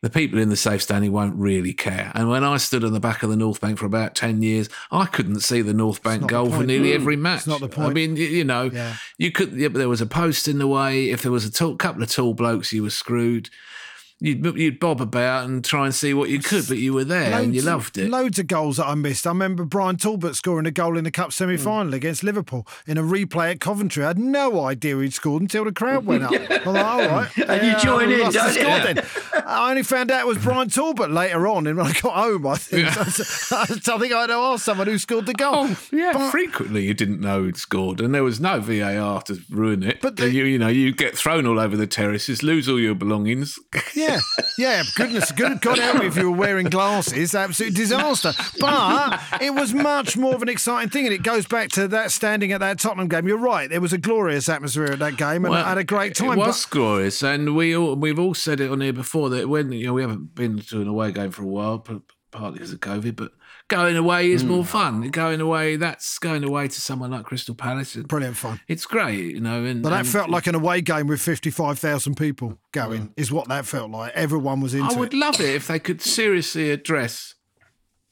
the 0.00 0.08
people 0.08 0.38
in 0.38 0.48
the 0.48 0.56
safe 0.56 0.80
standing 0.80 1.12
won't 1.12 1.36
really 1.36 1.74
care. 1.74 2.10
And 2.14 2.30
when 2.30 2.44
I 2.44 2.56
stood 2.56 2.82
on 2.82 2.94
the 2.94 2.98
back 2.98 3.22
of 3.22 3.28
the 3.28 3.36
North 3.36 3.60
Bank 3.60 3.76
for 3.78 3.84
about 3.84 4.14
10 4.14 4.40
years, 4.40 4.70
I 4.90 5.04
couldn't 5.04 5.40
see 5.40 5.60
the 5.60 5.74
North 5.74 6.02
Bank 6.02 6.26
goal 6.28 6.50
for 6.50 6.64
nearly 6.64 6.92
Mm. 6.92 6.94
every 6.94 7.16
match. 7.16 7.40
It's 7.40 7.46
not 7.46 7.60
the 7.60 7.68
point. 7.68 7.90
I 7.90 7.92
mean, 7.92 8.16
you 8.16 8.42
know, 8.42 8.70
Yeah. 8.72 8.96
you 9.18 9.30
could, 9.32 9.52
yeah, 9.52 9.68
but 9.68 9.76
there 9.80 9.88
was 9.90 10.00
a 10.00 10.06
post 10.06 10.48
in 10.48 10.56
the 10.56 10.66
way. 10.66 11.10
If 11.10 11.20
there 11.20 11.30
was 11.30 11.44
a 11.44 11.50
tall, 11.52 11.76
couple 11.76 12.02
of 12.02 12.10
tall 12.10 12.32
blokes, 12.32 12.72
you 12.72 12.82
were 12.82 12.88
screwed. 12.88 13.50
You'd, 14.22 14.44
you'd 14.56 14.78
bob 14.78 15.00
about 15.00 15.46
and 15.48 15.64
try 15.64 15.86
and 15.86 15.94
see 15.94 16.12
what 16.12 16.28
you 16.28 16.40
could, 16.40 16.68
but 16.68 16.76
you 16.76 16.92
were 16.92 17.04
there 17.04 17.40
and 17.40 17.54
you 17.54 17.62
loved 17.62 17.96
it. 17.96 18.10
Loads 18.10 18.38
of 18.38 18.46
goals 18.48 18.76
that 18.76 18.86
I 18.86 18.94
missed. 18.94 19.26
I 19.26 19.30
remember 19.30 19.64
Brian 19.64 19.96
Talbot 19.96 20.36
scoring 20.36 20.66
a 20.66 20.70
goal 20.70 20.98
in 20.98 21.04
the 21.04 21.10
Cup 21.10 21.28
hmm. 21.28 21.30
semi 21.30 21.56
final 21.56 21.94
against 21.94 22.22
Liverpool 22.22 22.66
in 22.86 22.98
a 22.98 23.02
replay 23.02 23.52
at 23.52 23.60
Coventry. 23.60 24.04
I 24.04 24.08
had 24.08 24.18
no 24.18 24.64
idea 24.64 24.98
he'd 24.98 25.14
scored 25.14 25.42
until 25.42 25.64
the 25.64 25.72
crowd 25.72 26.04
went 26.04 26.24
up. 26.24 26.32
Like, 26.70 26.84
all 26.84 26.98
right. 27.00 27.30
And 27.48 27.66
you 27.66 27.78
join 27.80 28.10
in, 28.12 28.18
don't 28.18 28.34
you? 28.34 28.62
scored 28.62 28.82
then. 28.82 29.04
I 29.46 29.70
only 29.70 29.82
found 29.82 30.10
out 30.10 30.20
it 30.20 30.26
was 30.26 30.38
Brian 30.38 30.68
Talbot 30.68 31.10
later 31.10 31.48
on, 31.48 31.66
and 31.66 31.76
when 31.76 31.86
I 31.86 31.92
got 31.92 32.12
home, 32.14 32.46
I 32.46 32.56
think 32.56 32.86
Yeah. 32.86 32.94
I 33.00 33.64
think 33.64 34.12
I 34.12 34.20
had 34.20 34.26
to 34.26 34.34
ask 34.34 34.64
someone 34.64 34.86
who 34.86 34.98
scored 34.98 35.26
the 35.26 35.32
goal. 35.32 35.66
Oh, 35.68 35.80
yeah. 35.90 36.12
But- 36.12 36.30
frequently, 36.30 36.86
you 36.86 36.94
didn't 36.94 37.20
know 37.20 37.42
who'd 37.42 37.56
scored, 37.56 38.00
and 38.00 38.14
there 38.14 38.22
was 38.22 38.40
no 38.40 38.60
VAR 38.60 39.22
to 39.22 39.40
ruin 39.50 39.82
it. 39.82 40.00
But 40.02 40.16
But 40.16 40.24
the- 40.24 40.30
you, 40.30 40.44
you 40.44 40.58
know, 40.58 40.68
you 40.68 40.92
get 40.92 41.16
thrown 41.16 41.46
all 41.46 41.58
over 41.58 41.76
the 41.76 41.86
terraces, 41.86 42.42
lose 42.42 42.68
all 42.68 42.78
your 42.78 42.94
belongings. 42.94 43.58
Yeah, 43.94 44.09
yeah. 44.58 44.82
Goodness, 44.96 45.32
good 45.32 45.60
God 45.60 45.78
help 45.78 45.98
me 45.98 46.06
if 46.06 46.16
you 46.16 46.30
were 46.30 46.36
wearing 46.36 46.66
glasses. 46.66 47.34
Absolute 47.34 47.74
disaster. 47.74 48.32
But 48.58 49.20
it 49.40 49.54
was 49.54 49.72
much 49.74 50.16
more 50.16 50.34
of 50.34 50.42
an 50.42 50.48
exciting 50.48 50.90
thing, 50.90 51.06
and 51.06 51.14
it 51.14 51.22
goes 51.22 51.46
back 51.46 51.70
to 51.70 51.88
that 51.88 52.10
standing 52.10 52.52
at 52.52 52.60
that 52.60 52.78
Tottenham 52.78 53.08
game. 53.08 53.26
You're 53.26 53.38
right. 53.38 53.68
There 53.68 53.80
was 53.80 53.92
a 53.92 53.98
glorious 53.98 54.48
atmosphere 54.48 54.92
at 54.92 54.98
that 54.98 55.16
game, 55.16 55.44
and 55.44 55.54
I 55.54 55.68
had 55.68 55.78
a 55.78 55.84
great 55.84 56.14
time. 56.14 56.32
It 56.32 56.38
was 56.38 56.64
but 56.64 56.70
glorious, 56.70 57.22
and 57.22 57.54
we 57.56 57.76
all, 57.76 57.96
we've 57.96 58.18
all 58.18 58.34
said 58.34 58.60
it 58.60 58.70
on 58.70 58.80
here 58.80 58.92
before 58.92 59.30
that 59.30 59.48
when 59.48 59.72
you 59.72 59.86
know 59.86 59.94
we 59.94 60.02
haven't 60.02 60.34
been 60.34 60.58
to 60.58 60.80
an 60.80 60.88
away 60.88 61.12
game 61.12 61.30
for 61.30 61.42
a 61.42 61.46
while, 61.46 61.78
partly 62.30 62.52
because 62.54 62.72
of 62.72 62.80
COVID, 62.80 63.16
but 63.16 63.32
going 63.70 63.96
away 63.96 64.30
is 64.30 64.44
more 64.44 64.64
fun. 64.64 65.08
Going 65.08 65.40
away, 65.40 65.76
that's 65.76 66.18
going 66.18 66.44
away 66.44 66.68
to 66.68 66.80
someone 66.80 67.10
like 67.12 67.24
Crystal 67.24 67.54
Palace. 67.54 67.96
Brilliant 67.96 68.36
fun. 68.36 68.60
It's 68.68 68.84
great, 68.84 69.32
you 69.34 69.40
know. 69.40 69.64
And, 69.64 69.82
But 69.82 69.90
that 69.90 70.00
and 70.00 70.08
felt 70.08 70.28
like 70.28 70.46
an 70.46 70.54
away 70.54 70.82
game 70.82 71.06
with 71.06 71.22
55,000 71.22 72.14
people 72.16 72.58
going, 72.72 73.14
is 73.16 73.32
what 73.32 73.48
that 73.48 73.64
felt 73.64 73.90
like. 73.90 74.12
Everyone 74.14 74.60
was 74.60 74.74
into 74.74 74.94
I 74.94 74.98
would 74.98 75.14
it. 75.14 75.16
love 75.16 75.40
it 75.40 75.54
if 75.54 75.66
they 75.68 75.78
could 75.78 76.02
seriously 76.02 76.70
address 76.70 77.34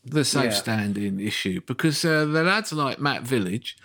the 0.04 0.24
safe 0.24 0.44
Yeah. 0.44 0.50
standing 0.50 1.20
issue 1.20 1.60
because 1.66 2.02
uh, 2.04 2.24
the 2.24 2.42
lads 2.44 2.72
like 2.72 2.98
Matt 2.98 3.24
Village, 3.24 3.76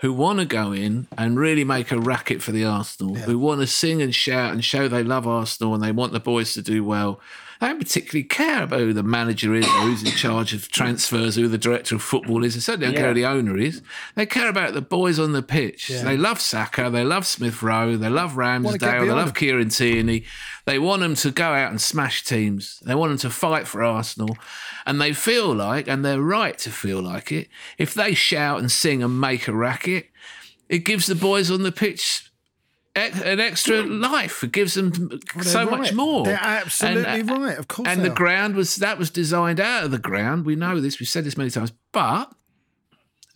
who 0.00 0.12
want 0.12 0.38
to 0.38 0.44
go 0.44 0.70
in 0.72 1.08
and 1.18 1.36
really 1.40 1.64
make 1.64 1.90
a 1.90 1.98
racket 1.98 2.40
for 2.40 2.52
the 2.52 2.64
Arsenal, 2.64 3.16
who 3.16 3.36
want 3.36 3.60
to 3.60 3.66
sing 3.66 4.00
and 4.00 4.14
shout 4.14 4.52
and 4.52 4.64
show 4.64 4.86
they 4.86 5.02
love 5.02 5.26
Arsenal 5.26 5.74
and 5.74 5.82
they 5.82 5.90
want 5.90 6.12
the 6.12 6.20
boys 6.20 6.54
to 6.54 6.62
do 6.62 6.84
well. 6.84 7.18
They 7.60 7.66
don't 7.66 7.78
particularly 7.78 8.24
care 8.24 8.62
about 8.62 8.80
who 8.80 8.92
the 8.92 9.02
manager 9.02 9.54
is 9.54 9.66
or 9.66 9.80
who's 9.80 10.02
in 10.04 10.12
charge 10.12 10.54
of 10.54 10.70
transfers, 10.70 11.34
who 11.34 11.48
the 11.48 11.58
director 11.58 11.96
of 11.96 12.02
football 12.02 12.44
is. 12.44 12.54
They 12.54 12.60
certainly 12.60 12.86
don't 12.86 12.96
care 12.96 13.08
who 13.08 13.14
the 13.14 13.26
owner 13.26 13.58
is. 13.58 13.82
They 14.14 14.26
care 14.26 14.48
about 14.48 14.74
the 14.74 14.80
boys 14.80 15.18
on 15.18 15.32
the 15.32 15.42
pitch. 15.42 15.88
They 15.88 16.16
love 16.16 16.40
Saka, 16.40 16.88
they 16.90 17.04
love 17.04 17.26
Smith 17.26 17.62
Rowe, 17.62 17.96
they 17.96 18.08
love 18.08 18.34
Ramsdale, 18.34 18.78
they 18.80 19.10
love. 19.10 19.34
Kieran 19.34 19.70
Tierney. 19.70 20.24
They 20.66 20.78
want 20.78 21.00
them 21.00 21.14
to 21.16 21.30
go 21.30 21.52
out 21.52 21.70
and 21.70 21.80
smash 21.80 22.22
teams. 22.24 22.80
They 22.84 22.94
want 22.94 23.10
them 23.10 23.18
to 23.18 23.30
fight 23.30 23.66
for 23.66 23.82
Arsenal. 23.82 24.36
And 24.86 25.00
they 25.00 25.12
feel 25.12 25.52
like, 25.54 25.88
and 25.88 26.04
they're 26.04 26.22
right 26.22 26.56
to 26.58 26.70
feel 26.70 27.02
like 27.02 27.32
it, 27.32 27.48
if 27.76 27.92
they 27.92 28.14
shout 28.14 28.60
and 28.60 28.70
sing 28.70 29.02
and 29.02 29.20
make 29.20 29.48
a 29.48 29.52
racket, 29.52 30.06
it 30.68 30.78
gives 30.78 31.06
the 31.06 31.14
boys 31.14 31.50
on 31.50 31.62
the 31.62 31.72
pitch 31.72 32.27
an 32.98 33.40
extra 33.40 33.82
life. 33.82 34.42
It 34.44 34.52
gives 34.52 34.74
them 34.74 35.20
so 35.42 35.58
They're 35.58 35.70
much 35.70 35.80
right. 35.80 35.94
more. 35.94 36.24
They're 36.24 36.38
absolutely 36.40 37.20
And, 37.20 37.30
uh, 37.30 37.34
right. 37.40 37.58
Of 37.58 37.68
course. 37.68 37.88
and 37.88 38.00
they 38.00 38.04
the 38.04 38.12
are. 38.12 38.14
ground 38.16 38.54
was 38.54 38.76
that 38.76 38.98
was 38.98 39.10
designed 39.10 39.60
out 39.60 39.84
of 39.84 39.90
the 39.90 39.98
ground. 39.98 40.44
We 40.46 40.56
know 40.56 40.80
this. 40.80 41.00
We've 41.00 41.08
said 41.08 41.24
this 41.24 41.36
many 41.36 41.50
times, 41.50 41.72
but 41.92 42.32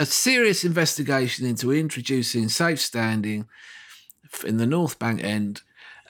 a 0.00 0.06
serious 0.06 0.64
investigation 0.64 1.46
into 1.46 1.72
introducing 1.72 2.48
safe 2.48 2.80
standing 2.80 3.46
in 4.44 4.56
the 4.56 4.66
North 4.66 4.98
Bank 4.98 5.22
end 5.22 5.62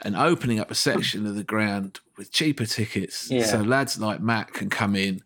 and 0.03 0.17
opening 0.17 0.59
up 0.59 0.71
a 0.71 0.75
section 0.75 1.27
of 1.27 1.35
the 1.35 1.45
ground 1.45 2.01
with 2.17 2.33
cheaper 2.33 2.67
tickets, 2.67 3.31
Yeah. 3.31 3.45
so 3.45 3.59
lads 3.63 3.99
like 3.99 4.21
Matt 4.21 4.53
can 4.53 4.69
come 4.71 4.97
in 4.97 5.23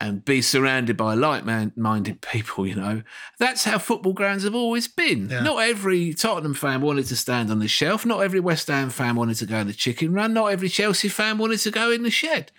and 0.00 0.24
be 0.24 0.42
surrounded 0.42 0.96
by 0.96 1.14
like-minded 1.14 2.20
people. 2.20 2.66
You 2.66 2.74
know, 2.74 3.02
that's 3.38 3.64
how 3.64 3.78
football 3.78 4.12
grounds 4.12 4.44
have 4.44 4.54
always 4.54 4.88
been. 4.88 5.28
Not 5.28 5.58
every 5.58 6.12
Tottenham 6.14 6.54
fan 6.54 6.80
wanted 6.80 7.06
to 7.06 7.16
stand 7.16 7.50
on 7.50 7.58
the 7.58 7.68
shelf. 7.68 8.04
Not 8.04 8.22
every 8.22 8.40
West 8.40 8.68
Ham 8.68 8.90
fan 8.90 9.16
wanted 9.16 9.36
to 9.36 9.46
go 9.46 9.58
in 9.58 9.66
the 9.66 9.72
chicken 9.72 10.12
run. 10.12 10.34
Not 10.34 10.46
every 10.46 10.68
Chelsea 10.68 11.08
fan 11.08 11.38
wanted 11.38 11.60
to 11.60 11.70
go 11.70 11.90
in 11.90 12.02
the 12.02 12.10
shed. 12.10 12.52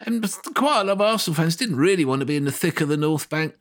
And 0.00 0.22
quite 0.54 0.82
a 0.82 0.84
lot 0.84 0.92
of 0.92 1.00
Arsenal 1.00 1.34
fans 1.34 1.56
didn't 1.56 1.76
really 1.76 2.04
want 2.04 2.20
to 2.20 2.26
be 2.26 2.36
in 2.36 2.44
the 2.44 2.52
thick 2.52 2.80
of 2.80 2.88
the 2.88 2.96
North 2.96 3.28
Bank. 3.28 3.56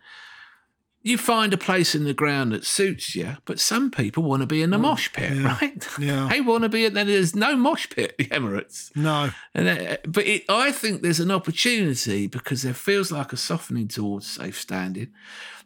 You 1.07 1.17
find 1.17 1.53
a 1.53 1.57
place 1.57 1.95
in 1.95 2.03
the 2.03 2.13
ground 2.13 2.51
that 2.51 2.65
suits 2.65 3.15
you, 3.15 3.37
but 3.45 3.61
some 3.61 3.91
people 3.91 4.23
want 4.23 4.41
to 4.41 4.45
be 4.45 4.61
in 4.61 4.71
the 4.71 4.77
mosh 4.77 5.13
pit, 5.13 5.41
right? 5.41 5.87
Yeah. 5.97 6.27
they 6.31 6.41
want 6.41 6.63
to 6.63 6.69
be 6.69 6.83
in. 6.83 6.95
There's 6.95 7.33
no 7.33 7.55
mosh 7.55 7.89
pit 7.89 8.11
at 8.11 8.17
the 8.17 8.25
Emirates. 8.25 8.93
No. 8.93 9.29
And 9.53 9.69
uh, 9.69 9.97
but 10.05 10.27
it, 10.27 10.43
I 10.49 10.73
think 10.73 11.01
there's 11.01 11.21
an 11.21 11.31
opportunity 11.31 12.27
because 12.27 12.63
there 12.63 12.73
feels 12.73 13.09
like 13.09 13.31
a 13.31 13.37
softening 13.37 13.87
towards 13.87 14.27
safe 14.27 14.59
standing. 14.59 15.13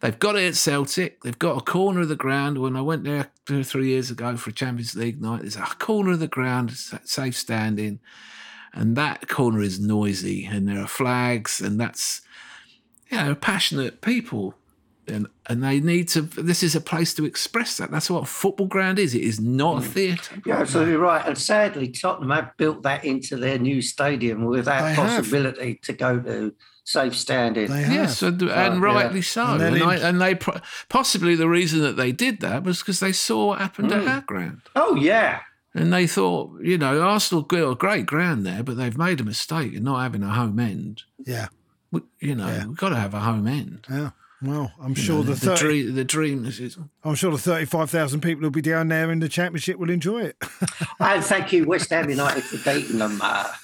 They've 0.01 0.19
got 0.19 0.35
it 0.35 0.47
at 0.47 0.55
Celtic. 0.55 1.23
They've 1.23 1.39
got 1.39 1.57
a 1.57 1.61
corner 1.61 2.01
of 2.01 2.09
the 2.09 2.15
ground. 2.15 2.59
When 2.59 2.75
I 2.75 2.81
went 2.81 3.03
there 3.03 3.31
two 3.47 3.61
or 3.61 3.63
three 3.63 3.87
years 3.87 4.11
ago 4.11 4.37
for 4.37 4.51
a 4.51 4.53
Champions 4.53 4.95
League 4.95 5.19
night, 5.19 5.41
there's 5.41 5.55
a 5.55 5.61
corner 5.61 6.11
of 6.11 6.19
the 6.19 6.27
ground 6.27 6.71
safe 6.71 7.35
standing, 7.35 7.99
and 8.73 8.95
that 8.95 9.27
corner 9.27 9.61
is 9.61 9.79
noisy, 9.79 10.45
and 10.45 10.67
there 10.67 10.81
are 10.81 10.87
flags, 10.87 11.59
and 11.59 11.79
that's 11.79 12.21
you 13.09 13.17
know 13.17 13.33
passionate 13.33 14.01
people. 14.01 14.53
And, 15.11 15.27
and 15.47 15.63
they 15.63 15.79
need 15.79 16.07
to. 16.09 16.21
This 16.21 16.63
is 16.63 16.75
a 16.75 16.81
place 16.81 17.13
to 17.15 17.25
express 17.25 17.77
that. 17.77 17.91
That's 17.91 18.09
what 18.09 18.23
a 18.23 18.25
football 18.25 18.67
ground 18.67 18.97
is. 18.97 19.13
It 19.13 19.23
is 19.23 19.39
not 19.39 19.83
a 19.83 19.85
mm. 19.85 19.91
theatre. 19.91 20.41
You're 20.45 20.55
absolutely 20.57 20.95
right. 20.95 21.25
And 21.25 21.37
sadly, 21.37 21.89
Tottenham 21.89 22.29
have 22.31 22.55
built 22.57 22.83
that 22.83 23.03
into 23.03 23.35
their 23.37 23.59
new 23.59 23.81
stadium 23.81 24.45
without 24.45 24.81
They 24.83 24.93
have. 24.93 25.07
possibility 25.07 25.79
to 25.83 25.93
go 25.93 26.19
to 26.19 26.53
safe 26.83 27.15
standing. 27.15 27.69
They 27.69 27.83
have. 27.83 27.93
Yes, 27.93 28.21
and, 28.21 28.41
and 28.41 28.49
yeah. 28.49 28.79
rightly 28.79 29.21
so. 29.21 29.45
And 29.45 29.61
And, 29.61 29.83
I, 29.83 29.95
and 29.97 30.21
they 30.21 30.35
pro- 30.35 30.61
possibly 30.89 31.35
the 31.35 31.47
reason 31.49 31.81
that 31.81 31.95
they 31.97 32.11
did 32.11 32.39
that 32.41 32.63
was 32.63 32.79
because 32.79 32.99
they 32.99 33.11
saw 33.11 33.47
what 33.47 33.59
happened 33.59 33.91
at 33.91 34.03
mm. 34.03 34.09
our 34.09 34.21
ground, 34.21 34.61
oh, 34.75 34.95
yeah. 34.95 35.41
and 35.73 35.93
they 35.93 36.07
thought, 36.07 36.61
you 36.61 36.77
know, 36.77 37.01
Arsenal 37.01 37.43
got 37.43 37.69
a 37.69 37.75
great 37.75 38.05
ground 38.05 38.45
there, 38.45 38.63
but 38.63 38.77
they've 38.77 38.97
made 38.97 39.19
a 39.19 39.23
mistake 39.23 39.73
in 39.73 39.83
not 39.83 40.01
having 40.01 40.23
a 40.23 40.33
home 40.33 40.59
end. 40.59 41.03
Yeah. 41.25 41.47
We- 41.91 42.01
You 42.19 42.35
know, 42.35 42.47
Yeah. 42.47 42.65
we've 42.67 42.77
got 42.77 42.89
to 42.89 42.95
have 42.97 43.13
a 43.13 43.19
home 43.19 43.47
end. 43.47 43.85
Yeah. 43.89 44.11
Well, 44.43 44.71
I'm 44.81 44.89
You 44.89 44.95
sure 44.95 45.15
know, 45.17 45.23
the, 45.23 45.33
the, 45.33 45.55
30, 45.55 45.59
dream, 45.61 45.95
the 45.95 46.03
dream 46.03 46.45
is. 46.45 46.59
is- 46.59 46.77
I'm 47.03 47.15
sure 47.15 47.31
the 47.31 47.37
35,000 47.37 48.21
people 48.21 48.41
who'll 48.41 48.49
be 48.51 48.61
down 48.61 48.87
there 48.87 49.11
in 49.11 49.19
the 49.19 49.29
championship 49.29 49.77
will 49.77 49.89
enjoy 49.91 50.21
it. 50.23 50.37
And 50.99 51.23
thank 51.23 51.53
you, 51.53 51.65
West 51.65 51.89
Ham 51.91 52.09
United, 52.09 52.43
for 52.43 52.57
beating 52.73 52.97
them. 52.99 53.19
Uh, 53.21 53.51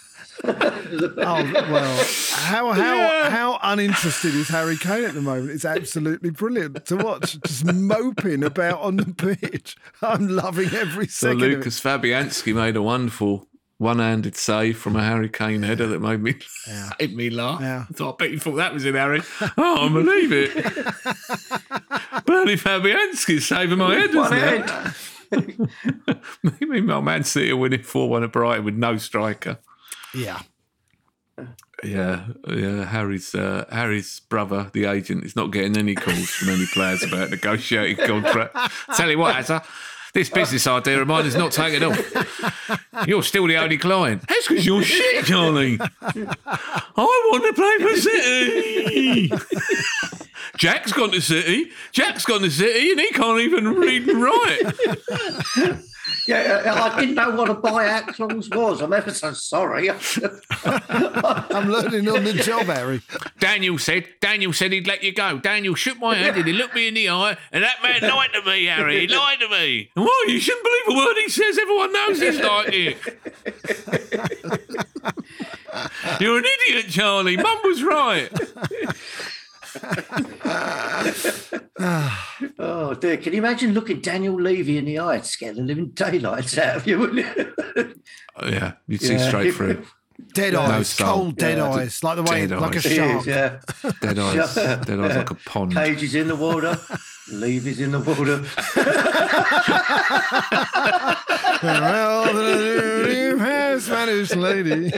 Oh 0.43 1.43
well, 1.71 2.05
how 2.35 2.71
how 2.71 3.29
how 3.31 3.59
uninterested 3.63 4.35
is 4.35 4.47
Harry 4.49 4.77
Kane 4.77 5.03
at 5.05 5.15
the 5.15 5.21
moment? 5.21 5.49
It's 5.49 5.65
absolutely 5.65 6.29
brilliant 6.29 6.85
to 6.85 6.95
watch, 6.97 7.41
just 7.41 7.65
moping 7.65 8.43
about 8.43 8.79
on 8.81 8.97
the 8.97 9.05
pitch. 9.13 9.75
I'm 10.01 10.27
loving 10.29 10.69
every 10.73 11.07
So 11.07 11.29
second. 11.29 11.43
of 11.43 11.49
it. 11.51 11.59
Lukasz 11.61 11.81
Fabianski 11.81 12.53
made 12.55 12.75
a 12.75 12.83
wonderful 12.83 13.47
one-handed 13.79 14.35
save 14.35 14.77
from 14.77 14.95
a 14.95 15.03
Harry 15.03 15.29
Kane 15.29 15.61
header 15.63 15.85
that 15.87 15.99
made 16.01 16.21
me 16.21 16.35
made 16.99 17.15
me 17.15 17.29
laugh. 17.29 17.61
Yeah. 17.61 17.85
So 17.95 18.11
I 18.11 18.15
bet 18.17 18.31
you 18.31 18.39
thought 18.39 18.55
that 18.55 18.73
was 18.73 18.85
in 18.85 18.95
Harry. 18.95 19.21
Oh, 19.57 19.85
I 19.85 19.89
believe 19.89 20.31
it. 20.33 20.53
Bernie 22.25 22.55
Fabianski 22.55 23.39
saving 23.41 23.77
my 23.77 23.93
headers 23.95 24.15
one 24.15 24.31
now. 24.31 24.37
head. 24.39 24.93
Maybe 26.43 26.81
my 26.81 27.01
Man 27.01 27.23
City 27.23 27.51
are 27.51 27.57
winning 27.57 27.83
4 27.83 28.09
1 28.09 28.23
at 28.23 28.31
Brighton 28.31 28.65
with 28.65 28.75
no 28.75 28.97
striker. 28.97 29.59
Yeah, 30.15 30.39
Yeah, 31.83 32.27
yeah. 32.47 32.85
Harry's 32.85 33.35
uh, 33.35 33.65
Harry's 33.71 34.21
brother, 34.21 34.71
the 34.73 34.85
agent, 34.85 35.25
is 35.25 35.35
not 35.35 35.51
getting 35.51 35.77
any 35.77 35.95
calls 35.95 36.29
from 36.29 36.49
any 36.49 36.65
players 36.67 37.03
about 37.03 37.29
negotiating 37.29 38.05
contract. 38.07 38.55
Tell 38.95 39.11
you 39.11 39.19
what, 39.19 39.35
Azza, 39.35 39.63
this 40.17 40.29
business 40.31 40.65
idea 40.65 40.99
of 40.99 41.07
mine 41.07 41.27
is 41.27 41.35
not 41.35 41.51
taking 41.51 41.83
off. 41.83 41.99
You're 43.07 43.21
still 43.21 43.45
the 43.45 43.57
only 43.57 43.77
client. 43.77 44.23
That's 44.27 44.47
because 44.47 44.65
you're 44.65 44.81
shit, 44.81 45.25
Charlie. 45.25 45.79
I 45.79 46.81
want 46.95 47.43
to 47.45 47.53
play 47.53 47.77
for 47.87 47.95
City. 48.01 49.31
Jack's 50.57 50.91
gone 50.91 51.11
to 51.11 51.21
City. 51.21 51.71
Jack's 51.91 52.25
gone 52.25 52.41
to 52.41 52.49
City, 52.49 52.91
and 52.91 52.99
he 52.99 53.09
can't 53.11 53.39
even 53.41 53.75
read 53.75 54.09
and 54.09 54.23
write. 54.23 54.63
Yeah, 56.27 56.63
uh, 56.65 56.91
I 56.91 56.99
didn't 56.99 57.15
know 57.15 57.31
what 57.31 57.49
a 57.49 57.55
buyout 57.55 58.07
clause 58.07 58.49
was. 58.49 58.81
I'm 58.81 58.93
ever 58.93 59.11
so 59.13 59.33
sorry. 59.33 59.89
I'm 60.65 61.69
learning 61.69 62.07
on 62.09 62.23
the 62.23 62.33
job, 62.33 62.65
Harry. 62.65 63.01
Daniel 63.39 63.77
said, 63.77 64.07
Daniel 64.19 64.53
said 64.53 64.71
he'd 64.71 64.87
let 64.87 65.03
you 65.03 65.13
go. 65.13 65.39
Daniel 65.39 65.75
shook 65.75 65.99
my 65.99 66.15
hand 66.15 66.37
and 66.37 66.45
he 66.45 66.53
looked 66.53 66.75
me 66.75 66.87
in 66.87 66.93
the 66.93 67.09
eye, 67.09 67.37
and 67.51 67.63
that 67.63 67.81
man 67.81 68.01
lied 68.01 68.29
to 68.33 68.41
me, 68.43 68.65
Harry. 68.65 69.07
He 69.07 69.07
lied 69.07 69.39
to 69.39 69.49
me. 69.49 69.89
And 69.95 70.05
Why? 70.05 70.25
You 70.27 70.39
shouldn't 70.39 70.63
believe 70.63 70.97
a 70.97 71.05
word 71.05 71.15
he 71.15 71.29
says. 71.29 71.57
Everyone 71.57 71.93
knows 71.93 72.19
he's 72.19 72.41
like 72.41 72.69
it. 72.73 72.97
You're 76.19 76.39
an 76.39 76.45
idiot, 76.45 76.87
Charlie. 76.89 77.37
Mum 77.37 77.59
was 77.63 77.83
right. 77.83 78.29
Oh 82.59 82.93
dear! 82.99 83.17
Can 83.17 83.33
you 83.33 83.39
imagine 83.39 83.73
looking 83.73 84.01
Daniel 84.01 84.39
Levy 84.39 84.77
in 84.77 84.85
the 84.85 84.99
eye? 84.99 85.15
It'd 85.15 85.25
scare 85.25 85.53
the 85.53 85.61
living 85.61 85.89
daylights 85.89 86.57
out 86.57 86.77
of 86.77 86.87
you, 86.87 86.99
wouldn't 86.99 87.19
it? 87.19 87.97
Oh, 88.35 88.47
yeah, 88.47 88.73
you'd 88.87 89.01
see 89.01 89.13
Yeah. 89.13 89.27
straight 89.27 89.53
through. 89.53 89.83
Dead 90.33 90.53
No 90.53 90.61
eyes, 90.61 90.89
soul. 90.89 91.07
cold 91.13 91.37
dead 91.37 91.57
Yeah. 91.59 91.69
eyes, 91.71 92.03
like 92.03 92.15
the 92.15 92.23
way, 92.23 92.47
Dead 92.47 92.59
like 92.59 92.73
a 92.75 92.77
eyes. 92.77 92.85
It 92.85 92.95
shark. 92.95 93.19
is, 93.21 93.27
yeah. 93.27 93.59
Dead 94.01 94.19
eyes. 94.19 94.55
Dead 94.55 94.99
eyes 94.99 95.15
like 95.15 95.29
a 95.31 95.35
pond. 95.35 95.73
Cage 95.73 96.01
is 96.03 96.15
in 96.15 96.27
the 96.27 96.35
water. 96.35 96.79
Levy's 97.31 97.79
in 97.79 97.91
the 97.91 97.99
water. 97.99 98.43
Well, 101.63 102.33
the 102.33 103.05
new 103.07 103.79
Spanish 103.79 104.35
lady. 104.35 104.91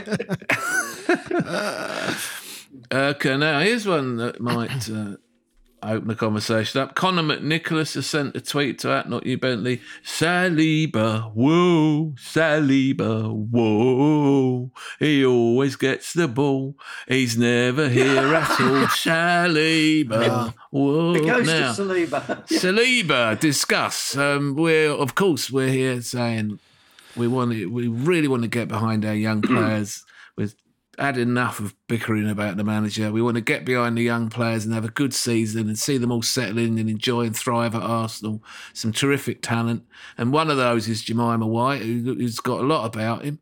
Okay, 2.92 3.36
now 3.36 3.60
here's 3.60 3.86
one 3.86 4.16
that 4.16 4.40
might 4.40 4.90
uh, 4.90 5.14
open 5.80 6.08
the 6.08 6.16
conversation 6.16 6.80
up. 6.80 6.96
Connor 6.96 7.22
McNicholas 7.22 7.94
has 7.94 8.06
sent 8.06 8.34
a 8.34 8.40
tweet 8.40 8.80
to 8.80 8.90
at 8.90 9.08
not 9.08 9.24
you 9.24 9.38
Bentley. 9.38 9.80
Saliba, 10.04 11.32
whoa, 11.32 12.14
Saliba, 12.16 13.32
whoa. 13.32 14.72
He 14.98 15.24
always 15.24 15.76
gets 15.76 16.12
the 16.12 16.26
ball. 16.26 16.74
He's 17.06 17.38
never 17.38 17.88
here 17.88 18.34
at 18.34 18.60
all. 18.60 18.86
Saliba, 18.86 20.52
whoa. 20.70 21.12
The 21.12 21.20
ghost 21.20 21.46
now, 21.46 21.70
of 21.70 21.76
Saliba. 21.76 22.48
Saliba, 22.48 23.38
discuss. 23.38 24.16
Um, 24.16 24.56
we're 24.56 24.90
of 24.90 25.14
course 25.14 25.48
we're 25.48 25.68
here 25.68 26.02
saying 26.02 26.58
we 27.16 27.28
want 27.28 27.52
to, 27.52 27.66
we 27.66 27.86
really 27.86 28.26
want 28.26 28.42
to 28.42 28.48
get 28.48 28.66
behind 28.66 29.04
our 29.04 29.14
young 29.14 29.42
players 29.42 30.04
with 30.36 30.56
had 31.00 31.16
enough 31.16 31.60
of 31.60 31.74
bickering 31.88 32.28
about 32.28 32.56
the 32.56 32.64
manager. 32.64 33.10
We 33.10 33.22
want 33.22 33.36
to 33.36 33.40
get 33.40 33.64
behind 33.64 33.96
the 33.96 34.02
young 34.02 34.28
players 34.28 34.64
and 34.64 34.74
have 34.74 34.84
a 34.84 34.90
good 34.90 35.14
season 35.14 35.68
and 35.68 35.78
see 35.78 35.96
them 35.96 36.12
all 36.12 36.22
settle 36.22 36.58
in 36.58 36.78
and 36.78 36.90
enjoy 36.90 37.22
and 37.22 37.36
thrive 37.36 37.74
at 37.74 37.82
Arsenal. 37.82 38.44
Some 38.74 38.92
terrific 38.92 39.40
talent. 39.40 39.84
And 40.18 40.32
one 40.32 40.50
of 40.50 40.58
those 40.58 40.88
is 40.88 41.02
Jemima 41.02 41.46
White, 41.46 41.82
who- 41.82 42.14
who's 42.14 42.40
got 42.40 42.60
a 42.60 42.66
lot 42.66 42.84
about 42.84 43.24
him. 43.24 43.40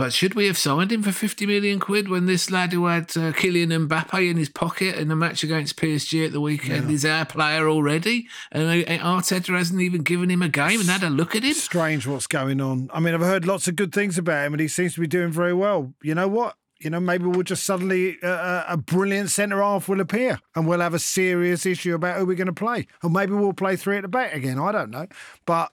But 0.00 0.14
should 0.14 0.32
we 0.32 0.46
have 0.46 0.56
signed 0.56 0.92
him 0.92 1.02
for 1.02 1.12
50 1.12 1.44
million 1.44 1.78
quid 1.78 2.08
when 2.08 2.24
this 2.24 2.50
lad 2.50 2.72
who 2.72 2.86
had 2.86 3.10
uh, 3.18 3.32
Kylian 3.32 3.86
Mbappe 3.86 4.30
in 4.30 4.38
his 4.38 4.48
pocket 4.48 4.94
in 4.96 5.08
the 5.08 5.14
match 5.14 5.44
against 5.44 5.76
PSG 5.76 6.24
at 6.24 6.32
the 6.32 6.40
weekend 6.40 6.90
is 6.90 7.04
our 7.04 7.26
player 7.26 7.68
already? 7.68 8.26
And 8.50 8.62
uh, 8.62 8.92
Arteta 9.04 9.54
hasn't 9.54 9.82
even 9.82 10.02
given 10.02 10.30
him 10.30 10.40
a 10.40 10.48
game 10.48 10.80
and 10.80 10.88
had 10.88 11.02
a 11.02 11.10
look 11.10 11.36
at 11.36 11.42
him? 11.42 11.52
Strange 11.52 12.06
what's 12.06 12.26
going 12.26 12.62
on. 12.62 12.88
I 12.94 13.00
mean, 13.00 13.12
I've 13.12 13.20
heard 13.20 13.44
lots 13.44 13.68
of 13.68 13.76
good 13.76 13.92
things 13.92 14.16
about 14.16 14.46
him, 14.46 14.54
and 14.54 14.60
he 14.62 14.68
seems 14.68 14.94
to 14.94 15.02
be 15.02 15.06
doing 15.06 15.32
very 15.32 15.52
well. 15.52 15.92
You 16.02 16.14
know 16.14 16.28
what? 16.28 16.56
You 16.80 16.88
know, 16.88 17.00
maybe 17.00 17.26
we'll 17.26 17.42
just 17.42 17.64
suddenly 17.64 18.16
uh, 18.22 18.26
uh, 18.26 18.64
a 18.68 18.78
brilliant 18.78 19.28
centre 19.28 19.60
half 19.60 19.86
will 19.86 20.00
appear, 20.00 20.40
and 20.56 20.66
we'll 20.66 20.80
have 20.80 20.94
a 20.94 20.98
serious 20.98 21.66
issue 21.66 21.94
about 21.94 22.16
who 22.16 22.24
we're 22.24 22.36
going 22.36 22.46
to 22.46 22.54
play, 22.54 22.86
or 23.02 23.10
maybe 23.10 23.34
we'll 23.34 23.52
play 23.52 23.76
three 23.76 23.98
at 23.98 24.02
the 24.02 24.08
back 24.08 24.34
again. 24.34 24.58
I 24.58 24.72
don't 24.72 24.88
know, 24.88 25.08
but 25.44 25.70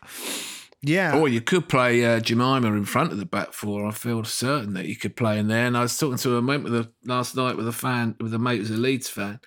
yeah, 0.81 1.17
Or 1.17 1.27
you 1.27 1.41
could 1.41 1.67
play 1.67 2.05
uh, 2.05 2.19
Jemima 2.19 2.67
in 2.73 2.85
front 2.85 3.11
of 3.11 3.17
the 3.17 3.25
back 3.25 3.53
four. 3.53 3.87
I 3.87 3.91
feel 3.91 4.23
certain 4.23 4.73
that 4.73 4.85
you 4.85 4.95
could 4.95 5.15
play 5.15 5.39
in 5.39 5.47
there. 5.47 5.65
And 5.65 5.75
I 5.75 5.81
was 5.81 5.97
talking 5.97 6.17
to 6.17 6.37
a 6.37 6.41
mate 6.41 6.63
with 6.63 6.75
a, 6.75 6.89
last 7.03 7.35
night 7.35 7.57
with 7.57 7.67
a 7.67 7.73
fan, 7.73 8.15
with 8.19 8.33
a 8.33 8.39
mate 8.39 8.59
who's 8.59 8.69
a 8.69 8.77
Leeds 8.77 9.09
fan, 9.09 9.39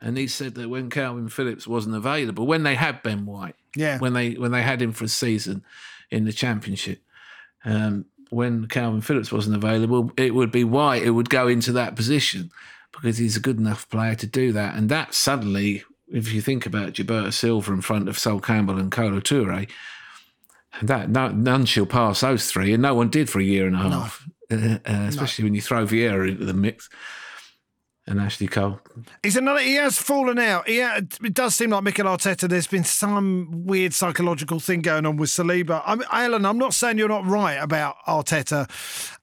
and 0.00 0.16
he 0.16 0.26
said 0.26 0.54
that 0.54 0.70
when 0.70 0.88
Kalvin 0.88 1.30
Phillips 1.30 1.66
wasn't 1.66 1.94
available, 1.94 2.46
when 2.46 2.62
they 2.62 2.74
had 2.74 3.02
Ben 3.02 3.26
White, 3.26 3.56
yeah, 3.76 3.98
when 3.98 4.14
they 4.14 4.32
when 4.32 4.50
they 4.50 4.62
had 4.62 4.80
him 4.80 4.92
for 4.92 5.04
a 5.04 5.08
season 5.08 5.62
in 6.10 6.24
the 6.24 6.32
Championship, 6.32 7.02
um, 7.64 8.06
when 8.30 8.66
Kalvin 8.66 9.04
Phillips 9.04 9.30
wasn't 9.30 9.56
available, 9.56 10.10
it 10.16 10.34
would 10.34 10.50
be 10.50 10.64
White 10.64 11.02
who 11.02 11.14
would 11.14 11.28
go 11.28 11.48
into 11.48 11.72
that 11.72 11.96
position 11.96 12.50
because 12.92 13.18
he's 13.18 13.36
a 13.36 13.40
good 13.40 13.58
enough 13.58 13.88
player 13.90 14.14
to 14.14 14.26
do 14.26 14.52
that. 14.52 14.74
And 14.74 14.88
that 14.88 15.14
suddenly, 15.14 15.84
if 16.08 16.32
you 16.32 16.40
think 16.40 16.66
about 16.66 16.94
Gilberto 16.94 17.32
Silva 17.32 17.72
in 17.72 17.82
front 17.82 18.08
of 18.08 18.18
Sol 18.18 18.40
Campbell 18.40 18.78
and 18.78 18.90
Kolo 18.90 19.20
Toure, 19.20 19.68
that 20.82 21.10
no, 21.10 21.28
none 21.28 21.64
shall 21.66 21.86
pass 21.86 22.20
those 22.20 22.50
three, 22.50 22.72
and 22.72 22.82
no 22.82 22.94
one 22.94 23.08
did 23.10 23.28
for 23.28 23.40
a 23.40 23.44
year 23.44 23.66
and 23.66 23.76
a 23.76 23.78
half. 23.78 24.26
Uh, 24.52 24.78
uh, 24.84 25.06
especially 25.08 25.44
when 25.44 25.54
you 25.54 25.60
throw 25.60 25.86
Vieira 25.86 26.28
into 26.28 26.44
the 26.44 26.52
mix 26.54 26.88
and 28.06 28.18
Ashley 28.20 28.48
Cole. 28.48 28.80
He's 29.22 29.36
another. 29.36 29.60
He 29.60 29.74
has 29.74 29.96
fallen 29.98 30.38
out. 30.38 30.68
Yeah, 30.68 30.98
it 31.22 31.34
does 31.34 31.54
seem 31.54 31.70
like 31.70 31.84
Mikel 31.84 32.06
Arteta. 32.06 32.48
There's 32.48 32.66
been 32.66 32.82
some 32.82 33.64
weird 33.64 33.94
psychological 33.94 34.58
thing 34.58 34.80
going 34.80 35.06
on 35.06 35.16
with 35.16 35.30
Saliba. 35.30 35.82
I'm, 35.86 36.02
Alan, 36.10 36.44
I'm 36.44 36.58
not 36.58 36.74
saying 36.74 36.98
you're 36.98 37.08
not 37.08 37.26
right 37.26 37.56
about 37.56 37.96
Arteta 38.08 38.68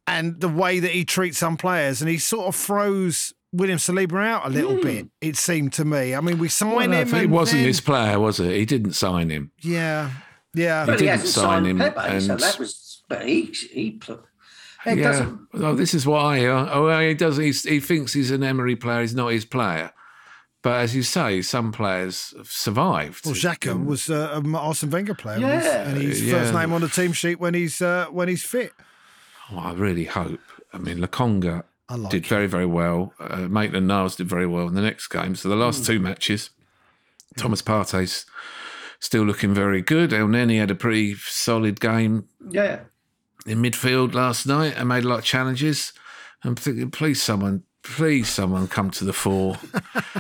and 0.08 0.40
the 0.40 0.48
way 0.48 0.80
that 0.80 0.92
he 0.92 1.04
treats 1.04 1.38
some 1.40 1.58
players, 1.58 2.02
and 2.02 2.10
he 2.10 2.18
sort 2.18 2.48
of 2.48 2.56
throws 2.56 3.34
William 3.52 3.80
Saliba 3.80 4.26
out 4.26 4.46
a 4.46 4.50
little 4.50 4.82
bit. 4.82 5.08
It 5.20 5.36
seemed 5.36 5.74
to 5.74 5.84
me. 5.84 6.16
I 6.16 6.22
mean, 6.22 6.38
we 6.38 6.48
signed 6.48 6.76
Well, 6.76 6.88
no, 6.88 7.02
him. 7.04 7.14
it 7.16 7.30
wasn't 7.30 7.60
then- 7.60 7.68
his 7.68 7.82
player, 7.82 8.18
was 8.20 8.40
it? 8.40 8.56
He 8.56 8.66
didn't 8.66 8.94
sign 8.94 9.30
him. 9.30 9.52
Yeah, 9.62 10.12
yeah. 10.58 10.86
But 10.86 11.00
he 11.00 11.06
didn't 11.06 11.20
hasn't 11.20 11.30
sign 11.34 11.44
signed 11.64 11.68
him, 11.68 11.78
Pepe, 11.80 12.20
so 12.22 12.36
that 12.36 12.60
was. 12.60 13.04
But 13.10 13.26
he 13.26 13.42
he 13.72 13.92
pl- 13.92 14.26
it 14.86 14.98
yeah. 15.00 15.04
doesn't. 15.04 15.40
Oh, 15.54 15.76
this 15.76 15.94
is 15.94 16.06
why. 16.06 16.46
Uh, 16.46 16.70
oh, 16.74 16.86
well, 16.86 17.00
he 17.02 17.14
does. 17.14 17.38
He's, 17.38 17.64
he 17.64 17.80
thinks 17.80 18.14
he's 18.14 18.32
an 18.32 18.44
Emery 18.44 18.76
player. 18.76 19.02
He's 19.02 19.16
not 19.16 19.30
his 19.30 19.46
player. 19.46 19.92
But 20.64 20.82
as 20.82 20.96
you 20.96 21.04
say, 21.04 21.42
some 21.42 21.72
players 21.72 22.34
have 22.38 22.48
survived. 22.48 23.26
Well, 23.26 23.36
Xhaka 23.36 23.86
was 23.86 24.10
uh, 24.10 24.32
an 24.34 24.54
Arsene 24.56 24.90
Wenger 24.90 25.14
player, 25.14 25.40
Yeah. 25.40 25.88
and 25.90 25.98
he's 26.02 26.24
Yeah. 26.26 26.34
first 26.40 26.54
name 26.54 26.74
on 26.74 26.82
the 26.82 26.90
team 26.90 27.14
sheet 27.14 27.40
when 27.40 27.54
he's 27.54 27.82
uh, 27.82 28.08
when 28.12 28.28
he's 28.28 28.44
fit. 28.44 28.74
Oh, 29.52 29.60
I 29.60 29.74
really 29.74 30.06
hope. 30.06 30.42
I 30.74 30.78
mean, 30.78 30.98
Lokonga 30.98 31.64
I 31.90 31.96
like 31.96 32.12
did 32.12 32.26
very, 32.26 32.48
very 32.48 32.66
well. 32.66 33.14
Uh, 33.20 33.48
Maitland 33.48 33.88
Niles 33.88 34.16
did 34.18 34.28
very 34.28 34.48
well 34.48 34.68
in 34.68 34.74
the 34.76 34.82
next 34.82 35.08
game. 35.08 35.36
So 35.36 35.48
the 35.48 35.56
last 35.56 35.86
two 35.86 36.00
matches, 36.00 36.50
Thomas 37.38 37.62
Partey's 37.62 38.26
still 39.00 39.24
looking 39.24 39.54
very 39.54 39.82
good. 39.82 40.12
Elneny 40.12 40.60
had 40.60 40.72
a 40.72 40.76
pretty 40.76 41.16
solid 41.16 41.80
game 41.80 42.26
Yeah. 42.50 42.82
in 43.46 43.62
midfield 43.62 44.14
last 44.14 44.46
night 44.46 44.74
and 44.78 44.90
made 44.90 45.04
a 45.04 45.08
lot 45.08 45.20
of 45.20 45.26
challenges. 45.26 45.94
I'm 46.44 46.56
thinking, 46.56 46.92
please, 46.92 47.22
someone, 47.22 47.64
please, 47.96 48.30
someone 48.30 48.68
come 48.68 48.90
to 48.92 49.06
the 49.06 49.14
fore. 49.14 49.58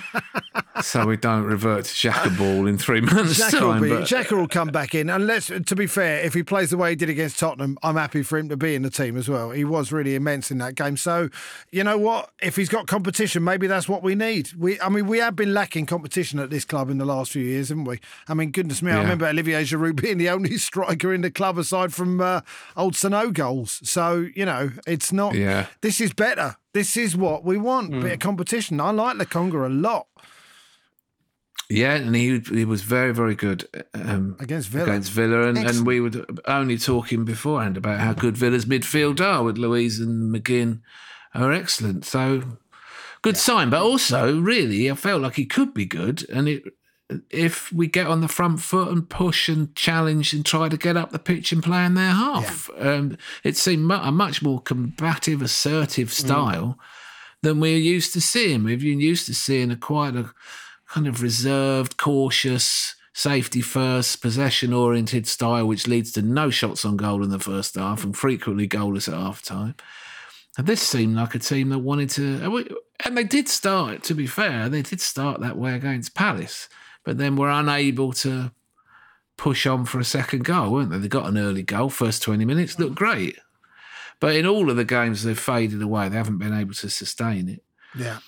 so 0.81 1.05
we 1.05 1.17
don't 1.17 1.43
revert 1.43 1.85
to 1.85 2.09
Xhaka 2.09 2.37
ball 2.37 2.67
in 2.67 2.77
three 2.77 3.01
months' 3.01 3.39
will, 3.53 3.59
time. 3.59 3.81
be, 3.81 3.89
but- 3.89 4.31
will 4.31 4.47
come 4.47 4.69
back 4.69 4.95
in. 4.95 5.09
And 5.09 5.27
let's, 5.27 5.47
to 5.47 5.75
be 5.75 5.87
fair, 5.87 6.21
if 6.21 6.33
he 6.33 6.43
plays 6.43 6.69
the 6.69 6.77
way 6.77 6.91
he 6.91 6.95
did 6.95 7.09
against 7.09 7.39
Tottenham, 7.39 7.77
I'm 7.83 7.95
happy 7.95 8.23
for 8.23 8.37
him 8.37 8.49
to 8.49 8.57
be 8.57 8.75
in 8.75 8.83
the 8.83 8.89
team 8.89 9.17
as 9.17 9.29
well. 9.29 9.51
He 9.51 9.63
was 9.63 9.91
really 9.91 10.15
immense 10.15 10.51
in 10.51 10.57
that 10.59 10.75
game. 10.75 10.97
So, 10.97 11.29
you 11.71 11.83
know 11.83 11.97
what? 11.97 12.31
If 12.41 12.55
he's 12.55 12.69
got 12.69 12.87
competition, 12.87 13.43
maybe 13.43 13.67
that's 13.67 13.89
what 13.89 14.03
we 14.03 14.15
need. 14.15 14.53
We, 14.53 14.79
I 14.81 14.89
mean, 14.89 15.07
we 15.07 15.19
have 15.19 15.35
been 15.35 15.53
lacking 15.53 15.85
competition 15.85 16.39
at 16.39 16.49
this 16.49 16.65
club 16.65 16.89
in 16.89 16.97
the 16.97 17.05
last 17.05 17.31
few 17.31 17.43
years, 17.43 17.69
haven't 17.69 17.85
we? 17.85 17.99
I 18.27 18.33
mean, 18.33 18.51
goodness 18.51 18.81
me, 18.81 18.91
I 18.91 19.01
remember 19.01 19.27
Olivier 19.27 19.63
Giroud 19.63 19.95
being 20.01 20.17
the 20.17 20.29
only 20.29 20.57
striker 20.57 21.13
in 21.13 21.21
the 21.21 21.31
club 21.31 21.57
aside 21.57 21.93
from 21.93 22.21
uh, 22.21 22.41
old 22.75 22.95
Sano 22.95 23.31
goals. 23.31 23.79
So, 23.83 24.27
you 24.35 24.45
know, 24.45 24.71
it's 24.85 25.11
not. 25.11 25.35
Yeah. 25.35 25.67
This 25.81 26.01
is 26.01 26.13
better. 26.13 26.57
This 26.73 26.97
is 26.97 27.15
what 27.15 27.43
we 27.43 27.57
want. 27.57 27.91
Bit 27.91 28.13
of 28.13 28.19
competition. 28.19 28.79
I 28.79 28.91
like 28.91 29.17
Lokonga 29.17 29.65
a 29.65 29.69
lot 29.69 30.07
Yeah, 31.69 31.95
and 31.95 32.15
he 32.15 32.39
he 32.39 32.65
was 32.65 32.81
very 32.83 33.13
very 33.13 33.35
good 33.35 33.67
um, 33.93 34.37
against 34.39 34.69
Villa. 34.69 34.85
against 34.85 35.11
Villa, 35.11 35.47
and, 35.47 35.57
and 35.57 35.85
we 35.85 35.99
were 35.99 36.25
only 36.45 36.77
talking 36.77 37.25
beforehand 37.25 37.77
about 37.77 37.99
how 37.99 38.13
good 38.13 38.37
Villa's 38.37 38.65
midfield 38.65 39.19
are 39.19 39.43
with 39.43 39.57
Luiz 39.57 39.99
and 39.99 40.33
McGinn 40.33 40.81
are 41.33 41.51
excellent. 41.51 42.05
So 42.05 42.43
good 43.21 43.37
sign, 43.37 43.69
but 43.69 43.81
also 43.81 44.39
really 44.39 44.89
I 44.89 44.95
felt 44.95 45.21
like 45.21 45.35
he 45.35 45.45
could 45.45 45.73
be 45.73 45.85
good, 45.85 46.29
and 46.29 46.47
it 46.47 46.63
if 47.29 47.71
we 47.71 47.87
get 47.87 48.07
on 48.07 48.21
the 48.21 48.27
front 48.27 48.59
foot 48.59 48.89
and 48.89 49.09
push 49.09 49.47
and 49.47 49.73
challenge 49.75 50.33
and 50.33 50.45
try 50.45 50.67
to 50.67 50.77
get 50.77 50.97
up 50.97 51.11
the 51.11 51.19
pitch 51.19 51.51
and 51.51 51.63
play 51.63 51.85
in 51.85 51.93
their 51.93 52.11
half, 52.11 52.69
um, 52.77 53.17
it 53.43 53.55
seemed 53.55 53.85
mu- 53.85 53.95
a 53.95 54.11
much 54.11 54.41
more 54.41 54.59
combative, 54.61 55.41
assertive 55.41 56.11
style 56.11 56.77
than 57.43 57.59
we're 57.59 57.77
used 57.77 58.13
to 58.13 58.21
seeing. 58.21 58.63
We've 58.63 58.81
been 58.81 58.99
used 58.99 59.25
to 59.27 59.33
seeing 59.33 59.71
a 59.71 59.77
quite 59.77 60.15
a 60.15 60.31
kind 60.89 61.07
of 61.07 61.21
reserved, 61.21 61.97
cautious, 61.97 62.95
safety 63.13 63.61
first, 63.61 64.21
possession 64.21 64.73
oriented 64.73 65.27
style, 65.27 65.65
which 65.65 65.87
leads 65.87 66.11
to 66.13 66.21
no 66.21 66.49
shots 66.49 66.85
on 66.85 66.97
goal 66.97 67.23
in 67.23 67.29
the 67.29 67.39
first 67.39 67.75
half 67.75 68.03
and 68.03 68.15
frequently 68.15 68.67
goalless 68.67 69.07
at 69.07 69.19
half 69.19 69.41
time. 69.41 69.75
And 70.57 70.67
this 70.67 70.81
seemed 70.81 71.15
like 71.15 71.35
a 71.35 71.39
team 71.39 71.69
that 71.69 71.79
wanted 71.79 72.09
to, 72.11 72.43
and 72.43 72.77
and 73.05 73.17
they 73.17 73.23
did 73.23 73.47
start, 73.47 74.03
to 74.03 74.13
be 74.13 74.27
fair, 74.27 74.69
they 74.69 74.81
did 74.81 75.01
start 75.01 75.39
that 75.41 75.57
way 75.57 75.73
against 75.73 76.15
Palace, 76.15 76.67
but 77.07 77.17
then 77.17 77.37
were 77.37 77.49
unable 77.49 78.11
to 78.11 78.51
push 79.37 79.65
on 79.65 79.85
for 79.85 79.97
a 79.97 80.03
second 80.03 80.43
goal, 80.43 80.73
weren't 80.73 80.91
they? 80.91 80.97
They 80.97 81.07
got 81.07 81.29
an 81.29 81.37
early 81.37 81.63
goal, 81.63 81.89
first 81.89 82.21
20 82.21 82.43
minutes, 82.43 82.77
looked 82.77 82.95
great. 82.95 83.37
But 84.19 84.35
in 84.35 84.45
all 84.45 84.69
of 84.69 84.75
the 84.75 84.83
games 84.83 85.23
they've 85.23 85.39
faded 85.39 85.81
away, 85.81 86.09
they 86.09 86.17
haven't 86.17 86.39
been 86.39 86.53
able 86.53 86.73
to 86.73 86.89
sustain 86.89 87.47
it. 87.47 87.63
Yeah. 87.97 88.19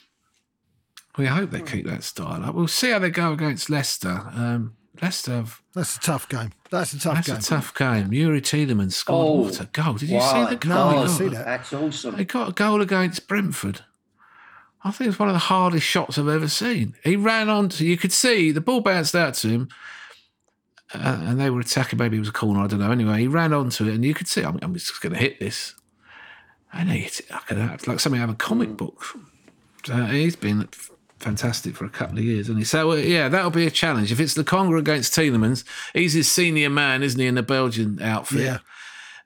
We 1.17 1.25
hope 1.25 1.49
they 1.49 1.61
keep 1.61 1.87
that 1.87 2.05
style 2.05 2.41
up. 2.41 2.55
We'll 2.55 2.69
see 2.69 2.91
how 2.91 2.99
they 2.99 3.09
go 3.09 3.33
against 3.33 3.69
Leicester. 3.69 4.23
Um, 4.33 4.77
Leicester, 5.01 5.33
have, 5.33 5.61
That's 5.75 5.97
a 5.97 5.99
tough 5.99 6.29
game. 6.29 6.53
That's 6.69 6.93
a 6.93 6.99
tough 7.01 7.15
that's 7.15 7.27
game. 7.27 7.35
That's 7.35 7.47
a 7.47 7.49
tough 7.49 7.75
game. 7.75 8.11
Youri 8.11 8.39
Tielemans 8.39 8.93
scored 8.93 9.27
Oh, 9.27 9.41
what 9.41 9.59
a 9.59 9.65
goal. 9.65 9.95
Did 9.95 10.07
you 10.07 10.19
wow. 10.19 10.45
see 10.45 10.55
the 10.55 10.55
goal? 10.55 10.69
No, 10.69 10.75
goal? 10.75 10.99
I 10.99 11.01
didn't 11.01 11.17
see 11.17 11.27
that. 11.35 11.45
That's 11.45 11.73
awesome. 11.73 12.17
He 12.17 12.23
got 12.23 12.47
a 12.47 12.53
goal 12.53 12.79
against 12.79 13.27
Brentford. 13.27 13.81
I 14.83 14.91
think 14.91 15.09
it's 15.09 15.19
one 15.19 15.29
of 15.29 15.33
the 15.33 15.39
hardest 15.39 15.85
shots 15.85 16.17
I've 16.17 16.27
ever 16.27 16.47
seen. 16.47 16.95
He 17.03 17.15
ran 17.15 17.49
on 17.49 17.69
to, 17.69 17.85
you 17.85 17.97
could 17.97 18.13
see 18.13 18.51
the 18.51 18.61
ball 18.61 18.79
bounced 18.81 19.13
out 19.15 19.33
to 19.35 19.49
him, 19.49 19.69
uh, 20.93 21.19
and 21.25 21.39
they 21.39 21.49
were 21.49 21.59
attacking. 21.59 21.99
Maybe 21.99 22.17
it 22.17 22.21
was 22.21 22.29
a 22.29 22.33
corner, 22.33 22.61
I 22.61 22.67
don't 22.67 22.79
know. 22.79 22.91
Anyway, 22.91 23.19
he 23.19 23.27
ran 23.27 23.51
onto 23.53 23.87
it, 23.87 23.93
and 23.95 24.05
you 24.05 24.13
could 24.13 24.27
see, 24.27 24.43
I'm, 24.43 24.57
I'm 24.61 24.73
just 24.73 25.01
going 25.01 25.13
to 25.13 25.19
hit 25.19 25.39
this. 25.39 25.75
And 26.71 26.89
he 26.89 26.99
hit 26.99 27.19
it 27.19 27.31
like, 27.31 27.51
a- 27.51 27.89
like 27.89 27.99
something 27.99 28.21
out 28.21 28.29
of 28.29 28.35
a 28.35 28.37
comic 28.37 28.77
book. 28.77 29.03
So 29.85 29.95
he's 30.05 30.35
been 30.35 30.67
fantastic 31.19 31.75
for 31.75 31.83
a 31.83 31.89
couple 31.89 32.17
of 32.17 32.23
years, 32.23 32.47
and 32.47 32.57
he 32.57 32.63
so 32.63 32.91
uh, 32.91 32.95
yeah, 32.95 33.27
that'll 33.27 33.51
be 33.51 33.67
a 33.67 33.71
challenge. 33.71 34.11
If 34.11 34.19
it's 34.19 34.35
Lokonga 34.35 34.79
against 34.79 35.13
Tielemans, 35.13 35.63
he's 35.93 36.13
his 36.13 36.31
senior 36.31 36.69
man, 36.69 37.03
isn't 37.03 37.19
he, 37.19 37.27
in 37.27 37.35
the 37.35 37.43
Belgian 37.43 38.01
outfit? 38.01 38.41
Yeah. 38.41 38.59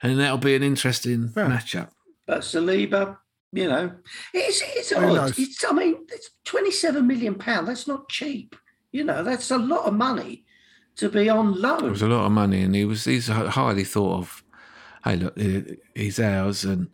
And 0.01 0.19
that'll 0.19 0.37
be 0.37 0.55
an 0.55 0.63
interesting 0.63 1.29
matchup. 1.29 1.89
But 2.25 2.39
Saliba, 2.41 3.17
you 3.53 3.67
know, 3.67 3.91
it's 4.33 4.61
it's 4.75 4.89
Who 4.89 4.97
odd. 4.97 5.13
knows? 5.15 5.39
It's, 5.39 5.63
I 5.63 5.71
mean, 5.71 5.95
it's 6.09 6.29
twenty-seven 6.45 7.05
million 7.07 7.35
pound. 7.35 7.67
That's 7.67 7.87
not 7.87 8.09
cheap. 8.09 8.55
You 8.91 9.03
know, 9.03 9.23
that's 9.23 9.51
a 9.51 9.57
lot 9.57 9.85
of 9.85 9.93
money 9.93 10.45
to 10.97 11.09
be 11.09 11.29
on 11.29 11.53
loan. 11.59 11.77
It 11.79 11.81
loan. 11.83 11.91
was 11.91 12.01
a 12.01 12.07
lot 12.07 12.25
of 12.25 12.31
money, 12.31 12.61
and 12.63 12.75
he 12.75 12.85
was 12.85 13.05
he's 13.05 13.27
highly 13.27 13.83
thought 13.83 14.17
of. 14.19 14.43
Hey, 15.03 15.15
look, 15.17 15.37
he- 15.37 15.77
he's 15.95 16.19
ours, 16.19 16.63
and 16.65 16.87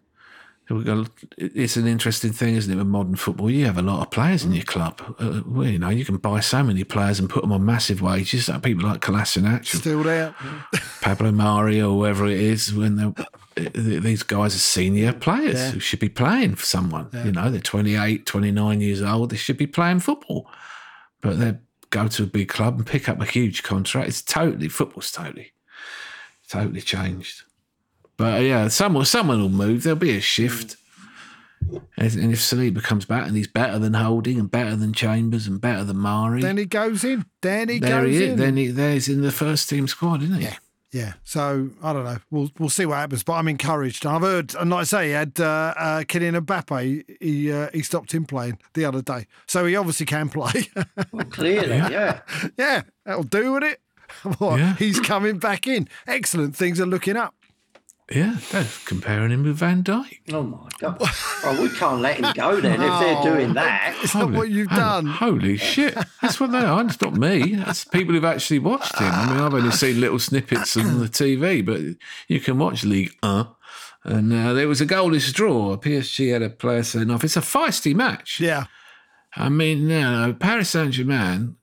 we 0.69 0.83
got, 0.83 1.09
it's 1.37 1.77
an 1.77 1.87
interesting 1.87 2.31
thing, 2.31 2.55
isn't 2.55 2.71
it? 2.71 2.75
With 2.77 2.85
modern 2.85 3.15
football, 3.15 3.49
you 3.49 3.65
have 3.65 3.77
a 3.79 3.81
lot 3.81 4.01
of 4.01 4.11
players 4.11 4.43
in 4.45 4.53
your 4.53 4.63
club. 4.65 5.01
Uh, 5.19 5.41
well, 5.45 5.67
you 5.67 5.79
know, 5.79 5.89
you 5.89 6.05
can 6.05 6.17
buy 6.17 6.39
so 6.41 6.61
many 6.63 6.83
players 6.83 7.19
and 7.19 7.27
put 7.29 7.41
them 7.41 7.51
on 7.51 7.65
massive 7.65 8.01
wages. 8.03 8.47
Like 8.49 8.61
people 8.63 8.87
like 8.87 9.01
Kolasinac, 9.01 9.65
Still 9.65 10.03
there. 10.03 10.35
Pablo 11.01 11.31
Mari, 11.31 11.81
or 11.81 11.89
whoever 11.93 12.27
it 12.27 12.39
is. 12.39 12.71
When 12.73 12.97
they're, 12.97 13.13
these 13.73 14.23
guys 14.23 14.55
are 14.55 14.59
senior 14.59 15.13
players 15.13 15.55
Yeah. 15.59 15.71
who 15.71 15.79
should 15.79 15.99
be 15.99 16.09
playing 16.09 16.55
for 16.55 16.65
someone. 16.65 17.09
You 17.25 17.31
know, 17.31 17.49
they're 17.49 17.59
28, 17.61 18.25
29 18.25 18.81
years 18.81 19.01
old. 19.01 19.29
They 19.31 19.37
should 19.37 19.57
be 19.57 19.67
playing 19.67 19.99
football, 19.99 20.49
but 21.21 21.39
they 21.39 21.57
go 21.89 22.07
to 22.07 22.23
a 22.23 22.27
big 22.27 22.49
club 22.49 22.77
and 22.77 22.85
pick 22.85 23.09
up 23.09 23.21
a 23.21 23.25
huge 23.25 23.63
contract. 23.63 24.07
It's 24.09 24.21
totally 24.21 24.69
football's 24.69 25.11
totally, 25.11 25.53
totally 26.49 26.81
changed. 26.81 27.43
But 28.17 28.39
uh, 28.39 28.43
yeah, 28.43 28.67
someone 28.67 29.05
someone 29.05 29.41
will 29.41 29.49
move. 29.49 29.83
There'll 29.83 29.97
be 29.97 30.15
a 30.17 30.21
shift. 30.21 30.75
And 31.97 32.13
and 32.15 32.31
if 32.33 32.39
Saliba 32.39 32.81
comes 32.81 33.05
back 33.05 33.27
and 33.27 33.35
he's 33.35 33.47
better 33.47 33.77
than 33.79 33.93
Holding 33.93 34.39
and 34.39 34.49
better 34.49 34.75
than 34.75 34.93
Chambers 34.93 35.45
and 35.47 35.59
better 35.61 35.83
than 35.83 35.97
Mari, 35.97 36.41
Then 36.41 36.57
he 36.57 36.65
goes 36.65 37.03
in. 37.03 37.25
Then 37.41 37.69
he 37.69 37.79
there 37.79 38.01
goes 38.03 38.15
he 38.15 38.25
in. 38.25 38.37
Then 38.37 38.57
he, 38.57 38.67
there's 38.67 39.07
in 39.09 39.21
the 39.21 39.31
first 39.31 39.69
team 39.69 39.87
squad, 39.87 40.23
isn't 40.23 40.37
he? 40.37 40.43
Yeah. 40.45 40.55
Yeah, 40.91 41.13
so 41.23 41.69
I 41.83 41.93
don't 41.93 42.03
know. 42.03 42.17
We'll 42.31 42.49
we'll 42.57 42.69
see 42.69 42.85
what 42.85 42.95
happens, 42.95 43.21
but 43.23 43.33
I'm 43.33 43.47
encouraged. 43.47 44.05
I've 44.07 44.21
heard, 44.21 44.55
and 44.55 44.71
like 44.71 44.81
I 44.81 44.83
say, 44.85 45.05
he 45.07 45.11
had 45.11 45.39
uh, 45.39 45.73
uh, 45.77 45.99
Kylian 46.01 46.39
Mbappe. 46.43 47.17
He 47.21 47.51
uh, 47.51 47.69
he 47.71 47.83
stopped 47.83 48.11
him 48.11 48.25
playing 48.25 48.57
the 48.73 48.85
other 48.85 49.01
day, 49.03 49.27
so 49.47 49.65
he 49.67 49.75
obviously 49.75 50.05
can 50.07 50.29
play. 50.29 50.67
Well, 51.11 51.25
clearly, 51.25 51.77
yeah. 51.77 52.21
yeah, 52.57 52.83
that'll 53.05 53.23
do 53.23 53.53
with 53.53 53.63
it. 53.63 53.81
What, 54.39 54.57
Yeah. 54.59 54.75
He's 54.77 54.99
coming 54.99 55.37
back 55.37 55.67
in. 55.67 55.87
Excellent. 56.07 56.55
Things 56.55 56.79
are 56.81 56.85
looking 56.87 57.15
up. 57.15 57.35
Yeah, 58.11 58.37
they're 58.51 58.65
comparing 58.85 59.29
him 59.31 59.43
with 59.43 59.57
Van 59.57 59.83
Dijk. 59.83 60.19
Oh 60.33 60.41
my 60.43 60.67
god! 60.79 60.97
Oh, 61.43 61.59
we 61.61 61.69
can't 61.69 62.01
let 62.01 62.17
him 62.17 62.33
go 62.33 62.59
then 62.59 62.81
if 62.81 62.99
they're 62.99 63.21
doing 63.35 63.53
that. 63.53 63.95
It's 64.01 64.15
not 64.15 64.31
what 64.31 64.49
you've 64.49 64.67
hang- 64.69 64.79
done. 64.79 65.05
Holy 65.05 65.57
shit. 65.57 65.95
That's 66.21 66.39
what 66.39 66.51
they 66.51 66.59
are. 66.65 66.83
It's 66.85 66.99
not 67.01 67.13
me. 67.13 67.55
That's 67.55 67.85
people 67.85 68.15
who've 68.15 68.25
actually 68.25 68.59
watched 68.59 68.97
him. 68.97 69.11
I 69.11 69.29
mean, 69.29 69.37
I've 69.39 69.53
only 69.53 69.71
seen 69.71 70.01
little 70.01 70.17
snippets 70.19 70.75
on 70.75 70.99
the 70.99 71.05
TV, 71.05 71.63
but 71.63 71.81
you 72.27 72.39
can 72.39 72.57
watch 72.57 72.83
League 72.83 73.11
1. 73.21 73.47
And 74.05 74.33
uh, 74.33 74.53
there 74.53 74.67
was 74.67 74.81
a 74.81 74.85
goalless 74.87 75.31
draw. 75.33 75.75
PSG 75.77 76.31
had 76.33 76.41
a 76.41 76.49
player 76.49 76.83
sent 76.83 77.11
off. 77.11 77.23
It's 77.23 77.37
a 77.37 77.41
feisty 77.41 77.93
match. 77.93 78.39
Yeah, 78.39 78.65
I 79.35 79.49
mean, 79.49 79.87
no, 79.87 80.25
no, 80.27 80.33
Paris 80.33 80.69
Saint 80.71 80.93
Germain, 80.93 81.57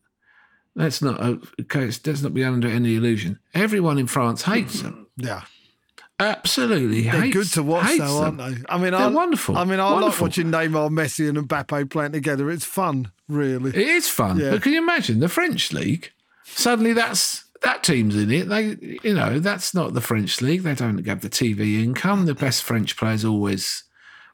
let's 0.76 1.02
not, 1.02 1.18
uh, 1.20 1.36
okay, 1.62 1.86
let's 1.86 2.22
not 2.22 2.34
be 2.34 2.44
under 2.44 2.68
any 2.68 2.94
illusion. 2.94 3.40
Everyone 3.54 3.98
in 3.98 4.06
France 4.06 4.42
hates 4.42 4.82
them. 4.82 5.08
yeah. 5.16 5.42
Absolutely 6.18 7.02
They're 7.02 7.20
hates 7.20 7.36
good 7.36 7.46
to 7.52 7.62
watch, 7.62 7.98
though, 7.98 8.22
aren't 8.22 8.38
they? 8.38 8.56
I 8.68 8.78
mean, 8.78 8.92
They're 8.92 9.00
I, 9.00 9.06
wonderful. 9.08 9.56
I 9.56 9.64
mean, 9.64 9.80
I 9.80 9.90
like 9.98 10.18
watching 10.20 10.46
Neymar, 10.46 10.88
Messi, 10.90 11.28
and 11.28 11.46
Mbappe 11.46 11.90
playing 11.90 12.12
together. 12.12 12.50
It's 12.50 12.64
fun, 12.64 13.12
really. 13.28 13.70
It 13.70 13.76
is 13.88 14.08
fun. 14.08 14.38
Yeah. 14.38 14.52
But 14.52 14.62
can 14.62 14.72
you 14.72 14.82
imagine 14.82 15.20
the 15.20 15.28
French 15.28 15.72
league? 15.72 16.10
Suddenly 16.44 16.94
that's 16.94 17.44
that 17.62 17.82
team's 17.82 18.16
in 18.16 18.30
it. 18.30 18.48
They 18.48 18.98
you 19.02 19.14
know, 19.14 19.38
that's 19.40 19.74
not 19.74 19.92
the 19.92 20.00
French 20.00 20.40
league. 20.40 20.62
They 20.62 20.74
don't 20.74 21.04
have 21.06 21.20
the 21.20 21.28
TV 21.28 21.82
income. 21.82 22.24
The 22.24 22.34
best 22.34 22.62
French 22.62 22.96
players 22.96 23.24
always 23.24 23.84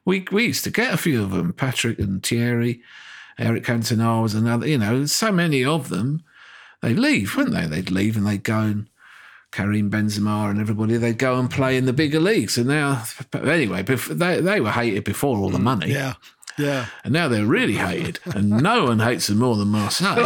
we 0.05 0.25
we 0.31 0.45
used 0.45 0.63
to 0.65 0.71
get 0.71 0.93
a 0.93 0.97
few 0.97 1.21
of 1.21 1.31
them. 1.31 1.53
Patrick 1.53 1.99
and 1.99 2.25
Thierry, 2.25 2.81
Eric 3.37 3.63
Cantona 3.65 4.21
was 4.21 4.35
another, 4.35 4.67
you 4.67 4.77
know, 4.77 5.05
so 5.05 5.31
many 5.31 5.65
of 5.65 5.89
them. 5.89 6.23
They'd 6.81 6.99
leave, 6.99 7.35
wouldn't 7.35 7.55
they? 7.55 7.65
They'd 7.65 7.91
leave 7.91 8.17
and 8.17 8.27
they'd 8.27 8.43
go 8.43 8.59
and 8.59 8.89
Karim 9.53 9.91
Benzema 9.91 10.49
and 10.49 10.59
everybody, 10.59 10.97
they'd 10.97 11.17
go 11.17 11.39
and 11.39 11.49
play 11.49 11.77
in 11.77 11.85
the 11.85 11.93
bigger 11.93 12.19
leagues. 12.19 12.57
And 12.57 12.67
now, 12.67 13.03
anyway, 13.33 13.83
they, 13.83 14.41
they 14.41 14.59
were 14.59 14.71
hated 14.71 15.03
before 15.03 15.37
all 15.37 15.49
the 15.49 15.59
mm, 15.59 15.63
money. 15.63 15.91
Yeah, 15.91 16.15
yeah. 16.57 16.87
And 17.03 17.13
now 17.13 17.27
they're 17.27 17.45
really 17.45 17.75
hated, 17.75 18.19
and 18.25 18.49
no 18.49 18.85
one 18.85 18.99
hates 18.99 19.27
them 19.27 19.39
more 19.39 19.55
than 19.55 19.67
Marseille. 19.69 20.25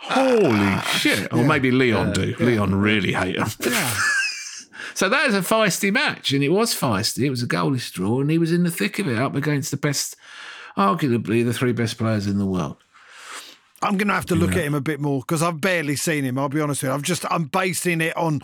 Holy 0.00 0.80
shit! 0.82 1.32
Or 1.32 1.44
maybe 1.44 1.70
Lyon 1.70 2.12
do. 2.12 2.34
Lyon 2.40 2.74
really 2.74 3.12
hate 3.12 3.36
them. 3.36 3.48
so 4.94 5.08
that 5.08 5.28
is 5.28 5.34
a 5.34 5.40
feisty 5.40 5.92
match, 5.92 6.32
and 6.32 6.42
it 6.42 6.50
was 6.50 6.74
feisty. 6.74 7.24
It 7.24 7.30
was 7.30 7.42
a 7.42 7.48
goalless 7.48 7.92
draw, 7.92 8.20
and 8.20 8.30
he 8.30 8.38
was 8.38 8.52
in 8.52 8.64
the 8.64 8.70
thick 8.70 8.98
of 8.98 9.06
it, 9.08 9.18
up 9.18 9.36
against 9.36 9.70
the 9.70 9.76
best, 9.76 10.16
arguably 10.76 11.44
the 11.44 11.54
three 11.54 11.72
best 11.72 11.98
players 11.98 12.26
in 12.26 12.38
the 12.38 12.46
world. 12.46 12.78
I'm 13.82 13.96
going 13.96 14.08
to 14.08 14.14
have 14.14 14.26
to 14.26 14.34
look 14.34 14.52
at 14.56 14.64
him 14.64 14.74
a 14.74 14.80
bit 14.80 15.00
more 15.00 15.20
because 15.20 15.42
I've 15.42 15.60
barely 15.60 15.96
seen 15.96 16.24
him. 16.24 16.38
I'll 16.38 16.48
be 16.48 16.60
honest 16.60 16.82
with 16.82 16.90
you. 16.90 16.94
I've 16.94 17.02
just 17.02 17.24
I'm 17.30 17.44
basing 17.44 18.00
it 18.00 18.16
on 18.16 18.40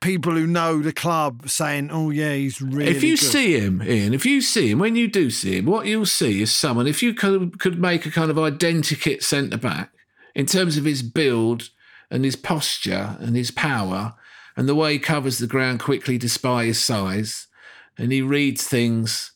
people 0.00 0.32
who 0.32 0.46
know 0.46 0.80
the 0.80 0.92
club 0.92 1.48
saying, 1.48 1.90
"Oh 1.90 2.10
yeah, 2.10 2.34
he's 2.34 2.60
really." 2.60 2.90
if 2.90 3.02
you 3.02 3.16
good." 3.16 3.24
see 3.24 3.58
him, 3.58 3.82
Ian, 3.82 4.12
if 4.12 4.26
you 4.26 4.40
see 4.42 4.70
him, 4.70 4.78
when 4.78 4.94
you 4.96 5.08
do 5.08 5.30
see 5.30 5.58
him, 5.58 5.64
what 5.66 5.86
you'll 5.86 6.04
see 6.06 6.42
is 6.42 6.52
someone, 6.54 6.86
if 6.86 7.02
you 7.02 7.14
could, 7.14 7.58
could 7.58 7.80
make 7.80 8.04
a 8.04 8.10
kind 8.10 8.30
of 8.30 8.36
identikit 8.36 9.22
centre 9.22 9.56
back 9.56 9.90
in 10.34 10.44
terms 10.46 10.76
of 10.76 10.84
his 10.84 11.02
build 11.02 11.70
and 12.10 12.24
his 12.24 12.36
posture 12.36 13.16
and 13.20 13.34
his 13.34 13.50
power 13.50 14.14
and 14.56 14.68
the 14.68 14.74
way 14.74 14.92
he 14.92 14.98
covers 14.98 15.38
the 15.38 15.46
ground 15.46 15.80
quickly 15.80 16.18
despite 16.18 16.66
his 16.66 16.78
size 16.84 17.46
and 17.96 18.12
he 18.12 18.20
reads 18.20 18.66
things, 18.68 19.32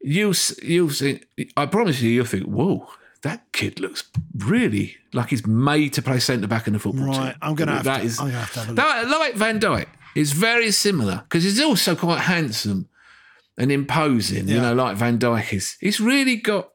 you'll, 0.00 0.30
s- 0.30 0.56
you'll 0.62 0.88
think, 0.88 1.26
I 1.56 1.66
promise 1.66 2.00
you, 2.00 2.10
you'll 2.10 2.24
think, 2.24 2.46
whoa. 2.46 2.88
That 3.24 3.42
kid 3.52 3.80
looks 3.80 4.04
really 4.36 4.96
like 5.12 5.30
he's 5.30 5.46
made 5.46 5.92
to 5.94 6.02
play 6.02 6.20
centre 6.20 6.46
back 6.46 6.66
in 6.66 6.72
the 6.74 6.78
football 6.78 7.12
team. 7.12 7.20
Right, 7.22 7.34
I'm 7.42 7.54
gonna 7.56 7.72
have 7.76 7.84
That 7.84 7.98
to- 8.00 8.04
is- 8.06 8.20
I'm 8.20 8.30
have 8.30 8.52
to 8.52 8.58
have 8.60 8.68
a 8.68 8.72
look. 8.72 8.76
that, 8.76 9.08
like 9.08 9.34
Van 9.34 9.58
Dijk, 9.58 9.86
is 10.14 10.32
very 10.32 10.70
similar 10.70 11.22
because 11.24 11.42
he's 11.42 11.60
also 11.60 11.96
quite 11.96 12.20
handsome 12.20 12.88
and 13.58 13.72
imposing. 13.72 14.48
You 14.48 14.60
know, 14.60 14.74
like 14.74 14.96
Van 14.96 15.18
Dijk 15.18 15.52
is. 15.52 15.76
He's 15.80 16.00
really 16.00 16.36
got 16.36 16.68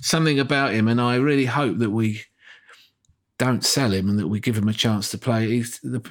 something 0.00 0.38
about 0.38 0.72
him, 0.74 0.86
and 0.86 1.00
I 1.00 1.16
really 1.16 1.46
hope 1.46 1.78
that 1.78 1.90
we 1.90 2.22
don't 3.38 3.64
sell 3.64 3.92
him 3.92 4.08
and 4.08 4.18
that 4.18 4.28
we 4.28 4.40
give 4.40 4.56
him 4.56 4.66
a 4.68 4.72
chance 4.72 5.10
to 5.10 5.18
play 5.18 5.62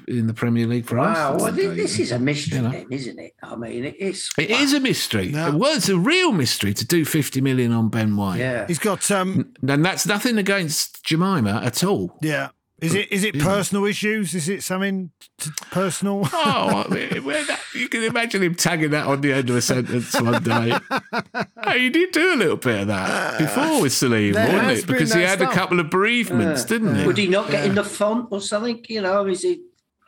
in 0.08 0.28
the 0.28 0.34
Premier 0.34 0.68
League 0.68 0.86
for 0.86 1.00
us. 1.00 1.16
Wow, 1.18 1.38
well, 1.38 1.52
this 1.52 1.98
is 2.00 2.12
a 2.12 2.20
mystery, 2.20 2.58
You 2.58 2.64
know. 2.64 2.72
then, 2.72 2.86
isn't 2.92 3.20
it? 3.20 3.34
I 3.42 3.56
mean, 3.56 3.86
it- 3.86 3.96
it's 4.00 4.30
It 4.38 4.52
is 4.52 4.74
a 4.74 4.80
mystery. 4.80 5.30
Yeah. 5.32 5.50
Well, 5.50 5.76
it's 5.76 5.90
a 5.90 5.98
real 5.98 6.32
mystery 6.32 6.74
to 6.76 6.86
do 6.86 7.04
50 7.04 7.42
million 7.42 7.72
on 7.72 7.90
Ben 7.90 8.16
White. 8.16 8.40
Yeah, 8.40 8.68
he's 8.68 8.80
got 8.80 9.10
um 9.10 9.54
And 9.68 9.84
that's 9.84 10.06
nothing 10.06 10.38
against 10.38 11.04
Jemima 11.04 11.62
at 11.64 11.84
all. 11.84 12.18
yeah. 12.22 12.50
Is 12.82 12.94
it 12.94 13.10
is 13.12 13.24
it 13.24 13.40
personal 13.40 13.86
issues? 13.86 14.36
Is 14.36 14.50
it 14.50 14.62
something 14.62 15.12
t- 15.40 15.50
personal? 15.72 16.28
Oh, 16.34 16.84
I 16.86 16.94
mean, 16.94 17.24
that- 17.48 17.60
you 17.74 17.88
can 17.88 18.04
imagine 18.04 18.44
him 18.44 18.54
tagging 18.54 18.92
that 18.92 19.08
on 19.08 19.22
the 19.22 19.32
end 19.32 19.50
of 19.50 19.56
a 19.56 19.62
sentence 19.62 20.20
one 20.20 20.44
day. 20.44 20.78
hey, 21.64 21.78
you 21.80 21.90
did 21.90 22.12
do 22.12 22.34
a 22.34 22.36
little 22.36 22.58
bit 22.58 22.82
of 22.82 22.88
that 22.88 23.40
before 23.40 23.82
with 23.82 23.94
Salim, 23.94 24.34
There 24.34 24.52
wasn't 24.52 24.72
it? 24.80 24.88
Because 24.88 25.14
he 25.14 25.22
that 25.22 25.40
had 25.40 25.42
a 25.42 25.52
couple 25.52 25.80
of 25.80 25.90
bereavements, 25.90 26.66
didn't 26.66 26.96
he? 26.98 27.06
would 27.06 27.18
he 27.18 27.28
not 27.28 27.50
get 27.50 27.66
in 27.66 27.76
the 27.76 27.84
font 27.84 28.28
or 28.32 28.42
something? 28.42 28.84
You 28.90 29.02
know, 29.02 29.26
is 29.26 29.42
he? 29.44 29.62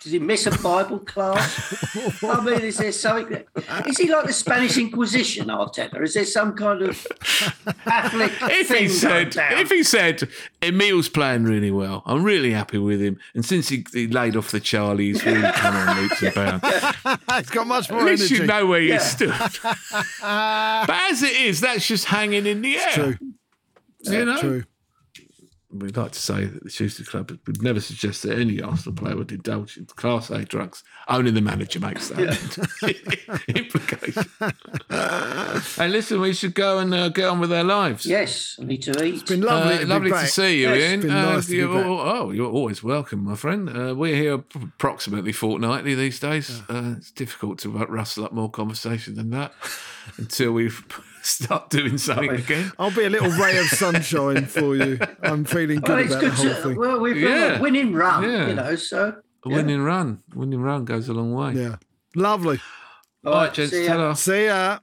Did 0.08 0.22
he 0.22 0.26
miss 0.26 0.46
a 0.46 0.52
Bible 0.60 1.00
class? 1.00 2.24
I 2.24 2.40
mean, 2.42 2.62
is 2.62 2.78
there 2.78 2.94
something? 2.94 3.44
Is 3.86 3.98
he 3.98 4.10
like 4.10 4.26
the 4.26 4.32
Spanish 4.34 4.78
Inquisition, 4.78 5.48
Arteta? 5.48 6.02
Is 6.02 6.14
there 6.14 6.24
some 6.24 6.54
kind 6.56 6.82
of 6.84 7.06
Catholic 7.84 8.32
If 8.44 8.70
thing 8.70 8.84
he 8.84 8.88
said, 8.90 9.10
going 9.10 9.30
down? 9.30 9.58
if 9.60 9.70
he 9.70 9.84
said, 9.84 10.30
Emile's 10.62 11.10
playing 11.10 11.44
really 11.44 11.72
well, 11.72 12.04
I'm 12.06 12.24
really 12.24 12.52
happy 12.52 12.78
with 12.78 13.02
him, 13.02 13.20
and 13.36 13.44
since 13.46 13.68
he, 13.68 13.86
he 13.92 14.08
laid 14.08 14.38
off 14.38 14.52
the 14.52 14.62
Charlie, 14.62 15.08
he's 15.08 15.26
really 15.26 15.52
come 15.52 15.76
on 15.76 16.02
leaps 16.02 16.22
and 16.24 16.34
bounds. 16.34 16.64
he's 17.38 17.50
got 17.50 17.68
much 17.68 17.90
more 17.92 18.00
At 18.02 18.06
least 18.06 18.24
energy. 18.32 18.36
you 18.42 18.48
know 18.48 18.66
where 18.66 18.82
you 18.82 18.94
Yeah. 18.94 19.00
stood. 19.00 19.30
but 20.22 20.90
as 21.12 21.22
it 21.24 21.36
is, 21.36 21.60
that's 21.62 21.86
just 21.86 22.06
hanging 22.06 22.46
in 22.46 22.62
the 22.62 22.78
air. 22.78 22.92
True. 22.94 23.18
You 24.04 24.24
know, 24.26 24.40
True. 24.40 24.64
We'd 25.80 25.98
like 25.98 26.12
to 26.12 26.20
say 26.20 26.46
that 26.46 26.64
the 26.64 26.70
Tuesday 26.70 27.04
Club 27.04 27.32
would 27.48 27.62
never 27.62 27.80
suggest 27.80 28.24
that 28.24 28.38
any 28.38 28.62
Arsenal 28.62 28.96
player 28.96 29.16
would 29.16 29.32
indulge 29.32 29.78
in 29.78 29.86
Class 29.86 30.30
A 30.30 30.44
drugs. 30.46 30.84
Only 31.08 31.32
the 31.32 31.42
manager 31.42 31.80
makes 31.80 32.10
that 32.10 33.42
implication. 33.48 34.24
hey, 35.78 35.88
listen, 35.90 36.20
we 36.22 36.34
should 36.34 36.54
go 36.54 36.80
and 36.80 36.94
uh, 36.94 37.10
get 37.10 37.26
on 37.30 37.40
with 37.40 37.52
our 37.54 37.64
lives. 37.64 38.06
yes, 38.06 38.58
I 38.62 38.66
need 38.66 38.82
to 38.84 39.04
eat. 39.04 39.16
It's 39.16 39.24
Been 39.24 39.42
lovely, 39.42 39.74
Uh, 39.76 39.78
to, 39.80 39.86
be 39.86 39.90
lovely 39.90 40.12
to 40.12 40.28
see 40.28 40.62
you, 40.62 40.70
Yes, 40.70 40.92
Ian. 40.92 41.02
been 41.02 41.12
Uh, 41.12 41.34
nice 41.36 41.48
to 41.48 41.56
you're, 41.56 41.74
back. 41.74 41.86
oh, 41.88 42.32
you're 42.32 42.52
always 42.52 42.84
welcome, 42.84 43.24
my 43.24 43.36
friend. 43.36 43.70
Uh, 43.70 43.94
we're 43.96 44.16
here 44.16 44.34
approximately 44.56 45.32
fortnightly 45.32 45.96
these 45.96 46.20
days. 46.20 46.62
Uh, 46.70 46.96
it's 46.98 47.12
difficult 47.12 47.60
to 47.60 47.70
rustle 47.70 48.26
up 48.26 48.32
more 48.34 48.50
conversation 48.50 49.16
than 49.16 49.30
that 49.32 49.54
until 50.18 50.52
we 50.52 50.70
start 51.28 51.70
doing 51.70 51.98
something 51.98 52.30
again. 52.32 52.72
I'll 52.80 52.92
be 52.92 53.04
a 53.06 53.10
little 53.10 53.30
ray 53.32 53.58
of 53.58 53.66
sunshine 53.68 54.46
for 54.46 54.76
you. 54.76 55.00
I'm 55.24 55.46
feeling 55.46 55.80
good 55.82 55.90
Well, 55.90 55.98
it's 56.00 56.12
about 56.12 56.22
good 56.22 56.32
the 56.32 56.36
whole 56.36 56.54
to. 56.56 56.62
thing. 56.64 56.76
Well, 56.78 57.00
we've 57.00 57.22
got 57.22 57.30
Yeah. 57.30 57.60
a 57.60 57.62
winning 57.62 57.94
run, 57.94 58.24
Yeah. 58.24 58.48
you 58.48 58.54
know. 58.56 58.76
So 58.76 59.16
A 59.46 59.50
winning 59.50 59.82
run, 59.82 60.24
winning 60.34 60.62
run 60.62 60.86
goes 60.86 61.10
a 61.10 61.14
long 61.14 61.34
way. 61.34 61.54
Yeah. 61.54 61.76
Lovely. 62.16 62.60
All 63.26 63.34
right, 63.34 63.54
gents, 63.54 63.72
see 63.72 63.86
ya. 63.86 63.96
ta-ra. 63.98 64.14
See 64.14 64.46
ya. 64.46 64.80